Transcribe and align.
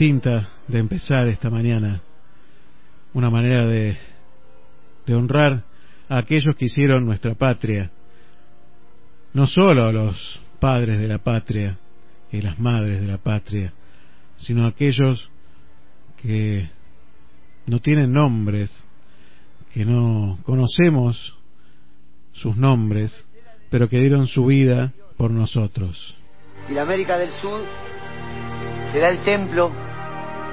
de 0.00 0.78
empezar 0.78 1.28
esta 1.28 1.50
mañana, 1.50 2.00
una 3.12 3.28
manera 3.28 3.66
de, 3.66 3.98
de 5.04 5.14
honrar 5.14 5.64
a 6.08 6.16
aquellos 6.16 6.56
que 6.56 6.64
hicieron 6.64 7.04
nuestra 7.04 7.34
patria, 7.34 7.90
no 9.34 9.46
solo 9.46 9.84
a 9.84 9.92
los 9.92 10.40
padres 10.58 10.98
de 11.00 11.06
la 11.06 11.18
patria 11.18 11.76
y 12.32 12.40
las 12.40 12.58
madres 12.58 13.02
de 13.02 13.08
la 13.08 13.18
patria, 13.18 13.74
sino 14.38 14.64
a 14.64 14.68
aquellos 14.68 15.30
que 16.22 16.70
no 17.66 17.80
tienen 17.80 18.10
nombres, 18.10 18.74
que 19.74 19.84
no 19.84 20.38
conocemos 20.44 21.36
sus 22.32 22.56
nombres, 22.56 23.26
pero 23.68 23.86
que 23.90 23.98
dieron 23.98 24.26
su 24.28 24.46
vida 24.46 24.94
por 25.18 25.30
nosotros. 25.30 26.16
y 26.70 26.72
la 26.72 26.82
América 26.82 27.18
del 27.18 27.32
Sur 27.32 27.60
será 28.92 29.10
el 29.10 29.22
templo 29.24 29.89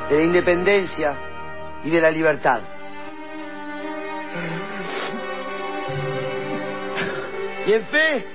de 0.10 0.18
la 0.18 0.24
independencia 0.24 1.16
y 1.84 1.90
de 1.90 2.02
la 2.02 2.12
libertad. 2.12 2.62
Y 7.66 7.74
en 7.74 7.86
fe 7.86 8.26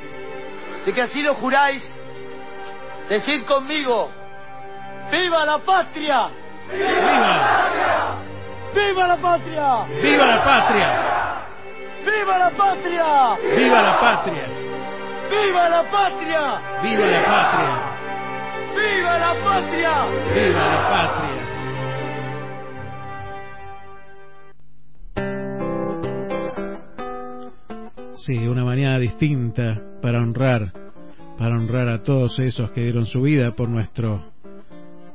de 0.84 0.92
que 0.92 1.02
así 1.02 1.22
lo 1.22 1.34
juráis, 1.34 1.82
decid 3.08 3.44
conmigo, 3.44 4.10
¡Viva 5.12 5.44
la 5.44 5.58
patria! 5.58 6.30
¡Viva! 6.72 8.16
¡Viva 8.74 9.06
la 9.06 9.16
patria! 9.18 9.84
¡Viva 10.02 10.26
la 10.26 10.42
patria! 10.42 10.88
¡Viva 12.02 12.38
la 12.38 12.50
patria! 12.50 13.36
¡Viva 13.54 13.78
la 13.78 13.92
patria! 13.92 14.46
¡Viva 15.30 15.68
la 15.68 15.82
patria! 15.82 16.60
¡Viva 16.82 17.08
la 17.08 17.22
patria! 17.22 17.92
¡Viva 18.74 19.18
la 19.18 19.34
patria! 19.44 19.94
¡Viva 20.34 20.62
la 20.62 20.88
patria! 20.88 21.41
Sí, 28.14 28.36
una 28.36 28.64
mañana 28.64 28.98
distinta 28.98 29.80
para 30.02 30.20
honrar, 30.20 30.72
para 31.38 31.56
honrar 31.56 31.88
a 31.88 32.02
todos 32.02 32.38
esos 32.38 32.70
que 32.72 32.82
dieron 32.82 33.06
su 33.06 33.22
vida 33.22 33.52
por 33.52 33.70
nuestro 33.70 34.22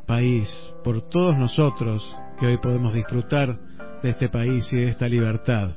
país, 0.08 0.50
por 0.84 1.08
todos 1.08 1.38
nosotros 1.38 2.04
que 2.40 2.48
hoy 2.48 2.58
podemos 2.58 2.94
disfrutar 2.94 3.56
de 4.02 4.10
este 4.10 4.30
país 4.30 4.68
y 4.74 4.78
de 4.78 4.90
esta 4.90 5.08
libertad. 5.08 5.76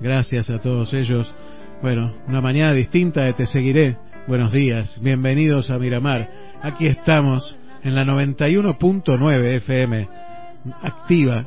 Gracias 0.00 0.50
a 0.50 0.58
todos 0.58 0.92
ellos. 0.94 1.32
Bueno, 1.80 2.12
una 2.26 2.40
mañana 2.40 2.74
distinta 2.74 3.22
de 3.22 3.34
Te 3.34 3.46
Seguiré. 3.46 3.96
Buenos 4.26 4.52
días, 4.52 4.98
bienvenidos 5.00 5.70
a 5.70 5.78
Miramar. 5.78 6.28
Aquí 6.60 6.88
estamos 6.88 7.56
en 7.84 7.94
la 7.94 8.04
91.9 8.04 9.56
FM, 9.56 10.08
activa 10.82 11.46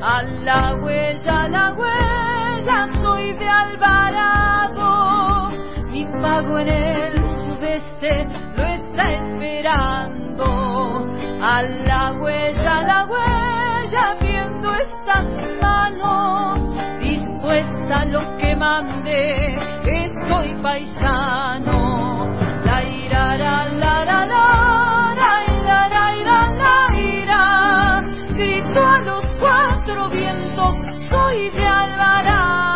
a 0.00 0.22
la 0.22 0.76
huella, 0.76 1.48
la 1.48 1.74
huella, 1.74 2.86
soy 3.02 3.32
de 3.32 3.48
Alvarado, 3.48 5.50
mi 5.90 6.04
pago 6.22 6.60
en 6.60 6.68
el 6.68 7.14
sudeste 7.14 8.28
lo 8.56 8.64
está 8.64 9.10
esperando, 9.10 10.44
a 11.42 11.62
la 11.62 12.12
huella, 12.12 12.82
la 12.82 13.06
huella, 13.06 14.27
estas 14.80 15.26
manos, 15.60 16.60
dispuesta 17.00 18.00
a 18.00 18.04
lo 18.04 18.36
que 18.38 18.54
mande, 18.56 19.56
estoy 19.84 20.54
paisano. 20.62 22.36
La 22.64 22.84
ira, 22.84 23.36
la, 23.36 23.68
la, 23.68 24.04
la, 24.04 24.26
la, 24.26 24.48
la, 27.26 28.02
grito 28.34 28.80
a 28.80 29.00
los 29.00 29.26
cuatro 29.40 30.08
vientos, 30.10 30.76
soy 31.10 31.50
de 31.50 31.66
Alvarado. 31.66 32.67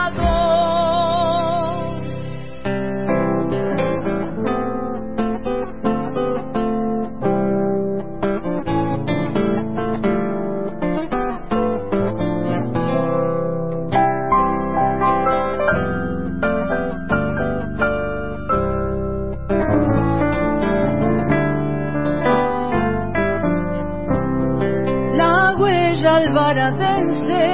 Alvaradense 26.32 27.44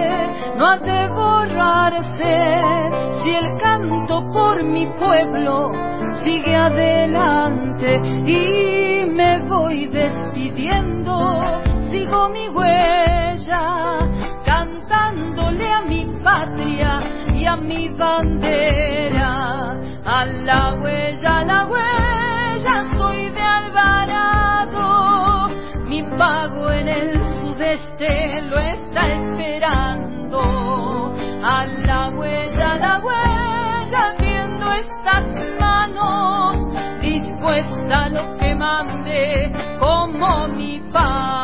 no 0.56 0.66
ha 0.66 0.78
de 0.78 1.08
borrarse. 1.08 2.36
Si 3.22 3.30
el 3.34 3.60
canto 3.60 4.30
por 4.32 4.62
mi 4.62 4.86
pueblo 4.86 5.72
sigue 6.22 6.54
adelante 6.54 8.00
y 8.24 9.04
me 9.10 9.40
voy 9.48 9.86
despidiendo, 9.88 11.40
sigo 11.90 12.28
mi 12.28 12.48
huella 12.48 13.98
cantándole 14.44 15.72
a 15.72 15.82
mi 15.82 16.06
patria 16.22 17.00
y 17.34 17.46
a 17.46 17.56
mi 17.56 17.88
bandera, 17.88 19.72
a 20.04 20.24
la 20.24 20.74
huella, 20.80 21.38
a 21.38 21.44
la 21.44 21.66
huella, 21.66 22.82
estoy 22.90 23.30
de 23.30 23.42
Alvarado, 23.42 24.86
mi 25.86 26.02
pago 26.16 26.70
en 26.70 26.88
el 26.88 27.17
sudeste 27.76 28.40
lo 28.42 28.58
está 28.58 29.06
esperando, 29.08 30.40
a 31.42 31.66
la 31.66 32.10
huella, 32.10 32.78
la 32.78 32.98
huella, 33.00 34.14
viendo 34.18 34.72
estas 34.72 35.24
manos, 35.60 36.56
dispuesta 37.02 38.04
a 38.04 38.08
lo 38.08 38.36
que 38.38 38.54
mande 38.54 39.52
como 39.78 40.48
mi 40.48 40.80
pago. 40.92 41.37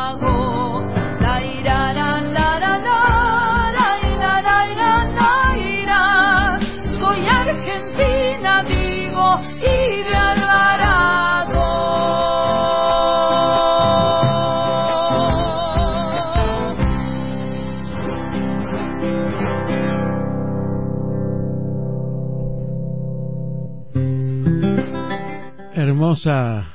Hermosa, 26.05 26.65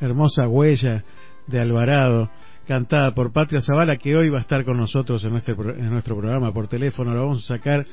hermosa 0.00 0.46
huella 0.46 1.02
de 1.48 1.60
Alvarado, 1.60 2.30
cantada 2.68 3.12
por 3.14 3.32
Patria 3.32 3.60
Zavala, 3.60 3.96
que 3.96 4.14
hoy 4.16 4.30
va 4.30 4.38
a 4.38 4.42
estar 4.42 4.64
con 4.64 4.76
nosotros 4.76 5.24
en 5.24 5.32
nuestro, 5.32 5.56
pro- 5.56 5.74
en 5.74 5.90
nuestro 5.90 6.16
programa 6.16 6.52
por 6.52 6.68
teléfono. 6.68 7.12
Lo 7.12 7.22
vamos 7.22 7.38
a 7.50 7.56
sacar, 7.56 7.84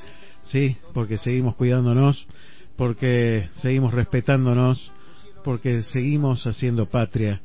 sí, 0.42 0.76
porque 0.94 1.18
seguimos 1.18 1.56
cuidándonos, 1.56 2.28
porque 2.76 3.48
seguimos 3.56 3.92
respetándonos, 3.92 4.92
porque 5.42 5.82
seguimos 5.82 6.46
haciendo 6.46 6.86
patria 6.86 7.40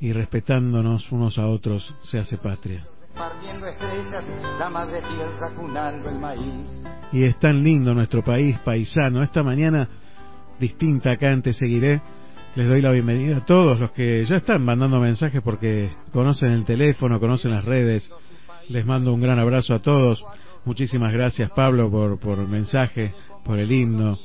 y 0.00 0.14
respetándonos 0.14 1.12
unos 1.12 1.36
a 1.38 1.46
otros 1.48 1.94
se 2.04 2.18
hace 2.18 2.38
patria. 2.38 2.86
Partiendo 3.14 3.66
estrellas, 3.66 4.24
la 4.58 4.70
madre 4.70 5.02
tierra 5.02 5.54
cunando 5.54 6.08
el 6.08 6.18
maíz. 6.18 6.82
Y 7.12 7.24
es 7.24 7.38
tan 7.38 7.62
lindo 7.62 7.92
nuestro 7.92 8.24
país 8.24 8.58
paisano. 8.60 9.22
Esta 9.22 9.42
mañana 9.42 9.86
distinta 10.58 11.12
acá 11.12 11.30
en 11.30 11.42
Te 11.42 11.52
Seguiré. 11.52 12.00
Les 12.56 12.68
doy 12.68 12.80
la 12.80 12.92
bienvenida 12.92 13.38
a 13.38 13.44
todos 13.44 13.80
los 13.80 13.90
que 13.90 14.24
ya 14.26 14.36
están 14.36 14.64
mandando 14.64 15.00
mensajes 15.00 15.42
porque 15.42 15.90
conocen 16.12 16.52
el 16.52 16.64
teléfono, 16.64 17.18
conocen 17.18 17.50
las 17.50 17.64
redes. 17.64 18.08
Les 18.68 18.86
mando 18.86 19.12
un 19.12 19.20
gran 19.20 19.40
abrazo 19.40 19.74
a 19.74 19.80
todos. 19.80 20.24
Muchísimas 20.64 21.12
gracias 21.12 21.50
Pablo 21.50 21.90
por, 21.90 22.16
por 22.20 22.38
el 22.38 22.46
mensaje, 22.46 23.12
por 23.44 23.58
el 23.58 23.72
himno. 23.72 24.16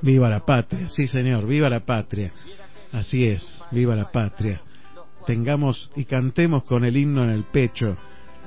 Viva 0.00 0.30
la 0.30 0.40
patria. 0.40 0.88
Sí 0.88 1.06
señor, 1.06 1.46
viva 1.46 1.68
la 1.68 1.80
patria. 1.80 2.32
Así 2.92 3.26
es, 3.26 3.62
viva 3.70 3.94
la 3.94 4.10
patria. 4.10 4.62
Tengamos 5.26 5.90
y 5.96 6.06
cantemos 6.06 6.64
con 6.64 6.82
el 6.82 6.96
himno 6.96 7.24
en 7.24 7.30
el 7.30 7.44
pecho, 7.44 7.94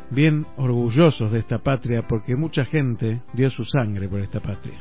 bien 0.09 0.43
orgullosos 0.57 1.31
de 1.31 1.39
esta 1.39 1.59
patria 1.59 2.01
porque 2.07 2.35
mucha 2.35 2.65
gente 2.65 3.21
dio 3.33 3.51
su 3.51 3.63
sangre 3.63 4.07
por 4.07 4.21
esta 4.21 4.39
patria. 4.39 4.79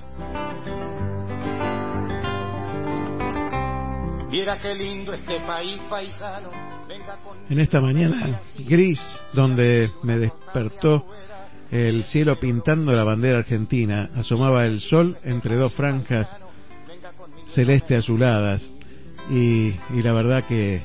Viera 4.30 4.59
qué 4.59 4.75
lindo 4.75 5.12
este 5.14 5.40
país 5.40 5.80
paisano. 5.88 6.50
Venga 6.88 7.16
con 7.18 7.38
En 7.49 7.61
esta 7.61 7.80
mañana 7.80 8.40
gris, 8.59 9.00
donde 9.33 9.90
me 10.02 10.18
despertó 10.18 11.04
el 11.71 12.04
cielo 12.04 12.37
pintando 12.37 12.92
la 12.92 13.04
bandera 13.04 13.38
argentina, 13.38 14.11
asomaba 14.16 14.66
el 14.66 14.80
sol 14.80 15.16
entre 15.25 15.56
dos 15.56 15.73
franjas 15.75 16.28
celeste 17.49 17.97
azuladas 17.97 18.62
y, 19.30 19.68
y 19.68 20.02
la 20.02 20.12
verdad 20.12 20.45
que, 20.45 20.83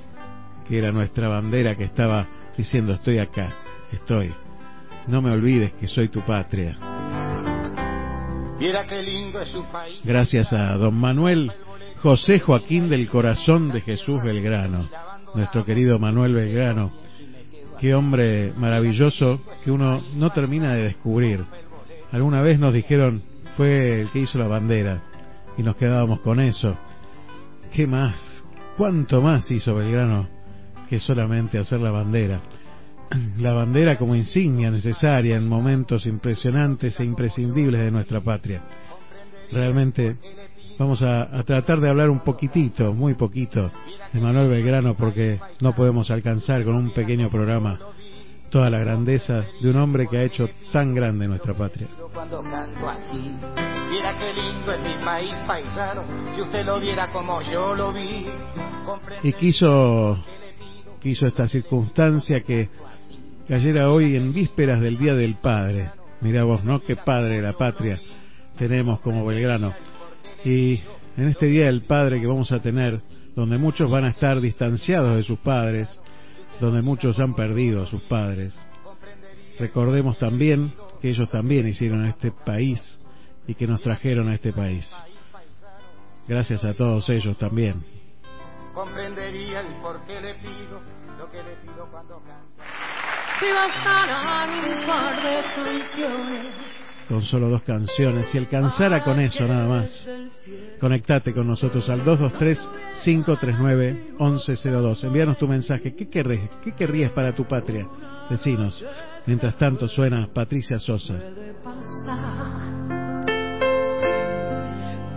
que 0.68 0.78
era 0.78 0.92
nuestra 0.92 1.28
bandera 1.28 1.76
que 1.76 1.84
estaba 1.84 2.28
diciendo 2.58 2.94
estoy 2.94 3.20
acá, 3.20 3.54
estoy. 3.92 4.34
No 5.08 5.22
me 5.22 5.32
olvides 5.32 5.74
que 5.74 5.88
soy 5.88 6.10
tu 6.10 6.22
patria. 6.22 6.78
Gracias 10.04 10.54
a 10.54 10.74
don 10.78 10.94
Manuel 10.94 11.52
José 12.02 12.40
Joaquín 12.40 12.90
del 12.90 13.08
Corazón 13.08 13.70
de 13.70 13.82
Jesús 13.82 14.24
Belgrano, 14.24 14.90
nuestro 15.36 15.64
querido 15.64 16.00
Manuel 16.00 16.34
Belgrano. 16.34 16.92
Qué 17.80 17.94
hombre 17.94 18.52
maravilloso 18.58 19.40
que 19.64 19.70
uno 19.70 20.02
no 20.16 20.32
termina 20.32 20.74
de 20.74 20.86
descubrir. 20.86 21.46
Alguna 22.12 22.42
vez 22.42 22.58
nos 22.58 22.74
dijeron 22.74 23.22
fue 23.56 24.02
el 24.02 24.10
que 24.10 24.22
hizo 24.22 24.40
la 24.40 24.48
bandera 24.48 25.04
y 25.60 25.62
nos 25.62 25.76
quedábamos 25.76 26.22
con 26.22 26.40
eso. 26.40 26.76
¿Qué 27.72 27.86
más? 27.86 28.20
¿Cuánto 28.78 29.22
más 29.22 29.52
hizo 29.52 29.76
Belgrano 29.76 30.28
que 30.90 31.00
solamente 31.00 31.60
hacer 31.60 31.82
la 31.82 31.92
bandera? 31.92 32.42
La 33.38 33.52
bandera 33.54 33.98
como 33.98 34.16
insignia 34.16 34.72
necesaria 34.72 35.36
en 35.36 35.48
momentos 35.48 36.08
impresionantes 36.08 37.00
e 37.00 37.04
imprescindibles 37.04 37.82
de 37.82 37.92
nuestra 37.92 38.22
patria. 38.22 38.64
Realmente 39.52 40.16
vamos 40.78 41.02
a, 41.02 41.24
a 41.38 41.44
tratar 41.44 41.80
de 41.80 41.90
hablar 41.90 42.10
un 42.10 42.20
poquitito, 42.20 42.94
muy 42.94 43.14
poquito, 43.14 43.72
de 44.12 44.20
Manuel 44.20 44.50
Belgrano 44.50 44.96
porque 44.96 45.40
no 45.60 45.74
podemos 45.74 46.12
alcanzar 46.12 46.64
con 46.64 46.76
un 46.76 46.92
pequeño 46.92 47.30
programa 47.30 47.80
toda 48.52 48.70
la 48.70 48.80
grandeza 48.80 49.46
de 49.62 49.70
un 49.70 49.78
hombre 49.78 50.08
que 50.08 50.18
ha 50.18 50.24
hecho 50.24 50.48
tan 50.72 50.94
grande 50.94 51.28
nuestra 51.28 51.54
patria. 51.54 51.88
Cuando 52.14 52.44
canto 52.44 52.90
así. 52.90 53.32
Qué 54.20 54.34
lindo 54.34 54.74
es 54.74 54.82
mi 54.82 55.04
país 55.04 55.34
paisano. 55.48 56.04
Si 56.36 56.42
usted 56.42 56.66
lo 56.66 56.80
viera 56.80 57.12
como 57.12 57.42
yo 57.42 57.74
lo 57.74 57.94
vi. 57.94 58.28
Y 59.24 59.34
quiso, 59.34 60.18
quiso 61.00 61.26
esta 61.26 61.48
circunstancia 61.48 62.42
que 62.42 62.70
cayera 63.48 63.90
hoy 63.90 64.16
en 64.16 64.34
vísperas 64.34 64.82
del 64.82 64.98
Día 64.98 65.16
del 65.16 65.36
Padre. 65.36 65.90
Mirá 66.20 66.44
vos, 66.44 66.64
¿no? 66.64 66.82
Qué 66.82 66.96
padre 66.96 67.38
de 67.38 67.42
la 67.42 67.54
patria 67.54 68.00
tenemos 68.58 69.00
como 69.00 69.26
Belgrano. 69.26 69.74
Y 70.44 70.82
en 71.18 71.28
este 71.28 71.48
Día 71.48 71.66
del 71.66 71.84
Padre 71.84 72.20
que 72.20 72.28
vamos 72.28 72.52
a 72.52 72.60
tener, 72.60 73.02
donde 73.36 73.58
muchos 73.58 73.90
van 73.90 74.06
a 74.06 74.10
estar 74.10 74.40
distanciados 74.42 75.16
de 75.16 75.24
sus 75.24 75.40
padres, 75.40 75.88
donde 76.60 76.82
muchos 76.82 77.20
han 77.20 77.34
perdido 77.34 77.84
a 77.84 77.86
sus 77.86 78.02
padres, 78.04 78.54
recordemos 79.60 80.18
también 80.18 80.74
que 81.02 81.10
ellos 81.10 81.30
también 81.30 81.68
hicieron 81.68 82.06
este 82.06 82.32
país 82.32 82.80
y 83.48 83.56
que 83.56 83.68
nos 83.68 83.82
trajeron 83.82 84.30
a 84.30 84.36
este 84.36 84.54
país. 84.54 84.90
Gracias 86.28 86.64
a 86.66 86.74
todos 86.74 87.10
ellos 87.10 87.38
también. 87.38 87.84
comprendería 88.74 89.62
el 89.62 89.76
por 89.82 90.04
qué 90.06 90.22
le 90.22 90.36
pido 90.36 90.82
lo 91.18 91.30
que 91.30 91.44
le 91.44 91.56
pido 91.58 91.88
cuando 91.92 92.20
canto. 92.20 92.64
Si 93.40 93.52
bastaran 93.52 94.72
un 94.72 94.88
par 94.88 95.16
de 95.24 95.42
canciones. 95.56 96.71
Con 97.12 97.22
solo 97.24 97.50
dos 97.50 97.64
canciones 97.64 98.34
y 98.34 98.38
alcanzara 98.38 99.04
con 99.04 99.20
eso 99.20 99.46
nada 99.46 99.68
más. 99.68 100.08
Conectate 100.80 101.34
con 101.34 101.46
nosotros 101.46 101.90
al 101.90 102.06
223-539-1102. 102.06 105.04
Envíanos 105.04 105.38
tu 105.38 105.46
mensaje. 105.46 105.94
¿Qué 105.94 106.08
querrías, 106.08 106.50
¿Qué 106.64 106.72
querrías 106.72 107.12
para 107.12 107.36
tu 107.36 107.44
patria? 107.44 107.86
Decinos. 108.30 108.82
Mientras 109.26 109.58
tanto 109.58 109.90
suena 109.90 110.30
Patricia 110.34 110.80
Sosa. 110.80 111.16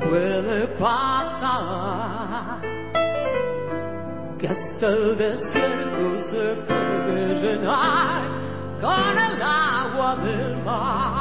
Puede 0.03 0.67
pasar 0.77 2.61
que 4.41 4.49
hasta 4.49 4.89
el 4.89 5.17
desierto 5.17 6.19
se 6.29 6.57
puede 6.67 7.41
llenar 7.41 8.33
con 8.81 9.17
el 9.17 9.41
agua 9.41 10.17
del 10.17 10.57
mar. 10.65 11.13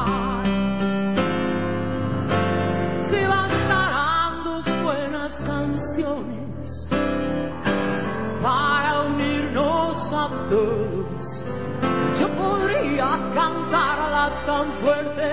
Cantarlas 13.33 14.45
tan 14.45 14.71
fuerte 14.81 15.31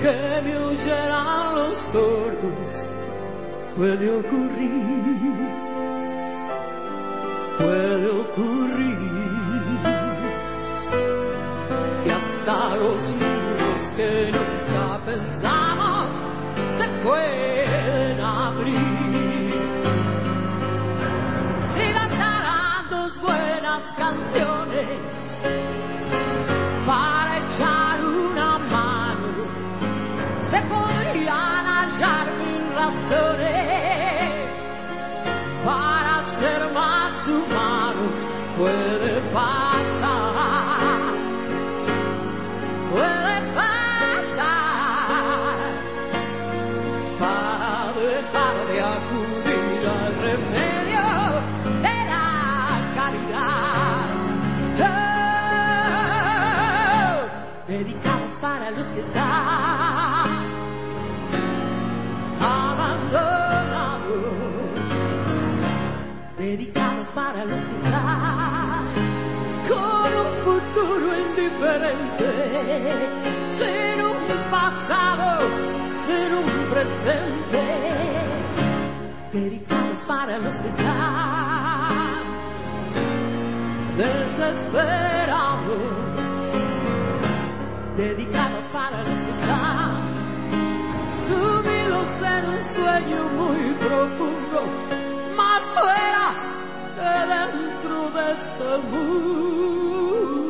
que 0.00 0.42
me 0.42 0.56
oyeran 0.58 1.54
los 1.54 1.78
sordos. 1.92 2.90
Puede 3.76 4.10
ocurrir, 4.18 5.36
puede 7.58 8.06
ocurrir. 8.10 9.05
Futuro 71.56 71.90
indiferente, 71.90 73.00
sin 73.56 74.00
un 74.04 74.50
pasado, 74.50 75.48
sin 76.06 76.34
un 76.34 76.70
presente, 76.70 77.64
dedicados 79.32 80.00
para 80.06 80.38
los 80.38 80.54
que 80.54 80.68
están 80.68 82.16
desesperados, 83.96 85.78
dedicados 87.96 88.64
para 88.72 88.98
los 89.02 89.24
que 89.24 89.30
están. 89.32 90.16
Sumidos 91.26 92.08
en 92.22 92.44
un 92.50 92.60
sueño 92.76 93.20
muy 93.34 93.74
profundo, 93.80 94.62
más 95.34 95.62
fuera 95.72 96.26
que 96.94 97.10
dentro 97.34 98.10
de 98.10 98.24
este 98.32 98.68
mundo. 98.90 100.45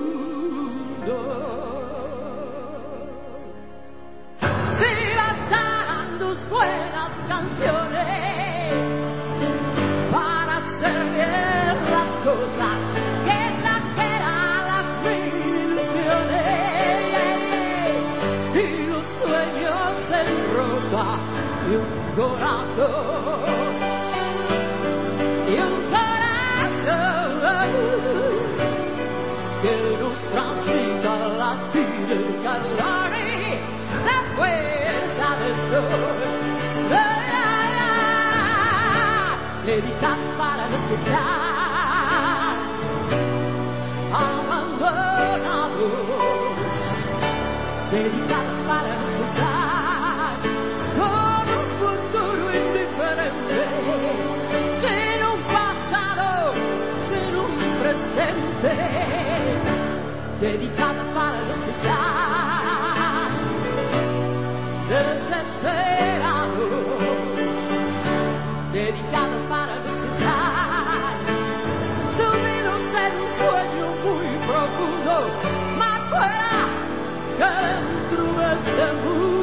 Corazón 22.16 23.36
y 25.48 25.58
un 25.58 25.90
corazón 25.90 27.36
que 29.66 29.98
nos 30.00 30.18
transmita 30.30 31.12
la 31.40 31.52
vida 31.74 32.52
la 34.08 34.18
fuerza 34.36 35.26
del 35.40 35.56
sol. 35.70 36.18
Dedicados 39.66 40.30
para 40.38 40.64
están 40.94 42.56
abandonados 44.12 45.92
dedicados 47.90 48.55
dedicados 60.40 61.06
para 61.14 61.38
están 61.70 63.30
desesperados, 64.88 66.58
dedicados 68.72 69.42
para 69.48 69.82
que 69.82 69.88
están 69.88 71.16
sumidos 72.16 72.82
en 73.04 73.12
un 73.22 73.30
sueño 73.38 73.86
muy 74.04 74.28
profundo, 74.46 75.14
más 75.78 76.00
fuera 76.10 76.56
que 77.38 77.48
dentro 77.66 78.22
de 78.38 78.46
este 78.54 78.86
mundo. 79.02 79.35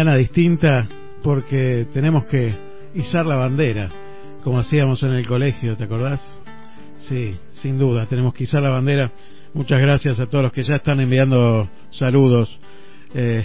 Mañana 0.00 0.16
distinta 0.16 0.88
porque 1.22 1.86
tenemos 1.92 2.24
que 2.24 2.54
izar 2.94 3.26
la 3.26 3.36
bandera, 3.36 3.90
como 4.42 4.58
hacíamos 4.58 5.02
en 5.02 5.10
el 5.10 5.26
colegio, 5.26 5.76
¿te 5.76 5.84
acordás? 5.84 6.22
Sí, 7.00 7.36
sin 7.52 7.78
duda, 7.78 8.06
tenemos 8.06 8.32
que 8.32 8.44
izar 8.44 8.62
la 8.62 8.70
bandera. 8.70 9.12
Muchas 9.52 9.78
gracias 9.78 10.18
a 10.18 10.26
todos 10.26 10.44
los 10.44 10.52
que 10.52 10.62
ya 10.62 10.76
están 10.76 11.00
enviando 11.00 11.68
saludos. 11.90 12.58
Eh, 13.14 13.44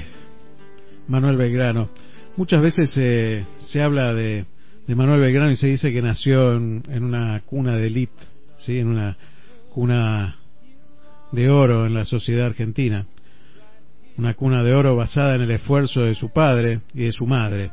Manuel 1.09 1.35
Belgrano. 1.35 1.89
Muchas 2.37 2.61
veces 2.61 2.93
eh, 2.95 3.43
se 3.59 3.81
habla 3.81 4.13
de, 4.13 4.45
Manuel 4.87 5.19
Belgrano 5.19 5.51
y 5.51 5.57
se 5.57 5.67
dice 5.67 5.91
que 5.91 6.01
nació 6.01 6.53
en, 6.53 6.83
en 6.87 7.03
una 7.03 7.41
cuna 7.41 7.75
de 7.75 7.87
élite, 7.87 8.23
¿sí? 8.59 8.79
en 8.79 8.87
una 8.87 9.17
cuna 9.71 10.37
de 11.33 11.49
oro 11.49 11.85
en 11.85 11.93
la 11.93 12.05
sociedad 12.05 12.45
argentina. 12.45 13.07
Una 14.17 14.33
cuna 14.33 14.63
de 14.63 14.73
oro 14.73 14.95
basada 14.95 15.35
en 15.35 15.41
el 15.41 15.51
esfuerzo 15.51 16.01
de 16.01 16.15
su 16.15 16.29
padre 16.29 16.81
y 16.93 17.03
de 17.03 17.11
su 17.11 17.25
madre, 17.25 17.71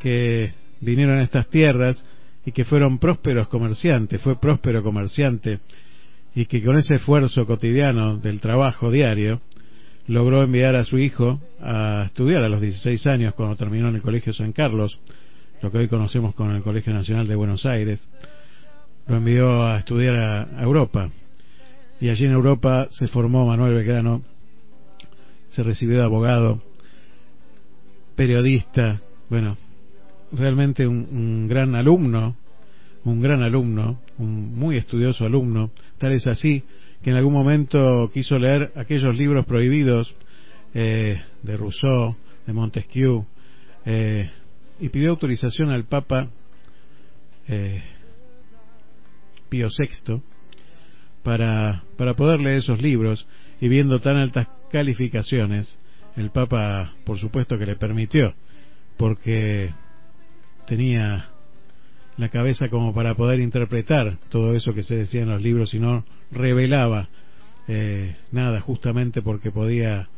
que 0.00 0.52
vinieron 0.80 1.18
a 1.18 1.22
estas 1.22 1.48
tierras 1.48 2.04
y 2.44 2.52
que 2.52 2.64
fueron 2.64 2.98
prósperos 2.98 3.48
comerciantes, 3.48 4.20
fue 4.20 4.38
próspero 4.40 4.82
comerciante 4.82 5.60
y 6.34 6.46
que 6.46 6.62
con 6.62 6.76
ese 6.76 6.96
esfuerzo 6.96 7.46
cotidiano 7.46 8.16
del 8.16 8.40
trabajo 8.40 8.90
diario 8.90 9.40
logró 10.06 10.42
enviar 10.42 10.76
a 10.76 10.84
su 10.84 10.98
hijo 10.98 11.40
a 11.60 12.04
estudiar 12.06 12.42
a 12.42 12.48
los 12.48 12.60
16 12.60 13.06
años 13.06 13.34
cuando 13.34 13.56
terminó 13.56 13.88
en 13.88 13.96
el 13.96 14.02
Colegio 14.02 14.32
San 14.32 14.52
Carlos, 14.52 14.98
lo 15.62 15.70
que 15.70 15.78
hoy 15.78 15.88
conocemos 15.88 16.34
como 16.34 16.50
el 16.50 16.62
Colegio 16.62 16.92
Nacional 16.92 17.26
de 17.26 17.36
Buenos 17.36 17.64
Aires, 17.64 18.00
lo 19.06 19.16
envió 19.16 19.64
a 19.64 19.78
estudiar 19.78 20.16
a, 20.16 20.62
Europa. 20.62 21.10
Y 22.00 22.08
allí 22.08 22.24
en 22.24 22.32
Europa 22.32 22.88
se 22.90 23.06
formó 23.06 23.46
Manuel 23.46 23.74
Belgrano, 23.74 24.22
se 25.54 25.62
recibió 25.62 25.98
de 25.98 26.04
abogado 26.04 26.60
periodista, 28.16 29.00
bueno, 29.30 29.56
realmente 30.32 30.84
un, 30.84 31.46
gran 31.46 31.76
alumno, 31.76 32.34
un 33.04 33.20
gran 33.20 33.42
alumno, 33.42 34.00
un 34.18 34.58
muy 34.58 34.76
estudioso 34.76 35.24
alumno, 35.24 35.70
tal 35.98 36.12
es 36.12 36.26
así 36.26 36.64
que 37.02 37.10
en 37.10 37.16
algún 37.16 37.34
momento 37.34 38.10
quiso 38.12 38.36
leer 38.36 38.72
aquellos 38.74 39.14
libros 39.16 39.46
prohibidos 39.46 40.12
eh, 40.74 41.22
de 41.42 41.56
Rousseau, 41.56 42.16
de 42.46 42.52
Montesquieu, 42.52 43.24
eh, 43.84 44.30
y 44.80 44.88
pidió 44.88 45.10
autorización 45.10 45.70
al 45.70 45.84
Papa 45.84 46.30
eh, 47.46 47.80
Pío 49.48 49.68
VI 49.68 50.20
para, 51.22 51.84
para 51.96 52.14
poder 52.14 52.40
leer 52.40 52.56
esos 52.56 52.82
libros 52.82 53.24
y 53.60 53.68
viendo 53.68 54.00
tan 54.00 54.16
altas 54.16 54.48
calificaciones, 54.74 55.78
el 56.16 56.30
Papa 56.30 56.94
por 57.04 57.16
supuesto 57.16 57.56
que 57.56 57.64
le 57.64 57.76
permitió, 57.76 58.34
porque 58.96 59.70
tenía 60.66 61.26
la 62.16 62.28
cabeza 62.28 62.68
como 62.68 62.92
para 62.92 63.14
poder 63.14 63.38
interpretar 63.38 64.18
todo 64.30 64.52
eso 64.52 64.74
que 64.74 64.82
se 64.82 64.96
decía 64.96 65.22
en 65.22 65.28
los 65.28 65.40
libros 65.40 65.74
y 65.74 65.78
no 65.78 66.04
revelaba 66.32 67.08
eh, 67.68 68.16
nada 68.32 68.60
justamente 68.60 69.22
porque 69.22 69.52
podía 69.52 70.08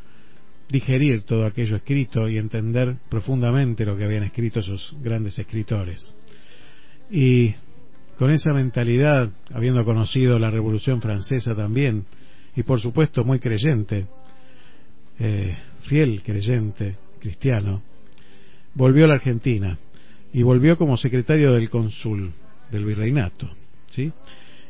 digerir 0.70 1.24
todo 1.24 1.44
aquello 1.44 1.76
escrito 1.76 2.26
y 2.26 2.38
entender 2.38 2.96
profundamente 3.10 3.84
lo 3.84 3.94
que 3.98 4.04
habían 4.04 4.24
escrito 4.24 4.60
esos 4.60 4.96
grandes 5.02 5.38
escritores. 5.38 6.14
Y 7.10 7.54
con 8.16 8.30
esa 8.30 8.54
mentalidad, 8.54 9.28
habiendo 9.52 9.84
conocido 9.84 10.38
la 10.38 10.50
Revolución 10.50 11.02
Francesa 11.02 11.54
también, 11.54 12.06
y 12.56 12.62
por 12.62 12.80
supuesto 12.80 13.22
muy 13.22 13.38
creyente, 13.38 14.06
eh, 15.18 15.56
fiel 15.82 16.22
creyente, 16.22 16.96
cristiano, 17.20 17.82
volvió 18.74 19.04
a 19.04 19.08
la 19.08 19.14
Argentina 19.14 19.78
y 20.32 20.42
volvió 20.42 20.76
como 20.76 20.96
secretario 20.96 21.52
del 21.52 21.70
cónsul 21.70 22.32
del 22.70 22.84
virreinato, 22.84 23.50
¿sí? 23.88 24.12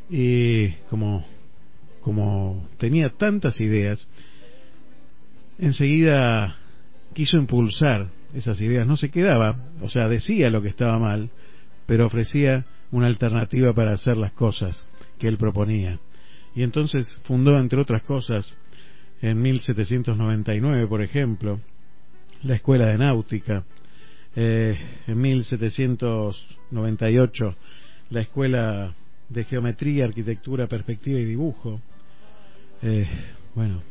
Y 0.09 0.69
como, 0.89 1.27
como 2.01 2.69
tenía 2.79 3.11
tantas 3.11 3.61
ideas, 3.61 4.07
enseguida 5.59 6.57
quiso 7.15 7.37
impulsar 7.39 8.11
esas 8.35 8.61
ideas, 8.61 8.87
no 8.87 8.97
se 8.97 9.11
quedaba, 9.11 9.57
o 9.81 9.89
sea, 9.89 10.09
decía 10.09 10.51
lo 10.51 10.63
que 10.63 10.69
estaba 10.69 10.99
mal, 10.99 11.31
pero 11.87 12.07
ofrecía 12.07 12.65
una 12.91 13.07
alternativa 13.07 13.73
para 13.73 13.93
hacer 13.93 14.17
las 14.17 14.33
cosas 14.33 14.87
que 15.19 15.29
él 15.29 15.39
proponía. 15.39 15.99
Y 16.55 16.63
entonces 16.63 17.21
fundó, 17.25 17.59
entre 17.59 17.81
otras 17.81 18.03
cosas, 18.03 18.57
en 19.23 19.41
1799, 19.41 20.87
por 20.87 21.01
ejemplo, 21.03 21.59
la 22.43 22.57
Escuela 22.57 22.87
de 22.87 22.99
Náutica, 22.99 23.65
eh, 24.35 24.77
en 25.07 25.21
1798 25.21 27.57
la 28.11 28.21
Escuela 28.21 28.95
de 29.29 29.45
Geometría, 29.45 30.05
Arquitectura, 30.05 30.67
Perspectiva 30.67 31.19
y 31.19 31.25
Dibujo. 31.25 31.81
Eh, 32.83 33.07
bueno, 33.55 33.83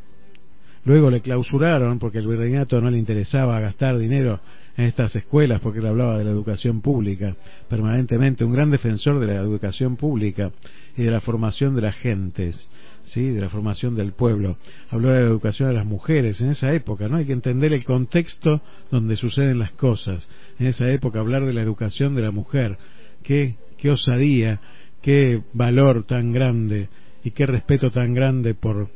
luego 0.86 1.10
le 1.10 1.22
clausuraron 1.22 2.00
porque 2.00 2.20
el 2.20 2.28
virreinato 2.28 2.80
no 2.80 2.90
le 2.90 2.98
interesaba 2.98 3.60
gastar 3.60 3.98
dinero 3.98 4.40
en 4.78 4.86
estas 4.86 5.16
escuelas 5.16 5.60
porque 5.62 5.80
él 5.80 5.88
hablaba 5.88 6.18
de 6.18 6.26
la 6.26 6.32
educación 6.32 6.82
pública 6.82 7.36
permanentemente, 7.70 8.46
un 8.46 8.54
gran 8.54 8.72
defensor 8.72 9.20
de 9.20 9.28
la 9.28 9.42
educación 9.42 9.96
pública 9.96 10.52
y 10.96 11.04
de 11.04 11.12
la 11.12 11.22
formación 11.22 11.76
de 11.76 11.82
las 11.82 11.96
gentes, 11.96 12.70
¿sí? 13.06 13.30
de 13.30 13.42
la 13.42 13.50
formación 13.50 13.96
del 13.96 14.14
pueblo. 14.14 14.58
Habló 14.90 15.12
de 15.12 15.22
la 15.22 15.28
educación 15.28 15.70
de 15.70 15.76
las 15.76 15.86
mujeres 15.86 16.42
en 16.42 16.52
esa 16.52 16.74
época, 16.74 17.08
¿no? 17.08 17.18
Hay 17.18 17.26
que 17.26 17.34
entender 17.34 17.74
el 17.74 17.84
contexto 17.84 18.62
donde 18.92 19.16
suceden 19.16 19.60
las 19.60 19.72
cosas. 19.72 20.28
En 20.60 20.68
esa 20.68 20.90
época 20.90 21.20
hablar 21.20 21.46
de 21.46 21.54
la 21.54 21.62
educación 21.62 22.16
de 22.16 22.22
la 22.22 22.32
mujer, 22.32 22.78
qué, 23.24 23.56
qué 23.78 23.92
osadía, 23.92 24.60
qué 25.02 25.42
valor 25.54 26.04
tan 26.04 26.32
grande 26.32 26.90
y 27.24 27.32
qué 27.32 27.46
respeto 27.46 27.92
tan 27.92 28.14
grande 28.14 28.54
por, 28.54 28.90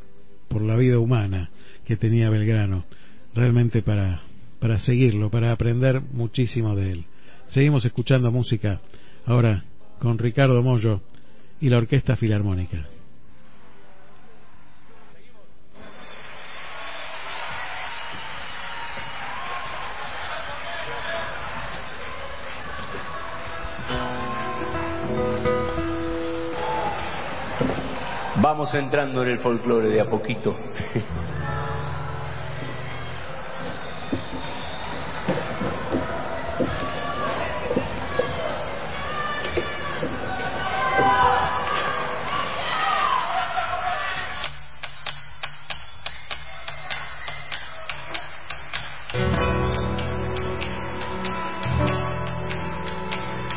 por 0.48 0.62
la 0.62 0.76
vida 0.76 1.00
humana 1.00 1.50
que 1.86 1.95
tenía 1.95 2.30
Belgrano. 2.30 2.86
Realmente 3.34 3.82
para, 3.82 4.22
para 4.60 4.80
seguirlo, 4.80 5.30
para 5.30 5.52
aprender 5.52 6.02
muchísimo 6.02 6.76
de 6.76 6.91
él. 6.91 7.06
Seguimos 7.48 7.86
escuchando 7.86 8.32
música 8.32 8.82
ahora 9.26 9.63
con 10.00 10.17
Ricardo 10.17 10.62
Mollo 10.62 11.02
y 11.60 11.69
la 11.69 11.78
Orquesta 11.78 12.15
Filarmónica. 12.15 12.88
Vamos 28.52 28.74
entrando 28.74 29.22
en 29.22 29.30
el 29.30 29.40
folclore 29.42 29.90
de 29.90 30.02
a 30.02 30.10
poquito. 30.10 30.58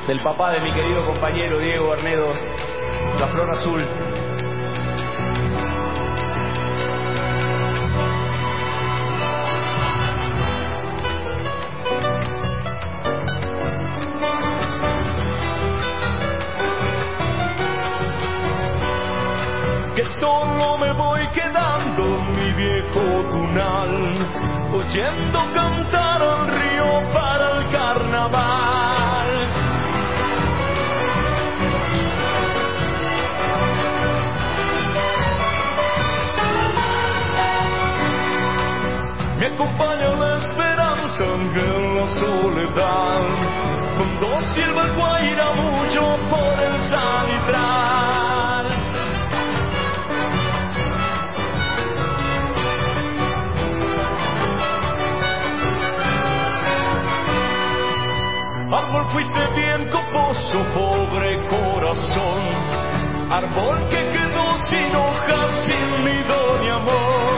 del 0.06 0.20
papá 0.22 0.52
de 0.52 0.60
mi 0.60 0.70
querido 0.74 1.06
compañero 1.06 1.58
Diego 1.60 1.94
Arnedo, 1.94 2.28
La 3.18 3.28
Flor 3.28 3.50
Azul. 3.52 4.11
Solo 20.22 20.78
me 20.78 20.92
voy 20.92 21.26
quedando 21.34 22.04
mi 22.36 22.52
viejo 22.52 23.02
tunal, 23.28 23.92
oyendo 24.72 25.38
cantar 25.52 26.22
al 26.22 26.46
río 26.46 27.12
para 27.12 27.58
el 27.58 27.70
carnaval. 27.72 29.30
Me 39.40 39.46
acompaña 39.46 40.08
la 40.22 40.36
esperanza 40.38 41.24
en 41.24 41.96
la 41.96 42.06
soledad, 42.20 43.26
con 43.98 44.20
dos 44.20 44.44
silba 44.54 44.86
guaira 44.96 45.52
mucho 45.54 46.02
por 46.30 46.52
el 46.62 46.80
salitral. 46.92 47.41
Fuiste 59.12 59.46
bien 59.54 59.88
coposo, 59.90 60.58
pobre 60.74 61.38
corazón. 61.48 62.42
Árbol 63.30 63.78
que 63.88 64.00
quedó 64.10 64.56
sin 64.68 64.96
hojas, 64.96 65.50
sin 65.66 66.04
nido 66.04 66.58
ni 66.60 66.68
amor. 66.68 67.36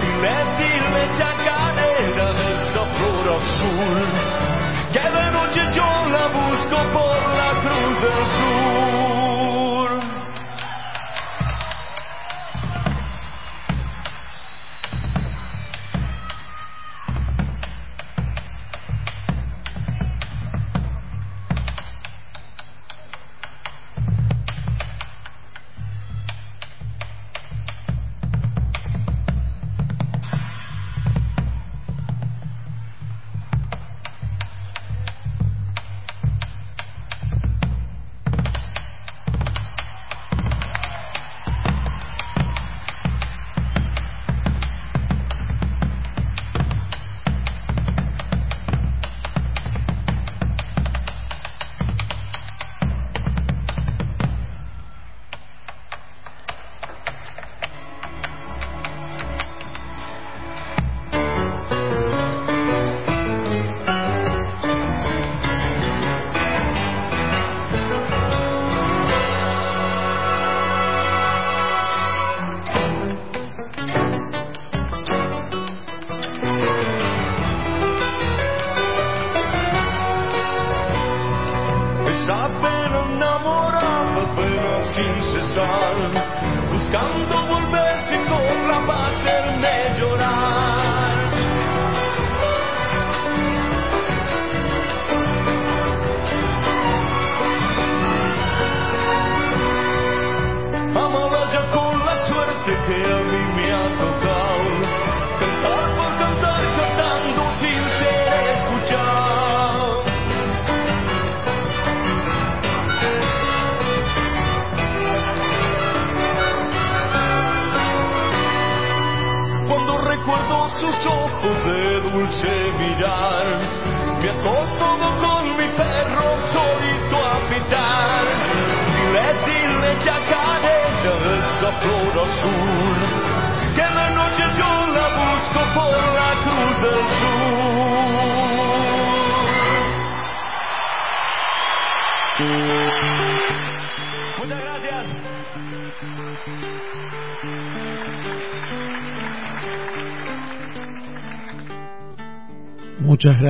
Dile, 0.00 0.36
dile, 0.58 1.02
chacarera 1.18 2.32
de 2.32 2.54
esa 2.54 2.84
flor 2.96 3.36
azul. 3.36 3.98
Que 4.92 5.00
de 5.00 5.30
noche 5.30 5.62
yo 5.76 5.88
la 6.10 6.26
busco 6.28 6.76
por 6.92 7.18
la 7.36 7.50
cruz 7.62 8.00
del 8.00 8.26
sur. 8.38 8.93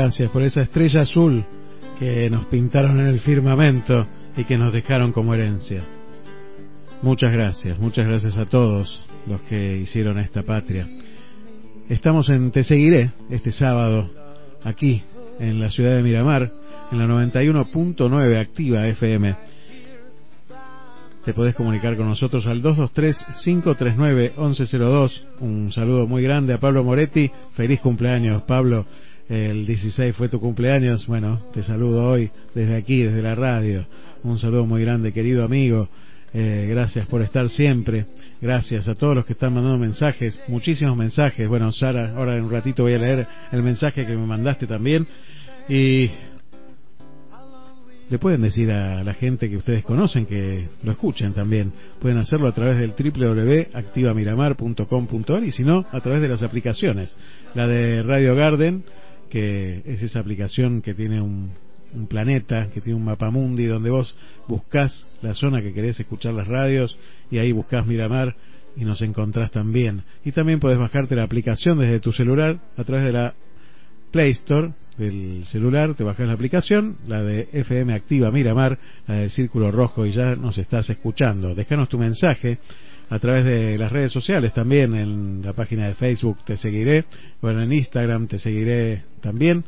Gracias 0.05 0.31
por 0.33 0.43
esa 0.43 0.61
estrella 0.61 1.01
azul 1.01 1.43
que 1.99 2.29
nos 2.29 2.45
pintaron 2.47 3.01
en 3.01 3.07
el 3.07 3.21
firmamento 3.21 4.07
y 4.37 4.45
que 4.45 4.59
nos 4.59 4.71
dejaron 4.71 5.13
como 5.13 5.33
herencia. 5.33 5.83
Muchas 7.01 7.33
gracias, 7.33 7.79
muchas 7.79 8.07
gracias 8.07 8.37
a 8.37 8.45
todos 8.45 9.03
los 9.27 9.41
que 9.43 9.79
hicieron 9.79 10.19
esta 10.19 10.43
patria. 10.43 10.87
Estamos 11.89 12.29
en 12.29 12.51
Te 12.51 12.65
Seguiré 12.65 13.13
este 13.31 13.51
sábado, 13.51 14.11
aquí, 14.63 15.03
en 15.41 15.59
la 15.59 15.71
ciudad 15.71 15.97
de 15.97 16.03
Miramar, 16.03 16.53
en 16.93 16.99
la 16.99 17.07
91.9 17.07 18.39
activa 18.39 18.87
FM. 18.89 19.35
Te 21.25 21.33
podés 21.33 21.55
comunicar 21.55 21.97
con 21.97 22.11
nosotros 22.11 22.47
al 22.47 22.63
223-539-1102. 22.63 25.23
Un 25.41 25.73
saludo 25.73 26.07
muy 26.07 26.23
grande 26.23 26.53
a 26.53 26.59
Pablo 26.59 26.85
Moretti. 26.85 27.31
Feliz 27.55 27.81
cumpleaños, 27.81 28.43
Pablo 28.43 28.85
el 29.29 29.67
16 29.67 30.15
fue 30.15 30.29
tu 30.29 30.39
cumpleaños, 30.39 31.07
bueno, 31.07 31.41
te 31.53 31.63
saludo 31.63 32.09
hoy 32.09 32.31
desde 32.55 32.77
aquí, 32.77 33.03
desde 33.03 33.23
la 33.23 33.35
radio. 33.35 33.87
Un 34.23 34.39
saludo 34.39 34.67
muy 34.67 34.83
grande, 34.83 35.13
querido 35.13 35.45
amigo. 35.45 35.89
Eh, 36.35 36.67
gracias 36.69 37.07
por 37.07 37.23
estar 37.23 37.49
siempre. 37.49 38.05
Gracias 38.41 38.89
a 38.89 38.95
todos 38.95 39.15
los 39.15 39.25
que 39.25 39.33
están 39.33 39.55
mandando 39.55 39.79
mensajes, 39.79 40.39
muchísimos 40.49 40.97
mensajes. 40.97 41.49
Bueno, 41.49 41.71
Sara, 41.73 42.13
ahora 42.17 42.37
en 42.37 42.45
un 42.45 42.51
ratito 42.51 42.83
voy 42.83 42.95
a 42.95 42.99
leer 42.99 43.27
el 43.53 43.63
mensaje 43.63 44.05
que 44.05 44.17
me 44.17 44.27
mandaste 44.27 44.67
también. 44.67 45.07
Y 45.69 46.11
le 48.11 48.19
pueden 48.19 48.43
decir 48.43 48.71
a 48.71 49.03
la 49.03 49.15
gente 49.15 49.49
que 49.49 49.57
ustedes 49.57 49.83
conocen 49.85 50.27
que 50.27 50.69
lo 50.83 50.93
escuchen 50.93 51.33
también. 51.33 51.73
Pueden 52.01 52.19
hacerlo 52.19 52.49
a 52.49 52.53
través 52.53 52.77
del 52.79 52.93
www.activamiramar.com.ar 52.93 55.45
y 55.45 55.53
si 55.53 55.63
no, 55.63 55.87
a 55.91 56.01
través 56.01 56.21
de 56.21 56.29
las 56.29 56.43
aplicaciones. 56.43 57.17
La 57.55 57.67
de 57.67 58.03
Radio 58.03 58.35
Garden 58.35 58.85
que 59.35 59.83
es 59.85 60.01
esa 60.01 60.21
aplicación 60.21 60.81
que 60.81 60.95
tiene 60.95 61.21
un, 61.21 61.51
planeta, 62.09 62.69
que 62.73 62.81
tiene 62.81 62.97
un 62.97 63.05
mapa 63.05 63.31
mundi 63.31 63.67
donde 63.67 63.91
vos 63.91 64.17
buscas 64.47 65.05
la 65.23 65.35
zona 65.35 65.61
que 65.61 65.73
querés 65.73 65.99
escuchar 65.99 66.35
las 66.35 66.47
radios 66.47 66.97
y 67.33 67.39
ahí 67.39 67.51
buscas 67.51 67.85
Miramar 67.85 68.37
y 68.77 68.85
nos 68.85 69.03
encontrás 69.03 69.51
también. 69.51 70.05
Y 70.25 70.31
también 70.31 70.61
podés 70.61 70.79
bajarte 70.79 71.17
la 71.17 71.25
aplicación 71.25 71.81
desde 71.81 71.99
tu 71.99 72.13
celular 72.13 72.61
a 72.77 72.85
través 72.85 73.07
de 73.07 73.13
la 73.13 73.35
Play 74.13 74.31
Store 74.31 74.73
del 74.99 75.45
celular, 75.47 75.95
te 75.97 76.05
bajas 76.05 76.29
la 76.29 76.35
aplicación, 76.35 76.99
la 77.09 77.25
de 77.25 77.49
FM 77.53 77.93
Activa 77.93 78.31
Miramar, 78.31 78.79
la 79.09 79.17
del 79.17 79.31
Círculo 79.31 79.73
Rojo 79.73 80.07
y 80.07 80.13
ya 80.13 80.37
nos 80.37 80.59
estás 80.59 80.89
escuchando. 80.91 81.57
Déjanos 81.57 81.89
tu 81.89 81.99
mensaje 81.99 82.61
a 83.11 83.19
través 83.19 83.45
de 83.45 83.79
las 83.79 83.93
redes 83.93 84.13
sociales 84.13 84.53
también, 84.53 84.95
en 84.95 85.43
la 85.43 85.53
página 85.53 85.87
de 85.89 85.95
Facebook 85.95 86.39
te 86.45 86.57
seguiré, 86.57 87.05
bueno, 87.41 87.63
en 87.63 87.73
Instagram 87.73 88.27
te 88.27 88.39
seguiré 88.39 89.03
también. 89.21 89.65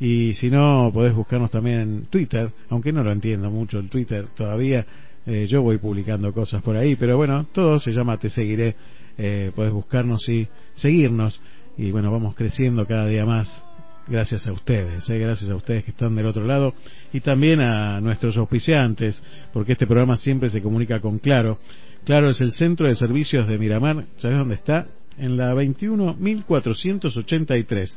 Y 0.00 0.34
si 0.34 0.48
no, 0.48 0.90
podés 0.92 1.14
buscarnos 1.14 1.50
también 1.50 1.80
en 1.80 2.02
Twitter, 2.06 2.50
aunque 2.68 2.92
no 2.92 3.02
lo 3.02 3.12
entiendo 3.12 3.50
mucho 3.50 3.78
el 3.78 3.88
Twitter 3.88 4.28
todavía. 4.36 4.86
Eh, 5.26 5.46
yo 5.48 5.60
voy 5.62 5.78
publicando 5.78 6.32
cosas 6.32 6.62
por 6.62 6.76
ahí, 6.76 6.96
pero 6.96 7.16
bueno, 7.16 7.46
todo 7.52 7.78
se 7.80 7.90
llama 7.90 8.16
Te 8.18 8.30
Seguiré. 8.30 8.76
Eh, 9.18 9.50
podés 9.54 9.72
buscarnos 9.72 10.28
y 10.28 10.46
seguirnos. 10.76 11.40
Y 11.76 11.90
bueno, 11.90 12.10
vamos 12.12 12.34
creciendo 12.34 12.86
cada 12.86 13.06
día 13.06 13.24
más 13.24 13.64
gracias 14.06 14.46
a 14.46 14.52
ustedes, 14.52 15.08
eh, 15.10 15.18
gracias 15.18 15.50
a 15.50 15.54
ustedes 15.54 15.84
que 15.84 15.90
están 15.90 16.14
del 16.16 16.26
otro 16.26 16.44
lado 16.44 16.74
y 17.12 17.20
también 17.20 17.60
a 17.60 18.00
nuestros 18.00 18.36
auspiciantes, 18.38 19.22
porque 19.52 19.72
este 19.72 19.86
programa 19.86 20.16
siempre 20.16 20.48
se 20.50 20.62
comunica 20.62 21.00
con 21.00 21.18
Claro. 21.18 21.58
Claro, 22.08 22.30
es 22.30 22.40
el 22.40 22.52
centro 22.52 22.88
de 22.88 22.94
servicios 22.94 23.46
de 23.46 23.58
Miramar. 23.58 24.06
¿Sabes 24.16 24.38
dónde 24.38 24.54
está? 24.54 24.86
En 25.18 25.36
la 25.36 25.52
21.483. 25.52 27.94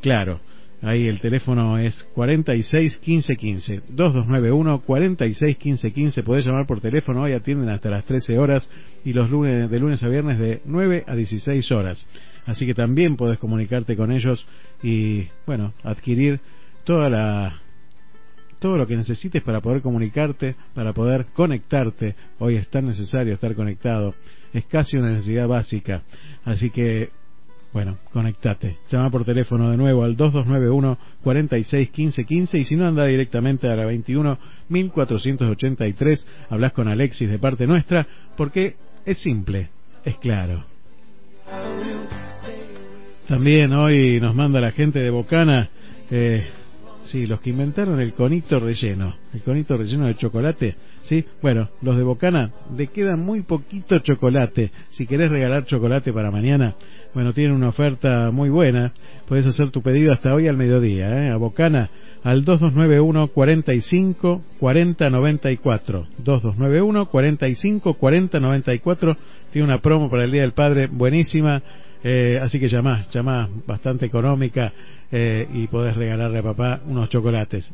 Claro. 0.00 0.40
Ahí 0.80 1.08
el 1.08 1.18
teléfono 1.18 1.76
es 1.76 2.04
46 2.14 2.98
15 2.98 3.34
15 3.34 3.82
2291 3.88 4.82
46 4.82 5.56
15 5.56 5.90
15 5.90 6.22
podés 6.22 6.46
llamar 6.46 6.68
por 6.68 6.80
teléfono 6.80 7.22
hoy 7.22 7.32
atienden 7.32 7.68
hasta 7.70 7.90
las 7.90 8.04
13 8.04 8.38
horas 8.38 8.70
y 9.04 9.12
los 9.12 9.28
lunes 9.28 9.68
de 9.68 9.80
lunes 9.80 10.04
a 10.04 10.08
viernes 10.08 10.38
de 10.38 10.62
9 10.64 11.02
a 11.08 11.16
16 11.16 11.72
horas 11.72 12.06
así 12.46 12.64
que 12.64 12.74
también 12.74 13.16
podés 13.16 13.40
comunicarte 13.40 13.96
con 13.96 14.12
ellos 14.12 14.46
y 14.84 15.26
bueno 15.46 15.74
adquirir 15.82 16.38
toda 16.84 17.10
la 17.10 17.60
todo 18.58 18.76
lo 18.76 18.86
que 18.86 18.96
necesites 18.96 19.42
para 19.42 19.60
poder 19.60 19.82
comunicarte, 19.82 20.56
para 20.74 20.92
poder 20.92 21.26
conectarte. 21.32 22.14
Hoy 22.38 22.56
es 22.56 22.68
tan 22.68 22.86
necesario 22.86 23.34
estar 23.34 23.54
conectado. 23.54 24.14
Es 24.52 24.64
casi 24.66 24.96
una 24.96 25.12
necesidad 25.12 25.46
básica. 25.46 26.02
Así 26.44 26.70
que, 26.70 27.10
bueno, 27.72 27.98
conectate. 28.12 28.78
Llama 28.90 29.10
por 29.10 29.24
teléfono 29.24 29.70
de 29.70 29.76
nuevo 29.76 30.04
al 30.04 30.16
2291 30.16 30.98
46 31.22 31.90
15 31.90 32.24
15 32.24 32.58
y 32.58 32.64
si 32.64 32.76
no 32.76 32.86
anda 32.86 33.04
directamente 33.06 33.68
a 33.68 33.76
la 33.76 33.84
21 33.84 34.38
1483. 34.68 36.26
Hablas 36.50 36.72
con 36.72 36.88
Alexis 36.88 37.30
de 37.30 37.38
parte 37.38 37.66
nuestra 37.66 38.06
porque 38.36 38.76
es 39.04 39.18
simple, 39.18 39.68
es 40.04 40.16
claro. 40.16 40.64
También 43.28 43.72
hoy 43.74 44.20
nos 44.20 44.34
manda 44.34 44.60
la 44.60 44.72
gente 44.72 45.00
de 45.00 45.10
Bocana 45.10 45.68
eh, 46.10 46.46
Sí, 47.10 47.24
los 47.24 47.40
que 47.40 47.50
inventaron 47.50 48.00
el 48.00 48.12
conito 48.12 48.60
relleno, 48.60 49.16
el 49.32 49.40
conito 49.40 49.78
relleno 49.78 50.06
de 50.06 50.14
chocolate, 50.16 50.74
¿sí? 51.04 51.24
Bueno, 51.40 51.70
los 51.80 51.96
de 51.96 52.02
Bocana, 52.02 52.52
le 52.76 52.88
queda 52.88 53.16
muy 53.16 53.42
poquito 53.42 53.98
chocolate. 54.00 54.70
Si 54.90 55.06
querés 55.06 55.30
regalar 55.30 55.64
chocolate 55.64 56.12
para 56.12 56.30
mañana, 56.30 56.74
bueno, 57.14 57.32
tienen 57.32 57.56
una 57.56 57.70
oferta 57.70 58.30
muy 58.30 58.50
buena. 58.50 58.92
Puedes 59.26 59.46
hacer 59.46 59.70
tu 59.70 59.80
pedido 59.80 60.12
hasta 60.12 60.34
hoy 60.34 60.48
al 60.48 60.58
mediodía, 60.58 61.08
¿eh? 61.08 61.30
A 61.30 61.36
Bocana, 61.36 61.88
al 62.22 62.44
2291 62.44 63.28
45 63.28 64.42
40 64.60 65.10
94. 65.10 66.06
2291 66.18 67.06
45 67.06 67.94
40 67.94 68.40
94. 68.40 69.16
Tiene 69.50 69.66
una 69.66 69.78
promo 69.80 70.10
para 70.10 70.24
el 70.24 70.32
Día 70.32 70.42
del 70.42 70.52
Padre 70.52 70.88
buenísima. 70.88 71.62
Eh, 72.02 72.38
así 72.40 72.60
que 72.60 72.68
llamás, 72.68 73.10
llamás, 73.10 73.48
bastante 73.66 74.06
económica 74.06 74.72
eh, 75.10 75.48
y 75.52 75.66
podés 75.66 75.96
regalarle 75.96 76.38
a 76.38 76.42
papá 76.42 76.80
unos 76.86 77.08
chocolates. 77.08 77.72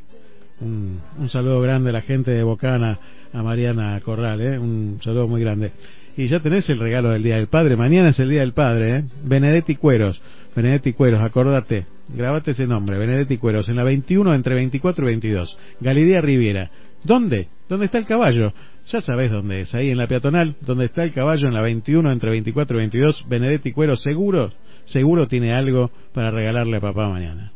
Un, 0.60 1.00
saludo 1.28 1.60
grande 1.60 1.90
a 1.90 1.92
la 1.92 2.00
gente 2.00 2.30
de 2.30 2.42
Bocana, 2.42 2.98
a 3.32 3.42
Mariana 3.42 4.00
Corral, 4.00 4.40
eh, 4.40 4.58
un 4.58 4.98
saludo 5.02 5.28
muy 5.28 5.40
grande. 5.40 5.72
Y 6.16 6.28
ya 6.28 6.40
tenés 6.40 6.68
el 6.70 6.78
regalo 6.78 7.10
del 7.10 7.22
Día 7.22 7.37
del 7.37 7.48
Padre, 7.48 7.76
mañana 7.76 8.10
es 8.10 8.18
el 8.20 8.30
Día 8.30 8.40
del 8.40 8.52
Padre, 8.52 8.96
¿eh? 8.96 9.04
Benedetti 9.24 9.74
Cueros, 9.74 10.20
Benedetti 10.54 10.92
Cueros, 10.92 11.20
acordate, 11.20 11.87
grabate 12.08 12.52
ese 12.52 12.66
nombre, 12.66 12.96
Benedetti 12.96 13.37
Cueros, 13.37 13.68
en 13.68 13.76
la 13.76 13.84
21 13.84 14.32
entre 14.32 14.54
24 14.54 15.04
y 15.04 15.06
22, 15.06 15.58
Galidea 15.80 16.20
Riviera. 16.20 16.70
¿Dónde? 17.02 17.48
¿Dónde 17.68 17.87
está 17.87 17.98
el 17.98 18.06
caballo? 18.06 18.54
Ya 18.86 19.00
sabés 19.00 19.30
dónde 19.30 19.62
es, 19.62 19.74
ahí 19.74 19.90
en 19.90 19.98
la 19.98 20.06
peatonal, 20.06 20.56
donde 20.60 20.84
está 20.86 21.02
el 21.02 21.12
caballo 21.12 21.48
en 21.48 21.54
la 21.54 21.62
21 21.62 22.12
entre 22.12 22.30
24 22.30 22.76
y 22.76 22.80
22, 22.80 23.24
Benedetti 23.28 23.72
Cueros, 23.72 24.02
seguro 24.02 24.52
seguro 24.84 25.26
tiene 25.26 25.52
algo 25.54 25.90
para 26.12 26.30
regalarle 26.30 26.76
a 26.76 26.80
papá 26.80 27.08
mañana. 27.08 27.52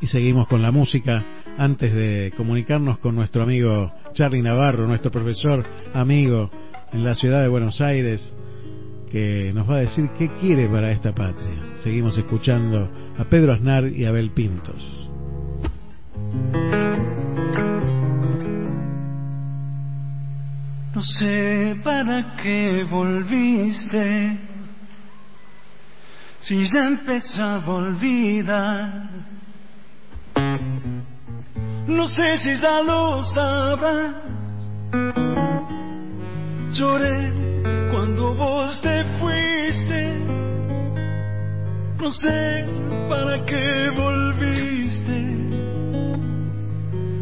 Y 0.00 0.08
seguimos 0.08 0.46
con 0.46 0.62
la 0.62 0.70
música 0.70 1.24
antes 1.56 1.94
de 1.94 2.32
comunicarnos 2.36 2.98
con 2.98 3.14
nuestro 3.14 3.42
amigo 3.42 3.92
Charlie 4.12 4.42
Navarro, 4.42 4.86
nuestro 4.86 5.10
profesor 5.10 5.64
amigo 5.94 6.50
en 6.92 7.02
la 7.02 7.14
ciudad 7.14 7.42
de 7.42 7.48
Buenos 7.48 7.80
Aires, 7.80 8.36
que 9.10 9.52
nos 9.54 9.68
va 9.68 9.76
a 9.76 9.80
decir 9.80 10.08
qué 10.18 10.28
quiere 10.40 10.68
para 10.68 10.90
esta 10.90 11.12
patria. 11.12 11.76
Seguimos 11.82 12.16
escuchando 12.16 12.88
a 13.18 13.24
Pedro 13.24 13.52
Aznar 13.52 13.86
y 13.88 14.04
a 14.04 14.08
Abel 14.08 14.30
Pintos. 14.30 15.10
No 20.94 21.02
sé 21.02 21.76
para 21.84 22.36
qué 22.36 22.86
volviste, 22.90 24.38
si 26.40 26.64
ya 26.64 26.86
empezaba 26.86 27.64
a 27.64 27.74
olvidar. 27.74 29.10
No 31.86 32.08
sé 32.08 32.38
si 32.38 32.56
ya 32.56 32.82
lo 32.82 33.22
sabrás, 33.24 34.14
Lloré 36.72 37.55
cuando 37.90 38.34
vos 38.34 38.80
te 38.80 39.04
fuiste. 39.18 40.18
No 41.98 42.10
sé 42.10 42.66
para 43.08 43.44
qué 43.44 43.90
volviste. 43.96 45.18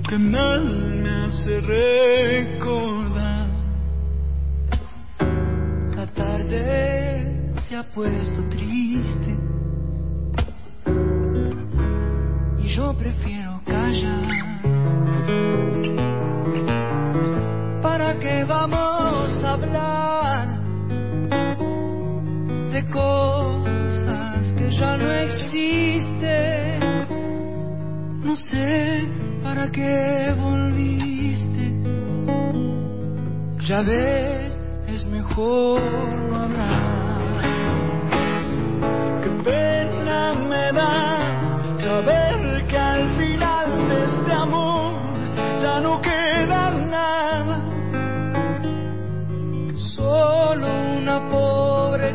Que 0.08 0.18
mal 0.18 0.64
me 1.02 1.10
hace 1.24 1.60
recordar. 1.60 3.48
La 5.96 6.06
tarde 6.06 7.52
se 7.66 7.76
ha 7.76 7.82
puesto 7.84 8.42
triste. 8.50 9.36
Y 12.58 12.68
yo 12.68 12.94
prefiero 12.94 13.60
callar. 13.64 14.34
¿Para 17.82 18.18
qué 18.18 18.44
vamos 18.44 19.44
a 19.44 19.52
hablar 19.52 20.53
de 22.74 22.84
cosas 22.86 24.52
que 24.58 24.68
ya 24.68 24.96
no 24.96 25.08
existen? 25.26 26.80
No 28.24 28.34
sé 28.34 29.08
para 29.44 29.70
qué 29.70 30.34
volviste. 30.36 31.64
Ya 33.68 33.80
ves, 33.80 34.58
es 34.88 35.06
mejor 35.06 35.80
no 36.28 36.36
hablar. 36.36 37.44
Qué 39.22 39.30
pena 39.44 40.34
me 40.34 40.72
da 40.72 41.78
saber 41.78 42.66
que 42.66 42.76
al 42.76 43.08
final 43.16 43.88
de 43.88 44.04
este 44.04 44.32
amor 44.32 44.94
ya 45.62 45.78
no 45.78 46.00
queda 46.00 46.70
nada. 46.96 47.56
Solo 49.94 50.66
una 50.98 51.30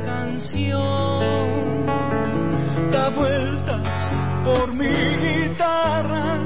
canción 0.06 1.20
Da 2.92 3.10
vueltas 3.10 3.88
por 4.44 4.74
mi 4.74 4.88
guitarra. 4.88 6.40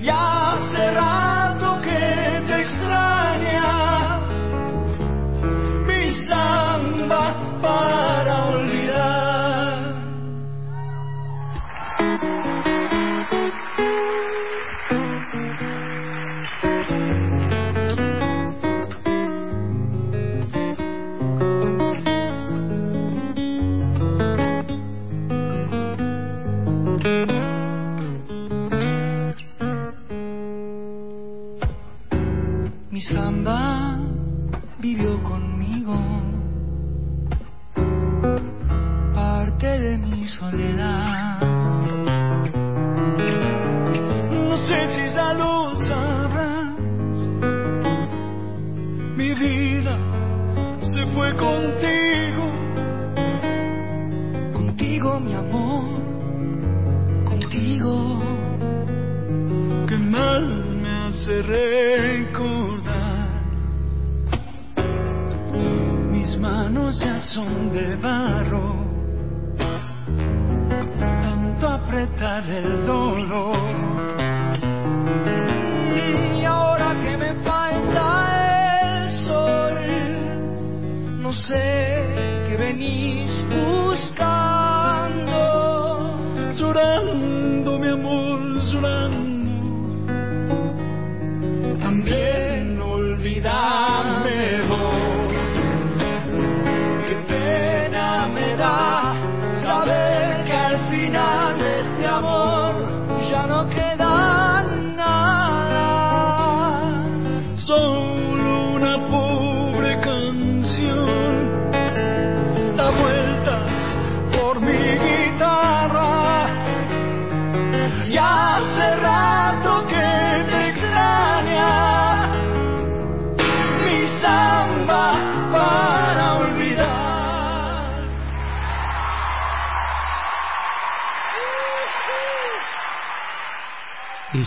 Y 0.00 0.08
hace 0.08 0.90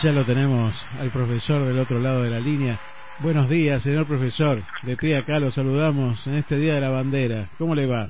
ya 0.04 0.12
lo 0.12 0.26
tenemos 0.26 0.76
al 1.00 1.12
profesor 1.12 1.64
del 1.64 1.80
otro 1.80 1.98
lado 1.98 2.24
de 2.24 2.30
la 2.30 2.40
línea. 2.40 2.78
Buenos 3.20 3.48
días, 3.48 3.82
señor 3.84 4.06
profesor. 4.06 4.62
De 4.82 4.98
pie 4.98 5.18
acá 5.18 5.40
lo 5.40 5.50
saludamos 5.50 6.28
en 6.28 6.36
este 6.36 6.58
Día 6.58 6.74
de 6.76 6.82
la 6.82 6.90
Bandera. 6.90 7.48
¿Cómo 7.58 7.74
le 7.74 7.88
va? 7.88 8.10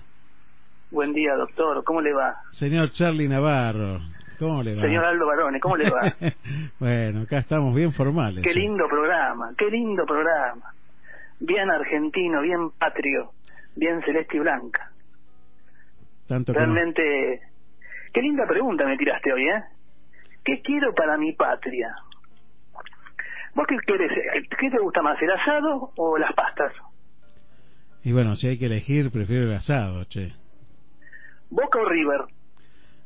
Buen 0.89 1.13
día, 1.13 1.35
doctor. 1.35 1.83
¿Cómo 1.83 2.01
le 2.01 2.11
va? 2.11 2.37
Señor 2.51 2.89
Charlie 2.93 3.27
Navarro. 3.27 3.99
¿Cómo 4.39 4.63
le 4.63 4.75
va? 4.75 4.81
Señor 4.81 5.05
Aldo 5.05 5.27
Barone, 5.27 5.59
¿cómo 5.59 5.77
le 5.77 5.87
va? 5.91 6.11
bueno, 6.79 7.21
acá 7.21 7.37
estamos 7.37 7.75
bien 7.75 7.93
formales. 7.93 8.43
Qué 8.43 8.55
lindo 8.55 8.87
programa, 8.89 9.51
qué 9.55 9.69
lindo 9.69 10.03
programa. 10.07 10.73
Bien 11.41 11.69
argentino, 11.69 12.41
bien 12.41 12.71
patrio, 12.71 13.33
bien 13.75 14.01
celeste 14.01 14.37
y 14.37 14.39
blanca. 14.39 14.89
Tanto 16.27 16.53
Realmente, 16.53 17.41
qué 18.11 18.21
linda 18.21 18.47
pregunta 18.47 18.83
me 18.85 18.97
tiraste 18.97 19.31
hoy, 19.31 19.47
¿eh? 19.47 19.63
¿Qué 20.43 20.61
quiero 20.61 20.93
para 20.93 21.17
mi 21.17 21.33
patria? 21.33 21.95
¿Vos 23.55 23.67
qué 23.67 23.77
querés? 23.85 24.11
¿Qué 24.59 24.69
te 24.69 24.79
gusta 24.79 25.01
más, 25.01 25.21
el 25.21 25.31
asado 25.31 25.91
o 25.95 26.17
las 26.17 26.33
pastas? 26.33 26.73
Y 28.03 28.11
bueno, 28.11 28.35
si 28.35 28.47
hay 28.47 28.57
que 28.57 28.65
elegir, 28.65 29.11
prefiero 29.11 29.43
el 29.43 29.53
asado, 29.53 30.03
che. 30.05 30.33
¿Boca 31.49 31.79
o 31.79 31.85
River? 31.85 32.21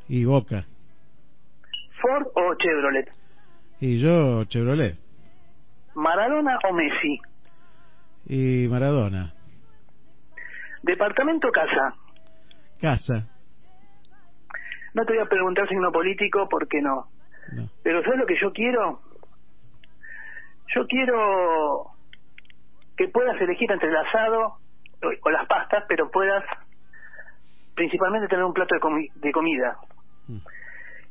Y 0.08 0.26
Boca. 0.26 0.66
¿Ford 2.02 2.28
o 2.34 2.56
Chevrolet? 2.56 3.12
Y 3.80 4.00
yo, 4.00 4.46
Chevrolet. 4.46 4.98
¿Maradona 5.96 6.58
o 6.68 6.74
Messi? 6.74 7.20
Y 8.28 8.68
Maradona. 8.68 9.34
¿Departamento 10.82 11.50
o 11.50 11.52
casa? 11.52 11.94
Casa. 12.80 13.28
No 14.94 15.06
te 15.06 15.14
voy 15.14 15.22
a 15.22 15.30
preguntar 15.30 15.68
signo 15.68 15.92
político 15.92 16.48
porque 16.50 16.82
no. 16.82 17.08
No. 17.54 17.70
Pero 17.84 18.04
¿sabes 18.04 18.20
lo 18.20 18.26
que 18.26 18.38
yo 18.40 18.52
quiero? 18.52 19.00
Yo 20.76 20.86
quiero 20.88 21.88
que 22.98 23.08
puedas 23.08 23.40
elegir 23.40 23.72
entre 23.72 23.90
el 23.90 23.96
asado 23.98 24.58
o, 25.04 25.08
o 25.24 25.30
las 25.30 25.48
pastas, 25.48 25.86
pero 25.88 26.10
puedas 26.12 26.44
principalmente 27.76 28.28
tener 28.28 28.44
un 28.44 28.54
plato 28.54 28.76
de, 28.76 28.82
comi- 28.82 29.12
de 29.14 29.32
comida. 29.32 29.78
Mm. 30.28 30.38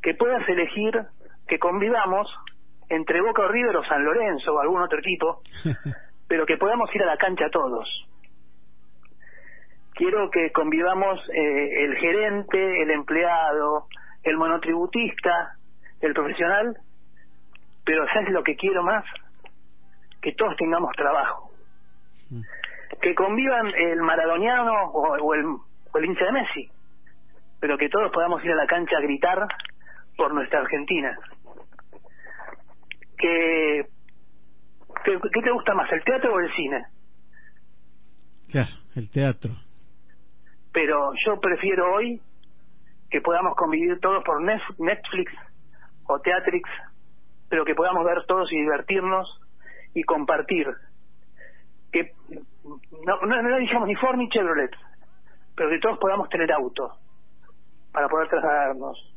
Que 0.02 0.14
puedas 0.14 0.46
elegir 0.48 1.00
que 1.48 1.58
convivamos 1.58 2.28
entre 2.88 3.20
Boca 3.22 3.42
o 3.42 3.48
River 3.48 3.76
o 3.76 3.84
San 3.84 4.04
Lorenzo 4.04 4.54
o 4.54 4.60
algún 4.60 4.82
otro 4.82 4.98
equipo, 4.98 5.40
pero 6.28 6.44
que 6.44 6.56
podamos 6.56 6.92
ir 6.94 7.02
a 7.02 7.06
la 7.06 7.16
cancha 7.16 7.48
todos. 7.50 7.88
Quiero 9.94 10.28
que 10.30 10.52
convivamos 10.52 11.18
eh, 11.32 11.84
el 11.84 11.96
gerente, 11.96 12.82
el 12.82 12.90
empleado, 12.90 13.86
el 14.22 14.36
monotributista, 14.36 15.54
el 16.00 16.12
profesional, 16.12 16.76
pero 17.84 18.06
¿sabes 18.12 18.30
lo 18.30 18.42
que 18.42 18.56
quiero 18.56 18.82
más? 18.82 19.04
Que 20.20 20.32
todos 20.32 20.56
tengamos 20.56 20.94
trabajo. 20.96 21.50
mm. 22.30 22.42
que 23.00 23.14
convivan 23.14 23.66
el 23.74 24.00
maradoniano 24.00 24.90
o, 24.90 25.34
el, 25.34 25.44
o 25.44 25.98
el 25.98 26.04
hincha 26.04 26.24
de 26.24 26.32
Messi, 26.32 26.70
pero 27.60 27.76
que 27.78 27.88
todos 27.88 28.12
podamos 28.12 28.44
ir 28.44 28.52
a 28.52 28.56
la 28.56 28.66
cancha 28.66 28.96
a 28.96 29.00
gritar 29.00 29.46
por 30.16 30.32
nuestra 30.32 30.60
Argentina. 30.60 31.16
Que, 33.18 33.86
¿Qué 35.04 35.42
te 35.42 35.50
gusta 35.50 35.74
más, 35.74 35.90
el 35.92 36.02
teatro 36.04 36.34
o 36.34 36.40
el 36.40 36.52
cine? 36.54 36.84
Claro, 38.50 38.70
el 38.94 39.10
teatro. 39.10 39.52
Pero 40.72 41.12
yo 41.24 41.40
prefiero 41.40 41.94
hoy 41.94 42.20
que 43.10 43.20
podamos 43.20 43.54
convivir 43.56 43.98
todos 44.00 44.22
por 44.24 44.42
Netflix 44.42 45.32
o 46.08 46.20
Teatrix, 46.20 46.68
pero 47.48 47.64
que 47.64 47.74
podamos 47.74 48.04
ver 48.04 48.24
todos 48.26 48.52
y 48.52 48.56
divertirnos 48.56 49.40
y 49.94 50.02
compartir. 50.02 50.68
Que 51.92 52.12
no, 53.04 53.20
no, 53.22 53.42
no 53.42 53.56
dijamos 53.58 53.88
ni 53.88 53.94
Ford 53.96 54.16
ni 54.16 54.28
Chevrolet, 54.28 54.70
pero 55.54 55.70
que 55.70 55.78
todos 55.78 55.98
podamos 55.98 56.28
tener 56.28 56.52
auto 56.52 56.96
para 57.92 58.08
poder 58.08 58.28
trasladarnos. 58.28 59.14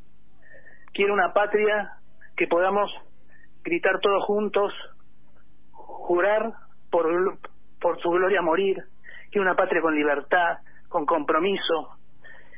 Quiero 0.93 1.13
una 1.13 1.33
patria 1.33 1.93
que 2.35 2.47
podamos 2.47 2.91
gritar 3.63 3.99
todos 3.99 4.23
juntos, 4.25 4.73
jurar 5.71 6.53
por, 6.89 7.37
por 7.81 8.01
su 8.01 8.09
gloria 8.09 8.41
morir, 8.41 8.77
que 9.31 9.39
una 9.39 9.55
patria 9.55 9.81
con 9.81 9.95
libertad, 9.95 10.59
con 10.87 11.05
compromiso, 11.05 11.97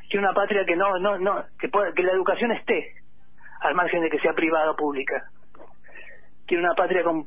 que 0.09 0.17
una 0.17 0.33
patria 0.33 0.65
que 0.65 0.75
no, 0.75 0.99
no, 0.99 1.17
no, 1.17 1.43
que, 1.59 1.69
que 1.69 2.03
la 2.03 2.11
educación 2.11 2.51
esté 2.51 3.00
al 3.61 3.75
margen 3.75 4.01
de 4.01 4.09
que 4.09 4.19
sea 4.19 4.33
privada 4.33 4.71
o 4.71 4.75
pública, 4.75 5.29
que 6.47 6.57
una 6.57 6.73
patria 6.73 7.03
con, 7.03 7.25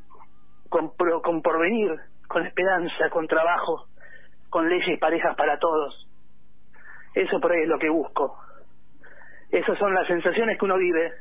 con, 0.69 0.91
con 1.21 1.41
porvenir, 1.41 1.91
con 2.27 2.45
esperanza, 2.45 3.09
con 3.09 3.27
trabajo, 3.27 3.87
con 4.49 4.69
leyes 4.69 4.99
parejas 4.99 5.35
para 5.35 5.57
todos. 5.59 6.07
Eso 7.13 7.39
por 7.39 7.51
ahí 7.51 7.63
es 7.63 7.69
lo 7.69 7.79
que 7.79 7.89
busco. 7.89 8.37
Esas 9.49 9.77
son 9.77 9.93
las 9.93 10.07
sensaciones 10.07 10.57
que 10.59 10.65
uno 10.65 10.77
vive. 10.77 11.13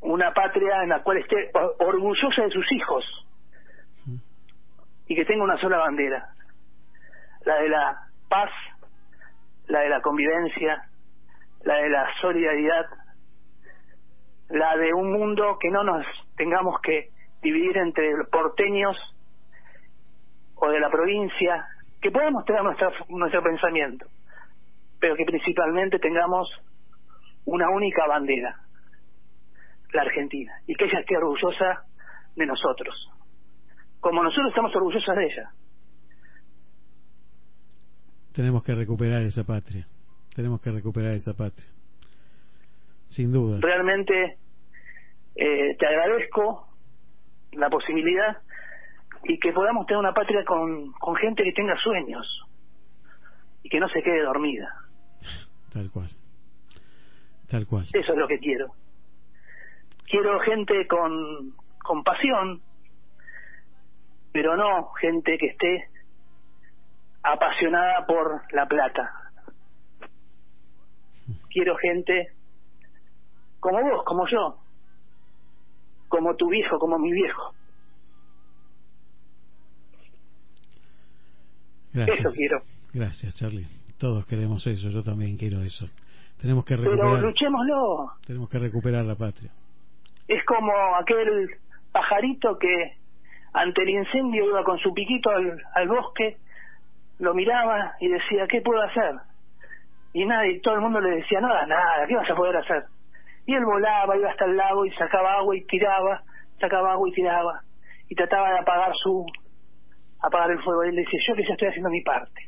Una 0.00 0.34
patria 0.34 0.82
en 0.82 0.90
la 0.90 1.02
cual 1.02 1.18
esté 1.18 1.50
orgullosa 1.78 2.42
de 2.42 2.50
sus 2.50 2.70
hijos 2.72 3.04
y 5.06 5.14
que 5.14 5.24
tenga 5.24 5.44
una 5.44 5.58
sola 5.58 5.78
bandera 5.78 6.34
la 7.44 7.56
de 7.56 7.68
la 7.68 7.98
paz, 8.28 8.50
la 9.66 9.80
de 9.80 9.88
la 9.88 10.00
convivencia, 10.00 10.82
la 11.62 11.74
de 11.76 11.88
la 11.88 12.06
solidaridad, 12.20 12.86
la 14.48 14.76
de 14.76 14.92
un 14.92 15.12
mundo 15.12 15.58
que 15.60 15.70
no 15.70 15.82
nos 15.84 16.04
tengamos 16.36 16.80
que 16.80 17.10
dividir 17.42 17.76
entre 17.78 18.12
porteños 18.30 18.96
o 20.56 20.68
de 20.68 20.80
la 20.80 20.90
provincia, 20.90 21.66
que 22.00 22.10
podamos 22.10 22.44
tener 22.44 22.62
nuestra, 22.62 22.90
nuestro 23.08 23.42
pensamiento, 23.42 24.06
pero 25.00 25.16
que 25.16 25.24
principalmente 25.24 25.98
tengamos 25.98 26.48
una 27.44 27.68
única 27.70 28.06
bandera, 28.06 28.56
la 29.92 30.02
Argentina, 30.02 30.52
y 30.66 30.74
que 30.74 30.84
ella 30.86 31.00
esté 31.00 31.16
orgullosa 31.16 31.84
de 32.36 32.46
nosotros, 32.46 33.10
como 34.00 34.22
nosotros 34.22 34.48
estamos 34.48 34.74
orgullosos 34.74 35.16
de 35.16 35.24
ella. 35.24 35.50
Tenemos 38.32 38.64
que 38.64 38.74
recuperar 38.74 39.22
esa 39.22 39.44
patria. 39.44 39.86
Tenemos 40.34 40.60
que 40.60 40.72
recuperar 40.72 41.14
esa 41.14 41.34
patria. 41.34 41.68
Sin 43.14 43.32
duda. 43.32 43.58
Realmente 43.60 44.38
eh, 45.36 45.76
te 45.78 45.86
agradezco 45.86 46.66
la 47.52 47.70
posibilidad 47.70 48.38
y 49.22 49.38
que 49.38 49.52
podamos 49.52 49.86
tener 49.86 50.00
una 50.00 50.12
patria 50.12 50.44
con, 50.44 50.90
con 50.94 51.14
gente 51.14 51.44
que 51.44 51.52
tenga 51.52 51.76
sueños 51.76 52.26
y 53.62 53.68
que 53.68 53.78
no 53.78 53.88
se 53.88 54.02
quede 54.02 54.20
dormida. 54.20 54.68
Tal 55.72 55.92
cual. 55.92 56.10
Tal 57.48 57.68
cual. 57.68 57.86
Eso 57.92 58.12
es 58.12 58.18
lo 58.18 58.26
que 58.26 58.40
quiero. 58.40 58.72
Quiero 60.06 60.40
gente 60.40 60.88
con, 60.88 61.54
con 61.84 62.02
pasión, 62.02 62.62
pero 64.32 64.56
no 64.56 64.90
gente 64.94 65.38
que 65.38 65.46
esté 65.46 65.88
apasionada 67.22 68.04
por 68.06 68.42
la 68.52 68.66
plata. 68.66 69.08
Quiero 71.48 71.76
gente 71.76 72.33
como 73.64 73.80
vos, 73.80 74.04
como 74.04 74.26
yo, 74.28 74.56
como 76.08 76.36
tu 76.36 76.50
viejo, 76.50 76.78
como 76.78 76.98
mi 76.98 77.10
viejo. 77.10 77.54
Gracias. 81.94 82.20
Eso 82.20 82.30
quiero. 82.30 82.62
Gracias, 82.92 83.34
Charlie. 83.36 83.66
Todos 83.96 84.26
queremos 84.26 84.66
eso, 84.66 84.90
yo 84.90 85.02
también 85.02 85.38
quiero 85.38 85.62
eso. 85.62 85.86
Tenemos 86.42 86.66
que 86.66 86.76
recuperar. 86.76 87.14
Pero 87.14 87.26
luchémoslo. 87.26 88.12
Tenemos 88.26 88.50
que 88.50 88.58
recuperar 88.58 89.06
la 89.06 89.14
patria. 89.14 89.50
Es 90.28 90.44
como 90.44 90.70
aquel 91.00 91.48
pajarito 91.90 92.58
que 92.58 92.98
ante 93.54 93.82
el 93.82 93.88
incendio 93.88 94.44
iba 94.44 94.62
con 94.62 94.78
su 94.78 94.92
piquito 94.92 95.30
al, 95.30 95.58
al 95.74 95.88
bosque 95.88 96.36
lo 97.18 97.32
miraba 97.32 97.94
y 97.98 98.08
decía, 98.08 98.46
¿qué 98.46 98.60
puedo 98.60 98.82
hacer? 98.82 99.14
Y 100.12 100.26
nadie, 100.26 100.60
todo 100.60 100.74
el 100.74 100.80
mundo 100.82 101.00
le 101.00 101.16
decía, 101.16 101.40
nada, 101.40 101.64
nada, 101.64 102.06
¿qué 102.06 102.14
vas 102.14 102.30
a 102.30 102.34
poder 102.34 102.56
hacer? 102.56 102.84
Y 103.46 103.54
él 103.54 103.64
volaba, 103.64 104.16
iba 104.16 104.30
hasta 104.30 104.44
el 104.46 104.56
lago 104.56 104.86
y 104.86 104.90
sacaba 104.92 105.38
agua 105.38 105.56
y 105.56 105.64
tiraba, 105.64 106.22
sacaba 106.60 106.92
agua 106.92 107.08
y 107.08 107.12
tiraba, 107.12 107.62
y 108.08 108.14
trataba 108.14 108.50
de 108.50 108.58
apagar 108.58 108.92
su, 109.02 109.26
apagar 110.20 110.50
el 110.50 110.62
fuego. 110.62 110.84
Y 110.84 110.88
él 110.88 110.96
decía, 110.96 111.20
yo 111.28 111.34
que 111.34 111.44
ya 111.46 111.52
estoy 111.52 111.68
haciendo 111.68 111.90
mi 111.90 112.02
parte. 112.02 112.40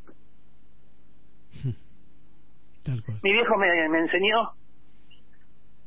Mi 3.23 3.33
viejo 3.33 3.57
me, 3.57 3.89
me 3.89 3.99
enseñó 3.99 4.53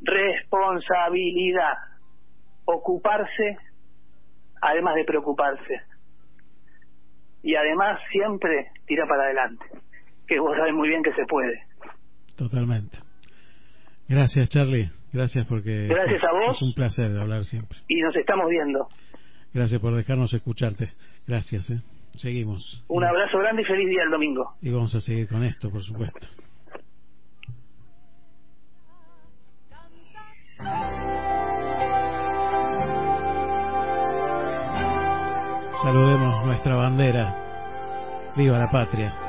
responsabilidad, 0.01 1.74
ocuparse, 2.66 3.57
además 4.62 4.95
de 4.95 5.05
preocuparse 5.05 5.82
y 7.43 7.55
además 7.55 7.99
siempre 8.12 8.72
tira 8.86 9.05
para 9.07 9.24
adelante, 9.24 9.66
que 10.28 10.39
vos 10.39 10.55
sabés 10.57 10.74
muy 10.74 10.89
bien 10.89 11.03
que 11.03 11.14
se 11.14 11.26
puede. 11.26 11.62
Totalmente. 12.36 12.97
Gracias, 14.07 14.49
Charlie. 14.49 14.91
Gracias 15.12 15.45
porque 15.47 15.88
Gracias 15.88 16.24
a 16.24 16.32
vos. 16.32 16.55
es 16.55 16.62
un 16.62 16.74
placer 16.74 17.18
hablar 17.18 17.45
siempre. 17.45 17.80
Y 17.88 17.99
nos 18.01 18.16
estamos 18.16 18.47
viendo. 18.49 18.88
Gracias 19.53 19.82
por 19.82 19.95
dejarnos 19.95 20.34
escucharte. 20.34 20.91
Gracias. 21.28 21.70
¿eh? 21.72 21.80
Seguimos. 22.16 22.84
Un 22.88 23.03
abrazo 23.03 23.39
grande 23.39 23.64
y 23.64 23.66
feliz 23.66 23.89
día 23.89 24.03
el 24.03 24.12
domingo. 24.12 24.53
Y 24.62 24.70
vamos 24.70 24.93
a 24.93 25.01
seguir 25.01 25.28
con 25.28 25.43
esto, 25.43 25.70
por 25.72 25.84
supuesto. 25.84 26.28
Saludemos 35.82 36.45
nuestra 36.45 36.76
bandera. 36.76 37.36
Viva 38.36 38.57
la 38.60 38.70
patria. 38.70 39.29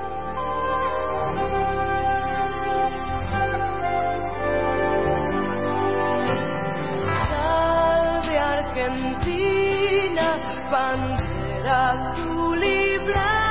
Bandera 10.70 11.90
azul 11.90 12.62
y 12.62 12.98
blanca, 12.98 13.49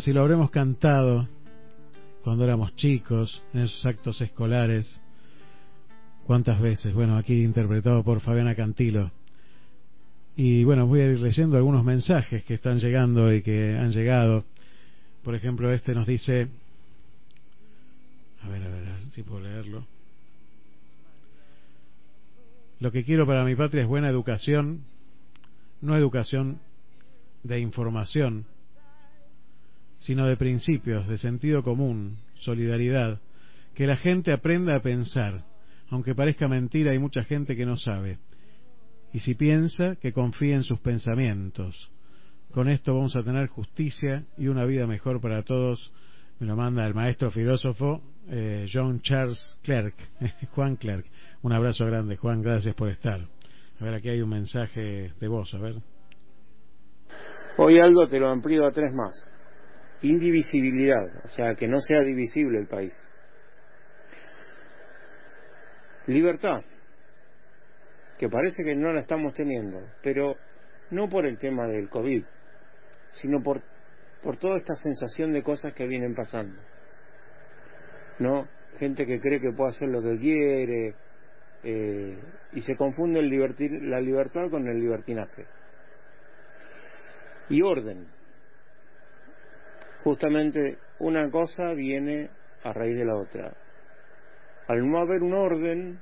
si 0.00 0.12
lo 0.12 0.22
habremos 0.22 0.50
cantado 0.50 1.28
cuando 2.24 2.44
éramos 2.44 2.74
chicos, 2.76 3.42
en 3.52 3.60
esos 3.60 3.84
actos 3.84 4.20
escolares. 4.22 5.00
¿Cuántas 6.26 6.58
veces? 6.58 6.94
Bueno, 6.94 7.18
aquí 7.18 7.42
interpretado 7.42 8.02
por 8.02 8.20
Fabiana 8.20 8.54
Cantilo. 8.54 9.10
Y 10.34 10.64
bueno, 10.64 10.86
voy 10.86 11.00
a 11.00 11.10
ir 11.12 11.20
leyendo 11.20 11.58
algunos 11.58 11.84
mensajes 11.84 12.42
que 12.44 12.54
están 12.54 12.78
llegando 12.78 13.32
y 13.32 13.42
que 13.42 13.76
han 13.76 13.92
llegado. 13.92 14.44
Por 15.22 15.34
ejemplo, 15.34 15.70
este 15.70 15.94
nos 15.94 16.06
dice... 16.06 16.48
A 18.42 18.48
ver, 18.48 18.62
a 18.62 18.68
ver, 18.68 18.88
a 18.88 18.92
ver 18.94 19.10
si 19.12 19.22
puedo 19.22 19.40
leerlo. 19.40 19.86
Lo 22.80 22.90
que 22.90 23.04
quiero 23.04 23.26
para 23.26 23.44
mi 23.44 23.54
patria 23.54 23.82
es 23.82 23.88
buena 23.88 24.08
educación, 24.08 24.80
no 25.80 25.94
educación 25.96 26.58
de 27.42 27.60
información, 27.60 28.46
sino 30.04 30.26
de 30.26 30.36
principios, 30.36 31.08
de 31.08 31.16
sentido 31.16 31.62
común, 31.62 32.18
solidaridad, 32.34 33.22
que 33.74 33.86
la 33.86 33.96
gente 33.96 34.32
aprenda 34.32 34.76
a 34.76 34.82
pensar. 34.82 35.46
Aunque 35.88 36.14
parezca 36.14 36.46
mentira, 36.46 36.90
hay 36.90 36.98
mucha 36.98 37.24
gente 37.24 37.56
que 37.56 37.64
no 37.64 37.78
sabe. 37.78 38.18
Y 39.14 39.20
si 39.20 39.34
piensa, 39.34 39.96
que 39.96 40.12
confíe 40.12 40.52
en 40.52 40.62
sus 40.62 40.78
pensamientos. 40.80 41.90
Con 42.52 42.68
esto 42.68 42.94
vamos 42.94 43.16
a 43.16 43.22
tener 43.22 43.48
justicia 43.48 44.26
y 44.36 44.48
una 44.48 44.66
vida 44.66 44.86
mejor 44.86 45.22
para 45.22 45.42
todos. 45.42 45.90
Me 46.38 46.46
lo 46.46 46.54
manda 46.54 46.86
el 46.86 46.92
maestro 46.92 47.30
filósofo 47.30 48.02
eh, 48.28 48.66
John 48.70 49.00
Charles 49.00 49.58
Clerk, 49.62 49.94
Juan 50.54 50.76
Clerk. 50.76 51.06
Un 51.40 51.52
abrazo 51.52 51.86
grande, 51.86 52.18
Juan, 52.18 52.42
gracias 52.42 52.74
por 52.74 52.90
estar. 52.90 53.20
A 53.80 53.84
ver, 53.84 53.94
aquí 53.94 54.10
hay 54.10 54.20
un 54.20 54.28
mensaje 54.28 55.14
de 55.18 55.28
voz, 55.28 55.54
a 55.54 55.58
ver. 55.58 55.76
Hoy 57.56 57.78
algo 57.78 58.06
te 58.06 58.20
lo 58.20 58.28
amplío 58.28 58.66
a 58.66 58.70
tres 58.70 58.92
más 58.92 59.34
indivisibilidad, 60.04 61.24
o 61.24 61.28
sea, 61.28 61.54
que 61.54 61.66
no 61.66 61.80
sea 61.80 62.00
divisible 62.00 62.58
el 62.58 62.66
país. 62.66 62.92
Libertad, 66.06 66.60
que 68.18 68.28
parece 68.28 68.62
que 68.62 68.76
no 68.76 68.92
la 68.92 69.00
estamos 69.00 69.32
teniendo, 69.32 69.80
pero 70.02 70.36
no 70.90 71.08
por 71.08 71.26
el 71.26 71.38
tema 71.38 71.66
del 71.66 71.88
COVID, 71.88 72.22
sino 73.12 73.42
por, 73.42 73.62
por 74.22 74.36
toda 74.36 74.58
esta 74.58 74.74
sensación 74.74 75.32
de 75.32 75.42
cosas 75.42 75.72
que 75.72 75.86
vienen 75.86 76.14
pasando. 76.14 76.60
¿No? 78.18 78.46
Gente 78.78 79.06
que 79.06 79.18
cree 79.18 79.40
que 79.40 79.52
puede 79.52 79.70
hacer 79.70 79.88
lo 79.88 80.02
que 80.02 80.18
quiere 80.18 80.94
eh, 81.62 82.18
y 82.52 82.60
se 82.60 82.76
confunde 82.76 83.20
el 83.20 83.90
la 83.90 84.00
libertad 84.00 84.50
con 84.50 84.68
el 84.68 84.78
libertinaje. 84.78 85.46
Y 87.48 87.62
orden, 87.62 88.06
justamente 90.04 90.76
una 90.98 91.30
cosa 91.30 91.72
viene 91.72 92.28
a 92.62 92.72
raíz 92.74 92.96
de 92.96 93.06
la 93.06 93.16
otra. 93.16 93.56
Al 94.68 94.86
no 94.86 94.98
haber 94.98 95.22
un 95.22 95.32
orden 95.32 96.00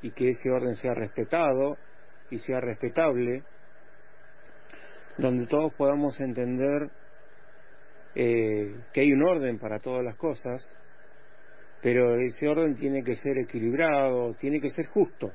y 0.00 0.12
que 0.12 0.30
ese 0.30 0.48
orden 0.48 0.76
sea 0.76 0.94
respetado 0.94 1.76
y 2.30 2.38
sea 2.38 2.60
respetable, 2.60 3.42
donde 5.18 5.46
todos 5.46 5.74
podamos 5.74 6.18
entender 6.20 6.90
eh, 8.14 8.76
que 8.92 9.00
hay 9.00 9.12
un 9.12 9.24
orden 9.24 9.58
para 9.58 9.78
todas 9.78 10.04
las 10.04 10.16
cosas, 10.16 10.64
pero 11.82 12.18
ese 12.20 12.46
orden 12.46 12.76
tiene 12.76 13.02
que 13.02 13.16
ser 13.16 13.38
equilibrado, 13.38 14.34
tiene 14.34 14.60
que 14.60 14.70
ser 14.70 14.86
justo. 14.86 15.32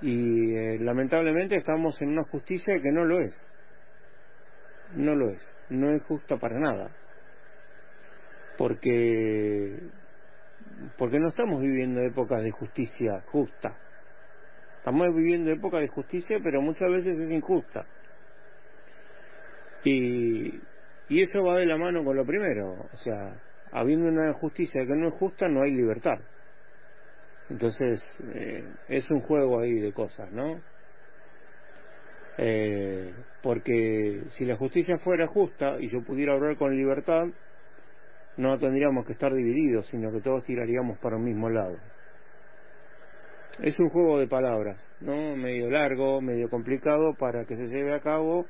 Y 0.00 0.54
eh, 0.54 0.78
lamentablemente 0.80 1.56
estamos 1.56 2.00
en 2.02 2.08
una 2.08 2.24
justicia 2.24 2.74
que 2.82 2.90
no 2.90 3.04
lo 3.04 3.20
es. 3.20 3.48
No 4.94 5.14
lo 5.14 5.30
es 5.30 5.58
no 5.70 5.90
es 5.90 6.02
justa 6.04 6.36
para 6.38 6.58
nada. 6.58 6.90
Porque, 8.56 9.78
porque 10.96 11.18
no 11.18 11.28
estamos 11.28 11.60
viviendo 11.60 12.00
épocas 12.00 12.42
de 12.42 12.50
justicia 12.50 13.22
justa. 13.26 13.76
Estamos 14.78 15.08
viviendo 15.14 15.50
épocas 15.50 15.80
de 15.80 15.88
justicia, 15.88 16.38
pero 16.42 16.60
muchas 16.60 16.88
veces 16.88 17.18
es 17.18 17.30
injusta. 17.30 17.86
Y, 19.84 20.60
y 21.08 21.22
eso 21.22 21.42
va 21.42 21.58
de 21.58 21.66
la 21.66 21.76
mano 21.76 22.02
con 22.04 22.16
lo 22.16 22.24
primero. 22.24 22.88
O 22.92 22.96
sea, 22.96 23.36
habiendo 23.70 24.08
una 24.08 24.32
justicia 24.32 24.80
que 24.86 24.94
no 24.94 25.08
es 25.08 25.14
justa, 25.14 25.48
no 25.48 25.62
hay 25.62 25.72
libertad. 25.72 26.18
Entonces, 27.50 28.04
eh, 28.34 28.64
es 28.88 29.08
un 29.10 29.20
juego 29.20 29.60
ahí 29.60 29.72
de 29.74 29.92
cosas, 29.92 30.30
¿no? 30.32 30.60
Eh, 32.40 33.12
porque 33.42 34.22
si 34.30 34.44
la 34.44 34.56
justicia 34.56 34.96
fuera 34.98 35.26
justa 35.26 35.76
y 35.80 35.90
yo 35.90 36.04
pudiera 36.04 36.34
hablar 36.34 36.56
con 36.56 36.76
libertad, 36.76 37.24
no 38.36 38.56
tendríamos 38.58 39.04
que 39.04 39.12
estar 39.12 39.32
divididos, 39.34 39.88
sino 39.88 40.12
que 40.12 40.20
todos 40.20 40.44
tiraríamos 40.44 40.98
para 40.98 41.16
un 41.16 41.24
mismo 41.24 41.50
lado. 41.50 41.76
Es 43.60 43.76
un 43.80 43.88
juego 43.88 44.20
de 44.20 44.28
palabras, 44.28 44.86
¿no? 45.00 45.34
Medio 45.34 45.68
largo, 45.68 46.20
medio 46.20 46.48
complicado 46.48 47.14
para 47.18 47.44
que 47.44 47.56
se 47.56 47.66
lleve 47.66 47.92
a 47.92 48.00
cabo, 48.00 48.46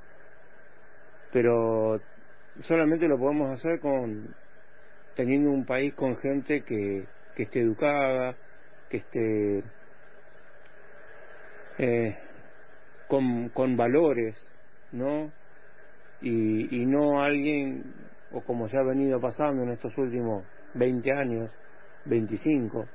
pero 1.33 1.99
solamente 2.61 3.09
lo 3.09 3.17
podemos 3.17 3.51
hacer 3.53 3.81
con 3.81 4.35
teniendo 5.17 5.51
un 5.51 5.65
país 5.65 5.95
con 5.95 6.15
gente 6.17 6.63
que, 6.63 7.07
que 7.35 7.45
esté 7.45 7.61
educada, 7.61 8.37
que 8.91 8.99
esté 8.99 9.65
eh, 11.79 12.19
con, 13.09 13.49
con 13.49 13.77
valores, 13.77 14.37
¿no? 14.93 15.33
Y, 16.21 16.83
y 16.83 16.87
no 16.87 17.23
alguien, 17.23 17.95
o 18.33 18.43
como 18.43 18.69
se 18.69 18.77
ha 18.77 18.83
venido 18.83 19.21
pasando 19.21 19.63
en 19.63 19.71
estos 19.71 19.97
últimos 19.97 20.45
20 20.75 21.13
años, 21.13 21.51
25, 22.05 22.87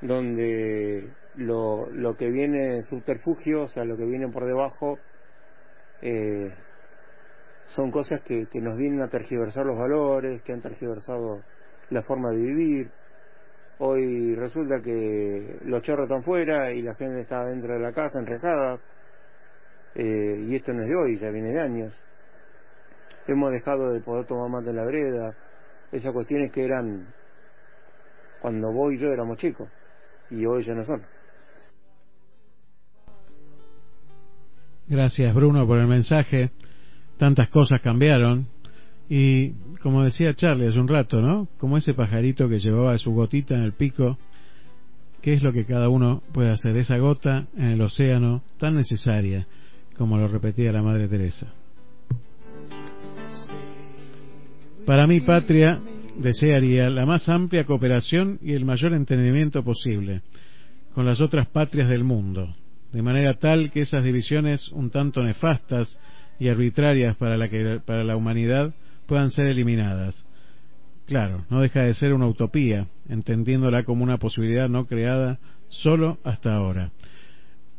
donde 0.00 1.10
lo, 1.36 1.90
lo 1.90 2.16
que 2.16 2.30
viene 2.30 2.82
subterfugio, 2.82 3.64
o 3.64 3.68
sea, 3.68 3.84
lo 3.84 3.96
que 3.96 4.04
viene 4.04 4.28
por 4.28 4.44
debajo, 4.44 4.98
eh, 6.00 6.52
son 7.66 7.90
cosas 7.90 8.20
que, 8.22 8.46
que 8.50 8.60
nos 8.60 8.76
vienen 8.76 9.02
a 9.02 9.08
tergiversar 9.08 9.64
los 9.64 9.78
valores, 9.78 10.42
que 10.42 10.52
han 10.52 10.60
tergiversado 10.60 11.42
la 11.90 12.02
forma 12.02 12.30
de 12.30 12.42
vivir. 12.42 12.90
Hoy 13.78 14.34
resulta 14.34 14.80
que 14.82 15.58
los 15.64 15.82
chorros 15.82 16.04
están 16.04 16.22
fuera 16.22 16.70
y 16.72 16.82
la 16.82 16.94
gente 16.94 17.22
está 17.22 17.44
dentro 17.46 17.72
de 17.74 17.80
la 17.80 17.92
casa 17.92 18.18
enrejada 18.18 18.78
eh, 19.94 20.46
y 20.48 20.54
esto 20.54 20.72
no 20.72 20.82
es 20.82 20.88
de 20.88 20.96
hoy, 20.96 21.16
ya 21.16 21.30
viene 21.30 21.50
de 21.50 21.62
años. 21.62 22.00
Hemos 23.26 23.52
dejado 23.52 23.92
de 23.92 24.00
poder 24.00 24.26
tomar 24.26 24.48
mate 24.48 24.70
en 24.70 24.76
la 24.76 24.84
breda, 24.84 25.36
esas 25.92 26.12
cuestiones 26.12 26.50
que 26.50 26.64
eran 26.64 27.06
cuando 28.40 28.72
vos 28.72 28.92
y 28.92 28.98
yo 28.98 29.08
éramos 29.08 29.38
chicos, 29.38 29.68
y 30.30 30.44
hoy 30.46 30.62
ya 30.64 30.74
no 30.74 30.84
son. 30.84 31.02
Gracias 34.88 35.34
Bruno 35.34 35.66
por 35.66 35.78
el 35.78 35.86
mensaje. 35.86 36.50
Tantas 37.18 37.48
cosas 37.50 37.80
cambiaron. 37.80 38.48
Y 39.08 39.52
como 39.82 40.02
decía 40.02 40.34
Charlie 40.34 40.68
hace 40.68 40.80
un 40.80 40.88
rato, 40.88 41.20
¿no? 41.20 41.48
Como 41.58 41.76
ese 41.76 41.94
pajarito 41.94 42.48
que 42.48 42.58
llevaba 42.58 42.96
su 42.98 43.12
gotita 43.12 43.54
en 43.54 43.62
el 43.62 43.72
pico, 43.72 44.18
¿qué 45.20 45.34
es 45.34 45.42
lo 45.42 45.52
que 45.52 45.66
cada 45.66 45.88
uno 45.88 46.22
puede 46.32 46.50
hacer? 46.50 46.76
Esa 46.76 46.98
gota 46.98 47.46
en 47.56 47.66
el 47.66 47.80
océano 47.80 48.42
tan 48.58 48.74
necesaria 48.74 49.46
como 49.96 50.18
lo 50.18 50.28
repetía 50.28 50.72
la 50.72 50.82
Madre 50.82 51.08
Teresa. 51.08 51.52
Para 54.86 55.06
mi 55.06 55.20
patria 55.20 55.80
desearía 56.16 56.90
la 56.90 57.06
más 57.06 57.28
amplia 57.28 57.64
cooperación 57.64 58.38
y 58.42 58.52
el 58.52 58.64
mayor 58.64 58.94
entendimiento 58.94 59.62
posible 59.62 60.22
con 60.94 61.06
las 61.06 61.20
otras 61.20 61.46
patrias 61.48 61.88
del 61.88 62.04
mundo, 62.04 62.54
de 62.92 63.02
manera 63.02 63.34
tal 63.34 63.70
que 63.70 63.80
esas 63.82 64.04
divisiones 64.04 64.68
un 64.72 64.90
tanto 64.90 65.22
nefastas 65.22 65.98
y 66.38 66.48
arbitrarias 66.48 67.16
para 67.16 67.36
la, 67.36 67.48
que, 67.48 67.80
para 67.84 68.04
la 68.04 68.16
humanidad 68.16 68.74
puedan 69.06 69.30
ser 69.30 69.46
eliminadas. 69.46 70.24
Claro, 71.06 71.44
no 71.50 71.60
deja 71.60 71.82
de 71.82 71.94
ser 71.94 72.12
una 72.12 72.26
utopía, 72.26 72.88
entendiéndola 73.08 73.84
como 73.84 74.02
una 74.02 74.18
posibilidad 74.18 74.68
no 74.68 74.86
creada 74.86 75.38
solo 75.68 76.18
hasta 76.24 76.54
ahora. 76.54 76.90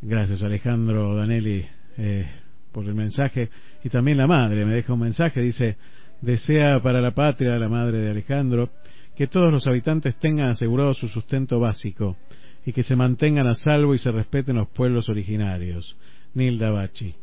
Gracias 0.01 0.43
Alejandro 0.43 1.15
Danelli 1.15 1.65
eh, 1.97 2.27
por 2.71 2.85
el 2.85 2.95
mensaje. 2.95 3.49
Y 3.83 3.89
también 3.89 4.17
la 4.17 4.27
madre 4.27 4.65
me 4.65 4.73
deja 4.73 4.93
un 4.93 4.99
mensaje, 4.99 5.41
dice, 5.41 5.77
desea 6.21 6.81
para 6.81 7.01
la 7.01 7.11
patria, 7.11 7.57
la 7.57 7.69
madre 7.69 7.99
de 7.99 8.11
Alejandro, 8.11 8.69
que 9.15 9.27
todos 9.27 9.51
los 9.51 9.67
habitantes 9.67 10.15
tengan 10.19 10.49
asegurado 10.49 10.93
su 10.93 11.07
sustento 11.07 11.59
básico 11.59 12.17
y 12.65 12.71
que 12.71 12.83
se 12.83 12.95
mantengan 12.95 13.47
a 13.47 13.55
salvo 13.55 13.93
y 13.93 13.99
se 13.99 14.11
respeten 14.11 14.55
los 14.55 14.69
pueblos 14.69 15.09
originarios. 15.09 15.97
Nilda 16.33 16.71
Bachi. 16.71 17.13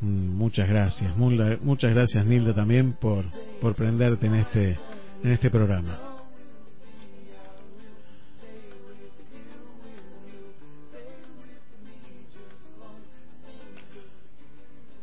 Mm, 0.00 0.36
muchas 0.36 0.68
gracias, 0.68 1.16
muchas 1.16 1.94
gracias 1.94 2.26
Nilda 2.26 2.54
también 2.54 2.92
por, 2.92 3.24
por 3.60 3.74
prenderte 3.74 4.26
en 4.26 4.34
este, 4.34 4.76
en 5.22 5.32
este 5.32 5.50
programa. 5.50 6.13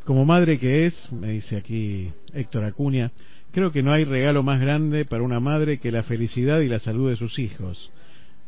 Como 0.04 0.24
madre 0.24 0.58
que 0.58 0.86
es, 0.86 1.12
me 1.12 1.30
dice 1.30 1.56
aquí 1.56 2.10
Héctor 2.34 2.64
Acuña, 2.64 3.12
creo 3.52 3.70
que 3.70 3.84
no 3.84 3.92
hay 3.92 4.02
regalo 4.02 4.42
más 4.42 4.60
grande 4.60 5.04
para 5.04 5.22
una 5.22 5.38
madre 5.38 5.78
que 5.78 5.92
la 5.92 6.02
felicidad 6.02 6.60
y 6.60 6.68
la 6.68 6.80
salud 6.80 7.08
de 7.10 7.16
sus 7.16 7.38
hijos. 7.38 7.90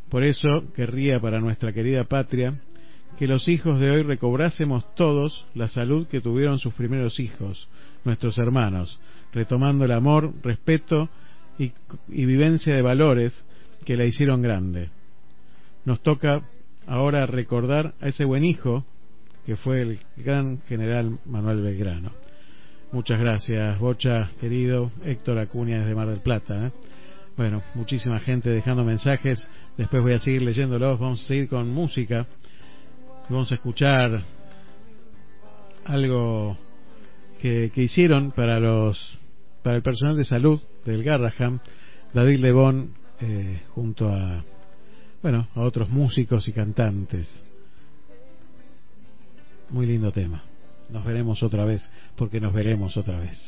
Por 0.09 0.25
eso 0.25 0.65
querría 0.75 1.21
para 1.21 1.41
nuestra 1.41 1.73
querida 1.73 2.05
patria 2.05 2.61
que 3.19 3.29
los 3.29 3.47
hijos 3.47 3.79
de 3.79 3.93
hoy 3.93 4.03
recobrásemos 4.03 4.93
todos 4.97 5.47
la 5.55 5.69
salud 5.69 6.09
que 6.09 6.21
tuvieron 6.21 6.59
sus 6.59 6.75
primeros 6.75 7.21
hijos, 7.21 7.69
nuestros 8.05 8.37
hermanos, 8.39 8.99
retomando 9.33 9.85
el 9.85 9.93
amor, 9.93 10.33
respeto 10.43 11.09
y, 11.57 11.71
y 12.09 12.25
vivencia 12.25 12.75
de 12.75 12.83
valores 12.83 13.33
que 13.85 13.97
la 13.97 14.07
hicieron 14.07 14.43
grande. 14.43 14.91
Nos 15.85 16.03
toca 16.03 16.43
ahora 16.89 17.25
recordar 17.27 17.95
a 18.01 18.09
ese 18.09 18.25
buen 18.25 18.45
hijo 18.45 18.85
que 19.47 19.57
fue 19.57 19.83
el 19.83 19.99
gran 20.17 20.61
general 20.63 21.19
Manuel 21.27 21.63
Belgrano. 21.63 22.13
Muchas 22.93 23.19
gracias, 23.19 23.79
Bocha, 23.79 24.31
querido 24.41 24.91
Héctor 25.05 25.39
Acuña 25.39 25.81
desde 25.81 25.95
Mar 25.95 26.09
del 26.09 26.21
Plata. 26.21 26.67
¿eh? 26.67 26.73
Bueno, 27.37 27.63
muchísima 27.75 28.21
gente 28.21 28.51
dejando 28.51 28.85
mensajes. 28.85 29.47
Después 29.77 30.03
voy 30.03 30.13
a 30.13 30.19
seguir 30.21 30.43
leyéndolos. 30.43 31.01
Vamos 31.01 31.23
a 31.25 31.27
seguir 31.27 31.49
con 31.49 31.69
música. 31.71 32.27
Vamos 33.29 33.51
a 33.51 33.57
escuchar 33.57 34.23
algo 35.85 36.57
que, 37.41 37.71
hicieron 37.75 38.31
para 38.31 38.61
los 38.61 39.19
para 39.63 39.77
el 39.77 39.83
personal 39.83 40.17
de 40.17 40.25
salud 40.25 40.61
del 40.85 41.03
Garraham, 41.03 41.59
David 42.13 42.39
Lebón, 42.39 42.95
eh, 43.21 43.63
junto 43.71 44.11
a 44.11 44.45
bueno 45.23 45.49
a 45.55 45.61
otros 45.61 45.91
músicos 45.91 46.47
y 46.49 46.53
cantantes. 46.53 47.29
Muy 49.71 49.87
lindo 49.87 50.13
tema. 50.13 50.43
Nos 50.89 51.05
veremos 51.05 51.43
otra 51.43 51.65
vez, 51.65 51.89
porque 52.17 52.41
nos 52.41 52.53
veremos 52.53 52.97
otra 52.97 53.19
vez. 53.19 53.39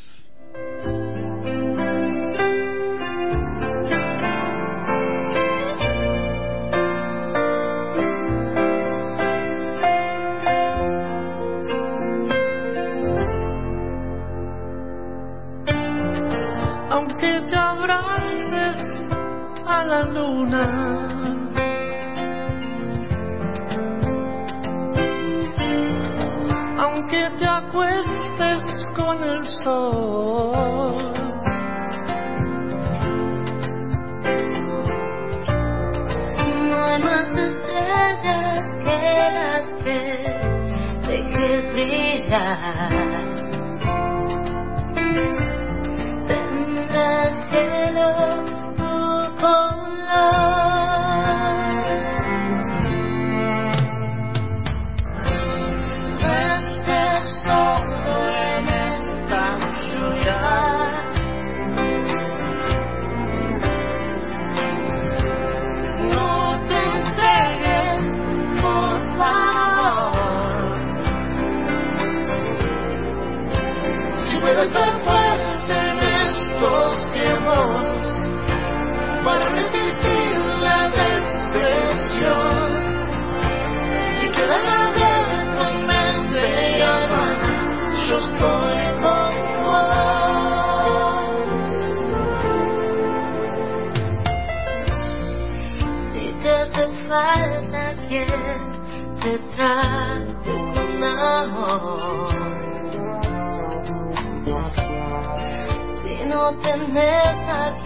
Aunque 16.90 17.40
te 17.48 17.54
abraces 17.54 19.02
a 19.66 19.84
la 19.84 20.04
luna 20.06 21.15
night. 42.39 42.65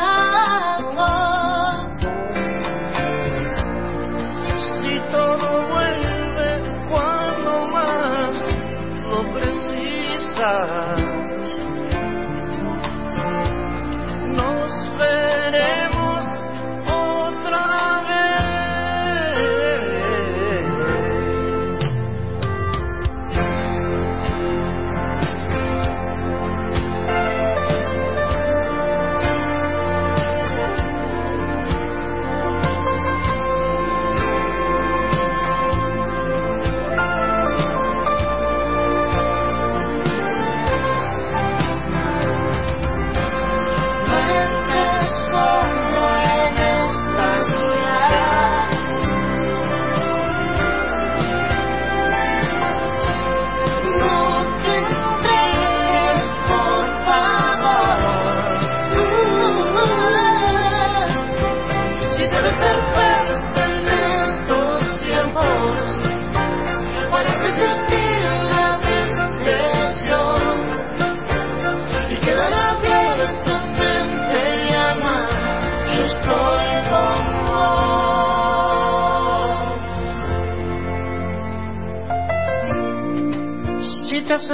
Si 4.81 4.99
todo 5.11 5.47
vuelve 5.69 6.49
cuando 6.89 7.67
más 7.67 8.35
lo 9.03 9.19
precisas. 9.33 10.74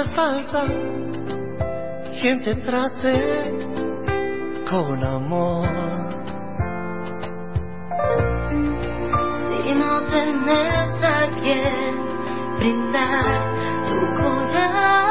Hace 0.02 0.14
falta 0.14 0.64
quien 2.20 2.40
te 2.42 2.54
trate 2.56 3.52
con 4.68 5.04
amor. 5.04 5.68
Si 9.48 9.72
no 9.74 10.00
tenés 10.10 11.02
a 11.02 11.28
quien 11.40 11.96
brindar 12.58 13.40
tu 13.88 13.98
corazón. 14.22 15.02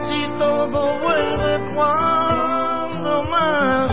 Si 0.00 0.28
todo 0.38 0.98
vuelve 1.00 1.52
cuando 1.74 3.22
más 3.24 3.90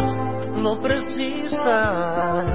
lo 0.57 0.79
precisas 0.81 2.50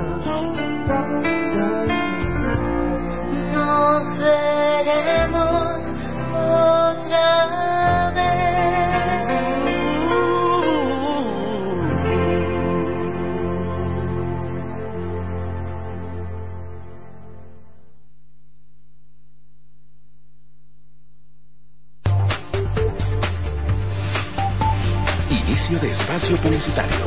espacio 26.17 26.37
publicitario. 26.43 27.07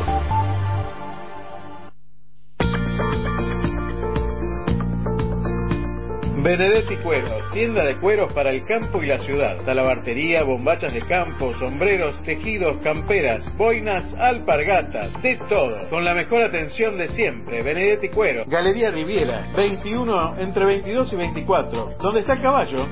Benedetti 6.42 6.96
Cueros, 6.98 7.52
tienda 7.52 7.84
de 7.84 8.00
cueros 8.00 8.32
para 8.34 8.52
el 8.52 8.64
campo 8.64 9.04
y 9.04 9.08
la 9.08 9.20
ciudad. 9.20 9.62
Talabartería, 9.66 10.44
bombachas 10.44 10.94
de 10.94 11.02
campo, 11.02 11.54
sombreros, 11.60 12.24
tejidos, 12.24 12.78
camperas, 12.82 13.46
boinas, 13.58 14.06
alpargatas, 14.18 15.12
de 15.22 15.38
todo. 15.50 15.90
Con 15.90 16.06
la 16.06 16.14
mejor 16.14 16.44
atención 16.44 16.98
de 16.98 17.10
siempre. 17.10 17.62
Benedetti 17.62 18.10
Cueros. 18.10 18.48
Galería 18.48 18.90
Riviera, 18.92 19.48
21 19.56 20.38
entre 20.38 20.66
22 20.66 21.14
y 21.14 21.16
24. 21.18 21.96
¿Dónde 22.00 22.22
está 22.22 22.34
el 22.34 22.42
caballo? 22.42 22.86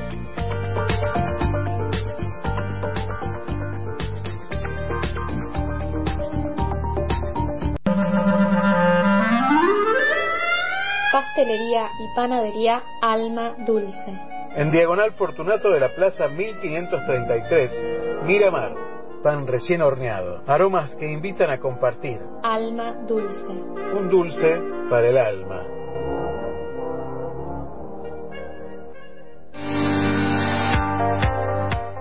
Pastelería 11.37 11.91
y 11.99 12.07
panadería 12.15 12.83
Alma 12.99 13.55
Dulce. 13.59 14.19
En 14.55 14.71
Diagonal 14.71 15.11
Fortunato 15.11 15.69
de 15.69 15.79
la 15.79 15.93
Plaza 15.93 16.27
1533, 16.29 18.23
Miramar. 18.25 18.73
Pan 19.21 19.45
recién 19.45 19.83
horneado. 19.83 20.41
Aromas 20.47 20.95
que 20.95 21.05
invitan 21.05 21.51
a 21.51 21.59
compartir. 21.59 22.19
Alma 22.41 22.93
Dulce. 23.07 23.53
Un 23.93 24.09
dulce 24.09 24.59
para 24.89 25.09
el 25.09 25.17
alma. 25.17 25.63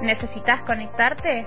¿Necesitas 0.00 0.62
conectarte? 0.62 1.46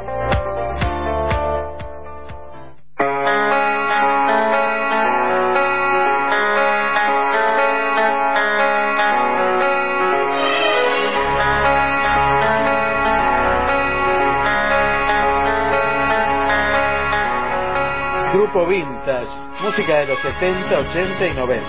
Grupo 18.51 18.67
Vintage, 18.67 19.31
música 19.63 19.99
de 19.99 20.07
los 20.07 20.19
70, 20.19 20.77
80 20.77 21.25
y 21.25 21.33
90. 21.35 21.65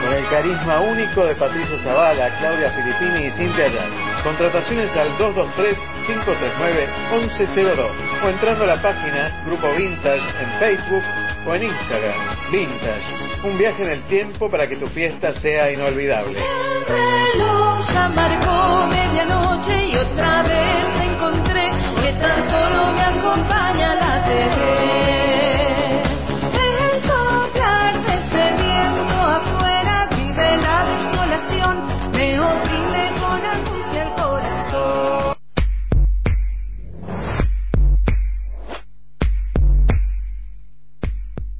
Con 0.00 0.12
el 0.12 0.28
carisma 0.28 0.80
único 0.80 1.26
de 1.26 1.34
Patricia 1.34 1.76
Zavala, 1.82 2.38
Claudia 2.38 2.70
Filippini 2.70 3.26
y 3.26 3.32
Cintia 3.32 3.64
Ayala. 3.64 4.22
Contrataciones 4.22 4.96
al 4.96 5.08
223-539-1102 5.18 7.90
o 8.24 8.28
entrando 8.28 8.62
a 8.62 8.66
la 8.68 8.80
página 8.80 9.42
Grupo 9.44 9.72
Vintage 9.76 10.22
en 10.40 10.52
Facebook 10.60 11.02
o 11.48 11.54
en 11.56 11.64
Instagram. 11.64 12.14
Vintage, 12.52 13.12
un 13.42 13.58
viaje 13.58 13.82
en 13.82 13.90
el 13.90 14.04
tiempo 14.04 14.48
para 14.48 14.68
que 14.68 14.76
tu 14.76 14.86
fiesta 14.86 15.32
sea 15.40 15.72
inolvidable. 15.72 16.38
Tan 22.20 22.50
solo 22.50 22.92
me 22.92 23.02
acompaña 23.02 23.94
la 23.94 24.24
TV. 24.26 25.19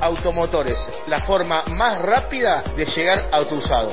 Automotores, 0.00 0.78
la 1.08 1.22
forma 1.22 1.64
más 1.64 2.00
rápida 2.00 2.62
de 2.76 2.84
llegar 2.84 3.28
a 3.32 3.44
tu 3.48 3.56
usado. 3.56 3.90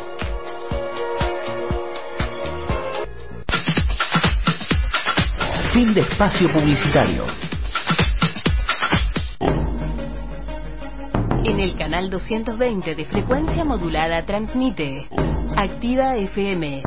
Fin 5.74 5.96
de 5.96 6.02
espacio 6.02 6.54
publicitario. 6.54 7.26
En 11.46 11.60
el 11.60 11.76
canal 11.76 12.12
220 12.12 12.94
de 12.94 13.06
frecuencia 13.06 13.64
modulada 13.64 14.24
transmite 14.28 15.10
Activa 15.56 16.18
FM 16.18 16.84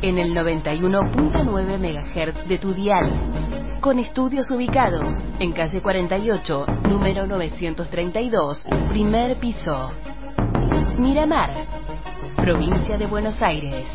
en 0.00 0.18
el 0.18 0.32
91.9 0.32 1.78
MHz 1.78 2.46
de 2.46 2.58
tu 2.58 2.72
dial 2.72 3.43
con 3.84 3.98
estudios 3.98 4.50
ubicados 4.50 5.14
en 5.38 5.52
calle 5.52 5.82
48, 5.82 6.64
número 6.88 7.26
932, 7.26 8.66
primer 8.88 9.36
piso. 9.36 9.90
Miramar, 10.96 11.54
provincia 12.34 12.96
de 12.96 13.04
Buenos 13.04 13.42
Aires. 13.42 13.86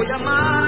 Voy 0.00 0.06
a. 0.12 0.59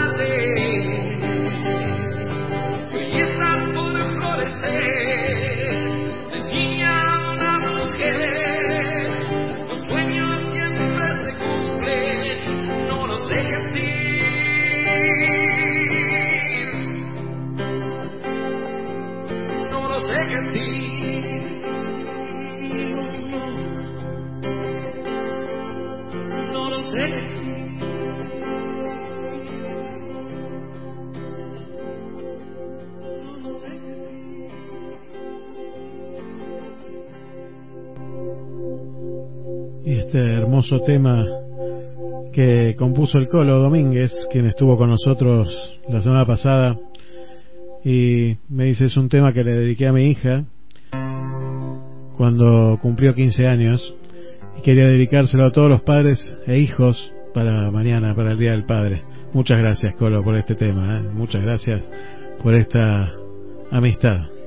hermoso 40.62 40.80
tema 40.84 41.24
que 42.32 42.76
compuso 42.78 43.18
el 43.18 43.28
Colo 43.28 43.58
Domínguez, 43.58 44.12
quien 44.30 44.46
estuvo 44.46 44.76
con 44.76 44.90
nosotros 44.90 45.80
la 45.88 46.00
semana 46.02 46.24
pasada, 46.24 46.78
y 47.84 48.36
me 48.48 48.66
dice 48.66 48.84
es 48.84 48.96
un 48.96 49.08
tema 49.08 49.32
que 49.32 49.42
le 49.42 49.56
dediqué 49.56 49.88
a 49.88 49.92
mi 49.92 50.04
hija 50.04 50.44
cuando 52.16 52.78
cumplió 52.80 53.12
15 53.12 53.46
años 53.46 53.96
y 54.56 54.62
quería 54.62 54.84
dedicárselo 54.84 55.46
a 55.46 55.50
todos 55.50 55.68
los 55.68 55.82
padres 55.82 56.20
e 56.46 56.58
hijos 56.58 57.12
para 57.34 57.70
mañana, 57.72 58.14
para 58.14 58.32
el 58.32 58.38
Día 58.38 58.52
del 58.52 58.64
Padre. 58.64 59.02
Muchas 59.32 59.58
gracias 59.58 59.96
Colo 59.96 60.22
por 60.22 60.36
este 60.36 60.54
tema, 60.54 61.00
¿eh? 61.00 61.02
muchas 61.12 61.42
gracias 61.42 61.82
por 62.40 62.54
esta 62.54 63.10
amistad. 63.72 64.41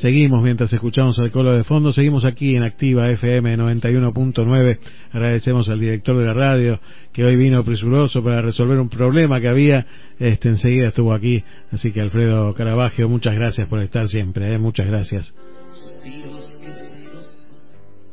Seguimos 0.00 0.42
mientras 0.42 0.72
escuchamos 0.72 1.20
al 1.20 1.30
colo 1.30 1.52
de 1.52 1.62
fondo, 1.62 1.92
seguimos 1.92 2.24
aquí 2.24 2.56
en 2.56 2.64
Activa 2.64 3.08
FM 3.12 3.56
91.9. 3.56 4.78
Agradecemos 5.12 5.68
al 5.68 5.78
director 5.78 6.16
de 6.18 6.26
la 6.26 6.34
radio 6.34 6.80
que 7.12 7.24
hoy 7.24 7.36
vino 7.36 7.62
presuroso 7.64 8.22
para 8.22 8.42
resolver 8.42 8.80
un 8.80 8.88
problema 8.88 9.40
que 9.40 9.46
había. 9.46 9.86
Este 10.18 10.48
enseguida 10.48 10.88
estuvo 10.88 11.12
aquí, 11.12 11.44
así 11.70 11.92
que 11.92 12.00
Alfredo 12.00 12.52
Caravaggio, 12.54 13.08
muchas 13.08 13.36
gracias 13.36 13.68
por 13.68 13.78
estar 13.80 14.08
siempre, 14.08 14.52
¿eh? 14.52 14.58
muchas 14.58 14.88
gracias. 14.88 15.32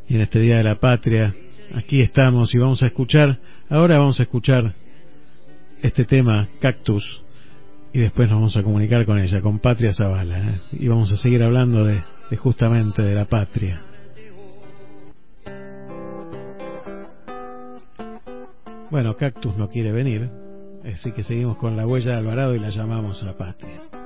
Y 0.08 0.16
en 0.16 0.22
este 0.22 0.40
Día 0.40 0.58
de 0.58 0.64
la 0.64 0.80
Patria, 0.80 1.34
aquí 1.74 2.02
estamos 2.02 2.54
y 2.54 2.60
vamos 2.60 2.84
a 2.84 2.88
escuchar, 2.88 3.40
ahora 3.70 3.98
vamos 3.98 4.20
a 4.20 4.24
escuchar 4.24 4.76
este 5.82 6.06
tema, 6.06 6.48
Cactus, 6.60 7.21
y 7.94 8.00
después 8.00 8.30
nos 8.30 8.38
vamos 8.38 8.58
a 8.58 8.64
comunicar 8.64 9.06
con 9.06 9.20
ella, 9.20 9.42
con 9.42 9.60
Patria 9.60 9.94
Zavala, 9.94 10.40
¿eh? 10.40 10.62
y 10.72 10.88
vamos 10.88 11.12
a 11.12 11.18
seguir 11.18 11.44
hablando 11.44 11.84
de, 11.86 12.02
justamente 12.38 13.02
de 13.02 13.16
la 13.16 13.26
patria. 13.26 13.82
Bueno, 18.90 19.16
Cactus 19.16 19.56
no 19.58 19.70
quiere 19.70 19.92
venir, 19.92 20.30
así 20.94 21.12
que 21.12 21.24
seguimos 21.24 21.58
con 21.58 21.78
la 21.78 21.86
huella 21.86 22.12
de 22.12 22.18
Alvarado 22.18 22.56
y 22.56 22.60
la 22.60 22.70
llamamos 22.70 23.24
a 23.24 23.38
Patria. 23.38 24.01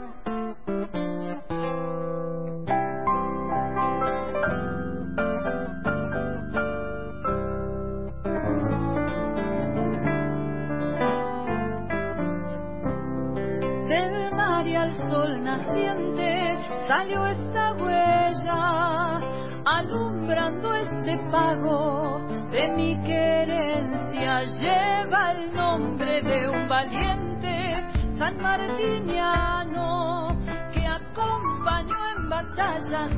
Salió 16.88 17.26
esta 17.26 17.74
huella, 17.74 19.20
alumbrando 19.66 20.76
este 20.76 21.18
pago 21.32 22.22
de 22.52 22.70
mi 22.70 22.96
querencia. 23.02 24.44
Lleva 24.44 25.32
el 25.32 25.52
nombre 25.54 26.22
de 26.22 26.48
un 26.50 26.68
valiente 26.68 27.84
san 28.18 28.40
martiniano 28.42 30.38
que 30.74 30.86
acompañó 30.86 31.96
en 32.18 32.30
batallas 32.30 33.12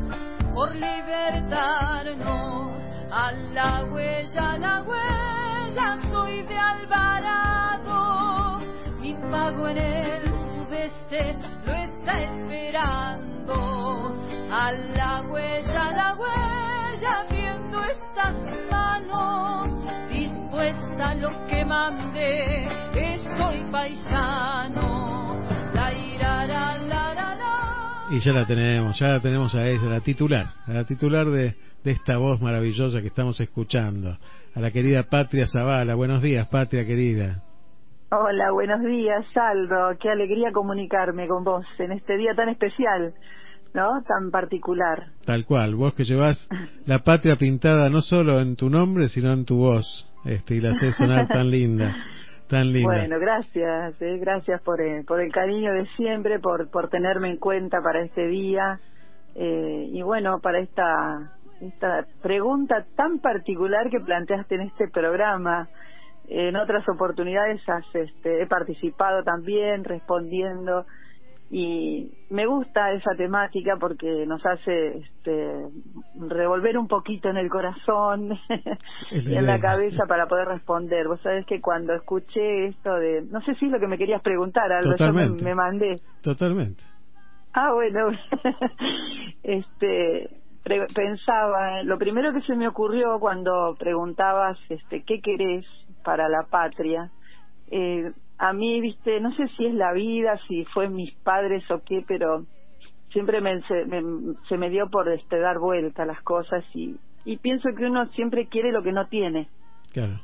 por 0.53 0.73
libertarnos. 0.73 2.47
A 3.09 3.31
la 3.31 3.85
huella, 3.85 4.51
a 4.51 4.57
la 4.57 4.83
huella, 4.83 5.95
soy 6.11 6.41
de 6.43 6.57
Alvarado, 6.57 8.59
mi 8.99 9.13
pago 9.31 9.69
en 9.69 9.77
el 9.77 10.36
sudeste 10.87 11.35
lo 11.65 11.73
está 11.73 12.19
esperando. 12.23 13.53
A 14.49 14.71
la 14.71 15.21
huella, 15.29 15.87
a 15.87 15.91
la 15.91 16.15
huella, 16.15 17.25
viendo 17.29 17.83
estas 17.83 18.35
manos, 18.71 19.69
dispuesta 20.09 21.09
a 21.09 21.15
lo 21.15 21.45
que 21.47 21.65
mande, 21.65 22.65
estoy 22.93 23.63
paisano. 23.71 25.45
La 25.73 25.93
irara, 25.93 26.77
la, 26.77 27.13
la, 27.13 27.35
la. 27.35 28.07
Y 28.11 28.19
ya 28.19 28.31
la 28.31 28.47
tenemos, 28.47 28.97
ya 28.97 29.07
la 29.09 29.19
tenemos 29.19 29.53
a 29.53 29.67
ella, 29.67 29.83
la 29.83 29.99
titular, 29.99 30.53
a 30.65 30.71
la 30.71 30.85
titular 30.85 31.27
de, 31.27 31.55
de 31.83 31.91
esta 31.91 32.17
voz 32.17 32.41
maravillosa 32.41 33.01
que 33.01 33.07
estamos 33.07 33.39
escuchando, 33.41 34.17
a 34.55 34.59
la 34.59 34.71
querida 34.71 35.03
Patria 35.03 35.45
Zavala. 35.45 35.93
Buenos 35.95 36.21
días, 36.21 36.47
Patria 36.47 36.85
querida. 36.85 37.43
Hola, 38.09 38.51
buenos 38.51 38.81
días, 38.83 39.25
Saldo. 39.33 39.97
Qué 39.99 40.09
alegría 40.09 40.53
comunicarme 40.53 41.27
con 41.27 41.43
vos 41.43 41.65
en 41.77 41.91
este 41.91 42.15
día 42.15 42.33
tan 42.35 42.47
especial. 42.47 43.13
¿no? 43.73 44.01
Tan 44.03 44.31
particular. 44.31 45.07
Tal 45.25 45.45
cual, 45.45 45.75
vos 45.75 45.93
que 45.93 46.05
llevas 46.05 46.47
la 46.85 46.99
patria 46.99 47.35
pintada 47.35 47.89
no 47.89 47.99
solo 48.01 48.39
en 48.39 48.55
tu 48.55 48.69
nombre, 48.69 49.09
sino 49.09 49.31
en 49.33 49.45
tu 49.45 49.57
voz, 49.57 49.85
este, 50.25 50.55
y 50.55 50.61
la 50.61 50.71
haces 50.71 50.95
sonar 50.95 51.27
tan 51.31 51.51
linda, 51.51 51.95
tan 52.49 52.71
linda. 52.71 52.93
Bueno, 52.93 53.19
gracias, 53.19 54.01
eh, 54.01 54.17
gracias 54.19 54.61
por, 54.61 54.81
eh, 54.81 55.03
por 55.05 55.21
el 55.21 55.31
cariño 55.31 55.73
de 55.73 55.85
siempre, 55.97 56.39
por, 56.39 56.71
por 56.71 56.89
tenerme 56.89 57.29
en 57.31 57.37
cuenta 57.37 57.81
para 57.81 58.01
este 58.03 58.25
día, 58.27 58.79
eh, 59.35 59.89
y 59.91 60.01
bueno, 60.01 60.39
para 60.39 60.59
esta, 60.59 61.33
esta 61.61 62.05
pregunta 62.21 62.85
tan 62.95 63.19
particular 63.19 63.89
que 63.89 63.99
planteaste 63.99 64.55
en 64.55 64.61
este 64.61 64.87
programa. 64.87 65.67
En 66.27 66.55
otras 66.57 66.87
oportunidades 66.89 67.61
has, 67.69 67.85
este, 67.95 68.41
he 68.41 68.47
participado 68.47 69.23
también 69.23 69.83
respondiendo 69.83 70.85
y 71.49 72.11
me 72.29 72.45
gusta 72.45 72.91
esa 72.91 73.15
temática 73.15 73.77
porque 73.79 74.25
nos 74.25 74.45
hace 74.45 74.97
este, 74.97 75.67
revolver 76.19 76.77
un 76.77 76.89
poquito 76.89 77.29
en 77.29 77.37
el 77.37 77.49
corazón 77.49 78.37
y 79.11 79.35
en 79.35 79.45
la 79.45 79.59
cabeza 79.59 80.05
para 80.07 80.27
poder 80.27 80.49
responder. 80.49 81.07
Vos 81.07 81.21
sabés 81.21 81.45
que 81.45 81.61
cuando 81.61 81.93
escuché 81.93 82.67
esto 82.67 82.93
de, 82.95 83.21
no 83.31 83.41
sé 83.41 83.55
si 83.55 83.67
es 83.67 83.71
lo 83.71 83.79
que 83.79 83.87
me 83.87 83.97
querías 83.97 84.21
preguntar, 84.21 84.69
algo 84.71 84.95
yo 84.97 85.13
me, 85.13 85.29
me 85.29 85.55
mandé. 85.55 86.01
Totalmente. 86.21 86.83
Ah, 87.53 87.71
bueno, 87.73 88.09
este 89.43 90.29
pensaba, 90.93 91.81
lo 91.83 91.97
primero 91.97 92.33
que 92.33 92.41
se 92.41 92.55
me 92.55 92.67
ocurrió 92.67 93.21
cuando 93.21 93.73
preguntabas, 93.79 94.57
este, 94.67 95.03
¿qué 95.03 95.21
querés 95.21 95.65
para 96.07 96.29
la 96.29 96.43
patria? 96.43 97.11
Eh, 97.69 98.13
a 98.37 98.53
mí, 98.53 98.79
viste, 98.79 99.19
no 99.19 99.33
sé 99.33 99.49
si 99.57 99.65
es 99.65 99.73
la 99.73 99.91
vida, 99.91 100.39
si 100.47 100.63
fue 100.73 100.87
mis 100.87 101.13
padres 101.15 101.69
o 101.69 101.81
qué, 101.83 102.01
pero 102.07 102.45
siempre 103.11 103.41
me, 103.41 103.61
se, 103.63 104.57
me, 104.57 104.69
dio 104.69 104.89
por 104.89 105.11
este 105.11 105.37
dar 105.37 105.59
vuelta 105.59 106.05
las 106.05 106.21
cosas 106.21 106.63
y, 106.73 106.95
y 107.25 107.35
pienso 107.37 107.67
que 107.77 107.85
uno 107.85 108.07
siempre 108.13 108.47
quiere 108.47 108.71
lo 108.71 108.83
que 108.83 108.93
no 108.93 109.07
tiene. 109.07 109.49
Claro. 109.91 110.21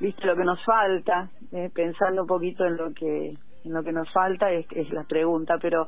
Viste, 0.00 0.26
lo 0.26 0.34
que 0.34 0.44
nos 0.44 0.64
falta, 0.64 1.28
eh, 1.52 1.68
pensando 1.74 2.22
un 2.22 2.28
poquito 2.28 2.64
en 2.64 2.76
lo 2.78 2.94
que 2.94 3.34
en 3.64 3.72
lo 3.72 3.84
que 3.84 3.92
nos 3.92 4.10
falta 4.12 4.50
es, 4.50 4.66
es 4.72 4.90
la 4.90 5.04
pregunta, 5.04 5.58
pero 5.60 5.86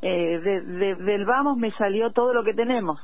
eh, 0.00 0.38
de, 0.38 0.94
del 0.94 1.24
vamos 1.24 1.58
me 1.58 1.72
salió 1.72 2.12
todo 2.12 2.32
lo 2.32 2.44
que 2.44 2.54
tenemos. 2.54 3.00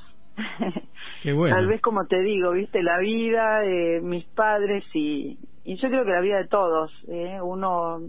Tal 1.51 1.66
vez 1.66 1.80
como 1.80 2.07
te 2.07 2.20
digo, 2.20 2.53
viste, 2.53 2.82
la 2.82 2.99
vida, 2.99 3.64
eh, 3.64 4.01
mis 4.01 4.24
padres 4.26 4.84
y, 4.95 5.38
y 5.64 5.76
yo 5.76 5.88
creo 5.88 6.05
que 6.05 6.11
la 6.12 6.20
vida 6.20 6.38
de 6.38 6.49
todos. 6.49 6.93
Eh, 7.09 7.38
uno, 7.43 8.01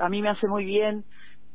a 0.00 0.08
mí 0.08 0.22
me 0.22 0.28
hace 0.28 0.46
muy 0.46 0.64
bien 0.64 1.04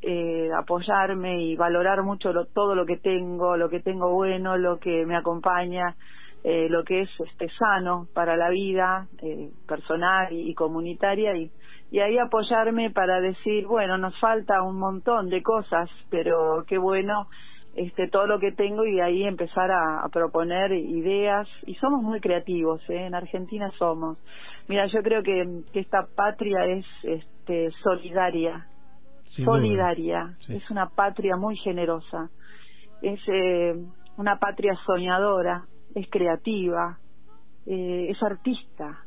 eh, 0.01 0.49
apoyarme 0.55 1.41
y 1.41 1.55
valorar 1.55 2.03
mucho 2.03 2.32
lo, 2.32 2.45
todo 2.45 2.75
lo 2.75 2.86
que 2.86 2.97
tengo, 2.97 3.57
lo 3.57 3.69
que 3.69 3.80
tengo 3.80 4.11
bueno, 4.11 4.55
lo 4.57 4.78
que 4.80 5.05
me 5.05 5.15
acompaña, 5.15 5.95
eh, 6.43 6.67
lo 6.69 6.84
que 6.84 7.01
es 7.01 7.09
este 7.19 7.49
sano 7.57 8.07
para 8.13 8.38
la 8.38 8.49
vida 8.49 9.07
eh, 9.23 9.49
personal 9.67 10.28
y, 10.32 10.53
comunitaria 10.53 11.36
y 11.36 11.99
ahí 11.99 12.17
apoyarme 12.19 12.91
para 12.91 13.19
decir, 13.21 13.65
bueno, 13.65 13.97
nos 13.97 14.17
falta 14.19 14.61
un 14.61 14.78
montón 14.78 15.30
de 15.30 15.41
cosas, 15.41 15.89
pero 16.11 16.63
qué 16.67 16.78
bueno 16.78 17.28
este 17.78 18.07
todo 18.09 18.28
lo 18.28 18.39
que 18.39 18.51
tengo 18.51 18.86
y 18.86 18.99
ahí 18.99 19.23
empezar 19.23 19.71
a, 19.71 20.07
proponer 20.11 20.71
ideas. 20.71 21.47
Y 21.65 21.75
somos 21.75 22.01
muy 22.01 22.19
creativos 22.19 22.82
¿eh? 22.89 23.05
en 23.05 23.15
Argentina 23.15 23.71
somos. 23.78 24.17
Mira 24.67 24.88
yo 24.88 25.01
creo 25.01 25.23
que, 25.23 25.61
que 25.71 25.80
esta 25.80 26.07
patria 26.15 26.65
es 26.65 26.86
este 27.03 27.71
solidaria. 27.84 28.67
Solidaria. 29.25 30.36
Es 30.49 30.69
una 30.71 30.89
patria 30.89 31.36
muy 31.36 31.55
generosa. 31.57 32.30
Es 33.01 33.19
eh, 33.28 33.75
una 34.17 34.38
patria 34.38 34.73
soñadora 34.86 35.65
es 35.95 36.09
creativa 36.09 36.99
eh, 37.65 38.07
es 38.09 38.21
artista 38.23 39.03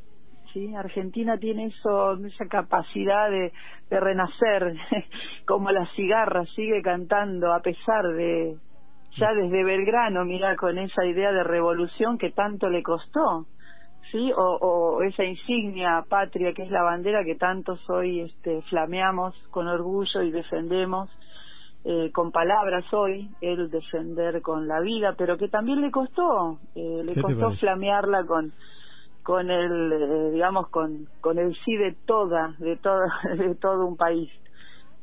¿sí? 0.52 0.74
Argentina 0.74 1.38
tiene 1.38 1.66
eso, 1.66 2.14
esa 2.24 2.46
capacidad 2.46 3.30
de, 3.30 3.52
de 3.90 4.00
renacer, 4.00 4.76
como 5.46 5.70
la 5.70 5.86
cigarra 5.94 6.44
sigue 6.54 6.82
cantando 6.82 7.52
a 7.52 7.60
pesar 7.60 8.06
de, 8.14 8.56
ya 9.18 9.32
desde 9.34 9.64
Belgrano, 9.64 10.24
mira, 10.24 10.56
con 10.56 10.78
esa 10.78 11.04
idea 11.04 11.32
de 11.32 11.44
revolución 11.44 12.18
que 12.18 12.30
tanto 12.30 12.68
le 12.68 12.82
costó, 12.82 13.46
¿sí? 14.10 14.32
O, 14.36 14.58
o 14.60 15.02
esa 15.02 15.24
insignia 15.24 16.04
patria 16.08 16.52
que 16.52 16.62
es 16.62 16.70
la 16.70 16.82
bandera 16.82 17.24
que 17.24 17.34
tantos 17.34 17.80
hoy 17.88 18.20
este, 18.20 18.62
flameamos 18.62 19.34
con 19.50 19.66
orgullo 19.68 20.22
y 20.22 20.30
defendemos. 20.30 21.10
Eh, 21.82 22.10
con 22.12 22.30
palabras 22.30 22.84
hoy, 22.92 23.30
el 23.40 23.70
defender 23.70 24.42
con 24.42 24.68
la 24.68 24.80
vida, 24.80 25.14
pero 25.16 25.38
que 25.38 25.48
también 25.48 25.80
le 25.80 25.90
costó, 25.90 26.58
eh, 26.74 27.02
le 27.06 27.18
costó 27.22 27.52
flamearla 27.52 28.26
con 28.26 28.52
con 29.22 29.50
el 29.50 29.92
eh, 29.92 30.30
digamos 30.32 30.68
con 30.68 31.06
con 31.20 31.38
el 31.38 31.54
sí 31.64 31.76
de 31.76 31.94
toda 32.06 32.54
de 32.58 32.76
toda 32.76 33.06
de 33.36 33.54
todo 33.54 33.86
un 33.86 33.96
país. 33.96 34.30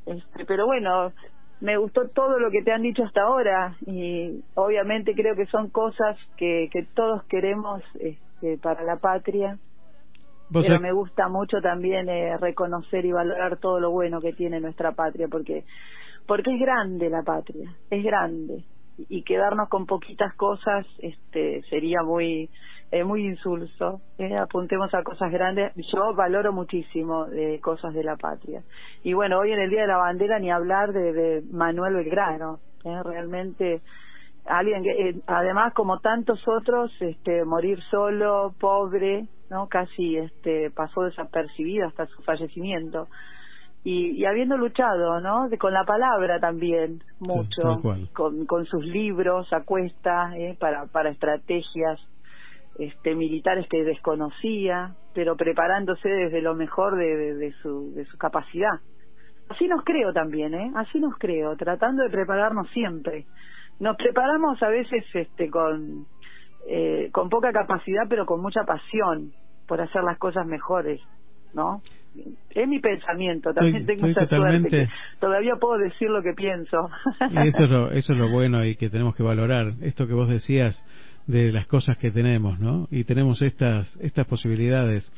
Este 0.05 0.45
pero 0.45 0.65
bueno 0.65 1.11
me 1.59 1.77
gustó 1.77 2.07
todo 2.09 2.37
lo 2.39 2.51
que 2.51 2.61
te 2.61 2.71
han 2.71 2.83
dicho 2.83 3.03
hasta 3.03 3.21
ahora 3.21 3.75
y 3.85 4.43
obviamente 4.53 5.15
creo 5.15 5.35
que 5.35 5.47
son 5.47 5.69
cosas 5.69 6.17
que 6.37 6.69
que 6.71 6.83
todos 6.93 7.23
queremos 7.25 7.83
este, 7.99 8.57
para 8.57 8.83
la 8.83 8.97
patria. 8.97 9.57
Pero 10.49 10.79
me 10.79 10.93
gusta 10.93 11.27
mucho 11.27 11.59
también 11.61 12.07
eh, 12.07 12.37
reconocer 12.37 13.05
y 13.05 13.11
valorar 13.11 13.57
todo 13.57 13.81
lo 13.81 13.91
bueno 13.91 14.21
que 14.21 14.31
tiene 14.31 14.61
nuestra 14.61 14.93
patria 14.93 15.27
porque 15.27 15.65
porque 16.25 16.53
es 16.53 16.59
grande 16.59 17.09
la 17.09 17.23
patria 17.23 17.73
es 17.89 18.03
grande. 18.03 18.63
Y 19.09 19.21
quedarnos 19.23 19.69
con 19.69 19.85
poquitas 19.85 20.33
cosas 20.35 20.85
este 20.99 21.63
sería 21.69 22.01
muy 22.03 22.49
es 22.91 23.05
muy 23.05 23.25
insulso. 23.25 24.01
Eh, 24.17 24.35
apuntemos 24.35 24.93
a 24.93 25.03
cosas 25.03 25.31
grandes. 25.31 25.73
Yo 25.93 26.13
valoro 26.15 26.53
muchísimo 26.53 27.25
de 27.25 27.59
cosas 27.59 27.93
de 27.93 28.03
la 28.03 28.15
patria. 28.15 28.63
Y 29.03 29.13
bueno, 29.13 29.39
hoy 29.39 29.51
en 29.51 29.59
el 29.59 29.69
Día 29.69 29.81
de 29.81 29.87
la 29.87 29.97
Bandera 29.97 30.39
ni 30.39 30.51
hablar 30.51 30.93
de, 30.93 31.13
de 31.13 31.43
Manuel 31.51 31.95
Belgrano. 31.95 32.59
Eh, 32.85 33.03
realmente 33.03 33.81
alguien 34.45 34.83
que, 34.83 35.09
eh, 35.09 35.15
además 35.27 35.73
como 35.73 35.99
tantos 35.99 36.41
otros, 36.47 36.91
este, 37.01 37.43
morir 37.43 37.81
solo, 37.89 38.53
pobre, 38.59 39.27
no, 39.49 39.67
casi 39.67 40.17
este, 40.17 40.71
pasó 40.71 41.03
desapercibido 41.03 41.87
hasta 41.87 42.05
su 42.07 42.21
fallecimiento. 42.23 43.07
Y, 43.83 44.11
y, 44.11 44.25
habiendo 44.25 44.57
luchado, 44.57 45.21
¿no? 45.21 45.47
De, 45.49 45.57
con 45.57 45.73
la 45.73 45.85
palabra 45.85 46.39
también, 46.39 47.01
mucho, 47.19 47.81
con, 48.13 48.45
con 48.45 48.65
sus 48.65 48.85
libros 48.85 49.51
a 49.53 49.63
cuesta, 49.63 50.35
eh, 50.37 50.57
para, 50.59 50.87
para 50.87 51.09
estrategias 51.09 51.99
este, 52.79 53.15
militares 53.15 53.65
que 53.69 53.83
desconocía, 53.83 54.95
pero 55.13 55.35
preparándose 55.35 56.09
desde 56.09 56.41
lo 56.41 56.55
mejor 56.55 56.95
de, 56.95 57.35
de, 57.35 57.51
su, 57.61 57.93
de 57.93 58.05
su 58.05 58.17
capacidad. 58.17 58.79
Así 59.49 59.67
nos 59.67 59.83
creo 59.83 60.13
también, 60.13 60.53
¿eh? 60.53 60.71
Así 60.75 60.99
nos 60.99 61.17
creo, 61.17 61.55
tratando 61.55 62.03
de 62.03 62.09
prepararnos 62.09 62.69
siempre. 62.71 63.25
Nos 63.79 63.95
preparamos 63.95 64.61
a 64.61 64.69
veces 64.69 65.05
este, 65.13 65.49
con, 65.49 66.05
eh, 66.67 67.09
con 67.11 67.29
poca 67.29 67.51
capacidad, 67.51 68.03
pero 68.09 68.25
con 68.25 68.41
mucha 68.41 68.63
pasión 68.63 69.31
por 69.67 69.81
hacer 69.81 70.03
las 70.03 70.17
cosas 70.17 70.45
mejores, 70.45 71.01
¿no? 71.53 71.81
Es 72.49 72.67
mi 72.67 72.79
pensamiento, 72.79 73.53
también 73.53 73.85
tengo 73.85 74.07
esa 74.07 74.27
suerte 74.27 74.67
que 74.69 74.87
todavía 75.19 75.55
puedo 75.59 75.77
decir 75.77 76.09
lo 76.09 76.23
que 76.23 76.33
pienso. 76.33 76.89
Y 77.29 77.47
eso 77.47 77.63
es 77.63 77.69
lo, 77.69 77.91
eso 77.91 78.13
es 78.13 78.19
lo 78.19 78.31
bueno 78.31 78.65
y 78.65 78.75
que 78.75 78.89
tenemos 78.89 79.15
que 79.15 79.21
valorar. 79.21 79.73
Esto 79.81 80.07
que 80.07 80.13
vos 80.13 80.27
decías, 80.27 80.83
de 81.27 81.51
las 81.51 81.67
cosas 81.67 81.97
que 81.97 82.11
tenemos, 82.11 82.59
¿no? 82.59 82.87
Y 82.89 83.03
tenemos 83.03 83.41
estas 83.41 83.95
estas 83.97 84.25
posibilidades 84.25 85.11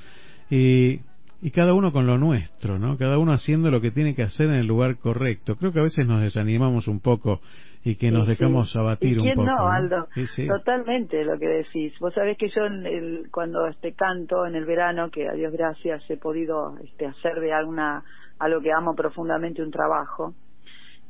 y 0.49 0.99
y 1.41 1.51
cada 1.51 1.73
uno 1.73 1.93
con 1.93 2.05
lo 2.05 2.17
nuestro, 2.17 2.79
¿no? 2.79 2.97
Cada 2.97 3.17
uno 3.17 3.31
haciendo 3.31 3.71
lo 3.71 3.79
que 3.79 3.91
tiene 3.91 4.13
que 4.13 4.23
hacer 4.23 4.47
en 4.47 4.55
el 4.55 4.67
lugar 4.67 4.97
correcto. 4.97 5.55
Creo 5.55 5.71
que 5.71 5.79
a 5.79 5.83
veces 5.83 6.05
nos 6.05 6.21
desanimamos 6.21 6.87
un 6.87 6.99
poco 6.99 7.39
y 7.83 7.95
que 7.95 8.11
nos 8.11 8.27
dejamos 8.27 8.75
abatir 8.75 9.19
un 9.19 9.29
poco. 9.35 9.45
No, 9.45 9.69
Aldo? 9.69 10.07
Totalmente 10.47 11.23
lo 11.23 11.39
que 11.39 11.47
decís. 11.47 11.93
Vos 11.99 12.13
sabés 12.13 12.37
que 12.37 12.49
yo 12.49 12.65
el, 12.65 13.29
cuando 13.31 13.67
este 13.67 13.93
canto 13.93 14.45
en 14.45 14.55
el 14.55 14.65
verano, 14.65 15.09
que 15.11 15.29
a 15.29 15.33
Dios 15.33 15.53
gracias 15.53 16.03
he 16.09 16.17
podido 16.17 16.77
este, 16.83 17.05
hacer 17.05 17.39
de 17.39 17.53
alguna 17.53 18.03
a 18.37 18.47
lo 18.49 18.61
que 18.61 18.71
amo 18.73 18.95
profundamente 18.95 19.61
un 19.61 19.71
trabajo, 19.71 20.33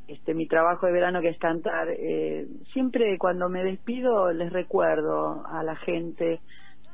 este 0.09 0.33
mi 0.33 0.47
trabajo 0.47 0.85
de 0.85 0.91
verano 0.91 1.21
que 1.21 1.29
es 1.29 1.37
cantar 1.37 1.87
eh, 1.89 2.47
siempre 2.73 3.17
cuando 3.17 3.49
me 3.49 3.63
despido 3.63 4.31
les 4.31 4.51
recuerdo 4.51 5.45
a 5.45 5.63
la 5.63 5.75
gente 5.75 6.39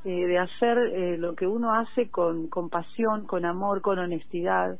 eh, 0.04 0.26
de 0.26 0.38
hacer 0.38 0.78
eh, 0.78 1.18
lo 1.18 1.36
que 1.36 1.48
uno 1.48 1.74
hace 1.74 2.10
con, 2.10 2.48
con 2.48 2.70
pasión 2.70 3.26
con 3.26 3.46
amor 3.46 3.82
con 3.82 4.00
honestidad 4.00 4.78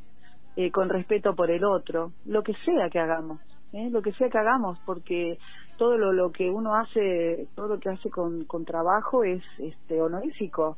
eh, 0.56 0.70
con 0.70 0.88
respeto 0.88 1.34
por 1.34 1.50
el 1.50 1.64
otro 1.64 2.12
lo 2.24 2.42
que 2.42 2.54
sea 2.64 2.90
que 2.90 2.98
hagamos 2.98 3.40
¿eh? 3.72 3.88
lo 3.90 4.02
que 4.02 4.12
sea 4.12 4.28
que 4.28 4.38
hagamos 4.38 4.78
porque 4.84 5.38
todo 5.76 5.96
lo, 5.96 6.32
que 6.32 6.50
uno 6.50 6.74
hace 6.74 7.48
todo 7.54 7.68
lo 7.68 7.78
que 7.78 7.90
hace 7.90 8.10
con, 8.10 8.44
con 8.44 8.64
trabajo 8.64 9.24
es 9.24 9.42
este 9.58 10.00
honorífico 10.00 10.76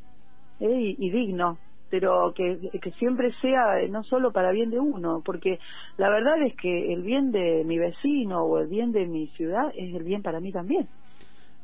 ¿eh? 0.60 0.70
y, 0.70 0.96
y 0.98 1.10
digno 1.10 1.58
pero 1.90 2.32
que, 2.34 2.70
que 2.80 2.90
siempre 2.92 3.32
sea 3.40 3.80
eh, 3.80 3.88
no 3.88 4.02
solo 4.04 4.32
para 4.32 4.50
bien 4.50 4.70
de 4.70 4.78
uno, 4.78 5.22
porque 5.24 5.58
la 5.96 6.08
verdad 6.10 6.42
es 6.42 6.54
que 6.56 6.92
el 6.92 7.02
bien 7.02 7.32
de 7.32 7.64
mi 7.64 7.78
vecino 7.78 8.42
o 8.42 8.58
el 8.58 8.68
bien 8.68 8.92
de 8.92 9.06
mi 9.06 9.28
ciudad 9.28 9.72
es 9.76 9.94
el 9.94 10.02
bien 10.04 10.22
para 10.22 10.40
mí 10.40 10.52
también. 10.52 10.88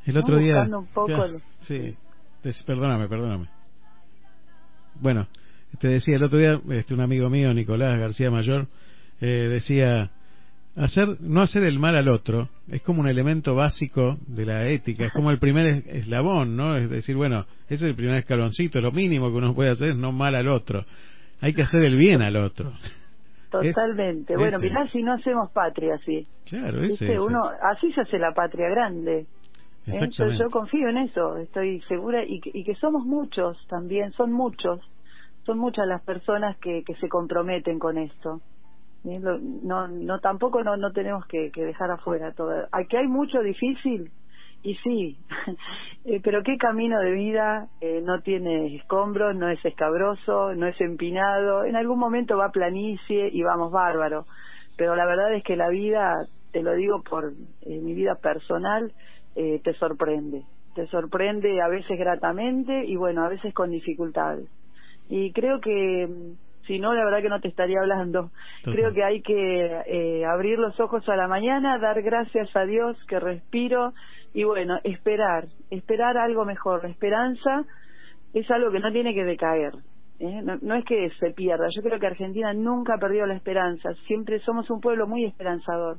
El 0.07 0.19
otro 0.19 0.37
día... 0.37 0.63
Un 0.63 0.87
poco 0.87 1.13
sí, 1.61 1.97
perdóname, 2.67 3.09
perdóname. 3.09 3.49
Bueno, 5.01 5.27
te 5.79 5.89
decía 5.89 6.17
el 6.17 6.23
otro 6.23 6.39
día, 6.39 6.61
este, 6.71 6.95
un 6.95 7.01
amigo 7.01 7.29
mío, 7.31 7.53
Nicolás 7.53 7.99
García 7.99 8.31
Mayor, 8.31 8.69
eh, 9.21 9.49
decía, 9.51 10.11
hacer 10.77 11.21
no 11.21 11.41
hacer 11.41 11.65
el 11.65 11.79
mal 11.79 11.97
al 11.97 12.09
otro 12.09 12.49
es 12.69 12.83
como 12.83 13.01
un 13.01 13.09
elemento 13.09 13.55
básico 13.55 14.17
de 14.27 14.47
la 14.47 14.69
ética, 14.69 15.07
es 15.07 15.13
como 15.13 15.31
el 15.31 15.39
primer 15.39 15.85
eslabón, 15.87 16.57
¿no? 16.57 16.77
Es 16.77 16.91
decir, 16.91 17.17
bueno, 17.17 17.47
ese 17.67 17.75
es 17.75 17.83
el 17.83 17.95
primer 17.95 18.17
escaloncito, 18.17 18.81
lo 18.81 18.91
mínimo 18.91 19.31
que 19.31 19.37
uno 19.37 19.55
puede 19.55 19.71
hacer 19.71 19.91
es 19.91 19.97
no 19.97 20.13
mal 20.13 20.35
al 20.35 20.49
otro. 20.49 20.85
Hay 21.41 21.53
que 21.53 21.63
hacer 21.63 21.85
el 21.85 21.97
bien 21.97 22.23
al 22.23 22.37
otro. 22.37 22.73
Totalmente. 23.51 24.37
bueno, 24.37 24.59
mirá 24.59 24.87
si 24.89 25.03
no 25.03 25.13
hacemos 25.13 25.51
patria 25.53 25.95
así. 25.95 26.27
Claro, 26.47 26.83
ese, 26.83 27.21
Uno, 27.21 27.43
así 27.63 27.93
se 27.93 28.01
hace 28.01 28.19
la 28.19 28.33
patria 28.33 28.69
grande. 28.69 29.27
¿eh? 29.87 30.11
Yo, 30.11 30.31
yo, 30.33 30.51
confío 30.51 30.89
en 30.89 30.99
eso, 30.99 31.37
estoy 31.37 31.81
segura 31.83 32.25
y 32.25 32.41
que, 32.41 32.51
y 32.53 32.65
que 32.65 32.75
somos 32.75 33.05
muchos 33.05 33.57
también, 33.69 34.13
son 34.13 34.33
muchos, 34.33 34.81
son 35.45 35.59
muchas 35.59 35.87
las 35.87 36.03
personas 36.03 36.57
que, 36.57 36.83
que 36.85 36.97
se 36.97 37.09
comprometen 37.09 37.79
con 37.79 37.99
esto 37.99 38.41
no 39.05 39.89
no 39.89 40.19
tampoco 40.21 40.63
no 40.63 40.77
no 40.77 40.93
tenemos 40.93 41.27
que, 41.27 41.51
dejar 41.55 41.91
afuera 41.91 42.33
todo. 42.33 42.67
Aquí 42.73 42.97
hay 42.97 43.07
mucho 43.07 43.41
difícil 43.41 44.11
y 44.63 44.75
sí 44.77 45.19
eh, 46.07 46.21
pero 46.23 46.43
qué 46.43 46.57
camino 46.57 46.99
de 47.01 47.13
vida 47.13 47.69
eh, 47.83 48.01
no 48.03 48.23
tiene 48.23 48.77
escombros 48.77 49.37
no 49.37 49.51
es 49.51 49.63
escabroso 49.65 50.55
no 50.55 50.67
es 50.67 50.81
empinado. 50.81 51.65
En 51.65 51.77
algún 51.77 51.99
momento 51.99 52.39
va 52.39 52.51
planicie 52.51 53.29
y 53.31 53.43
vamos 53.43 53.71
bárbaro 53.71 54.27
pero 54.77 54.97
la 54.97 55.05
verdad 55.05 55.35
es 55.35 55.45
que 55.45 55.57
la 55.57 55.69
vida 55.69 56.27
te 56.53 56.63
lo 56.63 56.75
digo 56.75 57.03
por 57.03 57.33
eh, 57.63 57.81
mi 57.81 57.93
vida 57.95 58.15
personal 58.17 58.93
te 59.35 59.75
sorprende. 59.81 60.45
Te 60.77 60.87
sorprende 60.87 61.61
a 61.61 61.67
veces 61.67 61.99
gratamente 61.99 62.85
y 62.85 62.95
bueno 62.95 63.25
a 63.25 63.29
veces 63.29 63.53
con 63.53 63.71
dificultades. 63.71 64.49
Y 65.09 65.33
creo 65.33 65.61
que 65.61 66.37
si 66.67 66.79
no, 66.79 66.95
la 66.95 67.05
verdad 67.05 67.21
que 67.21 67.29
no 67.29 67.41
te 67.41 67.49
estaría 67.49 67.81
hablando. 67.81 68.31
Creo 68.63 68.93
que 68.93 69.05
hay 69.05 69.21
que 69.23 69.83
eh, 69.87 70.25
abrir 70.25 70.59
los 70.59 70.79
ojos 70.81 71.07
a 71.09 71.17
la 71.17 71.29
mañana, 71.29 71.79
dar 71.79 72.01
gracias 72.03 72.55
a 72.57 72.65
Dios 72.65 72.97
que 73.07 73.21
respiro 73.21 73.93
y 74.33 74.45
bueno, 74.45 74.79
esperar, 74.83 75.47
esperar 75.71 76.17
algo 76.17 76.45
mejor. 76.45 76.83
La 76.83 76.91
esperanza 76.91 77.65
es 78.33 78.51
algo 78.51 78.71
que 78.71 78.81
no 78.81 78.91
tiene 78.93 79.15
que 79.15 79.25
decaer. 79.25 79.75
¿eh? 80.19 80.43
No, 80.43 80.75
es 80.75 80.85
que 80.85 81.11
se 81.21 81.31
pierda. 81.31 81.69
Yo 81.75 81.83
creo 81.83 82.01
que 82.01 82.07
Argentina 82.07 82.53
nunca 82.55 82.95
ha 82.95 82.99
perdido 82.99 83.27
la 83.27 83.37
esperanza. 83.37 83.91
Siempre 84.07 84.41
somos 84.41 84.69
un 84.71 84.81
pueblo 84.81 85.07
muy 85.07 85.25
esperanzador. 85.25 85.99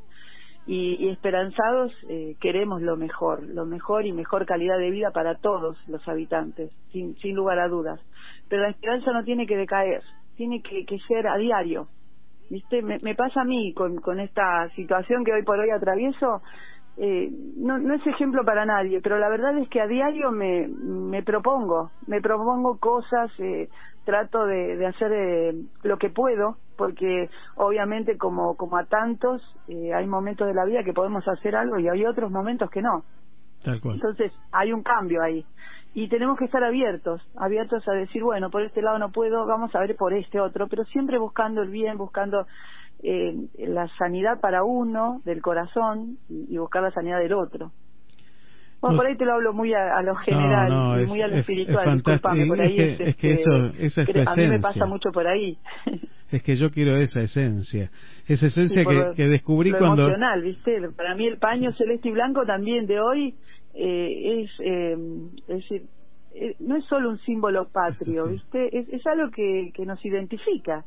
Y, 0.67 1.09
esperanzados 1.09 1.93
eh, 2.09 2.35
queremos 2.41 2.81
lo 2.81 2.97
mejor, 2.97 3.43
lo 3.43 3.67
mejor 3.67 4.07
y 4.07 4.11
mejor 4.11 4.47
calidad 4.47 4.79
de 4.79 4.89
vida 4.89 5.11
para 5.11 5.35
todos 5.35 5.77
los 5.87 6.07
habitantes, 6.07 6.71
sin, 6.91 7.15
sin 7.17 7.35
lugar 7.35 7.59
a 7.59 7.67
dudas. 7.67 8.01
Pero 8.49 8.63
la 8.63 8.69
esperanza 8.69 9.11
no 9.11 9.23
tiene 9.23 9.45
que 9.45 9.57
decaer 9.57 10.01
tiene 10.35 10.61
que, 10.61 10.85
que 10.85 10.99
ser 10.99 11.27
a 11.27 11.37
diario. 11.37 11.87
¿Viste? 12.49 12.81
Me, 12.83 12.99
me 12.99 13.15
pasa 13.15 13.41
a 13.41 13.45
mí 13.45 13.73
con, 13.73 13.97
con 13.97 14.19
esta 14.19 14.69
situación 14.75 15.23
que 15.23 15.33
hoy 15.33 15.43
por 15.43 15.59
hoy 15.59 15.71
atravieso. 15.71 16.41
Eh, 16.97 17.29
no, 17.57 17.77
no 17.77 17.93
es 17.95 18.07
ejemplo 18.07 18.45
para 18.45 18.65
nadie, 18.65 19.01
pero 19.01 19.17
la 19.17 19.27
verdad 19.27 19.57
es 19.57 19.67
que 19.67 19.81
a 19.81 19.87
diario 19.87 20.31
me, 20.31 20.67
me 20.67 21.23
propongo, 21.23 21.91
me 22.07 22.21
propongo 22.21 22.77
cosas, 22.77 23.31
eh, 23.39 23.67
trato 24.05 24.45
de, 24.45 24.77
de 24.77 24.85
hacer 24.85 25.11
eh, 25.11 25.55
lo 25.83 25.97
que 25.97 26.09
puedo, 26.09 26.55
porque 26.77 27.29
obviamente 27.55 28.17
como, 28.17 28.55
como 28.55 28.77
a 28.77 28.85
tantos 28.85 29.41
eh, 29.67 29.93
hay 29.93 30.07
momentos 30.07 30.47
de 30.47 30.53
la 30.53 30.63
vida 30.63 30.83
que 30.85 30.93
podemos 30.93 31.27
hacer 31.27 31.55
algo 31.57 31.79
y 31.79 31.89
hay 31.89 32.05
otros 32.05 32.31
momentos 32.31 32.69
que 32.69 32.81
no. 32.81 33.03
Tal 33.61 33.81
cual. 33.81 33.95
Entonces 33.95 34.31
hay 34.53 34.71
un 34.71 34.83
cambio 34.83 35.21
ahí 35.21 35.43
y 35.95 36.09
tenemos 36.09 36.37
que 36.37 36.43
estar 36.43 36.61
abiertos, 36.61 37.21
abiertos 37.37 37.87
a 37.87 37.93
decir, 37.93 38.21
bueno, 38.21 38.49
por 38.49 38.61
este 38.61 38.81
lado 38.81 38.99
no 38.99 39.13
puedo, 39.13 39.45
vamos 39.45 39.73
a 39.73 39.79
ver 39.79 39.95
por 39.95 40.13
este 40.13 40.41
otro, 40.41 40.67
pero 40.67 40.83
siempre 40.83 41.17
buscando 41.17 41.61
el 41.61 41.69
bien, 41.69 41.97
buscando 41.97 42.47
eh, 43.01 43.33
la 43.59 43.87
sanidad 43.97 44.41
para 44.41 44.65
uno 44.65 45.21
del 45.23 45.41
corazón 45.41 46.17
y, 46.27 46.57
buscar 46.57 46.83
la 46.83 46.91
sanidad 46.91 47.19
del 47.19 47.31
otro. 47.31 47.71
Bueno, 48.81 48.97
por 48.97 49.07
ahí 49.07 49.15
te 49.15 49.23
lo 49.23 49.35
hablo 49.35 49.53
muy 49.53 49.73
a, 49.73 50.01
lo 50.01 50.15
general 50.17 51.07
muy 51.07 51.21
a 51.21 51.27
lo 51.27 51.37
espiritual, 51.37 51.95
disculpame, 51.95 52.45
por 52.45 52.59
ahí 52.59 52.77
es, 52.77 52.99
es, 52.99 53.15
que 53.15 53.31
eso, 53.31 53.51
esa 53.79 54.01
es 54.01 54.07
tu 54.09 54.19
A 54.19 54.35
mí 54.35 54.47
me 54.47 54.59
pasa 54.59 54.85
mucho 54.85 55.11
por 55.13 55.25
ahí. 55.25 55.57
es 56.29 56.43
que 56.43 56.57
yo 56.57 56.69
quiero 56.71 56.97
esa 56.97 57.21
esencia, 57.21 57.89
esa 58.27 58.47
esencia 58.47 58.83
que, 58.83 59.13
que, 59.15 59.27
descubrí 59.29 59.71
lo 59.71 59.77
cuando... 59.77 60.01
emocional, 60.01 60.41
¿viste? 60.41 60.89
Para 60.95 61.15
mí 61.15 61.25
el 61.25 61.37
paño 61.37 61.71
celeste 61.71 62.09
y 62.09 62.11
blanco 62.11 62.45
también 62.45 62.85
de 62.85 62.99
hoy 62.99 63.33
eh, 63.75 64.43
es, 64.43 64.51
eh, 64.59 64.97
es 65.47 65.57
decir, 65.57 65.83
eh, 66.33 66.55
no 66.59 66.77
es 66.77 66.85
solo 66.85 67.09
un 67.09 67.19
símbolo 67.19 67.67
patrio, 67.67 68.27
¿viste? 68.27 68.77
Es, 68.77 68.87
es 68.89 69.05
algo 69.05 69.29
que, 69.31 69.71
que 69.73 69.85
nos 69.85 70.03
identifica, 70.05 70.85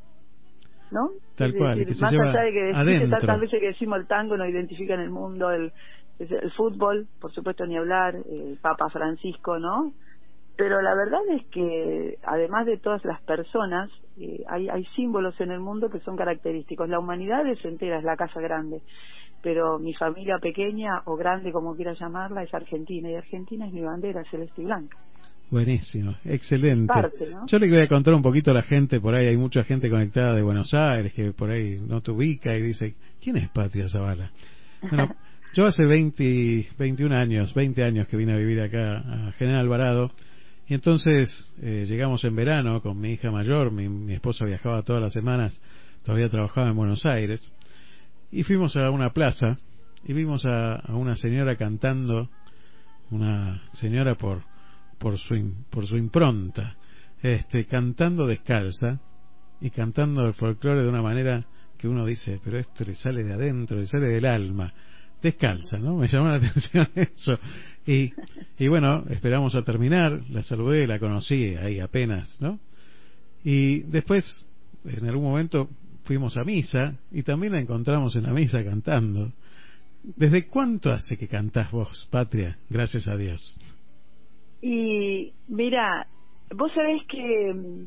¿no? 0.91 1.11
Tal 1.36 1.55
cual, 1.55 1.86
más 2.01 2.12
allá 2.12 2.43
de 2.43 2.53
que 2.53 3.09
tantas 3.11 3.41
veces 3.41 3.61
que 3.61 3.68
decimos 3.68 4.01
el 4.01 4.07
tango 4.07 4.36
nos 4.36 4.49
identifica 4.49 4.95
en 4.95 5.01
el 5.01 5.11
mundo, 5.11 5.51
el, 5.51 5.72
el 6.18 6.51
fútbol, 6.53 7.07
por 7.20 7.32
supuesto 7.32 7.66
ni 7.66 7.76
hablar, 7.76 8.14
el 8.14 8.59
Papa 8.61 8.89
Francisco, 8.89 9.59
¿no? 9.59 9.93
Pero 10.57 10.82
la 10.82 10.95
verdad 10.95 11.20
es 11.30 11.47
que 11.47 12.18
además 12.24 12.66
de 12.66 12.78
todas 12.78 13.05
las 13.05 13.20
personas, 13.22 13.91
eh, 14.18 14.45
hay, 14.49 14.68
hay 14.68 14.84
símbolos 14.97 15.41
en 15.41 15.53
el 15.53 15.61
mundo 15.61 15.89
que 15.89 16.01
son 16.01 16.16
característicos. 16.16 16.89
La 16.89 16.99
humanidad 16.99 17.47
es 17.47 17.64
entera, 17.64 17.99
es 17.99 18.05
la 18.05 18.16
casa 18.16 18.41
grande 18.41 18.82
pero 19.43 19.78
mi 19.78 19.95
familia 19.95 20.39
pequeña 20.39 21.03
o 21.05 21.16
grande, 21.16 21.53
como 21.53 21.74
quieras 21.74 21.99
llamarla, 21.99 22.43
es 22.43 22.53
Argentina 22.53 23.11
y 23.11 23.14
Argentina 23.14 23.66
es 23.66 23.72
mi 23.72 23.82
bandera 23.82 24.24
celeste 24.30 24.62
y 24.62 24.64
blanca. 24.64 24.97
Buenísimo, 25.51 26.14
excelente. 26.26 26.93
Yo 27.47 27.59
le 27.59 27.70
voy 27.70 27.80
a 27.80 27.89
contar 27.89 28.12
un 28.12 28.20
poquito 28.20 28.51
a 28.51 28.55
la 28.55 28.62
gente, 28.62 29.01
por 29.01 29.14
ahí 29.14 29.28
hay 29.28 29.36
mucha 29.36 29.64
gente 29.64 29.89
conectada 29.89 30.34
de 30.34 30.43
Buenos 30.43 30.74
Aires 30.74 31.12
que 31.14 31.32
por 31.32 31.51
ahí 31.51 31.78
no 31.80 32.03
te 32.03 32.11
ubica 32.11 32.55
y 32.55 32.61
dice, 32.61 32.97
¿quién 33.22 33.39
es 33.39 33.49
Patria 33.49 33.89
Zavala? 33.89 34.30
Bueno, 34.82 35.14
yo 35.55 35.64
hace 35.64 35.86
20, 35.86 36.68
21 36.78 37.16
años, 37.16 37.55
20 37.55 37.82
años 37.82 38.09
que 38.09 38.18
vine 38.18 38.34
a 38.34 38.36
vivir 38.36 38.61
acá 38.61 38.99
a 38.99 39.32
General 39.39 39.61
Alvarado 39.61 40.11
y 40.66 40.74
entonces 40.74 41.51
eh, 41.62 41.86
llegamos 41.89 42.22
en 42.24 42.36
verano 42.36 42.82
con 42.82 43.01
mi 43.01 43.12
hija 43.12 43.30
mayor, 43.30 43.72
mi, 43.72 43.89
mi 43.89 44.12
esposa 44.12 44.45
viajaba 44.45 44.82
todas 44.82 45.01
las 45.01 45.14
semanas, 45.14 45.59
todavía 46.05 46.28
trabajaba 46.28 46.68
en 46.68 46.76
Buenos 46.76 47.07
Aires 47.07 47.51
y 48.31 48.43
fuimos 48.43 48.76
a 48.76 48.91
una 48.91 49.12
plaza 49.12 49.59
y 50.05 50.12
vimos 50.12 50.45
a, 50.45 50.83
una 50.89 51.14
señora 51.16 51.57
cantando, 51.57 52.31
una 53.11 53.62
señora 53.74 54.14
por, 54.16 54.43
por, 54.99 55.18
su, 55.18 55.35
por 55.70 55.87
su 55.87 55.97
impronta, 55.97 56.76
este, 57.22 57.66
cantando 57.66 58.26
descalza 58.26 59.01
y 59.61 59.70
cantando 59.70 60.26
el 60.26 60.35
folclore 60.35 60.83
de 60.83 60.89
una 60.89 61.03
manera 61.03 61.45
que 61.76 61.89
uno 61.89 62.05
dice, 62.05 62.41
pero 62.45 62.59
esto 62.59 62.85
le 62.85 62.95
sale 62.95 63.24
de 63.24 63.33
adentro, 63.33 63.79
le 63.79 63.87
sale 63.87 64.09
del 64.09 64.26
alma, 64.26 64.72
descalza, 65.22 65.79
¿no? 65.79 65.97
Me 65.97 66.09
llamó 66.09 66.29
la 66.29 66.37
atención 66.37 66.89
eso. 66.95 67.39
Y, 67.87 68.12
y 68.59 68.68
bueno, 68.68 69.05
esperamos 69.09 69.55
a 69.55 69.62
terminar, 69.62 70.22
la 70.31 70.43
saludé, 70.43 70.87
la 70.87 70.99
conocí 70.99 71.55
ahí 71.57 71.81
apenas, 71.81 72.41
¿no? 72.41 72.61
Y 73.45 73.81
después, 73.81 74.45
en 74.85 75.09
algún 75.09 75.24
momento, 75.24 75.68
fuimos 76.09 76.39
a 76.39 76.43
misa 76.43 76.95
y 77.13 77.23
también 77.23 77.53
la 77.53 77.61
encontramos 77.61 78.17
en 78.17 78.23
la 78.23 78.33
misa 78.33 78.65
cantando. 78.65 79.31
¿Desde 80.03 80.49
cuánto 80.49 80.91
hace 80.91 81.19
que 81.19 81.29
cantás 81.29 81.71
vos, 81.71 82.09
Patria? 82.11 82.57
Gracias 82.71 83.07
a 83.09 83.17
Dios. 83.17 83.59
Y 84.63 85.35
mira, 85.49 86.07
vos 86.57 86.73
sabés 86.75 87.03
que 87.09 87.53
mm, 87.53 87.87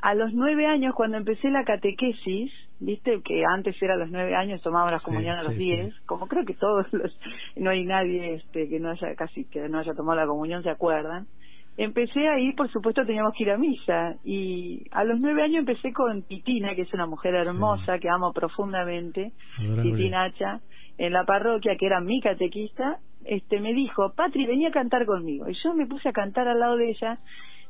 a 0.00 0.14
los 0.14 0.32
nueve 0.32 0.66
años, 0.66 0.94
cuando 0.94 1.18
empecé 1.18 1.50
la 1.50 1.64
catequesis, 1.64 2.50
viste 2.80 3.20
que 3.22 3.44
antes 3.44 3.76
era 3.82 3.94
a 3.94 3.98
los 3.98 4.10
nueve 4.10 4.34
años, 4.34 4.62
tomaba 4.62 4.90
la 4.90 5.00
comunión 5.00 5.36
a 5.36 5.42
los 5.42 5.58
diez, 5.58 5.94
como 6.06 6.28
creo 6.28 6.46
que 6.46 6.54
todos 6.54 6.90
los, 6.92 7.14
no 7.56 7.68
hay 7.68 7.84
nadie 7.84 8.36
este, 8.36 8.66
que 8.70 8.80
no 8.80 8.92
haya 8.92 9.14
casi 9.14 9.44
que 9.44 9.68
no 9.68 9.78
haya 9.78 9.92
tomado 9.92 10.20
la 10.20 10.26
comunión, 10.26 10.62
se 10.62 10.70
acuerdan 10.70 11.26
empecé 11.76 12.28
ahí, 12.28 12.52
por 12.52 12.70
supuesto 12.70 13.04
teníamos 13.04 13.32
que 13.36 13.44
ir 13.44 13.50
a 13.50 13.58
misa. 13.58 14.16
Y 14.24 14.84
a 14.92 15.04
los 15.04 15.20
nueve 15.20 15.42
años 15.42 15.60
empecé 15.60 15.92
con 15.92 16.22
Titina, 16.22 16.74
que 16.74 16.82
es 16.82 16.92
una 16.94 17.06
mujer 17.06 17.34
hermosa 17.34 17.98
que 17.98 18.08
amo 18.08 18.32
profundamente, 18.32 19.32
Titina 19.56 20.32
en 20.98 21.12
la 21.12 21.24
parroquia, 21.24 21.76
que 21.76 21.86
era 21.86 22.00
mi 22.00 22.20
catequista, 22.20 22.98
este 23.24 23.60
me 23.60 23.74
dijo, 23.74 24.12
Patri, 24.14 24.46
venía 24.46 24.68
a 24.68 24.72
cantar 24.72 25.04
conmigo. 25.04 25.48
Y 25.48 25.54
yo 25.62 25.74
me 25.74 25.86
puse 25.86 26.08
a 26.08 26.12
cantar 26.12 26.48
al 26.48 26.60
lado 26.60 26.76
de 26.76 26.90
ella 26.90 27.18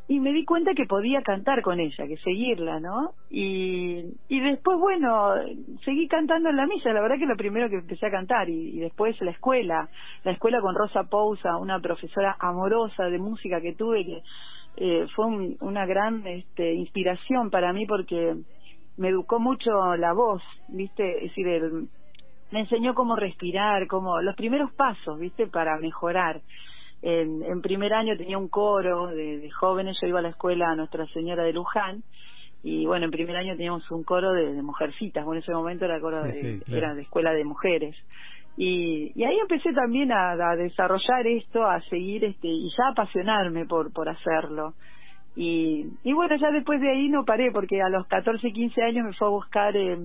y 0.09 0.21
me 0.21 0.33
di 0.33 0.45
cuenta 0.45 0.75
que 0.75 0.87
podía 0.87 1.23
cantar 1.23 1.63
con 1.63 1.81
ella, 1.81 2.07
que 2.07 2.17
seguirla, 2.19 2.79
¿no? 2.79 3.13
Y, 3.29 4.05
y 4.29 4.41
después, 4.41 4.79
bueno, 4.79 5.35
seguí 5.85 6.07
cantando 6.07 6.49
en 6.49 6.57
la 6.57 6.67
misa, 6.67 6.93
la 6.93 7.01
verdad 7.01 7.19
que 7.19 7.27
lo 7.27 7.37
primero 7.37 7.69
que 7.69 7.77
empecé 7.77 8.07
a 8.07 8.11
cantar, 8.11 8.49
y, 8.49 8.79
después 8.79 9.21
la 9.21 9.33
escuela, 9.33 9.89
la 10.23 10.33
escuela 10.33 10.61
con 10.61 10.77
Rosa 10.77 11.05
Pousa, 11.05 11.57
una 11.57 11.81
profesora 11.81 12.37
amorosa 12.39 13.05
de 13.05 13.19
música 13.19 13.61
que 13.61 13.75
tuve, 13.75 14.05
que 14.05 14.23
eh, 14.77 15.07
fue 15.17 15.27
una 15.61 15.87
gran 15.87 16.25
este, 16.27 16.75
inspiración 16.75 17.51
para 17.51 17.73
mí 17.73 17.87
porque 17.87 18.37
me 18.97 19.09
educó 19.09 19.41
mucho 19.41 19.97
la 19.97 20.13
voz, 20.13 20.43
¿viste? 20.69 21.17
Es 21.17 21.31
decir, 21.31 21.49
el, 21.49 21.89
me 22.53 22.61
enseñó 22.61 22.95
cómo 22.95 23.17
respirar, 23.17 23.87
cómo 23.89 24.21
los 24.21 24.37
primeros 24.37 24.73
pasos, 24.73 25.19
¿viste? 25.19 25.47
Para 25.47 25.79
mejorar. 25.79 26.43
En, 27.03 27.43
en 27.43 27.61
primer 27.61 27.93
año 27.93 28.17
tenía 28.17 28.39
un 28.39 28.49
coro 28.49 29.09
de, 29.09 29.51
jóvenes, 29.51 29.97
yo 30.01 30.09
iba 30.09 30.19
a 30.19 30.23
la 30.23 30.31
escuela 30.31 30.71
a 30.71 30.77
Nuestra 30.77 31.07
Señora 31.09 31.45
de 31.45 31.53
Luján 31.53 32.03
y 32.63 32.87
bueno, 32.87 33.05
en 33.05 33.11
primer 33.11 33.37
año 33.37 33.55
teníamos 33.55 33.89
un 33.91 34.03
coro 34.03 34.33
de, 34.33 34.51
mujercitas, 34.63 35.25
bueno, 35.25 35.39
en 35.39 35.43
ese 35.43 35.53
momento 35.53 35.85
era 35.85 36.01
coro 36.01 36.23
de, 36.23 36.63
era 36.67 36.95
de 36.95 37.03
escuela 37.03 37.33
de 37.33 37.45
mujeres. 37.45 37.95
Y, 38.57 39.13
y 39.15 39.25
ahí 39.25 39.39
empecé 39.39 39.73
también 39.75 40.11
a, 40.11 40.33
a, 40.33 40.57
desarrollar 40.57 41.27
esto, 41.27 41.63
a 41.65 41.81
seguir 41.83 42.25
este 42.25 42.49
y 42.49 42.71
ya 42.77 42.89
apasionarme 42.91 43.67
por 43.67 43.93
por 43.93 44.09
hacerlo. 44.09 44.73
Y, 45.37 45.87
y 46.03 46.13
bueno, 46.15 46.35
ya 46.37 46.51
después 46.51 46.81
de 46.81 46.91
ahí 46.91 47.11
no 47.11 47.27
paré 47.27 47.51
porque 47.53 47.83
a 47.83 47.91
los 47.91 48.07
14, 48.07 48.51
15 48.51 48.83
años 48.83 49.05
me 49.05 49.13
fue 49.13 49.29
a 49.29 49.31
buscar 49.31 49.77
eh, 49.77 49.99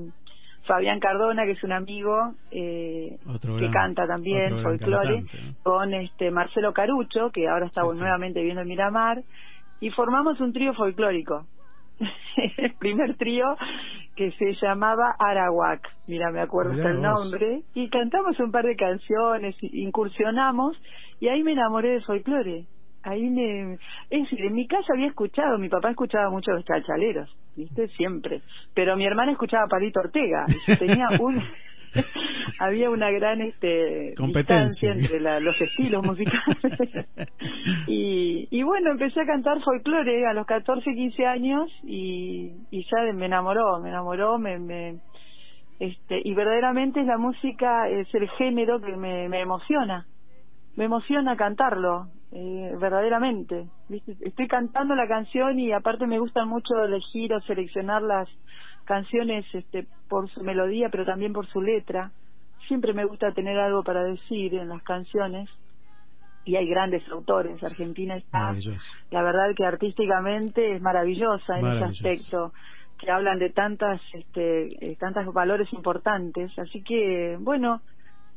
Fabián 0.65 0.99
Cardona, 0.99 1.45
que 1.45 1.51
es 1.51 1.63
un 1.63 1.71
amigo 1.71 2.33
eh, 2.51 3.17
que 3.59 3.71
canta 3.71 4.05
también 4.05 4.61
folclore, 4.61 5.23
con 5.63 5.93
este 5.93 6.31
Marcelo 6.31 6.73
Carucho, 6.73 7.31
que 7.31 7.47
ahora 7.47 7.65
está 7.65 7.81
nuevamente 7.83 8.41
viendo 8.41 8.61
el 8.61 8.67
Miramar, 8.67 9.23
y 9.79 9.89
formamos 9.89 10.39
un 10.39 10.53
trío 10.53 10.73
folclórico. 10.73 11.47
el 12.57 12.73
primer 12.75 13.15
trío 13.15 13.55
que 14.15 14.31
se 14.33 14.53
llamaba 14.61 15.15
Arawak, 15.17 15.87
mira, 16.07 16.31
me 16.31 16.41
acuerdo 16.41 16.73
hasta 16.73 16.91
el 16.91 17.01
nombre, 17.01 17.63
y 17.73 17.89
cantamos 17.89 18.39
un 18.39 18.51
par 18.51 18.65
de 18.65 18.75
canciones, 18.75 19.55
incursionamos, 19.61 20.77
y 21.19 21.27
ahí 21.27 21.43
me 21.43 21.53
enamoré 21.53 21.93
de 21.93 22.01
folclore 22.01 22.65
ahí 23.03 23.29
me 23.29 23.73
es 24.09 24.23
decir 24.23 24.41
en 24.41 24.53
mi 24.53 24.67
casa 24.67 24.93
había 24.93 25.07
escuchado 25.07 25.57
mi 25.57 25.69
papá 25.69 25.89
escuchaba 25.89 26.29
mucho 26.29 26.51
los 26.51 26.65
chachaleros 26.65 27.29
viste 27.55 27.87
siempre. 27.89 28.41
Pero 28.73 28.95
mi 28.95 29.05
hermana 29.05 29.31
escuchaba 29.31 29.65
a 29.65 29.67
Palito 29.67 29.99
Ortega. 29.99 30.45
Tenía 30.79 31.07
un 31.19 31.41
había 32.59 32.89
una 32.89 33.11
gran 33.11 33.41
este 33.41 34.13
competencia. 34.15 34.93
entre 34.93 35.19
los 35.41 35.59
estilos 35.59 36.03
musicales. 36.03 36.57
Y, 37.87 38.47
y 38.49 38.63
bueno 38.63 38.91
empecé 38.91 39.21
a 39.21 39.25
cantar 39.25 39.61
folclore 39.61 40.25
a 40.25 40.33
los 40.33 40.47
14 40.47 40.83
15 40.83 41.25
años 41.25 41.69
y, 41.83 42.51
y 42.71 42.83
ya 42.85 43.13
me 43.13 43.25
enamoró 43.27 43.79
me 43.79 43.89
enamoró 43.89 44.39
me, 44.39 44.57
me 44.57 44.99
este 45.79 46.21
y 46.23 46.33
verdaderamente 46.33 47.03
la 47.03 47.17
música 47.17 47.87
es 47.89 48.07
el 48.15 48.29
género 48.31 48.79
que 48.81 48.95
me, 48.95 49.29
me 49.29 49.41
emociona. 49.41 50.05
Me 50.75 50.85
emociona 50.85 51.35
cantarlo 51.35 52.07
eh, 52.31 52.75
verdaderamente. 52.79 53.67
Estoy 54.21 54.47
cantando 54.47 54.95
la 54.95 55.07
canción 55.07 55.59
y 55.59 55.71
aparte 55.73 56.07
me 56.07 56.19
gusta 56.19 56.45
mucho 56.45 56.83
elegir 56.83 57.33
o 57.33 57.41
seleccionar 57.41 58.01
las 58.01 58.29
canciones 58.85 59.45
este, 59.53 59.85
por 60.07 60.29
su 60.29 60.41
melodía, 60.41 60.89
pero 60.89 61.05
también 61.05 61.33
por 61.33 61.47
su 61.47 61.61
letra. 61.61 62.11
Siempre 62.67 62.93
me 62.93 63.05
gusta 63.05 63.33
tener 63.33 63.59
algo 63.59 63.83
para 63.83 64.03
decir 64.03 64.53
en 64.53 64.69
las 64.69 64.81
canciones 64.83 65.49
y 66.45 66.55
hay 66.55 66.67
grandes 66.67 67.07
autores. 67.09 67.61
Argentina 67.63 68.15
está, 68.15 68.55
la 69.11 69.21
verdad 69.23 69.53
que 69.55 69.65
artísticamente 69.65 70.75
es 70.75 70.81
maravillosa 70.81 71.59
en 71.59 71.67
ese 71.67 71.83
aspecto 71.83 72.53
que 72.97 73.11
hablan 73.11 73.39
de 73.39 73.49
tantas 73.49 73.99
este 74.13 74.91
eh, 74.91 74.95
tantos 74.99 75.33
valores 75.33 75.71
importantes 75.73 76.51
así 76.59 76.83
que 76.83 77.35
bueno 77.39 77.81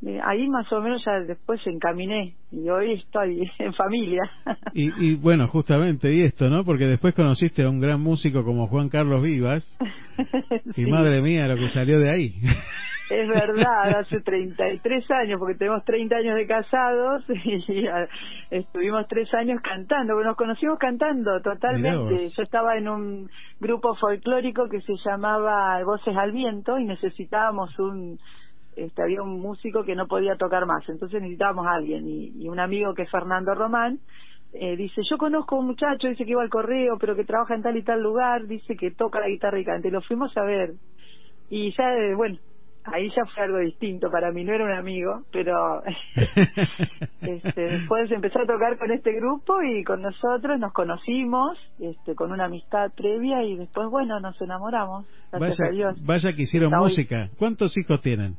eh, 0.06 0.20
ahí 0.24 0.48
más 0.48 0.70
o 0.72 0.80
menos 0.80 1.02
ya 1.04 1.20
después 1.20 1.60
encaminé 1.66 2.34
y 2.50 2.68
hoy 2.68 2.94
estoy 2.94 3.50
en 3.58 3.72
familia. 3.74 4.22
Y, 4.72 4.90
y 5.04 5.14
bueno, 5.16 5.48
justamente, 5.48 6.12
y 6.12 6.22
esto, 6.22 6.48
¿no? 6.48 6.64
Porque 6.64 6.86
después 6.86 7.14
conociste 7.14 7.64
a 7.64 7.70
un 7.70 7.80
gran 7.80 8.00
músico 8.00 8.44
como 8.44 8.66
Juan 8.66 8.88
Carlos 8.88 9.22
Vivas 9.22 9.78
y 10.76 10.86
madre 10.86 11.20
mía 11.22 11.48
lo 11.48 11.56
que 11.56 11.68
salió 11.68 11.98
de 11.98 12.10
ahí. 12.10 12.34
Es 13.10 13.28
verdad, 13.28 13.98
hace 14.00 14.20
33 14.20 15.10
años, 15.10 15.38
porque 15.38 15.56
tenemos 15.56 15.84
30 15.84 16.16
años 16.16 16.36
de 16.36 16.46
casados 16.46 17.22
y 17.44 17.86
estuvimos 18.50 19.06
tres 19.08 19.32
años 19.34 19.60
cantando, 19.62 20.14
nos 20.22 20.36
conocimos 20.36 20.78
cantando 20.78 21.40
totalmente. 21.42 22.30
Yo 22.34 22.42
estaba 22.42 22.78
en 22.78 22.88
un 22.88 23.30
grupo 23.60 23.94
folclórico 23.96 24.68
que 24.70 24.80
se 24.80 24.94
llamaba 25.04 25.82
Voces 25.84 26.16
al 26.16 26.32
Viento 26.32 26.78
y 26.78 26.84
necesitábamos 26.84 27.78
un 27.78 28.18
este, 28.76 29.02
había 29.02 29.22
un 29.22 29.40
músico 29.40 29.84
que 29.84 29.94
no 29.94 30.06
podía 30.06 30.36
tocar 30.36 30.66
más, 30.66 30.88
entonces 30.88 31.20
necesitábamos 31.20 31.66
a 31.66 31.74
alguien 31.74 32.06
y, 32.08 32.48
un 32.48 32.60
amigo 32.60 32.94
que 32.94 33.02
es 33.02 33.10
Fernando 33.10 33.54
Román 33.54 33.98
eh, 34.52 34.76
dice, 34.76 35.02
yo 35.10 35.18
conozco 35.18 35.56
a 35.56 35.58
un 35.58 35.66
muchacho, 35.66 36.06
dice 36.06 36.24
que 36.24 36.30
iba 36.30 36.42
al 36.42 36.48
correo, 36.48 36.96
pero 36.98 37.16
que 37.16 37.24
trabaja 37.24 37.54
en 37.56 37.62
tal 37.62 37.76
y 37.76 37.82
tal 37.82 38.00
lugar, 38.00 38.46
dice 38.46 38.76
que 38.76 38.92
toca 38.92 39.18
la 39.18 39.28
guitarra 39.28 39.58
y 39.58 39.64
canta, 39.64 39.88
y 39.88 39.90
lo 39.90 40.00
fuimos 40.00 40.36
a 40.36 40.44
ver. 40.44 40.74
Y 41.50 41.74
ya, 41.76 41.92
eh, 41.92 42.14
bueno, 42.14 42.38
ahí 42.84 43.08
ya 43.10 43.24
fue 43.34 43.42
algo 43.42 43.58
distinto 43.58 44.10
para 44.10 44.30
mí, 44.30 44.44
no 44.44 44.52
era 44.52 44.64
un 44.64 44.72
amigo, 44.72 45.24
pero 45.32 45.82
este, 47.22 47.60
después 47.62 48.10
empezó 48.10 48.40
a 48.40 48.46
tocar 48.46 48.78
con 48.78 48.90
este 48.92 49.12
grupo 49.12 49.62
y 49.62 49.82
con 49.84 50.02
nosotros 50.02 50.58
nos 50.58 50.72
conocimos 50.72 51.58
este, 51.80 52.14
con 52.14 52.30
una 52.30 52.44
amistad 52.44 52.92
previa 52.94 53.42
y 53.42 53.56
después, 53.56 53.88
bueno, 53.90 54.20
nos 54.20 54.40
enamoramos. 54.40 55.06
Vaya, 55.32 55.94
vaya 56.02 56.32
que 56.32 56.42
hicieron 56.42 56.72
música. 56.72 57.30
¿Cuántos 57.38 57.76
hijos 57.76 58.00
tienen? 58.02 58.36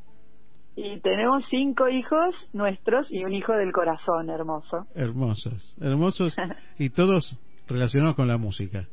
Y 0.75 0.99
tenemos 0.99 1.43
cinco 1.49 1.87
hijos 1.87 2.35
nuestros 2.51 3.07
y 3.09 3.23
un 3.23 3.33
hijo 3.33 3.53
del 3.53 3.71
corazón 3.71 4.29
hermoso. 4.29 4.85
Hermosos, 4.93 5.77
hermosos 5.81 6.35
y 6.77 6.89
todos 6.89 7.39
relacionados 7.67 8.15
con 8.15 8.27
la 8.27 8.37
música. 8.37 8.85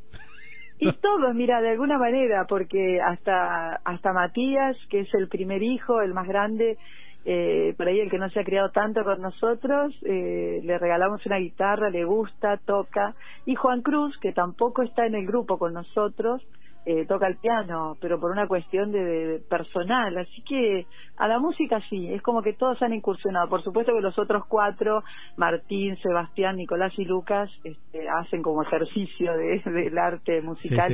Y 0.79 0.91
todos, 1.01 1.35
mira, 1.35 1.61
de 1.61 1.71
alguna 1.71 1.97
manera, 1.97 2.45
porque 2.47 2.99
hasta 3.01 3.81
hasta 3.83 4.13
Matías, 4.13 4.77
que 4.89 5.01
es 5.01 5.13
el 5.13 5.27
primer 5.27 5.61
hijo, 5.61 6.01
el 6.01 6.13
más 6.13 6.27
grande, 6.27 6.77
eh, 7.25 7.73
por 7.77 7.87
ahí 7.87 7.99
el 7.99 8.09
que 8.09 8.17
no 8.17 8.29
se 8.29 8.39
ha 8.39 8.43
criado 8.43 8.69
tanto 8.71 9.03
con 9.03 9.21
nosotros, 9.21 9.95
eh, 10.03 10.61
le 10.63 10.77
regalamos 10.77 11.25
una 11.25 11.37
guitarra, 11.37 11.89
le 11.89 12.03
gusta, 12.03 12.57
toca. 12.65 13.15
Y 13.45 13.55
Juan 13.55 13.81
Cruz, 13.81 14.17
que 14.19 14.33
tampoco 14.33 14.83
está 14.83 15.05
en 15.05 15.15
el 15.15 15.25
grupo 15.25 15.57
con 15.57 15.73
nosotros, 15.73 16.41
eh, 16.85 17.05
toca 17.07 17.27
el 17.27 17.37
piano, 17.37 17.95
pero 18.01 18.19
por 18.19 18.31
una 18.31 18.47
cuestión 18.47 18.91
de, 18.91 19.41
personal. 19.49 20.17
Así 20.17 20.41
que 20.43 20.85
a 21.17 21.27
la 21.27 21.39
música 21.39 21.79
sí, 21.89 22.11
es 22.11 22.21
como 22.21 22.41
que 22.41 22.53
todos 22.53 22.81
han 22.81 22.93
incursionado. 22.93 23.47
Por 23.47 23.63
supuesto 23.63 23.93
que 23.93 24.01
los 24.01 24.17
otros 24.19 24.43
cuatro, 24.47 25.03
Martín, 25.37 25.97
Sebastián, 26.01 26.57
Nicolás 26.57 26.91
y 26.97 27.05
Lucas, 27.05 27.49
este, 27.63 28.07
hacen 28.09 28.41
como 28.41 28.63
ejercicio 28.63 29.31
de, 29.37 29.61
del 29.71 29.97
arte 29.97 30.41
musical 30.41 30.93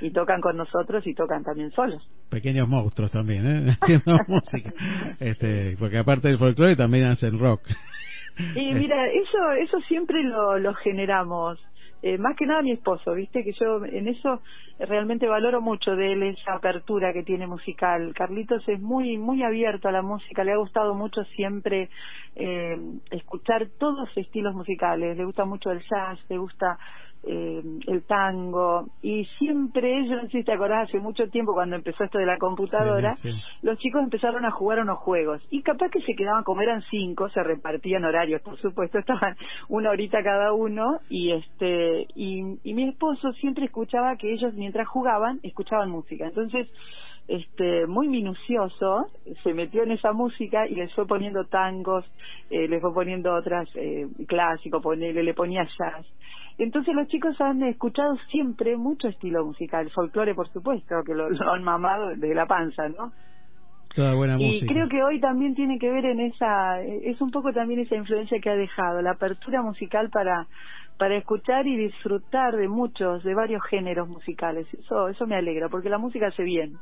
y, 0.00 0.10
tocan 0.10 0.40
con 0.40 0.56
nosotros 0.56 1.06
y 1.06 1.14
tocan 1.14 1.44
también 1.44 1.70
solos. 1.70 2.02
Pequeños 2.28 2.68
monstruos 2.68 3.12
también, 3.12 3.46
¿eh? 3.46 3.76
haciendo 3.80 4.16
música. 4.26 4.72
Este, 5.20 5.76
porque 5.78 5.98
aparte 5.98 6.28
del 6.28 6.38
folclore 6.38 6.74
también 6.74 7.06
hacen 7.06 7.38
rock. 7.38 7.60
Y 8.56 8.74
mira, 8.74 8.96
eso, 9.08 9.52
eso 9.60 9.78
siempre 9.86 10.22
lo, 10.24 10.58
lo 10.58 10.74
generamos 10.74 11.60
eh, 12.02 12.18
más 12.18 12.36
que 12.36 12.46
nada 12.46 12.62
mi 12.62 12.72
esposo, 12.72 13.14
viste 13.14 13.44
que 13.44 13.52
yo 13.52 13.84
en 13.84 14.08
eso 14.08 14.40
realmente 14.78 15.28
valoro 15.28 15.60
mucho 15.60 15.94
de 15.94 16.12
él 16.12 16.22
esa 16.24 16.54
apertura 16.54 17.12
que 17.12 17.22
tiene 17.22 17.46
musical. 17.46 18.12
Carlitos 18.14 18.68
es 18.68 18.80
muy 18.80 19.18
muy 19.18 19.42
abierto 19.44 19.88
a 19.88 19.92
la 19.92 20.02
música, 20.02 20.42
le 20.42 20.52
ha 20.52 20.56
gustado 20.56 20.94
mucho 20.94 21.22
siempre 21.36 21.90
eh, 22.34 22.76
escuchar 23.10 23.68
todos 23.78 24.08
los 24.08 24.16
estilos 24.16 24.54
musicales, 24.54 25.16
le 25.16 25.24
gusta 25.24 25.44
mucho 25.44 25.70
el 25.70 25.80
jazz, 25.88 26.18
le 26.28 26.38
gusta 26.38 26.76
eh, 27.24 27.62
el 27.86 28.02
tango 28.04 28.88
y 29.00 29.24
siempre, 29.38 30.06
yo 30.08 30.16
no 30.16 30.22
sé 30.22 30.38
si 30.38 30.44
te 30.44 30.52
acordás, 30.52 30.88
hace 30.88 30.98
mucho 30.98 31.28
tiempo 31.28 31.54
cuando 31.54 31.76
empezó 31.76 32.02
esto 32.02 32.18
de 32.18 32.26
la 32.26 32.36
computadora, 32.36 33.14
los 33.62 33.78
chicos 33.78 34.02
empezaron 34.02 34.44
a 34.44 34.50
jugar 34.50 34.80
unos 34.80 34.98
juegos 34.98 35.40
y 35.50 35.62
capaz 35.62 35.90
que 35.90 36.00
se 36.00 36.14
quedaban, 36.14 36.42
como 36.42 36.62
eran 36.62 36.82
cinco, 36.90 37.28
se 37.28 37.42
repartían 37.42 38.04
horarios, 38.04 38.42
por 38.42 38.58
supuesto, 38.58 38.98
estaban 39.02 39.36
una 39.68 39.90
horita 39.90 40.22
cada 40.22 40.52
uno 40.52 40.98
y 41.08 41.32
este 41.32 42.08
y, 42.16 42.58
y 42.64 42.74
mi 42.74 42.88
esposo 42.88 43.32
siempre 43.34 43.66
escuchaba 43.66 44.16
que 44.16 44.32
ellos 44.32 44.54
mientras 44.54 44.88
jugaban 44.88 45.38
escuchaban 45.42 45.90
música, 45.90 46.26
entonces 46.26 46.68
este 47.28 47.86
muy 47.86 48.08
minucioso 48.08 49.06
se 49.44 49.54
metió 49.54 49.84
en 49.84 49.92
esa 49.92 50.12
música 50.12 50.66
y 50.66 50.74
les 50.74 50.92
fue 50.92 51.06
poniendo 51.06 51.44
tangos 51.44 52.04
eh, 52.50 52.66
les 52.66 52.80
fue 52.80 52.92
poniendo 52.92 53.32
otras 53.32 53.68
eh, 53.76 54.08
clásicos 54.26 54.82
ponele 54.82 55.22
le 55.22 55.32
ponía 55.32 55.62
jazz 55.62 56.04
entonces 56.58 56.94
los 56.94 57.08
chicos 57.08 57.40
han 57.40 57.62
escuchado 57.62 58.16
siempre 58.30 58.76
mucho 58.76 59.08
estilo 59.08 59.44
musical, 59.44 59.90
folclore 59.90 60.34
por 60.34 60.48
supuesto, 60.52 61.02
que 61.04 61.14
lo, 61.14 61.26
han 61.52 61.62
mamado 61.62 62.08
desde 62.08 62.34
la 62.34 62.46
panza, 62.46 62.88
¿no? 62.88 63.12
Toda 63.94 64.14
buena 64.14 64.38
y 64.40 64.66
creo 64.66 64.88
que 64.88 65.02
hoy 65.02 65.20
también 65.20 65.54
tiene 65.54 65.78
que 65.78 65.90
ver 65.90 66.06
en 66.06 66.20
esa, 66.20 66.80
es 66.80 67.20
un 67.20 67.30
poco 67.30 67.52
también 67.52 67.80
esa 67.80 67.94
influencia 67.94 68.40
que 68.40 68.48
ha 68.48 68.56
dejado, 68.56 69.02
la 69.02 69.12
apertura 69.12 69.60
musical 69.60 70.08
para 70.08 70.46
para 70.98 71.16
escuchar 71.16 71.66
y 71.66 71.76
disfrutar 71.76 72.54
de 72.54 72.68
muchos, 72.68 73.24
de 73.24 73.34
varios 73.34 73.60
géneros 73.68 74.08
musicales. 74.08 74.66
Eso, 74.72 75.08
eso 75.08 75.26
me 75.26 75.34
alegra, 75.34 75.68
porque 75.68 75.88
la 75.88 75.98
música 75.98 76.28
hace 76.28 76.44
bien, 76.44 76.74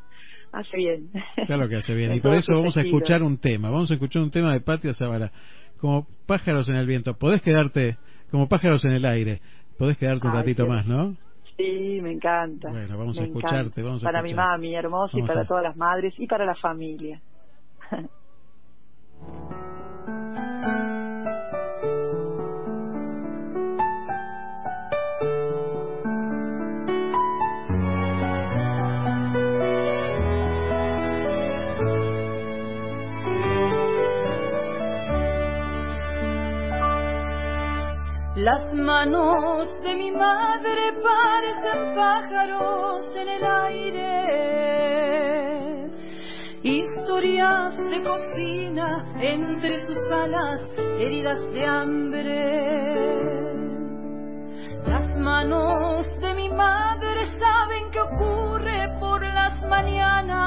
hace 0.52 0.76
bien. 0.76 1.10
Claro 1.46 1.68
que 1.70 1.76
hace 1.76 1.94
bien, 1.94 2.12
y 2.16 2.20
por 2.20 2.34
eso 2.34 2.52
vamos 2.52 2.76
a 2.76 2.82
escuchar 2.82 3.22
un 3.22 3.38
tema, 3.38 3.70
vamos 3.70 3.90
a 3.90 3.94
escuchar 3.94 4.20
un 4.22 4.30
tema 4.30 4.52
de 4.52 4.60
Patria 4.60 4.92
Zavala, 4.92 5.32
como 5.78 6.06
pájaros 6.26 6.68
en 6.68 6.76
el 6.76 6.86
viento. 6.86 7.14
Podés 7.14 7.40
quedarte 7.40 7.96
como 8.30 8.46
pájaros 8.46 8.84
en 8.84 8.92
el 8.92 9.06
aire 9.06 9.40
Podés 9.80 9.96
quedarte 9.96 10.26
un 10.26 10.34
ratito 10.34 10.66
más, 10.66 10.84
¿no? 10.84 11.16
Sí, 11.56 12.00
me 12.02 12.12
encanta. 12.12 12.68
Bueno, 12.68 12.98
vamos 12.98 13.18
a 13.18 13.24
escucharte, 13.24 13.82
vamos 13.82 14.04
a 14.04 14.04
Para 14.04 14.20
mi 14.20 14.34
mami 14.34 14.74
hermosa 14.74 15.18
y 15.18 15.22
para 15.22 15.46
todas 15.46 15.62
las 15.62 15.74
madres 15.74 16.12
y 16.18 16.26
para 16.26 16.44
la 16.44 16.54
familia. 16.54 17.18
Las 38.42 38.72
manos 38.72 39.68
de 39.82 39.94
mi 39.96 40.10
madre 40.12 40.94
parecen 41.02 41.94
pájaros 41.94 43.14
en 43.14 43.28
el 43.28 43.44
aire, 43.44 44.30
historias 46.62 47.76
de 47.76 48.00
cocina 48.02 49.04
entre 49.20 49.78
sus 49.80 50.00
alas, 50.10 50.66
heridas 50.98 51.38
de 51.52 51.66
hambre. 51.66 52.80
Las 54.86 55.06
manos 55.18 56.06
de 56.20 56.32
mi 56.32 56.48
madre 56.48 57.26
saben 57.38 57.90
qué 57.90 58.00
ocurre 58.00 58.88
por 58.98 59.20
las 59.20 59.62
mañanas, 59.68 60.40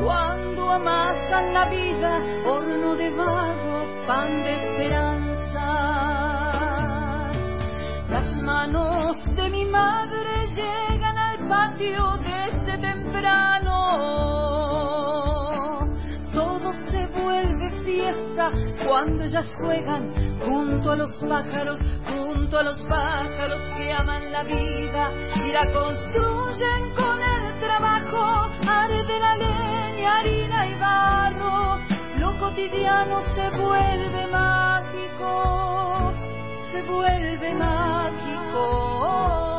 cuando 0.00 0.70
amasan 0.70 1.54
la 1.54 1.68
vida, 1.68 2.20
horno 2.46 2.94
de 2.94 3.10
barro, 3.10 4.06
pan 4.06 4.28
de 4.44 4.54
esperanza 4.58 5.03
cuando 18.86 19.24
ellas 19.24 19.50
juegan 19.60 20.38
junto 20.40 20.90
a 20.90 20.96
los 20.96 21.12
pájaros, 21.14 21.78
junto 22.06 22.58
a 22.58 22.62
los 22.62 22.80
pájaros 22.82 23.62
que 23.76 23.92
aman 23.92 24.32
la 24.32 24.42
vida 24.42 25.10
y 25.44 25.52
la 25.52 25.66
construyen 25.72 26.90
con 26.94 27.20
el 27.20 27.56
trabajo. 27.58 28.50
Arde 28.68 29.18
la 29.18 29.36
leña, 29.36 30.18
harina 30.18 30.66
y 30.66 30.74
barro, 30.78 31.78
lo 32.18 32.36
cotidiano 32.38 33.22
se 33.34 33.50
vuelve 33.50 34.26
mágico 34.28 35.64
se 36.74 36.82
vuelve 36.82 37.54
mágico. 37.54 39.53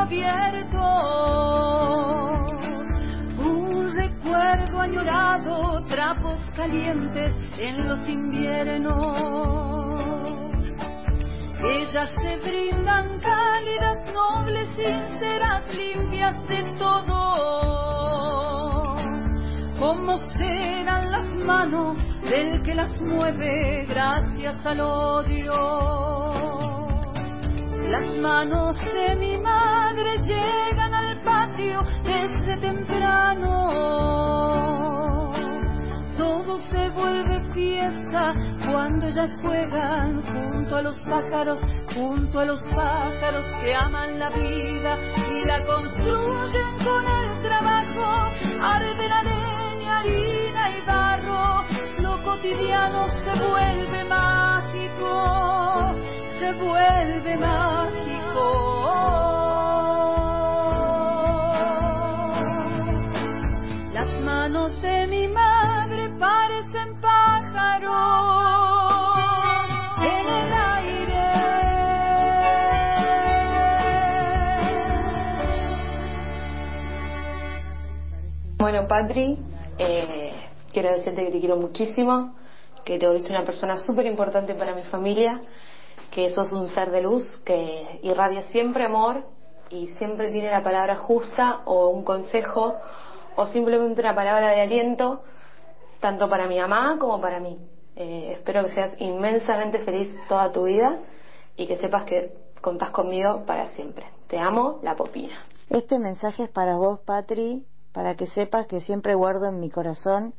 Abierto, 0.00 0.78
un 3.38 3.94
recuerdo 3.96 4.80
añorado, 4.80 5.84
trapos 5.84 6.42
calientes 6.56 7.32
en 7.58 7.88
los 7.88 8.08
inviernos. 8.08 9.60
Ellas 11.62 12.10
se 12.24 12.36
brindan 12.38 13.20
cálidas, 13.20 14.12
nobles, 14.14 14.68
sinceras, 14.76 15.62
limpias 15.74 16.48
de 16.48 16.62
todo. 16.78 17.20
¿Cómo 19.78 20.16
serán 20.18 21.10
las 21.10 21.34
manos 21.36 21.98
del 22.30 22.62
que 22.62 22.74
las 22.74 23.00
mueve 23.02 23.86
gracias 23.88 24.64
al 24.64 24.80
odio? 24.80 26.00
Las 27.90 28.16
manos 28.18 28.78
de 28.80 29.16
mi 29.16 29.36
desde 31.56 32.56
temprano. 32.58 33.70
Todo 36.16 36.58
se 36.70 36.90
vuelve 36.90 37.52
fiesta 37.54 38.34
cuando 38.70 39.06
ellas 39.06 39.38
juegan 39.42 40.22
junto 40.22 40.76
a 40.76 40.82
los 40.82 40.98
pájaros, 41.00 41.60
junto 41.94 42.38
a 42.38 42.44
los 42.44 42.62
pájaros 42.74 43.46
que 43.62 43.74
aman 43.74 44.18
la 44.18 44.30
vida 44.30 44.98
y 45.30 45.44
la 45.44 45.64
construyen 45.64 46.78
con 46.84 47.06
el 47.06 47.42
trabajo. 47.42 48.30
Arde 48.62 49.08
la 49.08 49.22
leña, 49.22 50.00
harina 50.00 50.70
y 50.76 50.80
barro, 50.86 51.64
lo 51.98 52.22
cotidiano 52.22 53.08
se 53.08 53.32
vuelve 53.42 54.04
mágico 54.04 55.50
se 56.40 56.52
vuelve 56.54 57.36
mágico. 57.36 58.79
Bueno, 78.60 78.86
Patri, 78.86 79.38
eh, 79.78 80.32
quiero 80.70 80.90
decirte 80.90 81.24
que 81.24 81.30
te 81.30 81.40
quiero 81.40 81.56
muchísimo, 81.56 82.34
que 82.84 82.98
te 82.98 83.06
volviste 83.06 83.30
una 83.30 83.42
persona 83.42 83.78
súper 83.78 84.04
importante 84.04 84.54
para 84.54 84.74
mi 84.74 84.82
familia 84.82 85.40
que 86.10 86.30
sos 86.34 86.52
un 86.52 86.68
ser 86.68 86.90
de 86.90 87.00
luz 87.00 87.24
que 87.42 88.00
irradia 88.02 88.42
siempre 88.48 88.84
amor 88.84 89.24
y 89.70 89.86
siempre 89.94 90.30
tiene 90.30 90.50
la 90.50 90.62
palabra 90.62 90.96
justa 90.96 91.62
o 91.64 91.88
un 91.88 92.04
consejo 92.04 92.74
o 93.36 93.46
simplemente 93.46 94.02
una 94.02 94.14
palabra 94.14 94.50
de 94.50 94.60
aliento, 94.60 95.22
tanto 95.98 96.28
para 96.28 96.46
mi 96.46 96.58
mamá 96.58 96.98
como 96.98 97.18
para 97.18 97.40
mí. 97.40 97.56
Eh, 97.96 98.32
espero 98.32 98.62
que 98.66 98.72
seas 98.72 98.92
inmensamente 99.00 99.78
feliz 99.78 100.14
toda 100.28 100.52
tu 100.52 100.64
vida 100.64 100.98
y 101.56 101.66
que 101.66 101.78
sepas 101.78 102.04
que 102.04 102.34
contás 102.60 102.90
conmigo 102.90 103.46
para 103.46 103.68
siempre. 103.68 104.04
Te 104.26 104.38
amo, 104.38 104.80
la 104.82 104.96
popina. 104.96 105.46
Este 105.70 105.98
mensaje 105.98 106.42
es 106.42 106.50
para 106.50 106.76
vos, 106.76 107.00
Patri, 107.06 107.64
para 107.92 108.14
que 108.16 108.26
sepas 108.28 108.66
que 108.66 108.80
siempre 108.80 109.14
guardo 109.14 109.46
en 109.46 109.60
mi 109.60 109.70
corazón 109.70 110.34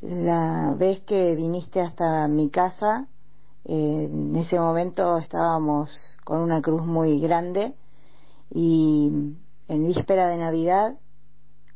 la 0.00 0.74
vez 0.76 1.00
que 1.00 1.34
viniste 1.34 1.80
hasta 1.80 2.28
mi 2.28 2.50
casa 2.50 3.08
en 3.64 4.34
ese 4.36 4.58
momento 4.58 5.18
estábamos 5.18 5.90
con 6.24 6.38
una 6.38 6.62
cruz 6.62 6.86
muy 6.86 7.20
grande 7.20 7.74
y 8.50 9.10
en 9.68 9.86
víspera 9.86 10.28
de 10.28 10.38
Navidad, 10.38 10.94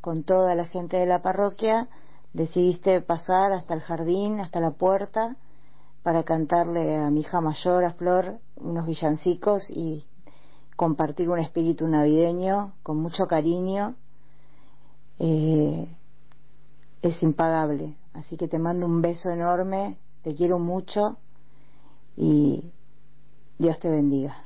con 0.01 0.23
toda 0.23 0.55
la 0.55 0.65
gente 0.65 0.97
de 0.97 1.05
la 1.05 1.21
parroquia, 1.21 1.87
decidiste 2.33 2.99
pasar 3.01 3.53
hasta 3.53 3.75
el 3.75 3.81
jardín, 3.81 4.39
hasta 4.39 4.59
la 4.59 4.71
puerta, 4.71 5.35
para 6.01 6.23
cantarle 6.23 6.97
a 6.97 7.11
mi 7.11 7.21
hija 7.21 7.41
mayor, 7.41 7.85
a 7.85 7.93
Flor, 7.93 8.39
unos 8.55 8.87
villancicos 8.87 9.69
y 9.69 10.05
compartir 10.75 11.29
un 11.29 11.39
espíritu 11.39 11.87
navideño 11.87 12.73
con 12.81 12.97
mucho 12.97 13.27
cariño. 13.27 13.93
Eh, 15.19 15.87
es 17.01 17.21
impagable. 17.23 17.95
Así 18.13 18.37
que 18.37 18.47
te 18.47 18.59
mando 18.59 18.85
un 18.85 19.01
beso 19.01 19.29
enorme, 19.31 19.97
te 20.23 20.35
quiero 20.35 20.59
mucho 20.59 21.17
y 22.15 22.71
Dios 23.57 23.79
te 23.79 23.89
bendiga. 23.89 24.37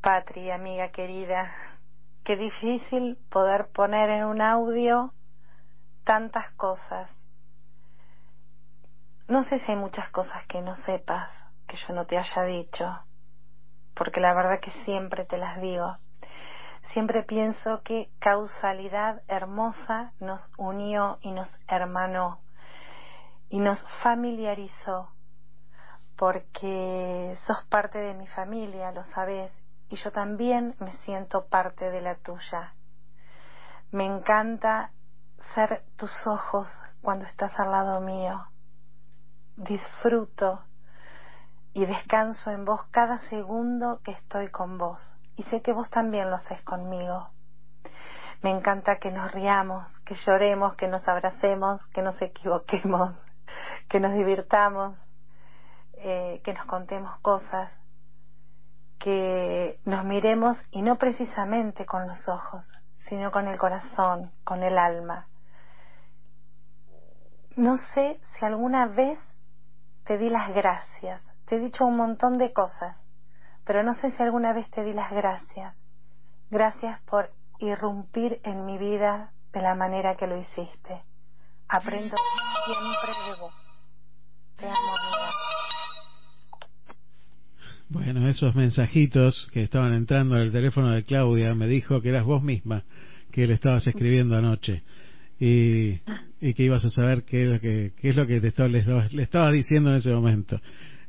Patria, 0.00 0.54
amiga 0.54 0.90
querida, 0.90 1.50
qué 2.24 2.36
difícil 2.36 3.18
poder 3.30 3.68
poner 3.68 4.10
en 4.10 4.24
un 4.24 4.40
audio 4.40 5.12
tantas 6.04 6.50
cosas. 6.52 7.10
No 9.28 9.44
sé 9.44 9.60
si 9.60 9.72
hay 9.72 9.78
muchas 9.78 10.08
cosas 10.08 10.46
que 10.46 10.62
no 10.62 10.74
sepas, 10.86 11.28
que 11.66 11.76
yo 11.76 11.94
no 11.94 12.06
te 12.06 12.16
haya 12.16 12.42
dicho, 12.44 12.98
porque 13.94 14.20
la 14.20 14.32
verdad 14.32 14.60
que 14.60 14.70
siempre 14.84 15.26
te 15.26 15.36
las 15.36 15.60
digo. 15.60 15.98
Siempre 16.92 17.22
pienso 17.22 17.82
que 17.82 18.10
causalidad 18.18 19.22
hermosa 19.28 20.12
nos 20.20 20.40
unió 20.56 21.18
y 21.20 21.32
nos 21.32 21.48
hermanó 21.66 22.40
y 23.50 23.60
nos 23.60 23.78
familiarizó, 24.02 25.10
porque 26.16 27.38
sos 27.46 27.64
parte 27.66 27.98
de 27.98 28.14
mi 28.14 28.26
familia, 28.26 28.92
lo 28.92 29.04
sabes, 29.14 29.52
y 29.90 29.96
yo 29.96 30.12
también 30.12 30.76
me 30.80 30.92
siento 30.98 31.46
parte 31.46 31.90
de 31.90 32.00
la 32.00 32.16
tuya. 32.16 32.74
Me 33.90 34.04
encanta 34.04 34.90
ser 35.54 35.82
tus 35.96 36.10
ojos 36.26 36.68
cuando 37.00 37.24
estás 37.24 37.58
al 37.58 37.70
lado 37.70 38.00
mío. 38.00 38.46
Disfruto 39.56 40.62
y 41.72 41.86
descanso 41.86 42.50
en 42.50 42.64
vos 42.64 42.82
cada 42.90 43.18
segundo 43.28 44.00
que 44.04 44.12
estoy 44.12 44.48
con 44.48 44.78
vos. 44.78 45.00
Y 45.38 45.44
sé 45.44 45.62
que 45.62 45.72
vos 45.72 45.88
también 45.88 46.28
lo 46.30 46.36
haces 46.36 46.60
conmigo. 46.62 47.30
Me 48.42 48.50
encanta 48.50 48.98
que 48.98 49.12
nos 49.12 49.30
riamos, 49.30 49.86
que 50.04 50.16
lloremos, 50.16 50.74
que 50.74 50.88
nos 50.88 51.06
abracemos, 51.06 51.80
que 51.94 52.02
nos 52.02 52.20
equivoquemos, 52.20 53.14
que 53.88 54.00
nos 54.00 54.12
divirtamos, 54.14 54.96
eh, 55.94 56.40
que 56.44 56.52
nos 56.54 56.66
contemos 56.66 57.20
cosas, 57.20 57.70
que 58.98 59.78
nos 59.84 60.04
miremos 60.04 60.58
y 60.72 60.82
no 60.82 60.96
precisamente 60.96 61.86
con 61.86 62.08
los 62.08 62.28
ojos, 62.28 62.66
sino 63.08 63.30
con 63.30 63.46
el 63.46 63.58
corazón, 63.58 64.32
con 64.42 64.64
el 64.64 64.76
alma. 64.76 65.28
No 67.54 67.76
sé 67.94 68.20
si 68.34 68.44
alguna 68.44 68.86
vez 68.86 69.20
te 70.02 70.18
di 70.18 70.30
las 70.30 70.52
gracias, 70.52 71.22
te 71.46 71.56
he 71.56 71.58
dicho 71.60 71.86
un 71.86 71.96
montón 71.96 72.38
de 72.38 72.52
cosas, 72.52 72.96
pero 73.68 73.82
no 73.82 73.92
sé 73.92 74.10
si 74.16 74.22
alguna 74.22 74.54
vez 74.54 74.70
te 74.70 74.82
di 74.82 74.94
las 74.94 75.12
gracias. 75.12 75.76
Gracias 76.50 77.02
por 77.02 77.30
irrumpir 77.58 78.40
en 78.42 78.64
mi 78.64 78.78
vida 78.78 79.30
de 79.52 79.60
la 79.60 79.74
manera 79.74 80.16
que 80.16 80.26
lo 80.26 80.38
hiciste. 80.38 81.02
Aprendo 81.68 82.16
siempre 82.64 83.12
de 83.26 83.40
vos. 83.42 83.52
Te 84.56 84.64
amo, 84.64 84.94
bueno, 87.90 88.26
esos 88.26 88.54
mensajitos 88.54 89.50
que 89.52 89.64
estaban 89.64 89.92
entrando 89.92 90.36
al 90.36 90.50
teléfono 90.50 90.88
de 90.90 91.04
Claudia 91.04 91.54
me 91.54 91.66
dijo 91.66 92.00
que 92.00 92.08
eras 92.08 92.24
vos 92.24 92.42
misma 92.42 92.84
que 93.30 93.46
le 93.46 93.52
estabas 93.52 93.86
escribiendo 93.86 94.34
anoche 94.34 94.82
y, 95.38 95.98
que 96.54 96.62
ibas 96.62 96.84
a 96.84 96.90
saber 96.90 97.24
qué 97.24 97.42
es 97.42 97.48
lo 97.50 97.60
que, 97.60 97.92
qué 97.98 98.08
es 98.08 98.16
lo 98.16 98.26
que 98.26 98.40
te 98.40 98.48
estaba, 98.48 98.68
le, 98.68 98.78
estabas, 99.22 99.52
diciendo 99.52 99.90
en 99.90 99.96
ese 99.96 100.10
momento, 100.12 100.58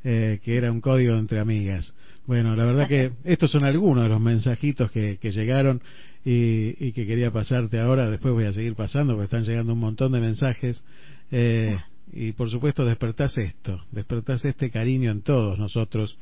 eh, 0.04 0.40
que 0.42 0.56
era 0.56 0.70
un 0.72 0.80
código 0.80 1.16
entre 1.16 1.40
amigas. 1.40 1.94
Bueno, 2.26 2.54
la 2.56 2.64
verdad 2.64 2.88
que 2.88 3.12
estos 3.24 3.50
son 3.50 3.64
algunos 3.64 4.04
de 4.04 4.08
los 4.08 4.20
mensajitos 4.20 4.90
que, 4.90 5.18
que 5.18 5.32
llegaron 5.32 5.82
y, 6.24 6.74
y, 6.84 6.92
que 6.92 7.06
quería 7.06 7.30
pasarte 7.30 7.78
ahora. 7.78 8.10
Después 8.10 8.34
voy 8.34 8.44
a 8.44 8.52
seguir 8.52 8.74
pasando 8.74 9.14
porque 9.14 9.24
están 9.24 9.44
llegando 9.44 9.72
un 9.72 9.80
montón 9.80 10.12
de 10.12 10.20
mensajes. 10.20 10.82
Eh, 11.30 11.76
y 12.12 12.32
por 12.32 12.50
supuesto 12.50 12.84
despertás 12.84 13.38
esto, 13.38 13.84
despertás 13.92 14.44
este 14.44 14.68
cariño 14.68 15.12
en 15.12 15.22
todos 15.22 15.60
nosotros 15.60 16.18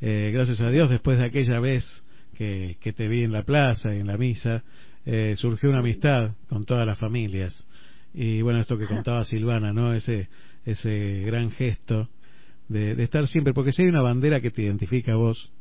eh, 0.00 0.30
gracias 0.32 0.60
a 0.60 0.70
Dios, 0.70 0.90
después 0.90 1.18
de 1.18 1.24
aquella 1.24 1.58
vez 1.58 1.84
que, 2.36 2.76
que 2.80 2.92
te 2.92 3.08
vi 3.08 3.24
en 3.24 3.32
la 3.32 3.42
plaza 3.42 3.94
y 3.94 3.98
en 3.98 4.06
la 4.06 4.16
misa, 4.16 4.62
eh, 5.04 5.34
surgió 5.36 5.70
una 5.70 5.80
amistad 5.80 6.32
con 6.48 6.64
todas 6.64 6.86
las 6.86 6.98
familias. 6.98 7.64
Y 8.14 8.42
bueno, 8.42 8.60
esto 8.60 8.78
que 8.78 8.86
contaba 8.88 9.24
Silvana, 9.24 9.72
¿no? 9.72 9.92
Ese, 9.94 10.28
ese 10.64 11.22
gran 11.26 11.50
gesto 11.50 12.08
de, 12.68 12.94
de 12.94 13.04
estar 13.04 13.26
siempre, 13.26 13.52
porque 13.52 13.72
si 13.72 13.82
hay 13.82 13.88
una 13.88 14.02
bandera 14.02 14.40
que 14.40 14.50
te 14.50 14.62
identifica 14.62 15.12
a 15.12 15.16
vos, 15.16 15.52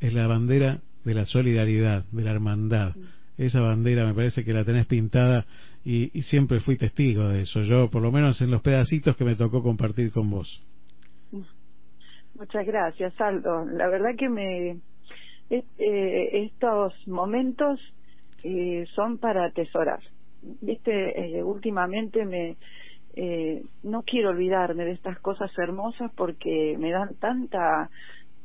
es 0.00 0.12
la 0.14 0.26
bandera 0.26 0.80
de 1.04 1.14
la 1.14 1.26
solidaridad, 1.26 2.04
de 2.10 2.22
la 2.22 2.32
hermandad. 2.32 2.94
Esa 3.36 3.60
bandera 3.60 4.06
me 4.06 4.14
parece 4.14 4.44
que 4.44 4.52
la 4.52 4.64
tenés 4.64 4.86
pintada 4.86 5.46
y, 5.84 6.16
y, 6.16 6.22
siempre 6.22 6.60
fui 6.60 6.76
testigo 6.76 7.28
de 7.28 7.42
eso, 7.42 7.62
yo 7.62 7.90
por 7.90 8.02
lo 8.02 8.10
menos 8.10 8.40
en 8.40 8.50
los 8.50 8.62
pedacitos 8.62 9.16
que 9.16 9.24
me 9.24 9.34
tocó 9.34 9.62
compartir 9.62 10.12
con 10.12 10.30
vos. 10.30 10.62
Muchas 12.38 12.66
gracias, 12.66 13.12
Aldo. 13.20 13.64
La 13.66 13.88
verdad 13.88 14.10
que 14.16 14.28
me 14.28 14.78
eh, 15.50 16.30
estos 16.32 16.94
momentos 17.06 17.78
eh, 18.42 18.86
son 18.94 19.18
para 19.18 19.46
atesorar. 19.46 20.00
Viste, 20.60 21.38
eh, 21.38 21.42
últimamente 21.42 22.24
me 22.24 22.56
eh, 23.16 23.62
no 23.82 24.02
quiero 24.02 24.30
olvidarme 24.30 24.84
de 24.84 24.92
estas 24.92 25.18
cosas 25.20 25.50
hermosas 25.58 26.10
porque 26.16 26.76
me 26.78 26.90
dan 26.90 27.14
tanta 27.16 27.90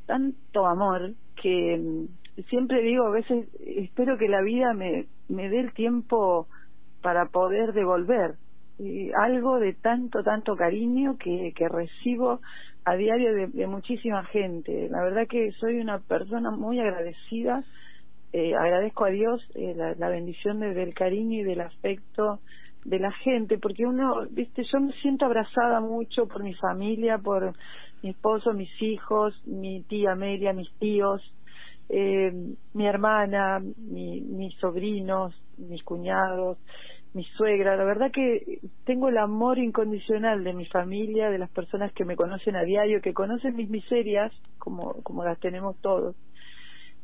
tanto 0.06 0.66
amor 0.66 1.14
que 1.42 1.78
mm, 1.78 2.44
siempre 2.50 2.82
digo 2.82 3.06
a 3.06 3.12
veces 3.12 3.48
espero 3.60 4.18
que 4.18 4.28
la 4.28 4.42
vida 4.42 4.74
me 4.74 5.08
me 5.28 5.50
dé 5.50 5.60
el 5.60 5.74
tiempo 5.74 6.48
para 7.02 7.28
poder 7.28 7.74
devolver 7.74 8.36
algo 9.18 9.60
de 9.60 9.74
tanto 9.74 10.24
tanto 10.24 10.56
cariño 10.56 11.18
que 11.18 11.54
que 11.56 11.68
recibo 11.68 12.40
a 12.86 12.96
diario 12.96 13.50
de, 13.50 13.68
muchísima 13.68 14.24
gente. 14.26 14.90
La 14.90 15.04
verdad 15.04 15.28
que 15.28 15.52
soy 15.54 15.80
una 15.80 16.00
persona 16.00 16.52
muy 16.52 16.80
agradecida. 16.80 17.64
Eh, 18.32 18.56
agradezco 18.56 19.06
a 19.06 19.10
Dios 19.10 19.48
eh, 19.56 19.76
la, 19.76 20.10
bendición 20.10 20.60
del 20.60 20.94
cariño 20.94 21.40
y 21.40 21.44
del 21.44 21.62
afecto 21.62 22.40
de 22.86 23.00
la 23.00 23.12
gente, 23.12 23.58
porque 23.58 23.86
uno, 23.86 24.26
viste, 24.30 24.64
yo 24.72 24.80
me 24.80 24.94
siento 25.02 25.26
abrazada 25.26 25.80
mucho 25.80 26.28
por 26.28 26.44
mi 26.44 26.54
familia, 26.56 27.18
por 27.18 27.54
mi 28.02 28.10
esposo, 28.12 28.54
mis 28.54 28.70
hijos, 28.82 29.40
mi 29.46 29.84
tía 29.84 30.14
Amelia, 30.14 30.54
mis 30.54 30.72
tíos, 30.80 31.22
eh, 31.90 32.32
mi 32.74 32.88
hermana, 32.88 33.60
mis 33.60 34.56
sobrinos, 34.60 35.36
mis 35.58 35.84
cuñados, 35.84 36.58
mi 37.14 37.24
suegra, 37.24 37.76
la 37.76 37.84
verdad 37.84 38.12
que 38.12 38.60
tengo 38.86 39.10
el 39.10 39.18
amor 39.18 39.58
incondicional 39.58 40.44
de 40.44 40.54
mi 40.54 40.66
familia, 40.66 41.30
de 41.30 41.40
las 41.40 41.50
personas 41.50 41.92
que 41.94 42.06
me 42.06 42.16
conocen 42.16 42.56
a 42.56 42.64
diario, 42.64 43.02
que 43.02 43.14
conocen 43.14 43.56
mis 43.56 43.70
miserias, 43.70 44.32
como, 44.60 45.02
como 45.02 45.24
las 45.24 45.40
tenemos 45.40 45.76
todos. 45.82 46.16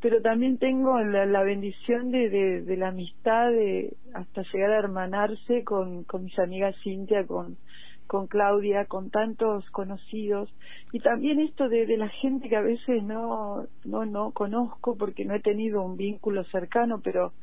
Pero 0.06 0.22
también 0.22 0.60
tengo 0.60 1.00
la, 1.00 1.42
bendición 1.42 2.12
de, 2.12 2.30
de, 2.62 2.78
la 2.78 2.90
amistad, 2.90 3.50
de 3.50 3.96
hasta 4.14 4.44
llegar 4.54 4.70
a 4.70 4.78
hermanarse 4.78 5.64
con, 5.64 6.04
con 6.04 6.26
mis 6.26 6.38
amigas 6.38 6.76
Cintia, 6.84 7.26
con, 7.26 7.58
con 8.06 8.28
Claudia, 8.28 8.86
con 8.86 9.10
tantos 9.10 9.68
conocidos, 9.72 10.54
y 10.92 11.00
también 11.00 11.40
esto 11.40 11.70
de, 11.70 11.88
de 11.88 11.98
la 11.98 12.10
gente 12.10 12.50
que 12.50 12.56
a 12.56 12.62
veces 12.62 13.02
no, 13.02 13.66
no, 13.84 14.06
no 14.06 14.30
conozco 14.30 14.96
porque 14.96 15.26
no 15.26 15.34
he 15.34 15.40
tenido 15.40 15.82
un 15.82 15.98
vínculo 15.98 16.44
cercano, 16.52 17.02
pero 17.04 17.34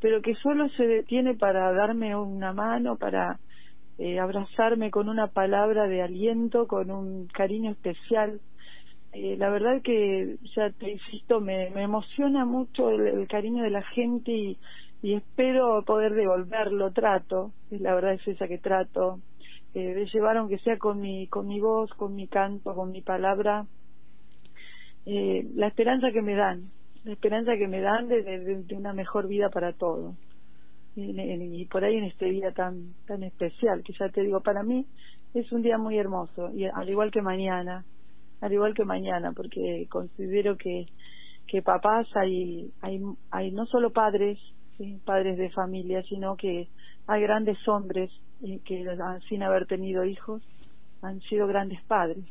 pero 0.00 0.22
que 0.22 0.36
solo 0.36 0.68
se 0.76 0.86
detiene 0.86 1.34
para 1.34 1.72
darme 1.72 2.14
una 2.14 2.52
mano, 2.52 2.96
para 2.96 3.40
eh, 3.98 4.20
abrazarme 4.20 4.92
con 4.92 5.08
una 5.08 5.26
palabra 5.26 5.88
de 5.88 6.00
aliento, 6.00 6.68
con 6.68 6.92
un 6.92 7.26
cariño 7.26 7.72
especial. 7.72 8.40
Eh, 9.12 9.36
la 9.38 9.48
verdad 9.50 9.80
que, 9.82 10.36
ya 10.54 10.70
te 10.70 10.90
insisto, 10.90 11.40
me, 11.40 11.70
me 11.70 11.82
emociona 11.82 12.44
mucho 12.44 12.90
el, 12.90 13.26
cariño 13.26 13.62
de 13.62 13.70
la 13.70 13.82
gente 13.82 14.30
y, 14.30 14.58
y 15.02 15.14
espero 15.14 15.82
poder 15.84 16.14
devolverlo, 16.14 16.92
trato, 16.92 17.52
la 17.70 17.94
verdad 17.94 18.14
es 18.14 18.28
esa 18.28 18.48
que 18.48 18.58
trato, 18.58 19.20
eh, 19.74 19.94
de 19.94 20.06
llevar 20.06 20.36
aunque 20.36 20.58
sea 20.58 20.78
con 20.78 21.00
mi, 21.00 21.26
con 21.28 21.46
mi 21.46 21.60
voz, 21.60 21.92
con 21.94 22.14
mi 22.14 22.26
canto, 22.26 22.74
con 22.74 22.90
mi 22.90 23.00
palabra, 23.00 23.66
eh, 25.06 25.46
la 25.54 25.68
esperanza 25.68 26.10
que 26.10 26.22
me 26.22 26.34
dan, 26.34 26.70
la 27.04 27.12
esperanza 27.12 27.56
que 27.56 27.68
me 27.68 27.80
dan 27.80 28.08
de, 28.08 28.22
de, 28.22 28.76
una 28.76 28.92
mejor 28.92 29.28
vida 29.28 29.50
para 29.50 29.72
todos. 29.72 30.14
Y, 30.96 31.64
por 31.66 31.84
ahí 31.84 31.96
en 31.96 32.04
este 32.04 32.24
día 32.26 32.50
tan 32.50 32.94
tan 33.06 33.22
especial, 33.22 33.84
que 33.84 33.92
ya 33.92 34.08
te 34.08 34.22
digo, 34.22 34.40
para 34.40 34.64
mí 34.64 34.84
es 35.32 35.52
un 35.52 35.62
día 35.62 35.78
muy 35.78 35.96
hermoso, 35.96 36.50
y 36.52 36.64
al 36.64 36.90
igual 36.90 37.12
que 37.12 37.22
mañana, 37.22 37.84
al 38.40 38.52
igual 38.52 38.74
que 38.74 38.84
mañana, 38.84 39.32
porque 39.32 39.86
considero 39.90 40.56
que, 40.56 40.86
que 41.46 41.62
papás 41.62 42.06
hay, 42.16 42.70
hay, 42.80 43.00
hay 43.30 43.50
no 43.50 43.66
solo 43.66 43.90
padres, 43.90 44.38
padres 45.04 45.38
de 45.38 45.50
familia, 45.50 46.02
sino 46.04 46.36
que 46.36 46.68
hay 47.06 47.22
grandes 47.22 47.56
hombres 47.66 48.10
eh, 48.44 48.60
que 48.64 48.86
sin 49.28 49.42
haber 49.42 49.66
tenido 49.66 50.04
hijos 50.04 50.42
han 51.02 51.20
sido 51.22 51.46
grandes 51.46 51.82
padres, 51.84 52.24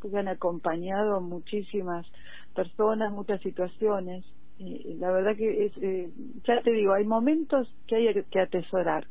porque 0.00 0.18
han 0.18 0.28
acompañado 0.28 1.20
muchísimas 1.20 2.06
personas, 2.54 3.12
muchas 3.12 3.40
situaciones. 3.42 4.24
La 4.58 5.10
verdad 5.10 5.36
que 5.36 5.66
es, 5.66 5.72
eh, 5.78 6.10
ya 6.46 6.60
te 6.62 6.70
digo, 6.72 6.92
hay 6.92 7.04
momentos 7.04 7.68
que 7.86 7.96
hay 7.96 8.24
que 8.30 8.40
atesorar. 8.40 9.06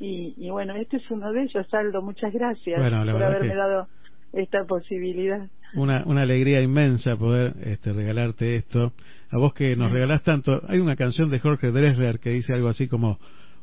Y, 0.00 0.34
y 0.36 0.50
bueno, 0.50 0.74
este 0.74 0.96
es 0.96 1.10
uno 1.10 1.32
de 1.32 1.42
ellos, 1.42 1.72
Aldo. 1.72 2.02
Muchas 2.02 2.32
gracias 2.32 2.80
por 2.80 3.22
haberme 3.22 3.54
dado 3.54 3.86
esta 4.32 4.64
posibilidad. 4.64 5.48
Una, 5.74 6.02
una 6.04 6.22
alegría 6.22 6.60
inmensa 6.60 7.16
poder 7.16 7.54
este, 7.62 7.92
regalarte 7.92 8.56
esto. 8.56 8.92
A 9.30 9.38
vos 9.38 9.54
que 9.54 9.76
nos 9.76 9.92
regalás 9.92 10.22
tanto. 10.22 10.62
Hay 10.68 10.78
una 10.78 10.96
canción 10.96 11.30
de 11.30 11.38
Jorge 11.38 11.70
Dresler 11.70 12.18
que 12.18 12.30
dice 12.30 12.52
algo 12.54 12.68
así 12.68 12.88
como: 12.88 13.18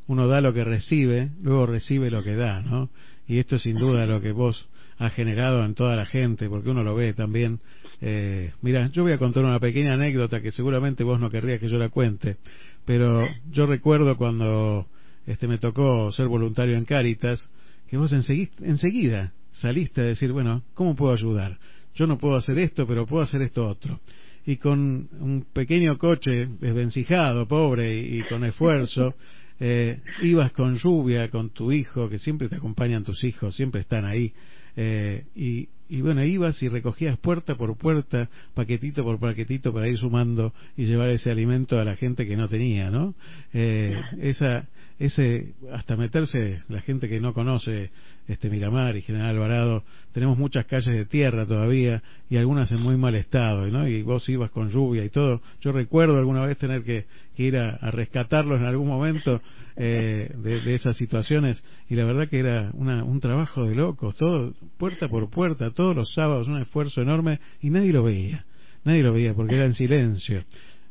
uno 0.07 0.27
da 0.27 0.39
lo 0.41 0.53
que 0.53 0.63
recibe, 0.63 1.31
luego 1.41 1.65
recibe 1.65 2.09
lo 2.09 2.23
que 2.23 2.35
da, 2.35 2.61
¿no? 2.61 2.89
Y 3.27 3.39
esto 3.39 3.59
sin 3.59 3.75
duda 3.75 4.05
lo 4.05 4.21
que 4.21 4.31
vos 4.31 4.69
has 4.97 5.13
generado 5.13 5.63
en 5.65 5.75
toda 5.75 5.95
la 5.95 6.05
gente, 6.05 6.49
porque 6.49 6.69
uno 6.69 6.83
lo 6.83 6.95
ve 6.95 7.13
también 7.13 7.59
Eh, 7.99 8.51
mira, 8.61 8.89
yo 8.91 9.03
voy 9.03 9.11
a 9.11 9.17
contar 9.17 9.43
una 9.43 9.59
pequeña 9.59 9.93
anécdota 9.93 10.41
que 10.41 10.51
seguramente 10.51 11.03
vos 11.03 11.19
no 11.19 11.29
querrías 11.29 11.59
que 11.59 11.67
yo 11.67 11.77
la 11.77 11.89
cuente, 11.89 12.37
pero 12.85 13.25
yo 13.51 13.65
recuerdo 13.65 14.17
cuando 14.17 14.85
este 15.25 15.47
me 15.47 15.57
tocó 15.57 16.11
ser 16.11 16.27
voluntario 16.27 16.77
en 16.77 16.85
Cáritas, 16.85 17.49
que 17.89 17.97
vos 17.97 18.13
enseguida 18.13 19.33
saliste 19.51 20.01
a 20.01 20.03
decir, 20.03 20.31
bueno, 20.31 20.63
¿cómo 20.75 20.95
puedo 20.95 21.13
ayudar? 21.13 21.57
Yo 21.97 22.05
no 22.05 22.17
puedo 22.17 22.35
hacer 22.35 22.59
esto, 22.59 22.85
pero 22.85 23.07
puedo 23.07 23.23
hacer 23.23 23.41
esto 23.41 23.67
otro. 23.67 23.99
Y 24.45 24.57
con 24.57 25.09
un 25.19 25.45
pequeño 25.51 25.97
coche 25.97 26.47
desvencijado, 26.59 27.47
pobre 27.47 27.97
y, 27.97 28.21
con 28.29 28.43
esfuerzo, 28.43 29.15
eh, 29.59 29.99
ibas 30.21 30.51
con 30.51 30.75
lluvia, 30.75 31.29
con 31.29 31.49
tu 31.49 31.71
hijo, 31.71 32.07
que 32.07 32.19
siempre 32.19 32.47
te 32.49 32.57
acompañan 32.57 33.03
tus 33.03 33.23
hijos, 33.23 33.55
siempre 33.55 33.81
están 33.81 34.05
ahí, 34.05 34.31
eh, 34.75 35.25
y, 35.35 35.67
y 35.89 36.01
bueno, 36.01 36.23
ibas 36.23 36.61
y 36.63 36.67
recogías 36.67 37.17
puerta 37.17 37.55
por 37.55 37.77
puerta, 37.77 38.29
paquetito 38.53 39.03
por 39.03 39.19
paquetito 39.19 39.73
para 39.73 39.87
ir 39.87 39.97
sumando 39.97 40.53
y 40.75 40.85
llevar 40.85 41.09
ese 41.09 41.31
alimento 41.31 41.79
a 41.79 41.85
la 41.85 41.95
gente 41.95 42.27
que 42.27 42.35
no 42.35 42.47
tenía, 42.47 42.89
¿no? 42.89 43.15
Eh, 43.53 43.99
esa, 44.19 44.67
ese, 44.99 45.53
hasta 45.71 45.95
meterse 45.95 46.59
la 46.69 46.81
gente 46.81 47.07
que 47.07 47.19
no 47.19 47.33
conoce 47.33 47.91
este 48.27 48.49
Miramar 48.49 48.97
y 48.97 49.01
General 49.01 49.29
Alvarado, 49.29 49.83
tenemos 50.11 50.37
muchas 50.37 50.65
calles 50.65 50.93
de 50.93 51.05
tierra 51.05 51.45
todavía 51.45 52.03
y 52.29 52.37
algunas 52.37 52.71
en 52.71 52.81
muy 52.81 52.97
mal 52.97 53.15
estado, 53.15 53.67
¿no? 53.67 53.87
Y 53.87 54.01
vos 54.01 54.27
ibas 54.27 54.51
con 54.51 54.69
lluvia 54.69 55.05
y 55.05 55.09
todo. 55.09 55.41
Yo 55.61 55.71
recuerdo 55.71 56.17
alguna 56.17 56.45
vez 56.45 56.57
tener 56.57 56.83
que, 56.83 57.05
ir 57.37 57.57
a, 57.57 57.77
rescatarlos 57.91 58.59
en 58.59 58.65
algún 58.65 58.87
momento 58.87 59.41
eh, 59.79 60.31
de, 60.35 60.61
de, 60.61 60.73
esas 60.73 60.97
situaciones 60.97 61.63
y 61.87 61.95
la 61.95 62.03
verdad 62.03 62.27
que 62.27 62.39
era 62.39 62.71
una, 62.73 63.03
un 63.03 63.19
trabajo 63.19 63.63
de 63.65 63.75
locos, 63.75 64.15
todo 64.15 64.53
puerta 64.77 65.07
por 65.07 65.29
puerta, 65.29 65.69
todos 65.69 65.95
los 65.95 66.13
sábados, 66.13 66.47
un 66.47 66.59
esfuerzo 66.59 67.01
enorme 67.01 67.39
y 67.61 67.69
nadie 67.69 67.93
lo 67.93 68.03
veía, 68.03 68.45
nadie 68.83 69.03
lo 69.03 69.13
veía 69.13 69.35
porque 69.35 69.55
era 69.55 69.65
en 69.65 69.75
silencio. 69.75 70.43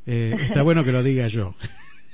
Eh, 0.06 0.32
está 0.48 0.62
bueno 0.62 0.84
que 0.84 0.92
lo 0.92 1.02
diga 1.02 1.26
yo. 1.26 1.54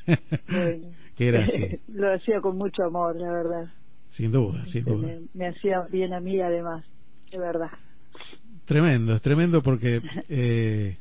que 1.16 1.28
era 1.28 1.44
así. 1.44 1.78
lo 1.88 2.12
hacía 2.12 2.40
con 2.40 2.56
mucho 2.56 2.84
amor, 2.84 3.16
la 3.16 3.30
verdad. 3.30 3.72
Sin 4.08 4.32
duda, 4.32 4.66
sin 4.66 4.84
duda. 4.84 5.08
Me, 5.34 5.48
hacía 5.48 5.82
bien 5.90 6.14
a 6.14 6.20
mí 6.20 6.40
además, 6.40 6.84
de 7.30 7.38
verdad. 7.38 7.70
Tremendo, 8.64 9.14
es 9.14 9.20
tremendo 9.20 9.62
porque 9.62 10.00
eh, 10.28 10.96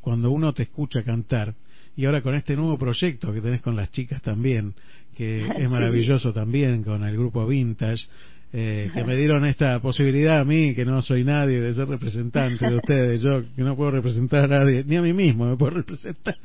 cuando 0.00 0.30
uno 0.30 0.52
te 0.52 0.64
escucha 0.64 1.02
cantar, 1.02 1.54
y 1.96 2.04
ahora 2.04 2.20
con 2.20 2.34
este 2.34 2.54
nuevo 2.54 2.76
proyecto 2.76 3.32
que 3.32 3.40
tenés 3.40 3.62
con 3.62 3.74
las 3.74 3.90
chicas 3.90 4.20
también, 4.22 4.74
que 5.16 5.46
es 5.56 5.70
maravilloso 5.70 6.32
también 6.32 6.82
con 6.82 7.04
el 7.04 7.16
grupo 7.16 7.46
Vintage, 7.46 8.06
eh, 8.52 8.90
que 8.94 9.04
me 9.04 9.16
dieron 9.16 9.44
esta 9.44 9.80
posibilidad 9.80 10.40
a 10.40 10.44
mí, 10.44 10.74
que 10.74 10.84
no 10.84 11.02
soy 11.02 11.24
nadie, 11.24 11.60
de 11.60 11.74
ser 11.74 11.88
representante 11.88 12.66
de 12.66 12.76
ustedes, 12.76 13.20
yo 13.20 13.42
que 13.54 13.62
no 13.62 13.76
puedo 13.76 13.90
representar 13.90 14.44
a 14.44 14.46
nadie, 14.46 14.84
ni 14.86 14.96
a 14.96 15.02
mí 15.02 15.12
mismo 15.12 15.46
me 15.46 15.56
puedo 15.56 15.76
representar, 15.76 16.36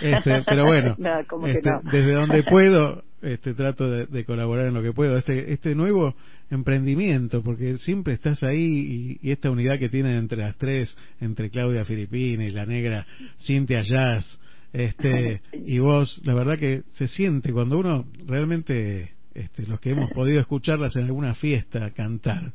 este, 0.00 0.44
pero 0.46 0.66
bueno, 0.66 0.96
este, 1.46 1.70
desde 1.90 2.12
donde 2.14 2.42
puedo, 2.44 3.02
este, 3.20 3.54
trato 3.54 3.90
de, 3.90 4.24
colaborar 4.24 4.68
en 4.68 4.74
lo 4.74 4.82
que 4.82 4.92
puedo. 4.92 5.18
Este, 5.18 5.52
este 5.52 5.74
nuevo 5.74 6.14
emprendimiento, 6.50 7.42
porque 7.42 7.76
siempre 7.78 8.14
estás 8.14 8.42
ahí 8.44 9.18
y, 9.20 9.30
esta 9.30 9.50
unidad 9.50 9.78
que 9.78 9.88
tienen 9.88 10.16
entre 10.16 10.38
las 10.38 10.56
tres, 10.56 10.96
entre 11.20 11.50
Claudia 11.50 11.84
Filipina 11.84 12.44
y 12.44 12.50
la 12.50 12.66
negra 12.66 13.06
Cintia 13.40 13.82
Jazz, 13.82 14.38
este, 14.72 15.40
y 15.52 15.78
vos, 15.78 16.20
la 16.24 16.34
verdad 16.34 16.58
que 16.58 16.82
se 16.90 17.08
siente 17.08 17.52
cuando 17.52 17.78
uno 17.78 18.04
realmente 18.26 19.12
este, 19.34 19.66
los 19.66 19.80
que 19.80 19.90
hemos 19.90 20.10
podido 20.10 20.40
escucharlas 20.40 20.96
en 20.96 21.04
alguna 21.04 21.34
fiesta 21.34 21.90
cantar, 21.92 22.52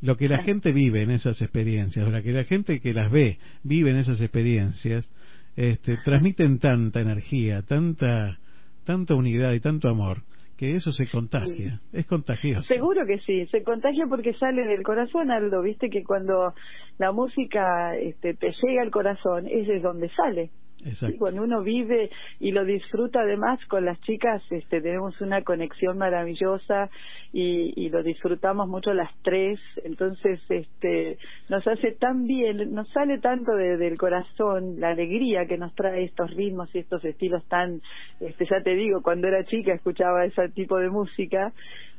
lo 0.00 0.16
que 0.16 0.28
la 0.28 0.42
gente 0.42 0.72
vive 0.72 1.02
en 1.02 1.10
esas 1.10 1.40
experiencias, 1.42 2.06
o 2.06 2.10
la 2.10 2.22
que 2.22 2.32
la 2.32 2.44
gente 2.44 2.78
que 2.78 2.92
las 2.92 3.10
ve 3.10 3.38
vive 3.62 3.90
en 3.90 3.96
esas 3.96 4.20
experiencias, 4.20 5.08
este, 5.56 5.96
transmiten 6.04 6.58
tanta 6.58 7.00
energía, 7.00 7.62
tanta, 7.62 8.38
tanta 8.84 9.14
unidad 9.14 9.52
y 9.52 9.60
tanto 9.60 9.88
amor, 9.88 10.22
que 10.56 10.76
eso 10.76 10.92
se 10.92 11.08
contagia, 11.08 11.80
es 11.92 12.06
contagioso. 12.06 12.62
Seguro 12.62 13.04
que 13.06 13.18
sí, 13.20 13.46
se 13.46 13.62
contagia 13.64 14.06
porque 14.06 14.34
sale 14.34 14.64
del 14.66 14.82
corazón, 14.82 15.30
Aldo, 15.30 15.62
viste 15.62 15.90
que 15.90 16.04
cuando 16.04 16.54
la 16.98 17.10
música 17.10 17.96
este, 17.96 18.34
te 18.34 18.52
llega 18.62 18.82
al 18.82 18.90
corazón, 18.90 19.46
ese 19.46 19.76
es 19.76 19.82
donde 19.82 20.10
sale. 20.10 20.50
Cuando 21.18 21.42
uno 21.42 21.62
vive 21.62 22.10
y 22.40 22.52
lo 22.52 22.64
disfruta 22.64 23.20
además 23.20 23.58
con 23.68 23.84
las 23.84 23.98
chicas, 24.02 24.42
este, 24.50 24.80
tenemos 24.80 25.18
una 25.20 25.42
conexión 25.42 25.96
maravillosa 25.96 26.90
y, 27.32 27.72
y 27.76 27.88
lo 27.88 28.02
disfrutamos 28.02 28.68
mucho 28.68 28.92
las 28.92 29.10
tres, 29.22 29.58
entonces 29.82 30.40
este, 30.48 31.18
nos 31.48 31.66
hace 31.66 31.92
tan 31.92 32.26
bien, 32.26 32.74
nos 32.74 32.88
sale 32.90 33.18
tanto 33.18 33.52
del 33.54 33.96
corazón 33.96 34.78
la 34.78 34.90
alegría 34.90 35.46
que 35.46 35.56
nos 35.56 35.74
trae 35.74 36.04
estos 36.04 36.30
ritmos 36.34 36.74
y 36.74 36.80
estos 36.80 37.04
estilos 37.04 37.44
tan, 37.48 37.80
este, 38.20 38.46
ya 38.46 38.60
te 38.62 38.74
digo, 38.74 39.02
cuando 39.02 39.28
era 39.28 39.44
chica 39.44 39.72
escuchaba 39.72 40.24
ese 40.24 40.48
tipo 40.50 40.78
de 40.78 40.90
música 40.90 41.52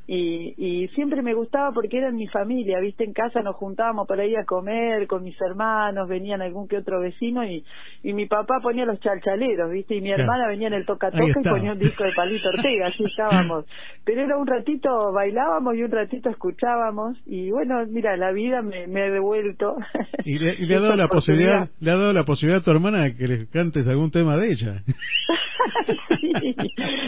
y, 0.07 0.53
y 0.57 0.87
siempre 0.89 1.21
me 1.21 1.33
gustaba 1.33 1.71
porque 1.71 1.97
eran 1.97 2.15
mi 2.15 2.27
familia, 2.27 2.79
viste, 2.79 3.03
en 3.03 3.13
casa 3.13 3.41
nos 3.41 3.55
juntábamos 3.55 4.07
para 4.07 4.25
ir 4.25 4.37
a 4.37 4.45
comer 4.45 5.07
con 5.07 5.23
mis 5.23 5.39
hermanos, 5.41 6.07
venían 6.07 6.41
algún 6.41 6.67
que 6.67 6.77
otro 6.77 6.99
vecino 6.99 7.43
y, 7.43 7.63
y 8.03 8.13
mi 8.13 8.27
papá 8.27 8.59
ponía 8.61 8.85
los 8.85 8.99
chalchaleros, 8.99 9.71
viste, 9.71 9.95
y 9.95 10.01
mi 10.01 10.11
hermana 10.11 10.47
venía 10.47 10.67
en 10.67 10.75
el 10.75 10.85
toca 10.85 11.11
toca 11.11 11.39
y 11.39 11.43
ponía 11.43 11.71
un 11.71 11.79
disco 11.79 12.03
de 12.03 12.11
Palito 12.13 12.49
Ortega, 12.49 12.87
así 12.87 13.03
estábamos. 13.03 13.65
Pero 14.03 14.21
era 14.21 14.37
un 14.37 14.45
ratito 14.45 15.11
bailábamos 15.11 15.75
y 15.75 15.83
un 15.83 15.91
ratito 15.91 16.29
escuchábamos 16.29 17.17
y 17.25 17.49
bueno, 17.49 17.83
mira, 17.87 18.15
la 18.17 18.31
vida 18.31 18.61
me, 18.61 18.87
me 18.87 19.03
ha 19.03 19.09
devuelto. 19.09 19.75
Y 20.23 20.37
le, 20.37 20.51
ha 20.75 20.79
dado 20.79 20.95
la 20.95 21.07
posibilidad, 21.07 21.69
le 21.79 21.91
ha 21.91 21.95
dado 21.95 22.13
la 22.13 22.23
posibilidad 22.23 22.61
a 22.61 22.63
tu 22.63 22.71
hermana 22.71 23.15
que 23.15 23.27
le 23.27 23.47
cantes 23.47 23.87
algún 23.87 24.11
tema 24.11 24.37
de 24.37 24.51
ella. 24.51 24.83
sí, 26.19 26.55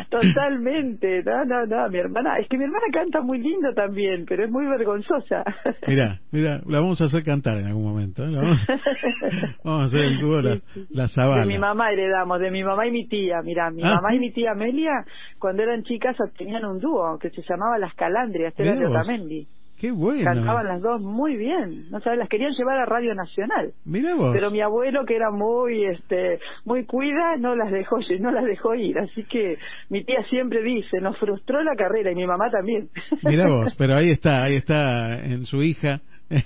totalmente, 0.09 1.23
no, 1.23 1.45
no, 1.45 1.65
no, 1.65 1.89
mi 1.89 1.99
hermana, 1.99 2.39
es 2.39 2.47
que 2.47 2.57
mi 2.57 2.63
hermana 2.63 2.86
canta 2.91 3.21
muy 3.21 3.39
lindo 3.39 3.73
también, 3.73 4.25
pero 4.27 4.45
es 4.45 4.51
muy 4.51 4.65
vergonzosa. 4.65 5.43
Mira, 5.87 6.19
mira, 6.31 6.61
la 6.65 6.79
vamos 6.79 7.01
a 7.01 7.05
hacer 7.05 7.23
cantar 7.23 7.57
en 7.57 7.67
algún 7.67 7.83
momento. 7.83 8.23
¿eh? 8.23 8.31
Vamos, 9.63 9.81
a 9.81 9.85
hacer 9.85 10.01
el 10.01 10.19
dúo 10.19 10.41
la, 10.41 10.59
la 10.89 11.07
sabana. 11.07 11.41
De 11.41 11.47
mi 11.47 11.57
mamá 11.57 11.91
heredamos, 11.91 12.39
de 12.39 12.51
mi 12.51 12.63
mamá 12.63 12.87
y 12.87 12.91
mi 12.91 13.07
tía. 13.07 13.41
Mira, 13.43 13.69
mi 13.71 13.83
ah, 13.83 13.95
mamá 13.95 14.15
y 14.15 14.19
mi 14.19 14.31
tía 14.31 14.51
Amelia, 14.51 15.05
cuando 15.39 15.63
eran 15.63 15.83
chicas, 15.83 16.15
tenían 16.37 16.65
un 16.65 16.79
dúo 16.79 17.17
que 17.19 17.29
se 17.29 17.41
llamaba 17.41 17.77
Las 17.77 17.93
Calandrias, 17.95 18.53
era 18.57 18.75
de 18.75 18.85
Otamendi. 18.85 19.47
Qué 19.79 19.91
bueno. 19.91 20.23
Cantaban 20.23 20.67
las 20.67 20.81
dos 20.81 21.01
muy 21.01 21.37
bien. 21.37 21.89
No 21.91 21.99
sabes, 21.99 22.17
las 22.17 22.29
querían 22.29 22.51
llevar 22.53 22.79
a 22.79 22.85
Radio 22.85 23.13
Nacional. 23.13 23.73
Mira 23.85 24.15
vos. 24.15 24.31
Pero 24.33 24.49
mi 24.49 24.59
abuelo, 24.59 25.05
que 25.05 25.15
era 25.15 25.29
muy, 25.29 25.85
este, 25.85 26.39
muy 26.65 26.85
cuida, 26.85 27.37
no 27.37 27.55
las 27.55 27.71
dejó, 27.71 27.99
no 28.19 28.31
las 28.31 28.45
dejó 28.45 28.73
ir. 28.73 28.97
Así 28.97 29.23
que 29.25 29.57
mi 29.89 30.03
tía 30.03 30.23
siempre 30.29 30.63
dice, 30.63 30.99
nos 30.99 31.17
frustró 31.19 31.63
la 31.63 31.75
carrera 31.75 32.11
y 32.11 32.15
mi 32.15 32.25
mamá 32.25 32.49
también. 32.49 32.89
Mira 33.23 33.47
vos, 33.49 33.75
pero 33.77 33.95
ahí 33.95 34.09
está, 34.09 34.43
ahí 34.43 34.55
está 34.55 35.19
en 35.23 35.45
su 35.45 35.61
hija. 35.61 36.01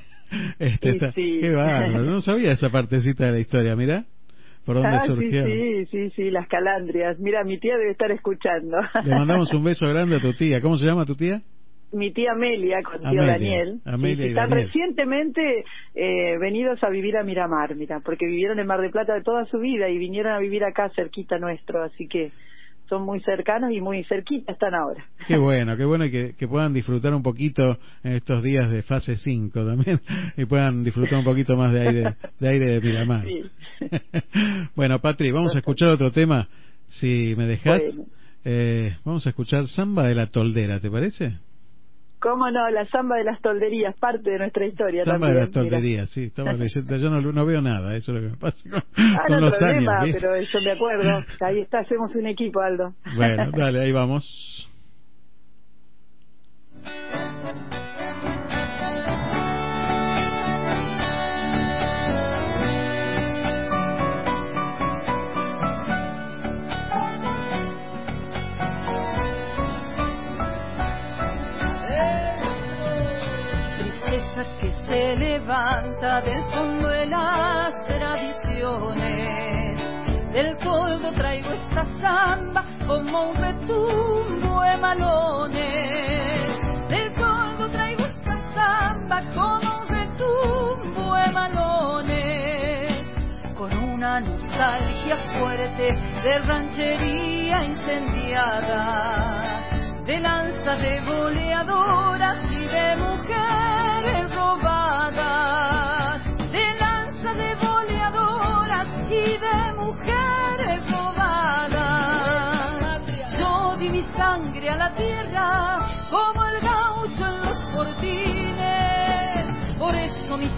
Este, 0.59 0.97
Qué 1.13 1.51
bárbaro. 1.51 2.03
No 2.03 2.21
sabía 2.21 2.53
esa 2.53 2.69
partecita 2.69 3.25
de 3.25 3.31
la 3.33 3.39
historia, 3.39 3.75
mira. 3.75 4.05
¿Por 4.65 4.75
dónde 4.75 4.95
ah, 4.95 5.05
surgió? 5.05 5.45
Sí, 5.45 5.85
sí, 5.87 6.09
sí, 6.11 6.31
las 6.31 6.47
calandrias. 6.47 7.19
Mira, 7.19 7.43
mi 7.43 7.59
tía 7.59 7.75
debe 7.77 7.91
estar 7.91 8.11
escuchando. 8.11 8.77
Le 9.03 9.13
mandamos 9.13 9.51
un 9.53 9.63
beso 9.63 9.87
grande 9.87 10.15
a 10.15 10.19
tu 10.19 10.33
tía. 10.33 10.61
¿Cómo 10.61 10.77
se 10.77 10.85
llama 10.85 11.05
tu 11.05 11.15
tía? 11.15 11.41
Mi 11.93 12.11
tía 12.11 12.31
Amelia 12.33 12.81
con 12.83 12.99
tío 13.09 13.25
Daniel 13.25 13.79
Amelia 13.85 14.27
están 14.27 14.51
recientemente 14.51 15.65
eh, 15.95 16.37
venidos 16.39 16.83
a 16.83 16.89
vivir 16.89 17.17
a 17.17 17.23
Miramar 17.23 17.75
mira 17.75 17.99
porque 17.99 18.25
vivieron 18.25 18.59
en 18.59 18.67
Mar 18.67 18.81
de 18.81 18.89
Plata 18.89 19.13
de 19.13 19.21
toda 19.21 19.45
su 19.45 19.59
vida 19.59 19.89
y 19.89 19.97
vinieron 19.97 20.33
a 20.33 20.39
vivir 20.39 20.63
acá 20.63 20.89
cerquita 20.95 21.37
nuestro 21.37 21.83
así 21.83 22.07
que 22.07 22.31
son 22.91 23.03
muy 23.03 23.21
cercanos 23.21 23.71
y 23.71 23.79
muy 23.79 24.03
cerquita 24.03 24.51
están 24.51 24.75
ahora. 24.75 25.05
Qué 25.25 25.37
bueno, 25.37 25.77
qué 25.77 25.85
bueno 25.85 26.03
que, 26.11 26.35
que 26.37 26.45
puedan 26.45 26.73
disfrutar 26.73 27.13
un 27.13 27.23
poquito 27.23 27.77
en 28.03 28.11
estos 28.11 28.43
días 28.43 28.69
de 28.69 28.83
fase 28.83 29.15
5 29.15 29.65
también 29.65 30.01
y 30.37 30.43
puedan 30.43 30.83
disfrutar 30.83 31.19
un 31.19 31.23
poquito 31.23 31.55
más 31.55 31.73
de 31.73 31.87
aire 31.87 32.15
de, 32.37 32.49
aire 32.49 32.65
de 32.65 32.81
Miramar. 32.81 33.25
bueno, 34.75 34.99
Patri, 34.99 35.31
vamos 35.31 35.55
a 35.55 35.59
escuchar 35.59 35.87
otro 35.87 36.11
tema, 36.11 36.49
si 36.89 37.33
me 37.37 37.45
dejas. 37.45 37.81
Eh, 38.43 38.97
vamos 39.05 39.25
a 39.25 39.29
escuchar 39.29 39.67
Samba 39.69 40.09
de 40.09 40.15
la 40.15 40.27
Toldera, 40.27 40.81
¿te 40.81 40.91
parece? 40.91 41.37
¿Cómo 42.21 42.51
no? 42.51 42.69
La 42.69 42.85
samba 42.85 43.17
de 43.17 43.23
las 43.23 43.41
tolderías, 43.41 43.97
parte 43.97 44.29
de 44.29 44.37
nuestra 44.37 44.67
historia 44.67 45.03
samba 45.03 45.27
también. 45.27 45.33
de 45.33 45.41
las 45.41 45.51
tolderías, 45.51 46.09
sí. 46.11 46.25
Estaba 46.25 46.53
leyendo, 46.53 46.97
yo 46.97 47.09
no, 47.09 47.45
veo 47.47 47.61
nada, 47.61 47.95
eso 47.95 48.11
es 48.11 48.21
lo 48.21 48.27
que 48.27 48.33
me 48.33 48.37
pasa 48.37 48.69
con, 48.69 48.83
ah, 48.97 49.25
no, 49.27 49.39
los 49.39 49.57
problema, 49.57 49.99
pero 50.03 50.35
eso 50.35 50.59
me 50.63 50.71
acuerdo. 50.71 51.23
Ahí 51.39 51.59
está, 51.59 51.79
hacemos 51.79 52.13
un 52.13 52.27
equipo, 52.27 52.61
Aldo. 52.61 52.93
Bueno, 53.15 53.49
dale, 53.57 53.81
ahí 53.81 53.91
vamos. 53.91 54.69
se 75.11 75.17
levanta 75.17 76.21
del 76.21 76.41
fondo 76.51 76.87
de 76.87 77.05
las 77.07 77.75
tradiciones. 77.85 79.77
Del 80.31 80.55
colgo 80.57 81.11
traigo 81.11 81.51
esta 81.51 81.85
samba 81.99 82.63
como 82.87 83.31
un 83.31 83.35
retumbo 83.35 84.61
de 84.61 84.77
malones. 84.77 86.57
Del 86.87 87.13
colgo 87.13 87.67
traigo 87.71 88.05
esta 88.05 88.37
samba 88.55 89.21
como 89.35 89.81
un 89.81 89.87
retumbo 89.89 91.15
de 91.15 91.31
malones. 91.33 93.05
Con 93.57 93.73
una 93.73 94.21
nostalgia 94.21 95.17
fuerte 95.37 95.93
de 96.23 96.39
ranchería 96.39 97.65
incendiada, 97.65 98.85
de 100.05 100.19
lanza 100.21 100.75
de 100.77 101.01
boleadoras 101.01 102.49
y 102.49 102.65
de 102.65 102.95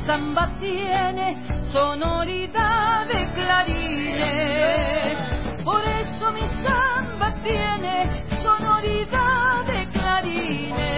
samba 0.05 0.51
tiene 0.59 1.37
sonoridad 1.71 3.07
de 3.07 3.25
clarines, 3.33 5.17
por 5.63 5.81
eso 5.83 6.31
mi 6.33 6.41
samba 6.63 7.33
tiene 7.43 8.25
sonoridad 8.41 9.65
de 9.65 9.87
clarines. 9.87 10.92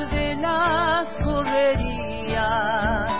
Las 0.00 1.06
correrías 1.22 3.12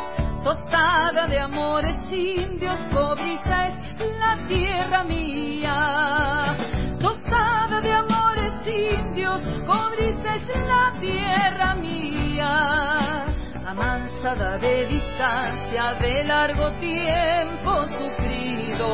tostada 0.43 1.27
de 1.27 1.39
amores 1.39 1.97
indios, 2.11 2.78
cobriza 2.93 3.69
es 3.69 3.74
la 4.19 4.47
tierra 4.49 5.05
mía. 5.05 6.57
Tostada 6.99 7.81
de 7.81 7.93
amores 7.93 8.66
indios, 8.66 9.43
cobriza 9.66 10.36
es 10.36 10.49
la 10.66 10.94
tierra 10.99 11.74
mía. 11.74 13.27
Amansada 13.66 14.59
de 14.59 14.86
distancia, 14.86 15.94
de 16.01 16.24
largo 16.24 16.70
tiempo 16.81 17.85
sufrido. 17.99 18.89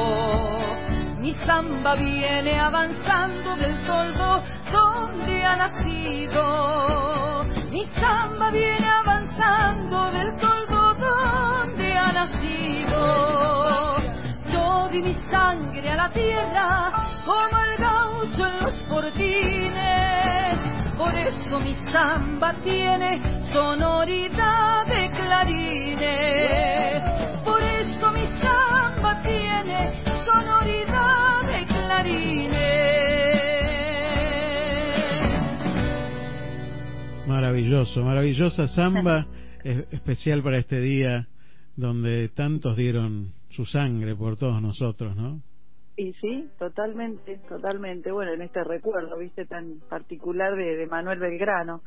Mi 1.21 1.33
samba 1.47 1.95
viene 1.95 2.59
avanzando 2.59 3.57
del 3.57 3.87
toldo 3.87 4.43
donde 4.73 5.45
ha 5.45 5.57
nacido. 5.57 7.18
Mi 7.71 7.87
samba 8.01 8.51
viene 8.51 8.87
avanzando 8.89 10.11
del 10.11 10.35
toldo 10.37 10.95
donde 10.95 11.99
ha 11.99 12.13
nacido. 12.13 13.99
Yo 14.51 14.89
di 14.89 15.03
mi 15.03 15.15
sangre 15.31 15.91
a 15.91 15.97
la 15.97 16.09
tierra 16.11 16.91
como 17.27 17.59
el 17.65 17.77
gaucho 17.77 18.47
en 18.47 18.65
los 18.65 18.75
fortines. 18.89 20.59
Por 20.97 21.15
eso 21.15 21.61
mi 21.61 21.75
samba 21.93 22.55
tiene 22.63 23.21
sonoridad 23.53 24.87
de 24.87 25.11
clarines. 25.11 27.03
Por 27.45 27.63
eso 27.63 28.13
mi 28.13 28.27
samba 28.41 29.21
tiene 29.23 30.03
sonoridad 30.25 31.43
de 31.45 31.67
clarines. 31.67 33.08
Maravilloso, 37.49 38.03
maravillosa 38.03 38.67
samba 38.67 39.27
es- 39.65 39.91
especial 39.91 40.43
para 40.43 40.59
este 40.59 40.81
día 40.81 41.27
donde 41.77 42.29
tantos 42.29 42.77
dieron 42.77 43.29
su 43.49 43.65
sangre 43.65 44.15
por 44.15 44.37
todos 44.37 44.61
nosotros, 44.61 45.17
¿no? 45.17 45.41
Y 45.97 46.13
sí, 46.21 46.47
totalmente, 46.59 47.41
totalmente. 47.49 48.13
Bueno, 48.13 48.35
en 48.35 48.43
este 48.43 48.63
recuerdo, 48.65 49.17
viste, 49.17 49.47
tan 49.47 49.81
particular 49.89 50.55
de, 50.57 50.77
de 50.77 50.87
Manuel 50.89 51.21
Belgrano, 51.21 51.81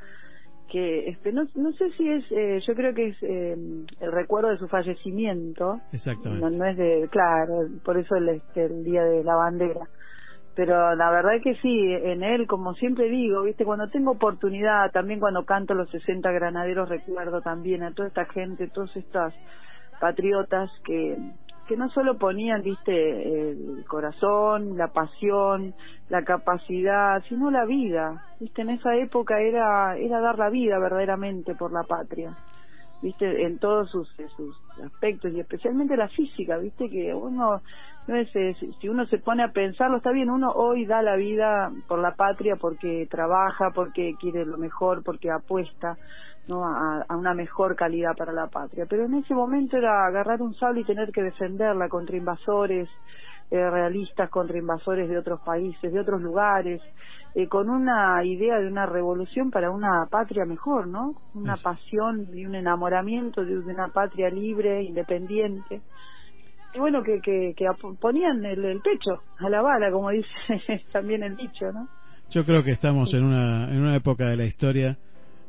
que 0.68 1.10
este, 1.10 1.32
no, 1.32 1.44
no 1.54 1.72
sé 1.74 1.92
si 1.92 2.10
es, 2.10 2.26
eh, 2.32 2.60
yo 2.66 2.74
creo 2.74 2.96
que 2.96 3.10
es 3.10 3.18
eh, 3.22 3.54
el 4.00 4.12
recuerdo 4.12 4.50
de 4.50 4.58
su 4.58 4.68
fallecimiento. 4.68 5.80
Exactamente. 5.94 6.44
No, 6.44 6.50
no 6.58 6.66
es 6.66 6.76
de, 6.76 7.08
claro, 7.12 7.68
por 7.86 8.00
eso 8.00 8.16
el, 8.16 8.30
este, 8.30 8.66
el 8.66 8.84
día 8.84 9.04
de 9.04 9.24
la 9.24 9.36
bandera. 9.36 9.88
Pero 10.54 10.96
la 10.96 11.10
verdad 11.10 11.36
es 11.36 11.44
que 11.44 11.56
sí, 11.56 11.94
en 11.94 12.24
él, 12.24 12.46
como 12.46 12.74
siempre 12.74 13.08
digo, 13.08 13.44
viste, 13.44 13.64
cuando 13.64 13.88
tengo 13.88 14.12
oportunidad, 14.12 14.92
también 14.92 15.20
cuando 15.20 15.46
canto 15.46 15.74
los 15.74 15.90
60 15.90 16.30
granaderos, 16.32 16.90
recuerdo 16.90 17.42
también 17.42 17.84
a 17.84 17.94
toda 17.94 18.10
esta 18.10 18.26
gente, 18.26 18.68
todos 18.68 18.94
estos 18.98 19.34
patriotas 20.00 20.70
que, 20.84 21.16
que 21.68 21.78
no 21.78 21.90
solo 21.92 22.18
ponían, 22.18 22.64
viste, 22.64 23.52
el 23.52 23.86
corazón, 23.88 24.78
la 24.78 24.90
pasión, 24.90 25.74
la 26.10 26.24
capacidad, 26.24 27.24
sino 27.30 27.50
la 27.50 27.66
vida, 27.66 28.22
viste, 28.40 28.64
en 28.64 28.72
esa 28.72 28.96
época 28.98 29.40
era, 29.40 29.96
era 29.96 30.20
dar 30.20 30.38
la 30.38 30.50
vida 30.50 30.80
verdaderamente 30.80 31.56
por 31.56 31.72
la 31.72 31.84
patria 31.84 32.36
viste 33.02 33.46
en 33.46 33.58
todos 33.58 33.90
sus, 33.90 34.08
sus 34.36 34.56
aspectos 34.84 35.34
y 35.34 35.40
especialmente 35.40 35.98
la 35.98 36.08
física 36.10 36.58
viste 36.58 36.90
que 36.90 37.14
uno 37.14 37.62
no 38.12 38.18
es 38.18 38.36
eh, 38.36 38.56
si 38.82 38.90
uno 38.90 39.06
se 39.06 39.20
pone 39.20 39.42
a 39.44 39.48
pensarlo 39.48 39.98
está 39.98 40.12
bien 40.12 40.30
uno 40.30 40.52
hoy 40.52 40.86
da 40.86 41.02
la 41.02 41.16
vida 41.16 41.72
por 41.88 42.00
la 42.00 42.14
patria 42.14 42.58
porque 42.58 43.08
trabaja 43.10 43.72
porque 43.74 44.16
quiere 44.20 44.46
lo 44.46 44.58
mejor 44.58 45.02
porque 45.02 45.32
apuesta 45.32 45.98
no 46.48 46.66
a, 46.66 47.06
a 47.08 47.16
una 47.16 47.34
mejor 47.34 47.76
calidad 47.78 48.12
para 48.18 48.34
la 48.34 48.48
patria 48.48 48.86
pero 48.90 49.06
en 49.06 49.14
ese 49.14 49.34
momento 49.34 49.78
era 49.78 50.06
agarrar 50.06 50.42
un 50.42 50.54
sable 50.56 50.82
y 50.82 50.84
tener 50.84 51.12
que 51.12 51.24
defenderla 51.24 51.88
contra 51.88 52.18
invasores 52.18 52.90
eh, 53.50 53.70
realistas 53.70 54.30
contra 54.30 54.58
invasores 54.58 55.10
de 55.10 55.18
otros 55.18 55.40
países 55.42 55.94
de 55.94 56.00
otros 56.00 56.22
lugares 56.22 56.82
eh, 57.34 57.48
con 57.48 57.70
una 57.70 58.26
idea 58.26 58.60
de 58.60 58.68
una 58.68 58.86
revolución 58.86 59.52
para 59.52 59.72
una 59.72 60.06
patria 60.10 60.44
mejor, 60.44 60.88
¿no? 60.88 61.16
Una 61.34 61.56
pasión 61.64 62.28
y 62.34 62.46
un 62.46 62.56
enamoramiento 62.56 63.46
de, 63.46 63.62
de 63.62 63.74
una 63.74 63.88
patria 63.88 64.30
libre, 64.30 64.84
independiente. 64.84 65.82
Y 66.74 66.80
bueno, 66.80 67.04
que, 67.04 67.20
que, 67.22 67.54
que 67.56 67.66
ponían 68.00 68.46
el, 68.46 68.64
el 68.64 68.82
pecho 68.82 69.22
a 69.40 69.50
la 69.50 69.62
bala, 69.62 69.92
como 69.92 70.10
dice 70.10 70.30
también 70.92 71.24
el 71.24 71.36
dicho, 71.36 71.72
¿no? 71.74 71.88
Yo 72.30 72.46
creo 72.46 72.64
que 72.64 72.72
estamos 72.72 73.14
en 73.14 73.24
una, 73.26 73.70
en 73.70 73.82
una 73.82 73.96
época 73.96 74.26
de 74.26 74.38
la 74.38 74.46
historia 74.46 74.98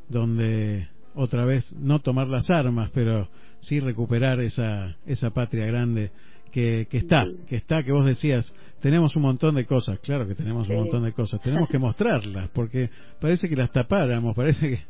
donde 0.08 0.88
otra 1.14 1.44
vez 1.44 1.72
no 1.78 2.00
tomar 2.00 2.28
las 2.28 2.50
armas, 2.50 2.90
pero 2.92 3.28
sí 3.60 3.78
recuperar 3.78 4.40
esa, 4.40 4.96
esa 5.06 5.30
patria 5.30 5.66
grande 5.66 6.10
que, 6.50 6.86
que 6.90 6.98
está, 6.98 7.24
que 7.48 7.56
está, 7.56 7.82
que 7.84 7.92
vos 7.92 8.04
decías, 8.04 8.52
tenemos 8.80 9.14
un 9.14 9.22
montón 9.22 9.54
de 9.54 9.64
cosas, 9.64 10.00
claro 10.00 10.26
que 10.26 10.34
tenemos 10.34 10.68
un 10.68 10.76
montón 10.76 11.04
de 11.04 11.12
cosas, 11.12 11.40
tenemos 11.40 11.68
que 11.68 11.78
mostrarlas, 11.80 12.50
porque 12.50 12.90
parece 13.20 13.48
que 13.48 13.56
las 13.56 13.70
tapáramos, 13.70 14.34
parece 14.34 14.70
que 14.70 14.82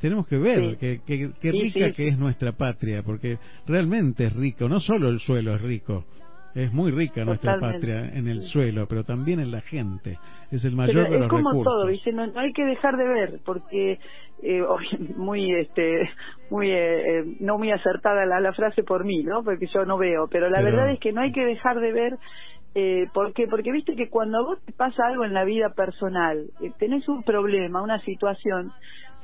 tenemos 0.00 0.26
que 0.28 0.38
ver 0.38 0.60
Sí. 0.72 0.76
que, 0.78 1.00
que, 1.06 1.30
que 1.40 1.50
Sí, 1.52 1.60
rica 1.62 1.86
sí, 1.88 1.92
que 1.94 2.08
es 2.08 2.18
nuestra 2.18 2.52
patria, 2.52 3.02
porque 3.02 3.38
realmente 3.66 4.26
es 4.26 4.36
rico, 4.36 4.68
no 4.68 4.80
solo 4.80 5.08
el 5.08 5.18
suelo 5.20 5.54
es 5.54 5.62
rico, 5.62 6.04
es 6.54 6.72
muy 6.72 6.90
rica 6.90 7.24
nuestra 7.24 7.54
Totalmente. 7.54 7.86
patria 7.86 8.18
en 8.18 8.28
el 8.28 8.40
suelo, 8.42 8.86
pero 8.88 9.04
también 9.04 9.40
en 9.40 9.50
la 9.50 9.60
gente, 9.60 10.18
es 10.50 10.64
el 10.64 10.70
Pero 10.70 10.76
mayor 10.76 11.08
de 11.10 11.14
es 11.16 11.20
los 11.20 11.28
como 11.28 11.50
recursos. 11.50 11.72
todo, 11.72 11.86
¿viste? 11.86 12.12
No, 12.12 12.26
no 12.26 12.40
hay 12.40 12.52
que 12.52 12.64
dejar 12.64 12.96
de 12.96 13.04
ver, 13.06 13.40
porque 13.44 13.98
eh, 14.42 14.62
muy, 15.16 15.54
este, 15.60 16.08
muy, 16.50 16.70
eh, 16.70 17.18
eh, 17.20 17.24
no 17.40 17.58
muy 17.58 17.70
acertada 17.72 18.24
la, 18.24 18.40
la 18.40 18.52
frase 18.54 18.82
por 18.82 19.04
mí, 19.04 19.22
¿no? 19.22 19.42
Porque 19.44 19.66
yo 19.66 19.84
no 19.84 19.98
veo, 19.98 20.28
pero 20.30 20.48
la 20.48 20.60
Pero- 20.62 20.70
verdad 20.76 20.92
es 20.92 21.00
que 21.00 21.12
no 21.12 21.20
hay 21.20 21.32
que 21.32 21.44
dejar 21.44 21.78
de 21.80 21.92
ver. 21.92 22.18
Eh, 22.78 23.06
¿Por 23.14 23.32
qué? 23.32 23.46
Porque 23.48 23.72
viste 23.72 23.96
que 23.96 24.10
cuando 24.10 24.36
a 24.38 24.42
vos 24.42 24.58
te 24.66 24.72
pasa 24.74 25.06
algo 25.06 25.24
en 25.24 25.32
la 25.32 25.44
vida 25.44 25.70
personal, 25.74 26.44
eh, 26.60 26.72
tenés 26.78 27.08
un 27.08 27.22
problema, 27.22 27.80
una 27.80 28.00
situación, 28.00 28.72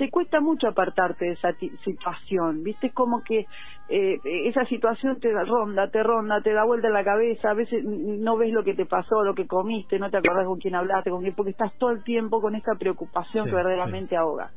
te 0.05 0.11
cuesta 0.11 0.41
mucho 0.41 0.69
apartarte 0.69 1.27
de 1.27 1.33
esa 1.35 1.53
situación, 1.85 2.65
viste 2.65 2.93
como 2.93 3.23
que 3.23 3.47
eh, 3.89 4.20
esa 4.49 4.66
situación 4.66 5.20
te 5.20 5.33
da 5.33 5.45
ronda, 5.45 5.91
te 5.91 6.03
ronda, 6.03 6.43
te 6.43 6.53
da 6.53 6.65
vuelta 6.65 6.89
en 6.89 6.95
la 6.95 7.05
cabeza, 7.05 7.51
a 7.51 7.55
veces 7.55 7.85
no 7.85 8.37
ves 8.37 8.53
lo 8.53 8.65
que 8.65 8.74
te 8.74 8.87
pasó, 8.87 9.23
lo 9.24 9.35
que 9.37 9.47
comiste, 9.47 10.01
no 10.01 10.11
te 10.11 10.19
acordás 10.19 10.47
con 10.47 10.59
quién 10.59 10.74
hablaste, 10.74 11.11
con 11.11 11.23
quién, 11.23 11.35
porque 11.37 11.53
estás 11.53 11.77
todo 11.79 11.93
el 11.93 12.05
tiempo 12.05 12.41
con 12.41 12.57
esta 12.57 12.74
preocupación 12.81 13.45
Sí, 13.45 13.51
que 13.51 13.57
verdaderamente 13.57 14.16
ahoga. 14.16 14.53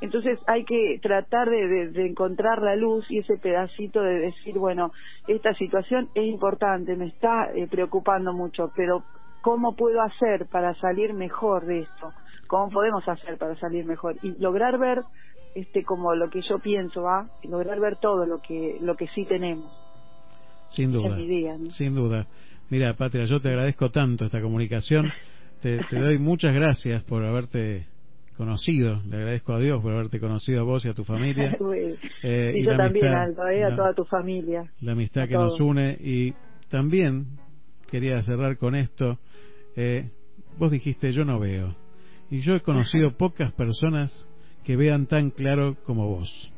Entonces 0.00 0.40
hay 0.46 0.64
que 0.66 0.98
tratar 1.02 1.50
de, 1.50 1.68
de- 1.68 1.90
de 1.92 2.06
encontrar 2.06 2.62
la 2.62 2.76
luz 2.76 3.06
y 3.10 3.20
ese 3.20 3.38
pedacito 3.38 4.02
de 4.02 4.20
decir, 4.20 4.58
bueno, 4.58 4.92
esta 5.26 5.54
situación 5.54 6.10
es 6.14 6.26
importante, 6.26 6.96
me 6.96 7.08
está 7.08 7.52
eh, 7.54 7.68
preocupando 7.70 8.34
mucho, 8.34 8.70
pero 8.74 9.06
¿cómo 9.42 9.76
puedo 9.76 10.02
hacer 10.02 10.48
para 10.50 10.74
salir 10.76 11.14
mejor 11.14 11.66
de 11.66 11.80
esto? 11.82 12.14
Cómo 12.50 12.68
podemos 12.68 13.08
hacer 13.08 13.38
para 13.38 13.54
salir 13.60 13.84
mejor 13.84 14.16
y 14.22 14.36
lograr 14.42 14.76
ver 14.76 15.02
este 15.54 15.84
como 15.84 16.16
lo 16.16 16.28
que 16.30 16.42
yo 16.42 16.58
pienso 16.58 17.02
va 17.02 17.30
lograr 17.44 17.78
ver 17.78 17.96
todo 17.96 18.26
lo 18.26 18.42
que 18.42 18.76
lo 18.82 18.96
que 18.96 19.06
sí 19.14 19.24
tenemos. 19.24 19.72
Sin 20.68 20.90
duda 20.90 21.16
sin 21.70 21.94
duda. 21.94 22.26
Mira 22.68 22.94
Patria 22.94 23.24
yo 23.26 23.40
te 23.40 23.50
agradezco 23.50 23.90
tanto 23.90 24.24
esta 24.24 24.40
comunicación. 24.40 25.12
Te, 25.62 25.78
te 25.78 25.98
doy 26.00 26.18
muchas 26.18 26.52
gracias 26.52 27.04
por 27.04 27.24
haberte 27.24 27.86
conocido. 28.36 29.00
Le 29.08 29.18
agradezco 29.18 29.52
a 29.52 29.60
Dios 29.60 29.80
por 29.80 29.92
haberte 29.92 30.18
conocido 30.18 30.62
a 30.62 30.64
vos 30.64 30.84
y 30.84 30.88
a 30.88 30.94
tu 30.94 31.04
familia. 31.04 31.56
Eh, 32.22 32.52
y, 32.56 32.64
yo 32.66 32.76
también 32.76 33.06
eh, 33.06 33.64
a 33.64 33.74
toda 33.74 33.94
tu 33.94 34.04
familia 34.04 34.70
la 34.80 34.92
amistad 34.92 35.26
que 35.26 35.34
nos 35.34 35.58
une. 35.58 35.96
Y 35.98 36.34
también 36.68 37.38
quería 37.90 38.20
cerrar 38.22 38.58
con 38.58 38.74
esto. 38.74 39.18
Eh, 39.74 40.10
vos 40.58 40.70
dijiste 40.70 41.12
yo 41.12 41.24
no 41.24 41.38
veo 41.38 41.74
y 42.30 42.40
yo 42.40 42.54
he 42.54 42.60
conocido 42.60 43.12
pocas 43.16 43.52
personas 43.52 44.28
que 44.64 44.76
vean 44.76 45.06
tan 45.06 45.30
claro 45.30 45.76
como 45.84 46.06
vos. 46.08 46.52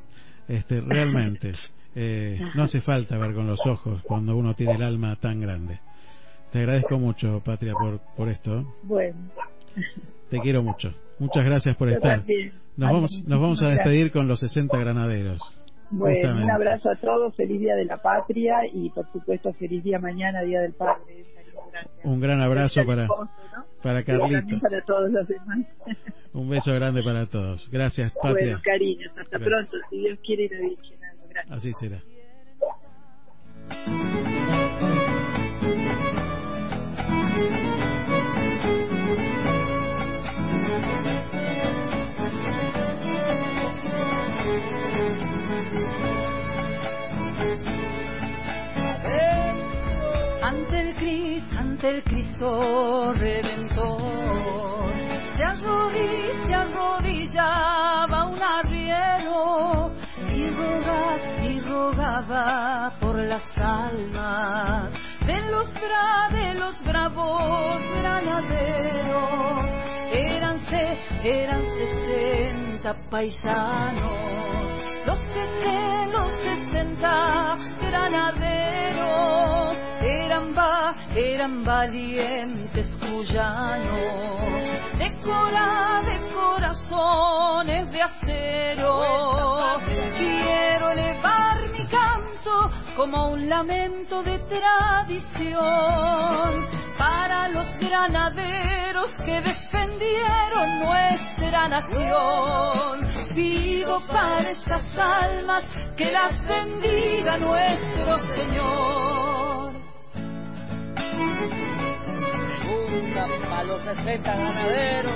Este, 0.48 0.80
realmente, 0.80 1.54
eh, 1.94 2.40
no 2.54 2.64
hace 2.64 2.80
falta 2.80 3.16
ver 3.16 3.34
con 3.34 3.46
los 3.46 3.64
ojos 3.66 4.02
cuando 4.02 4.36
uno 4.36 4.54
tiene 4.54 4.74
el 4.74 4.82
alma 4.82 5.16
tan 5.16 5.40
grande. 5.40 5.80
Te 6.50 6.58
agradezco 6.58 6.98
mucho, 6.98 7.40
Patria, 7.42 7.72
por, 7.72 8.00
por 8.16 8.28
esto. 8.28 8.74
Bueno. 8.82 9.16
Te 10.28 10.38
quiero 10.40 10.62
mucho. 10.62 10.92
Muchas 11.18 11.44
gracias 11.44 11.76
por 11.76 11.88
estar. 11.88 12.24
Nos 12.76 12.90
vamos, 12.90 13.12
nos 13.26 13.40
vamos 13.40 13.62
a 13.62 13.68
despedir 13.68 14.12
con 14.12 14.28
los 14.28 14.40
60 14.40 14.76
granaderos. 14.78 15.40
Bueno, 15.90 16.42
un 16.42 16.50
abrazo 16.50 16.90
a 16.90 16.96
todos, 16.96 17.36
feliz 17.36 17.60
Día 17.60 17.74
de 17.76 17.84
la 17.84 17.98
Patria 17.98 18.66
y 18.72 18.88
por 18.90 19.06
supuesto 19.12 19.52
feliz 19.54 19.84
día 19.84 19.98
mañana, 19.98 20.40
Día 20.40 20.60
del 20.60 20.72
Padre. 20.72 21.26
Un 22.04 22.20
gran 22.20 22.40
abrazo 22.40 22.84
para, 22.84 23.06
para 23.82 24.04
Carlitos. 24.04 24.60
para 24.60 24.80
todos 24.84 25.10
los 25.10 25.26
demás. 25.28 25.58
Un 26.32 26.48
beso 26.48 26.72
grande 26.72 27.02
para 27.02 27.26
todos. 27.26 27.68
Gracias, 27.70 28.12
Patria. 28.14 28.46
Bueno, 28.46 28.60
cariños, 28.64 29.12
hasta 29.18 29.38
pronto. 29.38 29.76
Si 29.90 29.98
Dios 29.98 30.18
quiere 30.24 30.44
y 30.44 30.48
la 30.48 30.60
Virgen. 30.60 30.98
Gracias. 31.28 31.56
Así 31.58 31.72
será. 31.74 32.02
Ante 50.52 50.80
el 50.80 50.94
Cristo, 50.94 51.58
ante 51.58 51.88
el 51.88 52.02
Cristo 52.02 53.12
Redentor, 53.14 54.92
se, 55.36 55.44
arrodilla, 55.44 56.46
se 56.46 56.54
arrodillaba 56.54 58.26
un 58.26 58.42
arriero 58.42 59.92
y 60.34 60.48
rogaba, 60.50 61.16
y 61.42 61.60
rogaba 61.60 62.92
por 63.00 63.16
las 63.16 63.44
almas. 63.56 64.92
De 65.26 65.40
los, 65.50 65.72
bra, 65.72 66.28
de 66.32 66.54
los 66.54 66.84
bravos 66.84 67.82
granaderos. 67.98 69.70
Eran, 70.12 70.58
eran 71.24 71.62
sesenta 71.62 72.94
paisanos, 73.08 74.12
los 75.06 75.18
sesenta, 75.32 76.06
los 76.08 76.32
sesenta 76.32 77.56
granaderos 77.80 79.61
eran, 80.32 80.54
va, 80.56 80.94
eran 81.14 81.62
valientes 81.62 82.88
cuyanos, 83.00 84.64
de, 84.98 85.20
cora, 85.22 86.00
de 86.06 86.32
corazones 86.32 87.92
de 87.92 88.00
acero. 88.00 89.02
Quiero 90.16 90.90
elevar 90.90 91.68
mi 91.72 91.84
canto 91.86 92.70
como 92.96 93.32
un 93.32 93.46
lamento 93.46 94.22
de 94.22 94.38
tradición 94.38 95.36
para 96.96 97.48
los 97.48 97.66
granaderos 97.78 99.10
que 99.26 99.42
defendieron 99.42 100.78
nuestra 100.78 101.68
nación. 101.68 103.34
Vivo 103.34 104.00
para 104.06 104.50
esas 104.50 104.98
almas 104.98 105.64
que 105.94 106.10
las 106.10 106.42
bendiga 106.46 107.36
nuestro 107.36 108.18
Señor. 108.34 109.31
Para 113.50 113.64
los 113.64 113.82
60 113.82 114.36
granaderos. 114.36 115.12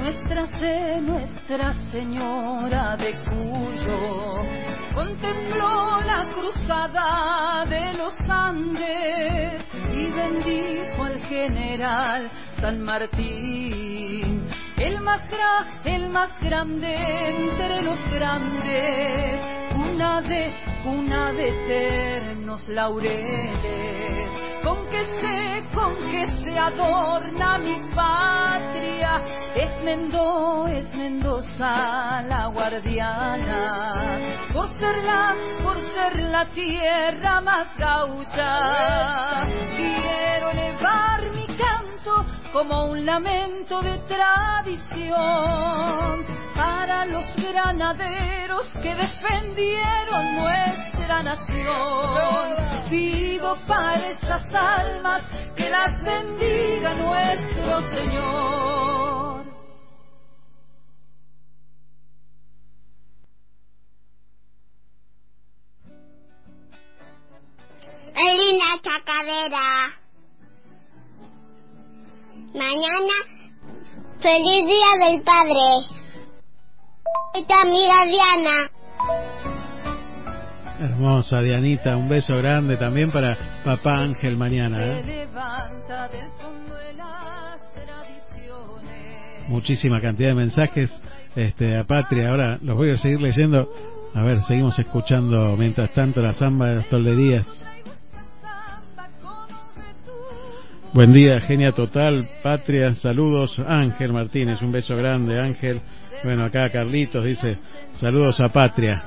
Nuestra 0.00 0.46
C, 0.46 1.00
Nuestra 1.02 1.72
Señora 1.90 2.96
de 2.96 3.14
Cuyo 3.24 4.40
contempló 4.94 6.00
la 6.02 6.28
cruzada 6.34 7.64
de 7.66 7.92
los 7.94 8.14
Andes 8.28 9.68
y 9.94 10.10
bendijo 10.10 11.04
al 11.04 11.20
general 11.22 12.30
San 12.62 12.80
Martín, 12.80 14.46
el 14.76 15.00
más, 15.00 15.20
el 15.84 16.08
más 16.10 16.30
grande 16.40 16.94
entre 16.94 17.82
los 17.82 18.00
grandes, 18.04 19.40
una 19.74 20.22
de, 20.22 20.54
una 20.84 21.32
de 21.32 21.48
eternos 21.48 22.68
laureles, 22.68 24.30
con 24.62 24.86
que 24.86 25.04
se, 25.06 25.64
con 25.74 25.96
que 26.12 26.24
se 26.44 26.56
adorna 26.56 27.58
mi 27.58 27.80
patria, 27.96 29.20
es 29.56 29.74
Mendoza, 29.82 30.72
es 30.72 30.94
Mendoza 30.94 32.22
la 32.28 32.46
guardiana, 32.46 34.20
por 34.52 34.68
ser 34.78 35.02
la, 35.02 35.34
por 35.64 35.80
ser 35.80 36.20
la 36.30 36.46
tierra 36.50 37.40
más 37.40 37.76
gaucha, 37.76 39.48
quiero 39.76 40.50
elevar 40.50 41.11
como 42.52 42.84
un 42.86 43.06
lamento 43.06 43.80
de 43.82 43.98
tradición 44.00 44.92
para 46.54 47.06
los 47.06 47.24
granaderos 47.34 48.70
que 48.82 48.94
defendieron 48.94 50.34
nuestra 50.36 51.22
nación. 51.22 52.90
Vivo 52.90 53.56
para 53.66 54.08
esas 54.08 54.54
almas 54.54 55.22
que 55.56 55.70
las 55.70 56.02
bendiga 56.02 56.94
nuestro 56.94 57.80
Señor. 57.88 59.46
Elina 68.14 68.78
Chacadera. 68.82 70.01
Mañana, 72.54 73.14
feliz 74.20 74.66
día 74.66 75.06
del 75.08 75.22
padre. 75.22 75.86
Esta 77.34 77.62
amiga 77.62 78.04
Diana. 78.04 78.70
Hermosa 80.80 81.40
Dianita, 81.40 81.96
un 81.96 82.10
beso 82.10 82.36
grande 82.36 82.76
también 82.76 83.10
para 83.10 83.38
papá 83.64 84.00
Ángel 84.00 84.36
mañana. 84.36 84.78
¿eh? 84.82 85.28
Muchísima 89.48 90.00
cantidad 90.02 90.28
de 90.28 90.34
mensajes 90.34 90.90
este, 91.34 91.78
a 91.78 91.84
Patria. 91.84 92.30
Ahora 92.30 92.58
los 92.60 92.76
voy 92.76 92.90
a 92.90 92.98
seguir 92.98 93.20
leyendo. 93.22 93.66
A 94.14 94.22
ver, 94.24 94.42
seguimos 94.42 94.78
escuchando 94.78 95.56
mientras 95.56 95.90
tanto 95.94 96.20
la 96.20 96.34
samba 96.34 96.66
de 96.66 96.76
las 96.76 96.88
tolderías. 96.90 97.46
Buen 100.94 101.14
día, 101.14 101.40
genia 101.40 101.72
total, 101.72 102.28
patria, 102.42 102.92
saludos, 102.92 103.58
Ángel 103.66 104.12
Martínez, 104.12 104.60
un 104.60 104.72
beso 104.72 104.94
grande, 104.94 105.40
Ángel. 105.40 105.80
Bueno, 106.22 106.44
acá 106.44 106.68
Carlitos 106.68 107.24
dice, 107.24 107.56
saludos 107.94 108.38
a 108.40 108.50
patria, 108.50 109.02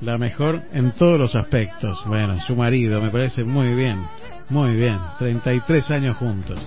la 0.00 0.18
mejor 0.18 0.62
en 0.72 0.90
todos 0.90 1.20
los 1.20 1.36
aspectos. 1.36 2.02
Bueno, 2.06 2.40
su 2.40 2.56
marido, 2.56 3.00
me 3.00 3.10
parece 3.10 3.44
muy 3.44 3.72
bien, 3.72 4.04
muy 4.48 4.74
bien, 4.74 4.98
33 5.20 5.90
años 5.92 6.16
juntos. 6.16 6.58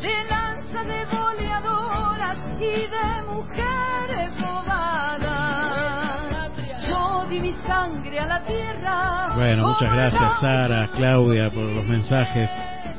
Bueno, 9.36 9.68
muchas 9.68 9.94
gracias 9.94 10.40
Sara, 10.40 10.90
Claudia 10.96 11.50
por 11.50 11.64
los 11.66 11.86
mensajes. 11.86 12.50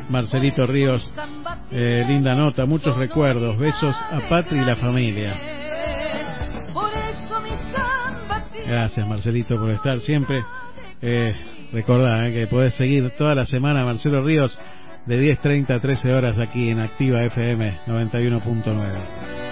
Marcelito 0.09 0.66
Ríos, 0.66 1.09
eh, 1.70 2.05
linda 2.07 2.35
nota, 2.35 2.66
muchos 2.66 2.97
recuerdos, 2.97 3.59
besos 3.59 3.95
a 3.95 4.20
Patri 4.28 4.61
y 4.61 4.65
la 4.65 4.77
familia. 4.77 5.35
Gracias 8.66 9.07
Marcelito 9.07 9.57
por 9.57 9.70
estar 9.70 10.01
siempre. 10.01 10.45
Eh, 11.01 11.35
recordá 11.73 12.27
eh, 12.27 12.33
que 12.33 12.47
podés 12.47 12.74
seguir 12.74 13.11
toda 13.16 13.35
la 13.35 13.47
semana 13.47 13.85
Marcelo 13.85 14.23
Ríos 14.24 14.59
de 15.07 15.39
10.30 15.41 15.70
a 15.70 15.81
13 15.81 16.12
horas 16.12 16.39
aquí 16.39 16.70
en 16.70 16.81
Activa 16.81 17.23
FM 17.23 17.78
91.9. 17.87 19.45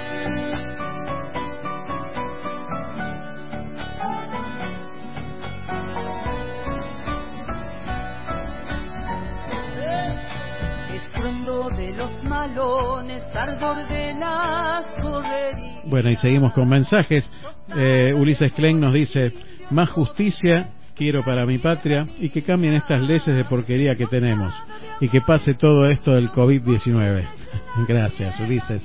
Bueno, 15.84 16.10
y 16.10 16.16
seguimos 16.16 16.52
con 16.52 16.68
mensajes. 16.68 17.30
Eh, 17.76 18.12
Ulises 18.14 18.52
Klein 18.52 18.80
nos 18.80 18.92
dice, 18.92 19.32
más 19.70 19.90
justicia 19.90 20.70
quiero 20.94 21.24
para 21.24 21.46
mi 21.46 21.58
patria 21.58 22.06
y 22.18 22.28
que 22.30 22.42
cambien 22.42 22.74
estas 22.74 23.00
leyes 23.00 23.26
de 23.26 23.44
porquería 23.44 23.96
que 23.96 24.06
tenemos 24.06 24.54
y 25.00 25.08
que 25.08 25.20
pase 25.20 25.54
todo 25.54 25.88
esto 25.88 26.12
del 26.12 26.30
COVID-19. 26.30 27.24
Gracias, 27.88 28.38
Ulises. 28.40 28.82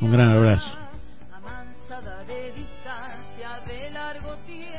Un 0.00 0.12
gran 0.12 0.30
abrazo. 0.30 0.68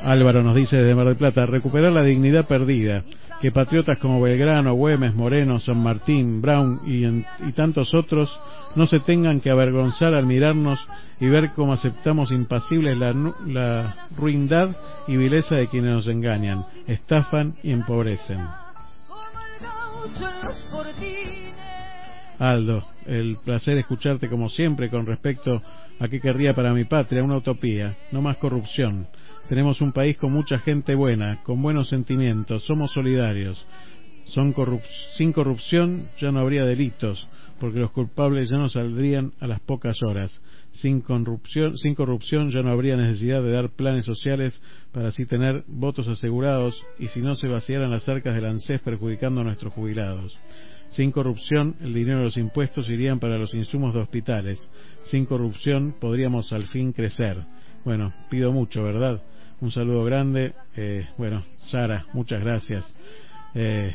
Álvaro 0.02 0.42
nos 0.42 0.54
dice 0.54 0.76
desde 0.76 0.94
Mar 0.94 1.06
del 1.06 1.16
Plata, 1.16 1.46
recuperar 1.46 1.90
la 1.92 2.02
dignidad 2.02 2.46
perdida, 2.46 3.04
que 3.44 3.52
patriotas 3.52 3.98
como 3.98 4.22
Belgrano, 4.22 4.72
Güemes, 4.72 5.14
Moreno, 5.14 5.60
San 5.60 5.76
Martín, 5.82 6.40
Brown 6.40 6.80
y, 6.86 7.52
tantos 7.52 7.92
otros 7.92 8.34
no 8.74 8.86
se 8.86 9.00
tengan 9.00 9.42
que 9.42 9.50
avergonzar 9.50 10.14
al 10.14 10.24
mirarnos 10.24 10.78
y 11.20 11.26
ver 11.26 11.50
cómo 11.54 11.74
aceptamos 11.74 12.30
impasibles 12.30 12.96
la, 12.96 13.12
la 13.46 14.08
ruindad 14.16 14.74
y 15.06 15.18
vileza 15.18 15.56
de 15.56 15.68
quienes 15.68 15.92
nos 15.92 16.08
engañan, 16.08 16.64
estafan 16.86 17.54
y 17.62 17.72
empobrecen. 17.72 18.40
Aldo, 22.38 22.82
el 23.04 23.36
placer 23.44 23.76
escucharte 23.76 24.30
como 24.30 24.48
siempre 24.48 24.88
con 24.88 25.04
respecto 25.04 25.60
a 26.00 26.08
qué 26.08 26.18
querría 26.18 26.54
para 26.54 26.72
mi 26.72 26.84
patria 26.84 27.22
una 27.22 27.36
utopía, 27.36 27.94
no 28.10 28.22
más 28.22 28.38
corrupción. 28.38 29.06
Tenemos 29.54 29.80
un 29.80 29.92
país 29.92 30.16
con 30.16 30.32
mucha 30.32 30.58
gente 30.58 30.96
buena, 30.96 31.40
con 31.44 31.62
buenos 31.62 31.88
sentimientos, 31.88 32.64
somos 32.64 32.90
solidarios. 32.90 33.64
Son 34.24 34.52
sin 35.16 35.32
corrupción 35.32 36.08
ya 36.20 36.32
no 36.32 36.40
habría 36.40 36.64
delitos, 36.64 37.28
porque 37.60 37.78
los 37.78 37.92
culpables 37.92 38.50
ya 38.50 38.56
no 38.56 38.68
saldrían 38.68 39.32
a 39.38 39.46
las 39.46 39.60
pocas 39.60 40.02
horas. 40.02 40.42
Sin 40.72 41.02
corrupción, 41.02 41.78
sin 41.78 41.94
corrupción 41.94 42.50
ya 42.50 42.62
no 42.62 42.72
habría 42.72 42.96
necesidad 42.96 43.44
de 43.44 43.52
dar 43.52 43.70
planes 43.70 44.04
sociales 44.06 44.60
para 44.90 45.10
así 45.10 45.24
tener 45.24 45.62
votos 45.68 46.08
asegurados 46.08 46.82
y 46.98 47.06
si 47.06 47.20
no 47.20 47.36
se 47.36 47.46
vaciaran 47.46 47.92
las 47.92 48.08
arcas 48.08 48.34
del 48.34 48.46
ANSES 48.46 48.80
perjudicando 48.80 49.42
a 49.42 49.44
nuestros 49.44 49.72
jubilados. 49.72 50.36
Sin 50.88 51.12
corrupción, 51.12 51.76
el 51.80 51.94
dinero 51.94 52.18
de 52.18 52.24
los 52.24 52.36
impuestos 52.38 52.90
irían 52.90 53.20
para 53.20 53.38
los 53.38 53.54
insumos 53.54 53.94
de 53.94 54.00
hospitales. 54.00 54.58
Sin 55.04 55.26
corrupción, 55.26 55.94
podríamos 56.00 56.52
al 56.52 56.66
fin 56.66 56.92
crecer. 56.92 57.38
Bueno, 57.84 58.12
pido 58.30 58.50
mucho, 58.50 58.82
¿verdad? 58.82 59.22
Un 59.64 59.70
saludo 59.70 60.04
grande. 60.04 60.52
Eh, 60.76 61.08
bueno, 61.16 61.42
Sara, 61.70 62.04
muchas 62.12 62.38
gracias. 62.42 62.94
Eh, 63.54 63.94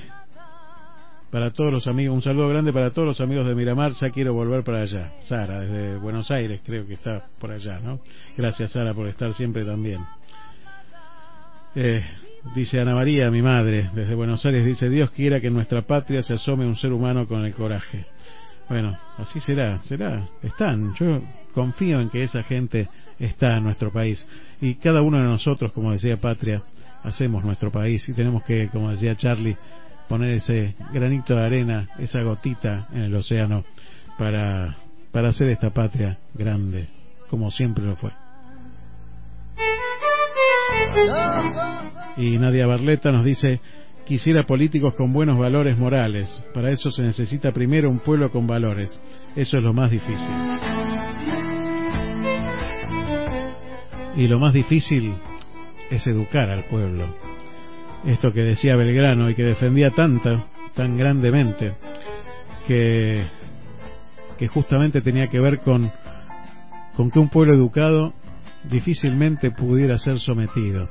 para 1.30 1.52
todos 1.52 1.72
los 1.72 1.86
amigos, 1.86 2.16
un 2.16 2.24
saludo 2.24 2.50
grande 2.50 2.74
para 2.74 2.90
todos 2.90 3.10
los 3.10 3.22
amigos 3.22 3.46
de 3.46 3.54
Miramar, 3.54 3.92
ya 3.92 4.10
quiero 4.10 4.34
volver 4.34 4.64
para 4.64 4.82
allá. 4.82 5.14
Sara, 5.20 5.60
desde 5.60 5.98
Buenos 5.98 6.32
Aires, 6.32 6.62
creo 6.66 6.88
que 6.88 6.96
está 6.96 7.24
por 7.38 7.52
allá, 7.52 7.80
¿no? 7.82 8.00
Gracias 8.36 8.72
Sara 8.72 8.96
por 8.96 9.08
estar 9.08 9.32
siempre 9.36 9.64
también. 9.64 10.04
Eh, 11.76 12.04
dice 12.56 12.82
Ana 12.82 12.96
María, 12.96 13.30
mi 13.30 13.44
madre, 13.44 13.92
desde 13.94 14.16
Buenos 14.16 14.44
Aires, 14.48 14.66
dice, 14.66 14.90
Dios 14.90 15.12
quiera 15.12 15.40
que 15.40 15.48
en 15.48 15.54
nuestra 15.54 15.84
patria 15.84 16.24
se 16.24 16.34
asome 16.34 16.66
un 16.66 16.78
ser 16.78 16.92
humano 16.92 17.28
con 17.28 17.46
el 17.46 17.54
coraje. 17.54 18.08
Bueno, 18.70 18.98
así 19.18 19.40
será, 19.40 19.84
será, 19.84 20.28
están, 20.42 20.96
yo 20.96 21.22
confío 21.54 22.02
en 22.02 22.10
que 22.10 22.24
esa 22.24 22.42
gente 22.42 22.90
está 23.20 23.58
en 23.58 23.64
nuestro 23.64 23.92
país 23.92 24.26
y 24.62 24.76
cada 24.76 25.02
uno 25.02 25.18
de 25.18 25.24
nosotros, 25.24 25.72
como 25.72 25.92
decía 25.92 26.18
Patria, 26.18 26.62
hacemos 27.04 27.44
nuestro 27.44 27.72
país 27.72 28.08
y 28.10 28.14
tenemos 28.14 28.44
que, 28.44 28.70
como 28.70 28.92
decía 28.92 29.16
Charlie, 29.16 29.58
poner 30.08 30.32
ese 30.36 30.76
granito 30.92 31.36
de 31.36 31.46
arena, 31.46 31.88
esa 32.00 32.22
gotita 32.24 32.88
en 32.92 33.02
el 33.02 33.16
océano 33.16 33.64
para, 34.18 34.76
para 35.12 35.30
hacer 35.30 35.50
esta 35.50 35.70
patria 35.70 36.18
grande, 36.34 36.88
como 37.30 37.52
siempre 37.52 37.86
lo 37.86 37.96
fue. 37.96 38.12
Y 42.18 42.38
Nadia 42.38 42.68
Barleta 42.68 43.12
nos 43.12 43.24
dice, 43.24 43.62
quisiera 44.06 44.44
políticos 44.44 44.96
con 44.96 45.14
buenos 45.14 45.38
valores 45.38 45.78
morales. 45.78 46.44
Para 46.54 46.72
eso 46.72 46.92
se 46.92 47.02
necesita 47.02 47.52
primero 47.52 47.90
un 47.90 48.00
pueblo 48.00 48.32
con 48.32 48.46
valores. 48.46 48.90
Eso 49.36 49.58
es 49.58 49.64
lo 49.64 49.74
más 49.74 49.92
difícil. 49.92 51.09
Y 54.20 54.28
lo 54.28 54.38
más 54.38 54.54
difícil 54.54 55.14
es 55.90 56.06
educar 56.06 56.50
al 56.50 56.66
pueblo 56.66 57.08
esto 58.06 58.34
que 58.34 58.44
decía 58.44 58.76
Belgrano 58.76 59.30
y 59.30 59.36
que 59.36 59.44
defendía 59.44 59.92
tanto, 59.92 60.46
tan 60.74 60.98
grandemente, 60.98 61.74
que, 62.68 63.24
que 64.38 64.48
justamente 64.50 65.02
tenía 65.02 65.28
que 65.28 65.40
ver 65.40 65.60
con, 65.60 65.90
con 66.98 67.12
que 67.12 67.20
un 67.20 67.30
pueblo 67.30 67.54
educado 67.54 68.14
difícilmente 68.70 69.52
pudiera 69.52 69.98
ser 69.98 70.20
sometido. 70.20 70.90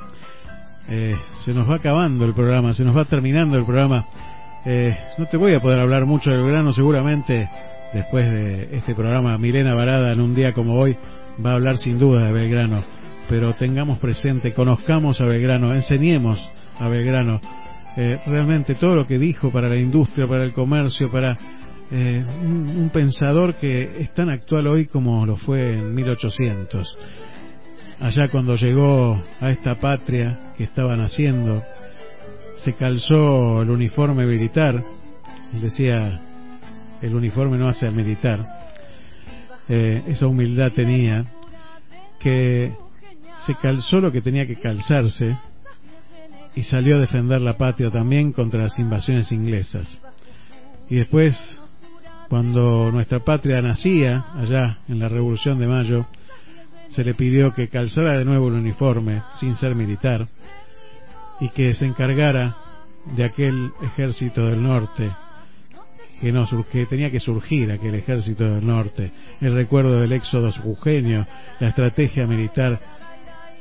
Eh, 0.89 1.15
se 1.45 1.53
nos 1.53 1.69
va 1.69 1.77
acabando 1.77 2.25
el 2.25 2.33
programa, 2.33 2.73
se 2.73 2.83
nos 2.83 2.97
va 2.97 3.05
terminando 3.05 3.59
el 3.59 3.67
programa. 3.67 4.07
Eh, 4.65 4.91
no 5.19 5.27
te 5.27 5.37
voy 5.37 5.55
a 5.55 5.61
poder 5.61 5.81
hablar 5.81 6.07
mucho 6.07 6.31
de 6.31 6.37
Belgrano, 6.39 6.73
seguramente 6.73 7.47
después 7.93 8.27
de 8.31 8.77
este 8.77 8.95
programa, 8.95 9.37
Milena 9.37 9.75
Varada 9.75 10.13
en 10.15 10.21
un 10.23 10.35
día 10.35 10.55
como 10.55 10.79
hoy 10.79 10.97
va 11.45 11.51
a 11.51 11.55
hablar 11.55 11.77
sin 11.77 11.99
duda 11.99 12.25
de 12.27 12.33
Belgrano, 12.33 12.83
pero 13.29 13.53
tengamos 13.55 13.99
presente, 13.99 14.55
conozcamos 14.55 15.21
a 15.21 15.25
Belgrano, 15.27 15.75
enseñemos 15.75 16.39
a 16.79 16.89
Belgrano. 16.89 17.41
Eh, 17.97 18.21
realmente 18.27 18.75
todo 18.77 18.95
lo 18.95 19.07
que 19.07 19.19
dijo 19.19 19.51
para 19.51 19.69
la 19.69 19.77
industria, 19.77 20.27
para 20.27 20.45
el 20.45 20.53
comercio, 20.53 21.11
para 21.11 21.37
eh, 21.91 22.25
un, 22.43 22.91
pensador 22.93 23.55
que 23.55 24.01
es 24.01 24.15
tan 24.15 24.31
actual 24.31 24.67
hoy 24.67 24.87
como 24.87 25.27
lo 25.27 25.37
fue 25.37 25.75
en 25.75 25.95
1800. 25.95 26.97
Allá 28.01 28.29
cuando 28.29 28.55
llegó 28.55 29.23
a 29.41 29.51
esta 29.51 29.75
patria 29.81 30.53
que 30.57 30.65
estaba 30.65 30.97
naciendo, 30.97 31.63
se 32.59 32.75
calzó 32.75 33.63
el 33.63 33.71
uniforme 33.71 34.25
militar, 34.27 34.83
decía, 35.61 36.21
el 37.03 37.15
uniforme 37.15 37.59
no 37.59 37.69
hace 37.69 37.87
al 37.87 37.95
militar, 37.95 38.45
eh, 39.69 40.03
esa 40.07 40.27
humildad 40.27 40.73
tenía, 40.73 41.25
que 42.21 42.73
se 43.47 43.55
calzó 43.57 44.01
lo 44.01 44.13
que 44.13 44.21
tenía 44.21 44.47
que 44.47 44.57
calzarse, 44.57 45.37
y 46.55 46.63
salió 46.65 46.97
a 46.97 47.01
defender 47.01 47.41
la 47.41 47.57
patria 47.57 47.91
también 47.91 48.33
contra 48.33 48.63
las 48.63 48.79
invasiones 48.79 49.31
inglesas. 49.31 50.01
Y 50.91 50.97
después, 50.97 51.37
cuando 52.29 52.91
nuestra 52.91 53.21
patria 53.21 53.63
nacía, 53.63 54.25
allá 54.35 54.79
en 54.89 54.99
la 54.99 55.09
Revolución 55.09 55.59
de 55.59 55.69
Mayo, 55.69 56.07
se 56.89 57.05
le 57.05 57.15
pidió 57.15 57.53
que 57.53 57.69
calzara 57.69 58.19
de 58.19 58.25
nuevo 58.25 58.49
el 58.49 58.55
uniforme, 58.55 59.23
sin 59.39 59.55
ser 59.55 59.75
militar, 59.75 60.27
y 61.41 61.51
que 61.51 61.75
se 61.75 61.87
encargara 61.87 62.57
de 63.17 63.25
aquel 63.25 63.71
ejército 63.83 64.45
del 64.45 64.63
norte, 64.63 65.11
que, 66.21 66.33
no, 66.33 66.45
que 66.73 66.87
tenía 66.87 67.11
que 67.11 67.21
surgir 67.21 67.71
aquel 67.71 67.95
ejército 67.95 68.45
del 68.45 68.67
norte, 68.67 69.13
el 69.41 69.55
recuerdo 69.55 70.01
del 70.01 70.13
éxodo 70.13 70.51
jujeño, 70.53 71.27
la 71.61 71.69
estrategia 71.69 72.27
militar 72.27 72.98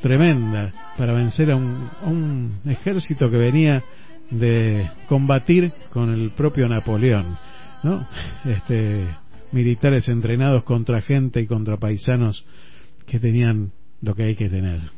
tremenda 0.02 0.72
para 0.98 1.14
vencer 1.14 1.52
a 1.52 1.56
un, 1.56 2.60
ejército 2.66 3.30
que 3.30 3.38
venía 3.38 3.84
de 4.30 4.90
combatir 5.08 5.72
con 5.92 6.14
el 6.14 6.32
propio 6.32 6.68
Napoleón, 6.68 7.38
¿no? 7.84 8.08
Este, 8.46 9.08
militares 9.52 10.10
entrenados 10.10 10.64
contra 10.64 11.02
gente 11.02 11.42
y 11.42 11.48
contra 11.48 11.78
paisanos 11.78 12.46
que 13.06 13.20
tenían 13.20 13.72
lo 14.02 14.16
que 14.16 14.24
hay 14.24 14.36
que 14.36 14.50
tener. 14.50 14.97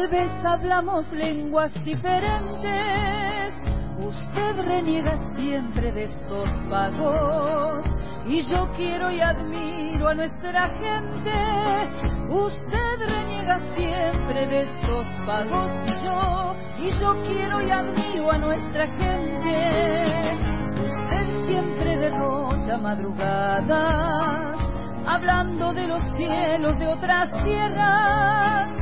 Tal 0.00 0.08
vez 0.08 0.30
hablamos 0.46 1.12
lenguas 1.12 1.74
diferentes. 1.84 3.54
Usted 3.98 4.64
reniega 4.64 5.18
siempre 5.36 5.92
de 5.92 6.04
estos 6.04 6.48
pagos. 6.70 7.84
Y 8.24 8.40
yo 8.48 8.70
quiero 8.78 9.10
y 9.10 9.20
admiro 9.20 10.08
a 10.08 10.14
nuestra 10.14 10.70
gente. 10.70 12.30
Usted 12.30 13.10
reniega 13.10 13.58
siempre 13.74 14.46
de 14.46 14.62
estos 14.62 15.06
pagos. 15.26 15.70
Y 15.84 15.90
yo, 16.02 16.56
y 16.78 16.98
yo 16.98 17.22
quiero 17.22 17.60
y 17.60 17.70
admiro 17.70 18.30
a 18.30 18.38
nuestra 18.38 18.86
gente. 18.86 20.32
Usted 20.80 21.46
siempre 21.46 21.98
derrocha 21.98 22.78
madrugadas. 22.78 24.58
Hablando 25.06 25.74
de 25.74 25.86
los 25.86 26.00
cielos 26.16 26.78
de 26.78 26.86
otras 26.86 27.28
tierras 27.44 28.79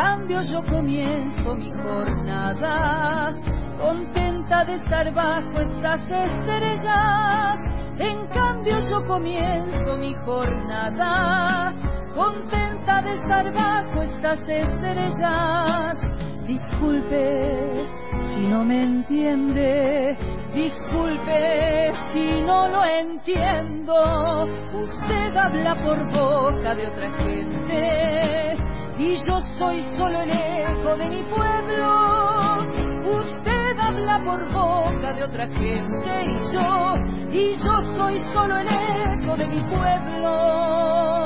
cambio 0.00 0.40
yo 0.42 0.64
comienzo 0.64 1.56
mi 1.56 1.70
jornada 1.72 3.34
contenta 3.78 4.64
de 4.64 4.74
estar 4.76 5.12
bajo 5.12 5.60
estas 5.60 6.02
estrellas. 6.02 7.56
En 7.98 8.26
cambio 8.28 8.80
yo 8.88 9.02
comienzo 9.06 9.98
mi 9.98 10.14
jornada 10.24 11.74
contenta 12.14 13.02
de 13.02 13.12
estar 13.12 13.52
bajo 13.52 14.02
estas 14.02 14.40
estrellas. 14.48 15.98
Disculpe 16.46 17.86
si 18.34 18.48
no 18.48 18.64
me 18.64 18.82
entiende, 18.82 20.16
disculpe 20.54 21.92
si 22.12 22.42
no 22.42 22.68
lo 22.68 22.84
entiendo. 22.84 24.46
Usted 24.72 25.36
habla 25.36 25.74
por 25.84 25.98
boca 26.10 26.74
de 26.74 26.86
otra 26.86 27.10
gente 27.18 28.70
y 29.00 29.16
yo 29.26 29.40
soy 29.58 29.82
solo 29.96 30.20
el 30.20 30.30
eco 30.30 30.94
de 30.96 31.08
mi 31.08 31.22
pueblo. 31.22 32.56
Usted 33.18 33.78
habla 33.78 34.20
por 34.22 34.52
boca 34.52 35.14
de 35.14 35.24
otra 35.24 35.48
gente 35.48 36.24
y 36.26 36.52
yo, 36.52 36.94
y 37.32 37.56
yo 37.64 37.80
soy 37.96 38.22
solo 38.34 38.58
el 38.58 38.68
eco 38.68 39.36
de 39.38 39.46
mi 39.46 39.62
pueblo. 39.62 41.19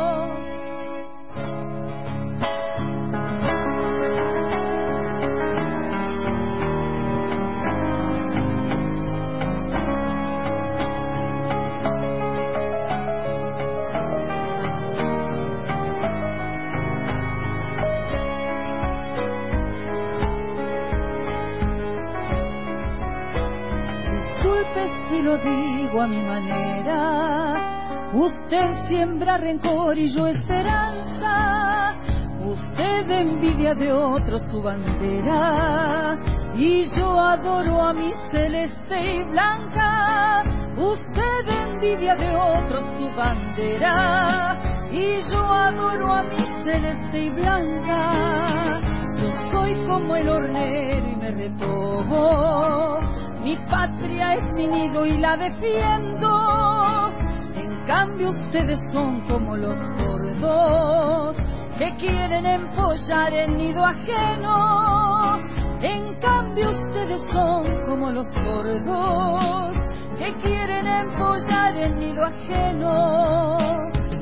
Digo 25.38 26.02
a 26.02 26.06
mi 26.06 26.22
manera. 26.22 28.10
Usted 28.14 28.86
siembra 28.88 29.38
rencor 29.38 29.98
y 29.98 30.14
yo 30.14 30.26
esperanza. 30.28 31.96
Usted 32.44 33.10
envidia 33.10 33.74
de 33.74 33.92
otro 33.92 34.38
su 34.38 34.62
bandera. 34.62 36.18
Y 36.54 36.88
yo 36.96 37.18
adoro 37.18 37.82
a 37.82 37.92
mi 37.92 38.12
celeste 38.30 39.16
y 39.16 39.24
blanca. 39.24 40.44
Usted 40.76 41.48
envidia 41.48 42.14
de 42.14 42.36
otro 42.36 42.80
su 42.80 43.10
bandera. 43.16 44.88
Y 44.92 45.22
yo 45.28 45.40
adoro 45.40 46.12
a 46.12 46.22
mi 46.22 46.36
celeste 46.64 47.24
y 47.24 47.30
blanca. 47.30 48.80
Yo 49.16 49.28
soy 49.50 49.74
como 49.88 50.16
el 50.16 50.28
hornero 50.28 51.08
y 51.08 51.16
me 51.16 51.30
retomo 51.30 53.00
mi 53.44 53.56
patria 53.70 54.34
es 54.36 54.44
mi 54.54 54.66
nido 54.66 55.04
y 55.04 55.18
la 55.18 55.36
defiendo. 55.36 57.12
En 57.54 57.84
cambio 57.84 58.30
ustedes 58.30 58.80
son 58.90 59.20
como 59.28 59.54
los 59.56 59.78
gordos 59.98 61.36
que 61.78 61.94
quieren 61.96 62.46
empollar 62.46 63.34
el 63.34 63.58
nido 63.58 63.84
ajeno. 63.84 65.36
En 65.82 66.18
cambio 66.20 66.70
ustedes 66.70 67.20
son 67.30 67.66
como 67.86 68.12
los 68.12 68.32
gordos 68.32 69.76
que 70.18 70.32
quieren 70.42 70.86
empollar 70.86 71.76
el 71.76 71.98
nido 71.98 72.24
ajeno. 72.24 73.58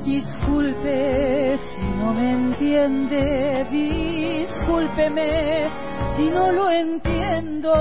Disculpe 0.02 1.58
si 1.76 1.82
no 2.00 2.12
me 2.12 2.32
entiende, 2.32 3.68
discúlpeme 3.70 5.70
si 6.16 6.30
no 6.30 6.52
lo 6.52 6.70
entiendo. 6.70 7.72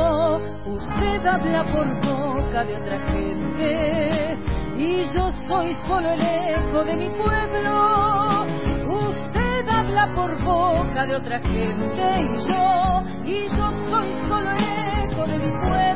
Usted 0.65 1.25
habla 1.25 1.63
por 1.71 1.87
boca 2.01 2.63
de 2.65 2.75
otra 2.75 2.99
gente 3.11 4.37
y 4.77 5.03
yo 5.13 5.31
soy 5.47 5.75
solo 5.87 6.09
el 6.09 6.21
eco 6.21 6.83
de 6.83 6.95
mi 6.95 7.09
pueblo. 7.09 8.45
Usted 8.89 9.67
habla 9.67 10.13
por 10.15 10.43
boca 10.43 11.05
de 11.05 11.15
otra 11.15 11.39
gente 11.39 12.21
y 12.21 12.37
yo, 12.47 13.03
y 13.25 13.47
yo 13.49 13.71
soy 13.91 14.09
solo 14.29 14.51
el 14.51 14.63
eco 15.03 15.27
de 15.27 15.37
mi 15.39 15.51
pueblo. 15.51 15.91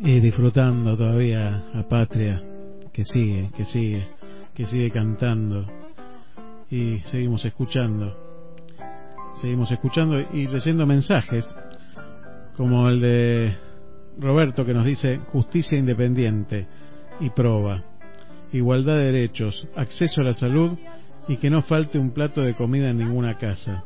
Y 0.00 0.20
disfrutando 0.20 0.96
todavía 0.96 1.62
a 1.74 1.82
Patria, 1.82 2.40
que 2.98 3.04
sigue, 3.04 3.48
que 3.56 3.64
sigue, 3.64 4.08
que 4.56 4.66
sigue 4.66 4.90
cantando. 4.90 5.64
Y 6.68 6.98
seguimos 7.12 7.44
escuchando. 7.44 8.12
Seguimos 9.40 9.70
escuchando 9.70 10.18
y 10.32 10.48
leyendo 10.48 10.84
mensajes, 10.84 11.46
como 12.56 12.88
el 12.88 13.00
de 13.00 13.56
Roberto 14.18 14.66
que 14.66 14.74
nos 14.74 14.84
dice 14.84 15.18
justicia 15.30 15.78
independiente 15.78 16.66
y 17.20 17.30
proba, 17.30 17.84
igualdad 18.52 18.96
de 18.96 19.12
derechos, 19.12 19.68
acceso 19.76 20.20
a 20.22 20.24
la 20.24 20.34
salud 20.34 20.72
y 21.28 21.36
que 21.36 21.50
no 21.50 21.62
falte 21.62 22.00
un 22.00 22.10
plato 22.10 22.40
de 22.40 22.54
comida 22.54 22.90
en 22.90 22.98
ninguna 22.98 23.38
casa. 23.38 23.84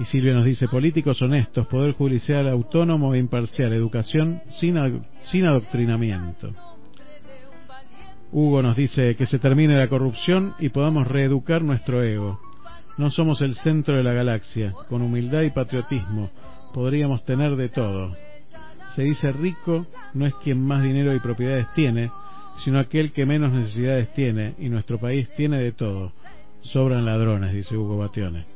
Y 0.00 0.06
Silvia 0.06 0.34
nos 0.34 0.44
dice, 0.44 0.66
políticos 0.66 1.22
honestos, 1.22 1.68
poder 1.68 1.92
judicial 1.92 2.48
autónomo 2.48 3.14
e 3.14 3.18
imparcial, 3.18 3.72
educación 3.72 4.42
sin, 4.50 4.76
sin 5.22 5.44
adoctrinamiento. 5.44 6.52
Hugo 8.32 8.62
nos 8.62 8.76
dice 8.76 9.14
que 9.16 9.26
se 9.26 9.38
termine 9.38 9.76
la 9.76 9.88
corrupción 9.88 10.54
y 10.58 10.68
podamos 10.68 11.06
reeducar 11.06 11.62
nuestro 11.62 12.02
ego. 12.02 12.40
No 12.96 13.10
somos 13.10 13.40
el 13.42 13.54
centro 13.54 13.96
de 13.96 14.02
la 14.02 14.12
galaxia. 14.12 14.72
Con 14.88 15.02
humildad 15.02 15.42
y 15.42 15.50
patriotismo 15.50 16.30
podríamos 16.72 17.24
tener 17.24 17.56
de 17.56 17.68
todo. 17.68 18.14
Se 18.94 19.02
dice 19.02 19.32
rico 19.32 19.86
no 20.14 20.26
es 20.26 20.34
quien 20.36 20.60
más 20.62 20.82
dinero 20.82 21.14
y 21.14 21.20
propiedades 21.20 21.66
tiene, 21.74 22.10
sino 22.64 22.78
aquel 22.78 23.12
que 23.12 23.26
menos 23.26 23.52
necesidades 23.52 24.12
tiene, 24.14 24.54
y 24.58 24.68
nuestro 24.68 24.98
país 24.98 25.28
tiene 25.36 25.58
de 25.58 25.72
todo. 25.72 26.12
Sobran 26.62 27.04
ladrones, 27.04 27.52
dice 27.52 27.76
Hugo 27.76 27.98
Batione. 27.98 28.46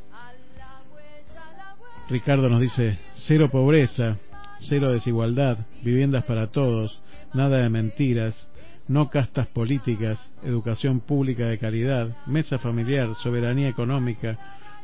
Ricardo 2.09 2.49
nos 2.49 2.61
dice, 2.61 2.99
cero 3.15 3.51
pobreza, 3.51 4.17
cero 4.59 4.91
desigualdad, 4.91 5.59
viviendas 5.83 6.25
para 6.25 6.49
todos, 6.49 7.01
nada 7.35 7.59
de 7.59 7.69
mentiras, 7.69 8.49
no 8.91 9.09
castas 9.09 9.47
políticas, 9.47 10.33
educación 10.43 10.99
pública 10.99 11.47
de 11.47 11.59
calidad, 11.59 12.09
mesa 12.27 12.59
familiar, 12.59 13.15
soberanía 13.15 13.69
económica, 13.69 14.37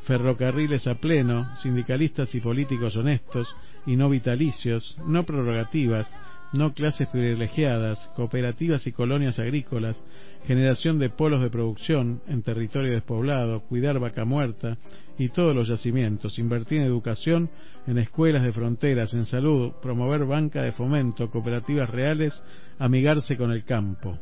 ferrocarriles 0.05 0.87
a 0.87 0.95
pleno, 0.95 1.45
sindicalistas 1.57 2.33
y 2.37 2.41
políticos 2.41 2.95
honestos 2.95 3.53
y 3.85 3.97
no 3.97 4.09
vitalicios, 4.09 4.97
no 5.09 5.25
prorrogativas, 5.25 6.15
no 6.53 6.73
clases 6.73 7.09
privilegiadas, 7.09 8.11
cooperativas 8.15 8.87
y 8.87 8.93
colonias 8.93 9.39
agrícolas, 9.39 10.03
generación 10.47 10.99
de 10.99 11.11
polos 11.11 11.43
de 11.43 11.51
producción 11.51 12.21
en 12.29 12.43
territorio 12.43 12.93
despoblado, 12.93 13.61
cuidar 13.63 13.99
vaca 13.99 14.25
muerta 14.25 14.79
y 15.19 15.31
todos 15.31 15.55
los 15.55 15.69
yacimientos, 15.69 16.39
invertir 16.39 16.79
en 16.79 16.87
educación, 16.87 17.51
en 17.87 17.99
escuelas 17.99 18.45
de 18.45 18.53
fronteras, 18.53 19.13
en 19.15 19.25
salud, 19.25 19.73
promover 19.83 20.25
banca 20.25 20.63
de 20.63 20.73
fomento, 20.73 21.31
cooperativas 21.31 21.91
reales, 21.91 22.43
amigarse 22.79 23.37
con 23.37 23.51
el 23.51 23.65
campo. 23.65 24.19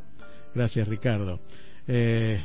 Gracias, 0.55 0.87
Ricardo. 0.89 1.41
Eh, 1.87 2.41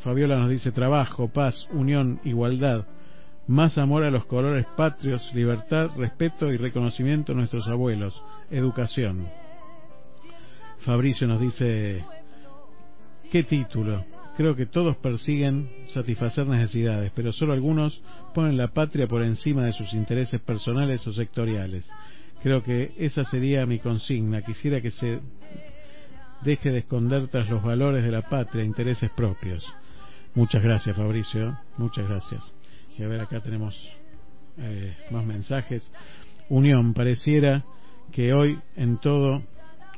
Fabiola 0.00 0.38
nos 0.38 0.50
dice 0.50 0.70
trabajo, 0.72 1.28
paz, 1.28 1.66
unión, 1.72 2.20
igualdad, 2.24 2.86
más 3.48 3.78
amor 3.78 4.04
a 4.04 4.10
los 4.10 4.26
colores 4.26 4.66
patrios, 4.76 5.28
libertad, 5.34 5.90
respeto 5.96 6.52
y 6.52 6.58
reconocimiento 6.58 7.32
a 7.32 7.34
nuestros 7.34 7.66
abuelos, 7.66 8.22
educación. 8.50 9.26
Fabricio 10.80 11.26
nos 11.26 11.40
dice, 11.40 12.04
¿qué 13.32 13.42
título? 13.42 14.04
Creo 14.36 14.54
que 14.54 14.66
todos 14.66 14.96
persiguen 14.98 15.68
satisfacer 15.88 16.46
necesidades, 16.46 17.10
pero 17.14 17.32
solo 17.32 17.54
algunos 17.54 18.00
ponen 18.34 18.56
la 18.56 18.68
patria 18.68 19.08
por 19.08 19.22
encima 19.22 19.64
de 19.64 19.72
sus 19.72 19.94
intereses 19.94 20.40
personales 20.42 21.04
o 21.06 21.12
sectoriales. 21.12 21.90
Creo 22.42 22.62
que 22.62 22.92
esa 22.98 23.24
sería 23.24 23.66
mi 23.66 23.80
consigna. 23.80 24.42
Quisiera 24.42 24.80
que 24.80 24.92
se 24.92 25.20
deje 26.42 26.70
de 26.70 26.78
esconder 26.78 27.28
tras 27.28 27.48
los 27.48 27.62
valores 27.62 28.04
de 28.04 28.12
la 28.12 28.22
patria 28.22 28.62
intereses 28.62 29.10
propios. 29.10 29.66
Muchas 30.34 30.62
gracias, 30.62 30.96
Fabricio. 30.96 31.58
Muchas 31.78 32.08
gracias. 32.08 32.54
Y 32.98 33.04
a 33.04 33.08
ver, 33.08 33.20
acá 33.20 33.40
tenemos 33.40 33.74
eh, 34.58 34.96
más 35.10 35.24
mensajes. 35.24 35.88
Unión, 36.48 36.94
pareciera 36.94 37.64
que 38.12 38.32
hoy 38.32 38.58
en 38.74 38.98
todo, 38.98 39.42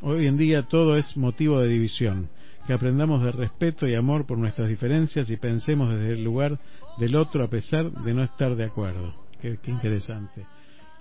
hoy 0.02 0.26
en 0.26 0.36
día 0.36 0.64
todo 0.64 0.96
es 0.96 1.16
motivo 1.16 1.60
de 1.60 1.68
división. 1.68 2.28
Que 2.66 2.74
aprendamos 2.74 3.24
de 3.24 3.32
respeto 3.32 3.88
y 3.88 3.94
amor 3.94 4.26
por 4.26 4.36
nuestras 4.36 4.68
diferencias 4.68 5.30
y 5.30 5.38
pensemos 5.38 5.94
desde 5.94 6.12
el 6.12 6.24
lugar 6.24 6.58
del 6.98 7.16
otro 7.16 7.42
a 7.42 7.48
pesar 7.48 7.90
de 7.90 8.12
no 8.12 8.22
estar 8.22 8.54
de 8.54 8.64
acuerdo. 8.64 9.14
Qué, 9.40 9.58
interesante. 9.66 10.44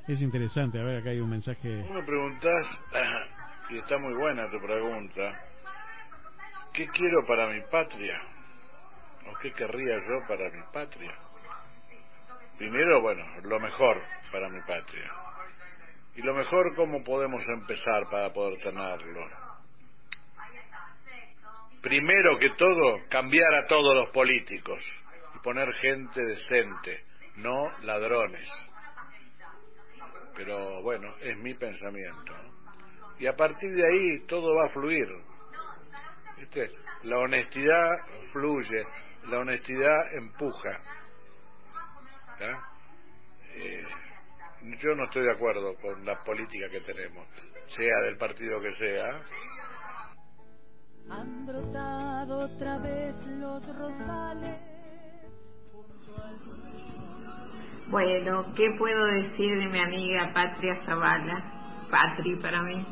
Es 0.07 0.21
interesante. 0.21 0.79
A 0.79 0.83
ver, 0.83 1.01
acá 1.01 1.09
hay 1.09 1.19
un 1.19 1.29
mensaje. 1.29 1.83
Tú 1.85 1.93
me 1.93 2.03
preguntás, 2.03 2.65
y 3.71 3.77
está 3.77 3.97
muy 3.97 4.13
buena 4.13 4.49
tu 4.49 4.65
pregunta, 4.65 5.33
¿qué 6.73 6.87
quiero 6.87 7.25
para 7.27 7.49
mi 7.49 7.59
patria? 7.69 8.21
¿O 9.29 9.37
qué 9.41 9.51
querría 9.51 9.95
yo 9.97 10.27
para 10.27 10.49
mi 10.49 10.63
patria? 10.71 11.28
Primero, 12.59 13.01
bueno, 13.01 13.23
lo 13.43 13.57
mejor 13.57 14.01
para 14.33 14.49
mi 14.49 14.59
patria. 14.59 15.09
Y 16.17 16.21
lo 16.21 16.33
mejor, 16.33 16.75
¿cómo 16.75 17.01
podemos 17.05 17.41
empezar 17.47 18.09
para 18.11 18.33
poder 18.33 18.59
tenerlo? 18.59 19.25
Primero 21.81 22.37
que 22.37 22.49
todo, 22.57 22.97
cambiar 23.09 23.53
a 23.63 23.65
todos 23.65 23.95
los 23.95 24.09
políticos 24.09 24.81
y 25.33 25.39
poner 25.39 25.73
gente 25.75 26.21
decente, 26.21 27.05
no 27.37 27.69
ladrones. 27.83 28.49
Pero 30.35 30.83
bueno, 30.83 31.13
es 31.21 31.37
mi 31.37 31.53
pensamiento. 31.53 32.33
Y 33.19 33.27
a 33.27 33.37
partir 33.37 33.73
de 33.73 33.87
ahí 33.87 34.19
todo 34.27 34.53
va 34.55 34.65
a 34.65 34.69
fluir. 34.69 35.07
¿Viste? 36.37 36.71
La 37.03 37.19
honestidad 37.19 37.87
fluye, 38.33 38.83
la 39.29 39.39
honestidad 39.39 40.13
empuja. 40.17 40.98
Eh, 42.41 43.83
yo 44.81 44.95
no 44.95 45.05
estoy 45.05 45.23
de 45.23 45.31
acuerdo 45.31 45.75
con 45.75 46.05
la 46.05 46.23
política 46.23 46.69
que 46.69 46.81
tenemos, 46.81 47.27
sea 47.67 48.01
del 48.05 48.17
partido 48.17 48.61
que 48.61 48.71
sea. 48.73 49.21
Han 51.09 51.45
brotado 51.45 52.39
otra 52.39 52.77
vez 52.79 53.15
los 53.39 53.77
rosales. 53.77 54.57
Bueno, 57.87 58.53
¿qué 58.55 58.75
puedo 58.77 59.05
decir 59.05 59.59
de 59.59 59.67
mi 59.67 59.79
amiga 59.79 60.31
Patria 60.33 60.85
Zavala? 60.85 61.87
Patri 61.89 62.35
para 62.35 62.61
mí. 62.61 62.85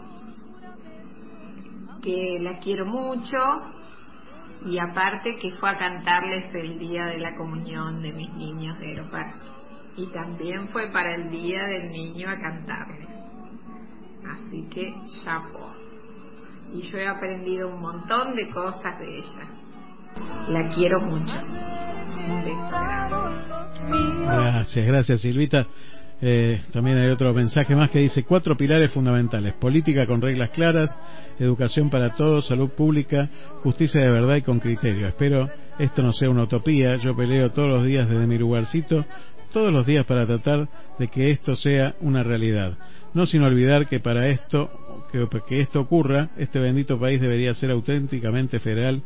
Que 2.01 2.39
la 2.41 2.57
quiero 2.57 2.85
mucho 2.85 3.37
y 4.65 4.79
aparte 4.79 5.37
que 5.37 5.51
fue 5.51 5.69
a 5.69 5.77
cantarles 5.77 6.53
el 6.53 6.79
día 6.79 7.05
de 7.05 7.19
la 7.19 7.35
comunión 7.35 8.01
de 8.01 8.13
mis 8.13 8.33
niños 8.33 8.79
de 8.79 8.87
Aeroparque. 8.87 9.39
Y 9.97 10.07
también 10.11 10.69
fue 10.69 10.91
para 10.91 11.15
el 11.15 11.29
día 11.29 11.59
del 11.69 11.91
niño 11.91 12.29
a 12.29 12.37
cantarles. 12.37 13.07
Así 14.25 14.67
que 14.69 14.93
chapo. 15.23 15.73
Y 16.73 16.81
yo 16.91 16.97
he 16.97 17.07
aprendido 17.07 17.69
un 17.69 17.79
montón 17.79 18.35
de 18.35 18.49
cosas 18.49 18.99
de 18.99 19.17
ella. 19.17 19.57
La 20.49 20.69
quiero 20.69 20.99
mucho. 21.01 21.33
Gracias, 24.25 24.85
gracias 24.85 25.21
Silvita. 25.21 25.67
Eh, 26.19 26.63
también 26.73 26.97
hay 26.97 27.09
otro 27.09 27.31
mensaje 27.33 27.75
más 27.75 27.91
que 27.91 27.99
dice 27.99 28.23
cuatro 28.23 28.57
pilares 28.57 28.91
fundamentales. 28.91 29.53
Política 29.55 30.07
con 30.07 30.21
reglas 30.21 30.49
claras, 30.51 30.89
educación 31.39 31.89
para 31.89 32.15
todos, 32.15 32.47
salud 32.47 32.69
pública, 32.69 33.29
justicia 33.63 34.01
de 34.01 34.09
verdad 34.09 34.35
y 34.37 34.41
con 34.41 34.59
criterio. 34.59 35.07
Espero 35.07 35.49
esto 35.79 36.01
no 36.01 36.13
sea 36.13 36.29
una 36.29 36.43
utopía. 36.43 36.95
Yo 36.97 37.15
peleo 37.15 37.51
todos 37.51 37.69
los 37.69 37.83
días 37.83 38.09
desde 38.09 38.25
mi 38.27 38.37
lugarcito, 38.37 39.05
todos 39.51 39.71
los 39.71 39.85
días 39.85 40.05
para 40.05 40.25
tratar 40.25 40.67
de 40.97 41.07
que 41.07 41.31
esto 41.31 41.55
sea 41.55 41.95
una 42.01 42.23
realidad. 42.23 42.77
No 43.13 43.25
sin 43.25 43.41
olvidar 43.41 43.87
que 43.87 43.99
para 43.99 44.27
esto, 44.27 44.69
que, 45.11 45.61
esto 45.61 45.79
ocurra, 45.79 46.29
este 46.37 46.59
bendito 46.59 46.99
país 46.99 47.21
debería 47.21 47.53
ser 47.55 47.71
auténticamente 47.71 48.59
federal 48.59 49.01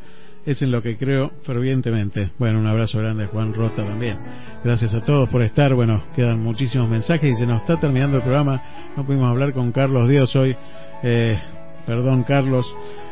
es 0.46 0.60
en 0.64 0.72
lo 0.72 0.82
que 0.82 0.98
creo 0.98 1.32
fervientemente. 1.44 2.32
Bueno, 2.40 2.60
un 2.60 2.68
abrazo 2.68 2.98
grande 2.98 3.26
a 3.26 3.28
Juan 3.28 3.54
Rota 3.54 3.86
también. 3.86 4.18
Gracias 4.64 4.94
a 4.96 5.02
todos 5.02 5.30
por 5.30 5.44
estar. 5.44 5.74
Bueno, 5.76 6.04
quedan 6.16 6.40
muchísimos 6.40 6.90
mensajes 6.90 7.30
y 7.32 7.40
se 7.40 7.46
nos 7.46 7.62
está 7.62 7.80
terminando 7.80 8.18
el 8.18 8.24
programa. 8.24 8.92
No 8.98 9.06
pudimos 9.06 9.30
hablar 9.30 9.54
con 9.54 9.72
Carlos 9.72 10.10
Dios 10.10 10.36
hoy. 10.36 10.56
Eh, 11.04 11.40
perdón, 11.86 12.24
Carlos. 12.24 12.66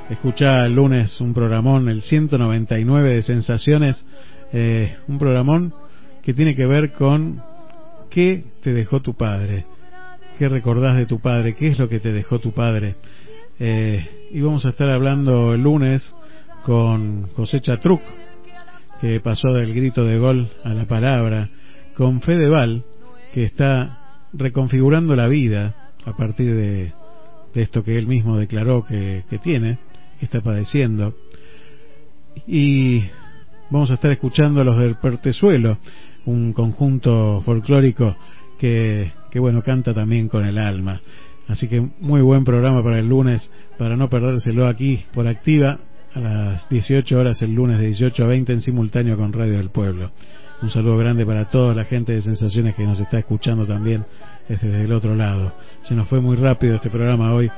Escucha 0.10 0.66
el 0.66 0.74
lunes 0.74 1.20
un 1.22 1.34
programón, 1.34 1.90
el 1.90 2.02
199 2.02 3.16
de 3.16 3.22
Sensaciones. 3.22 4.06
Eh, 4.52 4.96
un 5.08 5.20
programón 5.20 5.74
que 6.24 6.34
tiene 6.34 6.56
que 6.56 6.66
ver 6.66 6.92
con 6.92 7.42
qué 8.10 8.44
te 8.64 8.74
dejó 8.74 9.02
tu 9.02 9.14
padre. 9.14 9.66
¿Qué 10.38 10.50
recordás 10.50 10.98
de 10.98 11.06
tu 11.06 11.20
padre? 11.20 11.56
¿Qué 11.56 11.68
es 11.68 11.80
lo 11.80 11.90
que 11.90 12.00
te 12.00 12.12
dejó 12.12 12.40
tu 12.40 12.52
padre? 12.52 12.96
Eh, 13.60 14.30
y 14.32 14.42
vamos 14.42 14.66
a 14.66 14.70
estar 14.70 14.90
hablando 14.90 15.54
el 15.54 15.64
lunes 15.64 16.10
con 16.64 17.28
Cosecha 17.36 17.78
Truc, 17.78 18.02
que 19.02 19.20
pasó 19.20 19.54
del 19.54 19.74
grito 19.74 20.06
de 20.06 20.18
gol 20.18 20.50
a 20.64 20.70
la 20.74 20.86
palabra, 20.86 21.50
con 21.96 22.22
Fedeval, 22.22 22.84
que 23.34 23.44
está 23.44 24.00
reconfigurando 24.34 25.16
la 25.16 25.28
vida 25.28 25.76
a 26.06 26.16
partir 26.16 26.54
de, 26.56 26.94
de 27.54 27.62
esto 27.62 27.84
que 27.84 27.98
él 27.98 28.08
mismo 28.08 28.38
declaró 28.38 28.86
que, 28.86 29.24
que 29.30 29.38
tiene, 29.38 29.78
que 30.20 30.26
está 30.26 30.42
padeciendo. 30.42 31.14
Y 32.48 33.04
vamos 33.70 33.92
a 33.92 33.96
estar 33.96 34.12
escuchando 34.12 34.62
a 34.62 34.64
los 34.64 34.78
del 34.78 34.96
Pertezuelo, 34.96 35.78
un 36.26 36.54
conjunto 36.54 37.42
folclórico 37.46 38.16
que, 38.60 39.12
que 39.32 39.40
bueno, 39.40 39.62
canta 39.64 39.94
también 39.94 40.28
con 40.28 40.46
el 40.46 40.58
alma. 40.58 41.02
Así 41.48 41.68
que 41.68 41.82
muy 42.00 42.22
buen 42.22 42.44
programa 42.44 42.84
para 42.84 43.00
el 43.00 43.10
lunes, 43.10 43.52
para 43.78 43.96
no 43.96 44.10
perdérselo 44.10 44.68
aquí 44.68 45.06
por 45.14 45.28
activa 45.28 45.80
a 46.14 46.20
las 46.20 46.70
18 46.70 47.18
horas 47.18 47.42
el 47.42 47.54
lunes 47.54 47.80
de 47.80 47.88
18 47.88 48.24
a 48.24 48.28
20 48.28 48.54
en 48.54 48.62
simultáneo 48.62 49.18
con 49.18 49.34
Radio 49.34 49.58
del 49.58 49.70
Pueblo. 49.70 50.12
Un 50.62 50.70
saludo 50.70 50.98
grande 50.98 51.26
para 51.26 51.46
toda 51.46 51.74
la 51.74 51.86
gente 51.86 52.14
de 52.14 52.22
Sensaciones 52.22 52.76
que 52.76 52.84
nos 52.84 53.00
está 53.00 53.20
escuchando 53.20 53.66
también 53.66 54.06
desde 54.50 54.84
el 54.84 54.92
otro 54.92 55.16
lado. 55.16 55.54
Se 55.84 55.96
nos 55.96 56.10
fue 56.10 56.20
muy 56.20 56.36
rápido 56.36 56.76
este 56.76 56.90
programa 56.90 57.34
hoy 57.34 57.50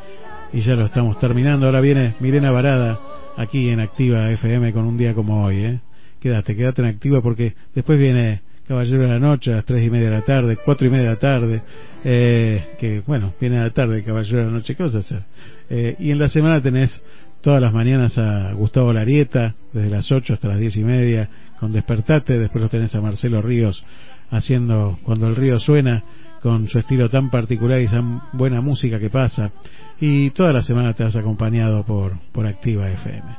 y 0.53 0.61
ya 0.61 0.75
lo 0.75 0.85
estamos 0.85 1.17
terminando. 1.19 1.65
Ahora 1.65 1.81
viene 1.81 2.15
Mirena 2.19 2.51
Varada 2.51 2.99
aquí 3.37 3.69
en 3.69 3.79
Activa 3.79 4.29
FM 4.31 4.73
con 4.73 4.85
un 4.85 4.97
día 4.97 5.13
como 5.13 5.43
hoy. 5.43 5.55
¿eh? 5.57 5.79
Quédate, 6.19 6.55
quédate 6.55 6.81
en 6.81 6.89
Activa 6.89 7.21
porque 7.21 7.55
después 7.73 7.97
viene 7.97 8.41
Caballero 8.67 9.01
de 9.01 9.07
la 9.07 9.19
Noche 9.19 9.51
a 9.51 9.57
las 9.57 9.65
3 9.65 9.83
y 9.85 9.89
media 9.89 10.09
de 10.09 10.15
la 10.15 10.21
tarde, 10.21 10.57
4 10.63 10.87
y 10.87 10.89
media 10.89 11.03
de 11.03 11.09
la 11.09 11.19
tarde. 11.19 11.61
Eh, 12.03 12.63
que 12.79 13.01
bueno, 13.07 13.33
viene 13.39 13.59
a 13.59 13.63
la 13.63 13.69
tarde 13.71 14.03
Caballero 14.03 14.39
de 14.39 14.45
la 14.45 14.51
Noche, 14.51 14.75
¿qué 14.75 14.83
vas 14.83 14.95
a 14.95 14.99
hacer? 14.99 15.23
Eh, 15.69 15.95
y 15.97 16.11
en 16.11 16.19
la 16.19 16.27
semana 16.27 16.61
tenés 16.61 17.01
todas 17.41 17.61
las 17.61 17.73
mañanas 17.73 18.17
a 18.17 18.51
Gustavo 18.53 18.93
Larieta, 18.93 19.55
desde 19.73 19.89
las 19.89 20.11
8 20.11 20.33
hasta 20.33 20.49
las 20.49 20.59
10 20.59 20.75
y 20.75 20.83
media, 20.83 21.29
con 21.59 21.71
Despertate, 21.71 22.37
después 22.37 22.61
lo 22.61 22.69
tenés 22.69 22.93
a 22.95 23.01
Marcelo 23.01 23.41
Ríos 23.41 23.83
haciendo 24.31 24.97
Cuando 25.03 25.27
el 25.27 25.35
río 25.35 25.59
suena, 25.59 26.03
con 26.41 26.67
su 26.67 26.79
estilo 26.79 27.09
tan 27.09 27.29
particular 27.29 27.79
y 27.79 27.87
tan 27.87 28.21
buena 28.33 28.61
música 28.61 28.99
que 28.99 29.09
pasa, 29.09 29.51
y 29.99 30.31
toda 30.31 30.53
la 30.53 30.63
semana 30.63 30.93
te 30.93 31.03
has 31.03 31.15
acompañado 31.15 31.83
por, 31.83 32.17
por 32.31 32.45
Activa 32.45 32.89
FM. 32.89 33.37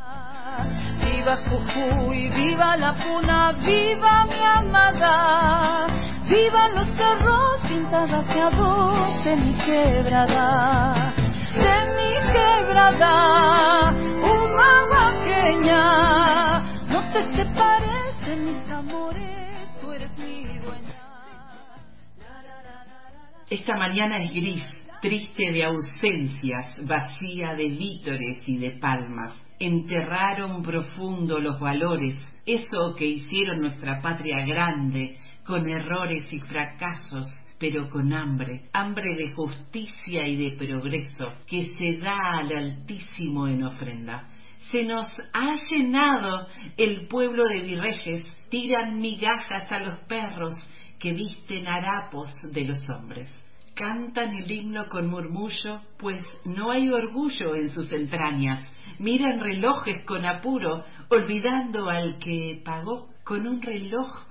Viva 1.05 1.37
Jujuy, 1.49 2.31
viva 2.31 2.77
la 2.77 2.95
puna, 2.95 3.53
viva 3.53 4.27
mi 4.27 4.45
amada, 4.45 5.87
viva 6.29 6.69
los 6.69 6.97
cerros 6.97 7.61
pintados 7.69 8.13
hacia 8.13 8.51
dos 8.51 9.27
en 9.27 9.45
mi 9.45 9.55
quebrada 9.65 11.13
de 11.53 11.77
mi 11.97 12.13
quebrada, 12.33 13.93
pequeña, 15.25 16.61
no 16.87 17.01
te 17.13 17.37
separes 17.37 18.27
de 18.27 18.37
mis 18.37 18.71
amores, 18.71 19.32
Esta 23.53 23.77
mañana 23.77 24.17
es 24.17 24.33
gris, 24.33 24.67
triste 25.03 25.53
de 25.53 25.63
ausencias, 25.65 26.75
vacía 26.87 27.53
de 27.53 27.69
vítores 27.69 28.49
y 28.49 28.57
de 28.57 28.71
palmas. 28.79 29.47
Enterraron 29.61 30.63
profundo 30.63 31.39
los 31.39 31.61
valores, 31.61 32.17
eso 32.47 32.95
que 32.97 33.05
hicieron 33.05 33.61
nuestra 33.61 34.01
patria 34.01 34.47
grande, 34.47 35.19
con 35.45 35.69
errores 35.69 36.33
y 36.33 36.41
fracasos, 36.41 37.27
pero 37.59 37.91
con 37.91 38.15
hambre, 38.15 38.71
hambre 38.73 39.15
de 39.17 39.35
justicia 39.35 40.27
y 40.27 40.37
de 40.37 40.57
progreso, 40.57 41.35
que 41.47 41.75
se 41.77 41.99
da 41.99 42.17
al 42.41 42.57
Altísimo 42.57 43.49
en 43.49 43.65
ofrenda. 43.65 44.31
Se 44.71 44.83
nos 44.87 45.09
ha 45.35 45.53
llenado 45.71 46.47
el 46.79 47.07
pueblo 47.07 47.45
de 47.49 47.61
virreyes, 47.61 48.25
tiran 48.49 48.99
migajas 48.99 49.71
a 49.71 49.79
los 49.81 49.99
perros 50.09 50.55
que 50.99 51.13
visten 51.13 51.69
harapos 51.69 52.31
de 52.51 52.65
los 52.65 52.79
hombres. 52.89 53.42
Cantan 53.75 54.35
el 54.35 54.51
himno 54.51 54.87
con 54.89 55.09
murmullo, 55.09 55.81
pues 55.99 56.23
no 56.45 56.71
hay 56.71 56.91
orgullo 56.91 57.55
en 57.55 57.71
sus 57.71 57.91
entrañas. 57.91 58.67
Miran 58.99 59.41
relojes 59.41 60.05
con 60.05 60.27
apuro, 60.27 60.85
olvidando 61.09 61.89
al 61.89 62.19
que 62.19 62.61
pagó 62.65 63.09
con 63.25 63.47
un 63.47 63.63
reloj 63.63 64.27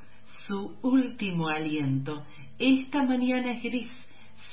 su 0.48 0.78
último 0.84 1.50
aliento. 1.50 2.24
Esta 2.60 3.04
mañana 3.04 3.54
es 3.54 3.64
gris, 3.64 3.90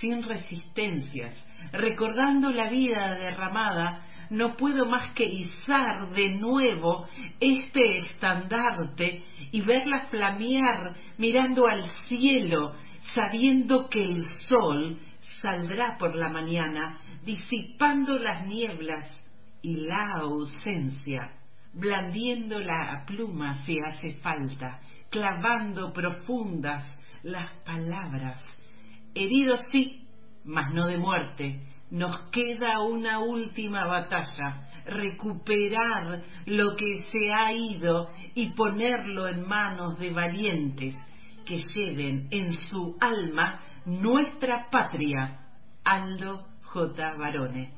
sin 0.00 0.22
resistencias, 0.22 1.34
recordando 1.72 2.50
la 2.50 2.70
vida 2.70 3.14
derramada, 3.16 4.04
no 4.30 4.56
puedo 4.56 4.86
más 4.86 5.12
que 5.14 5.24
izar 5.24 6.10
de 6.10 6.36
nuevo 6.36 7.06
este 7.40 7.98
estandarte 7.98 9.22
y 9.52 9.60
verla 9.62 10.06
flamear 10.10 10.94
mirando 11.16 11.66
al 11.66 11.84
cielo, 12.08 12.74
sabiendo 13.14 13.88
que 13.88 14.02
el 14.02 14.22
sol 14.48 14.98
saldrá 15.40 15.96
por 15.98 16.14
la 16.14 16.28
mañana, 16.28 16.98
disipando 17.24 18.18
las 18.18 18.46
nieblas 18.46 19.06
y 19.62 19.86
la 19.86 20.20
ausencia, 20.20 21.32
blandiendo 21.72 22.58
la 22.58 23.04
pluma 23.06 23.64
si 23.64 23.78
hace 23.78 24.14
falta, 24.20 24.80
clavando 25.10 25.92
profundas 25.92 26.84
las 27.22 27.50
palabras. 27.64 28.44
Herido 29.14 29.56
sí, 29.70 30.06
mas 30.44 30.72
no 30.72 30.86
de 30.86 30.98
muerte, 30.98 31.60
nos 31.90 32.30
queda 32.30 32.80
una 32.82 33.20
última 33.20 33.86
batalla, 33.86 34.68
recuperar 34.84 36.22
lo 36.46 36.76
que 36.76 36.92
se 37.10 37.32
ha 37.32 37.52
ido 37.52 38.10
y 38.34 38.50
ponerlo 38.54 39.28
en 39.28 39.46
manos 39.46 39.98
de 39.98 40.10
valientes 40.10 40.96
que 41.48 41.56
lleven 41.74 42.28
en 42.30 42.52
su 42.52 42.94
alma 43.00 43.60
nuestra 43.86 44.68
patria. 44.70 45.38
Aldo 45.82 46.46
J. 46.64 47.16
Barone. 47.16 47.72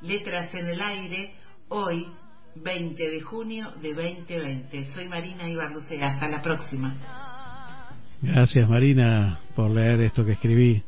Letras 0.00 0.52
en 0.52 0.66
el 0.66 0.82
aire, 0.82 1.34
hoy, 1.68 2.08
20 2.56 3.10
de 3.10 3.20
junio 3.20 3.70
de 3.80 3.94
2020. 3.94 4.86
Soy 4.92 5.08
Marina 5.08 5.48
Ibarlucea. 5.48 6.14
Hasta 6.14 6.28
la 6.28 6.42
próxima. 6.42 6.98
Gracias 8.20 8.68
Marina 8.68 9.38
por 9.54 9.70
leer 9.70 10.00
esto 10.00 10.24
que 10.24 10.32
escribí. 10.32 10.82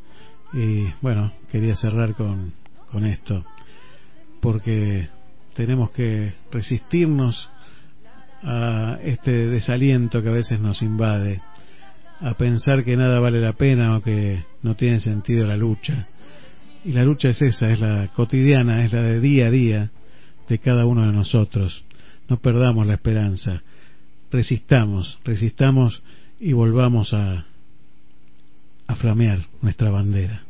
Y 0.52 0.86
bueno, 1.00 1.32
quería 1.52 1.76
cerrar 1.76 2.14
con, 2.14 2.52
con 2.90 3.04
esto, 3.06 3.44
porque 4.40 5.08
tenemos 5.54 5.90
que 5.92 6.32
resistirnos 6.50 7.48
a 8.42 8.98
este 9.02 9.48
desaliento 9.48 10.22
que 10.22 10.28
a 10.28 10.32
veces 10.32 10.60
nos 10.60 10.82
invade, 10.82 11.40
a 12.20 12.34
pensar 12.34 12.84
que 12.84 12.96
nada 12.96 13.20
vale 13.20 13.40
la 13.40 13.52
pena 13.52 13.96
o 13.96 14.02
que 14.02 14.44
no 14.62 14.74
tiene 14.76 15.00
sentido 15.00 15.46
la 15.46 15.56
lucha. 15.56 16.08
Y 16.84 16.92
la 16.92 17.02
lucha 17.02 17.30
es 17.30 17.40
esa, 17.42 17.70
es 17.70 17.80
la 17.80 18.08
cotidiana, 18.14 18.84
es 18.84 18.92
la 18.92 19.02
de 19.02 19.20
día 19.20 19.46
a 19.46 19.50
día 19.50 19.90
de 20.48 20.58
cada 20.58 20.86
uno 20.86 21.06
de 21.06 21.12
nosotros. 21.12 21.82
No 22.28 22.38
perdamos 22.38 22.86
la 22.86 22.94
esperanza, 22.94 23.62
resistamos, 24.30 25.18
resistamos 25.24 26.02
y 26.40 26.52
volvamos 26.52 27.12
a, 27.14 27.46
a 28.86 28.94
flamear 28.96 29.40
nuestra 29.62 29.90
bandera. 29.90 30.42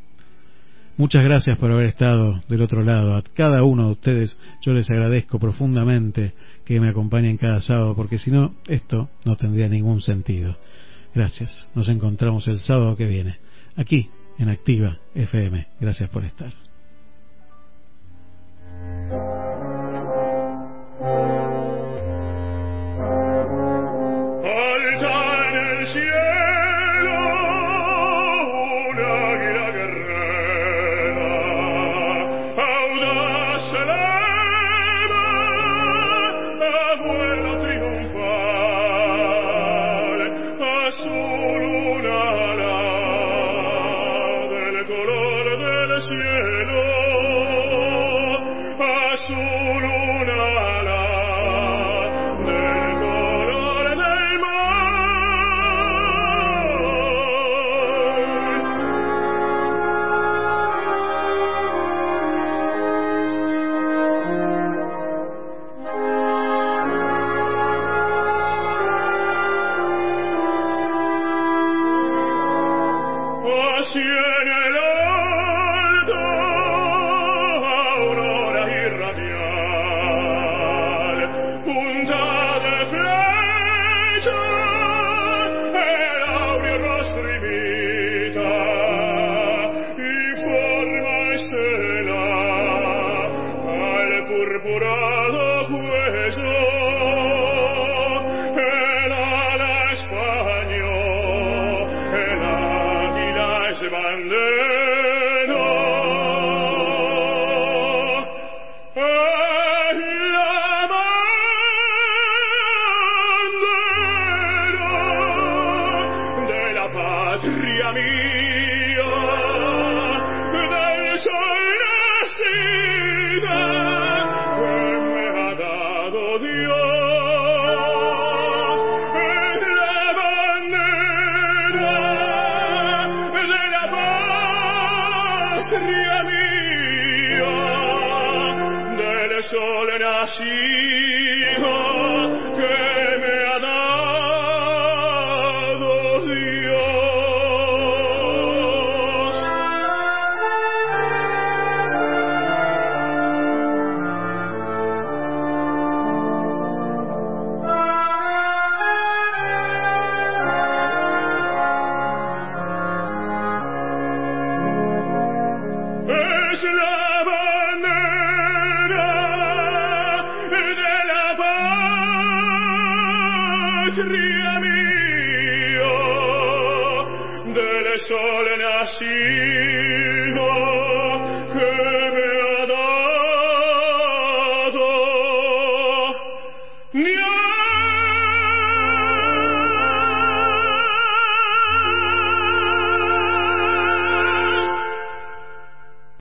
Muchas 0.97 1.24
gracias 1.24 1.59
por 1.59 1.73
haber 1.73 1.86
estado 1.86 2.41
del 2.49 2.62
otro 2.62 2.85
lado. 2.85 3.16
A 3.16 3.23
cada 3.23 3.65
uno 3.65 3.86
de 3.86 3.93
ustedes 3.93 4.39
yo 4.62 4.73
les 4.73 4.89
agradezco 4.91 5.41
profundamente 5.41 6.35
que 6.65 6.78
me 6.78 6.89
acompañen 6.89 7.36
cada 7.36 7.61
sábado, 7.61 7.97
porque 7.97 8.19
si 8.19 8.31
no, 8.31 8.55
esto 8.69 9.11
no 9.24 9.36
tendría 9.36 9.69
ningún 9.69 10.01
sentido. 10.01 10.57
Gracias. 11.15 11.70
Nos 11.74 11.89
encontramos 11.89 12.49
el 12.49 12.59
sábado 12.59 12.97
que 12.97 13.07
viene, 13.07 13.39
aquí 13.77 14.11
en 14.39 14.49
Activa 14.49 14.99
FM. 15.15 15.66
Gracias 15.81 16.11
por 16.11 16.24
estar. 16.24 16.64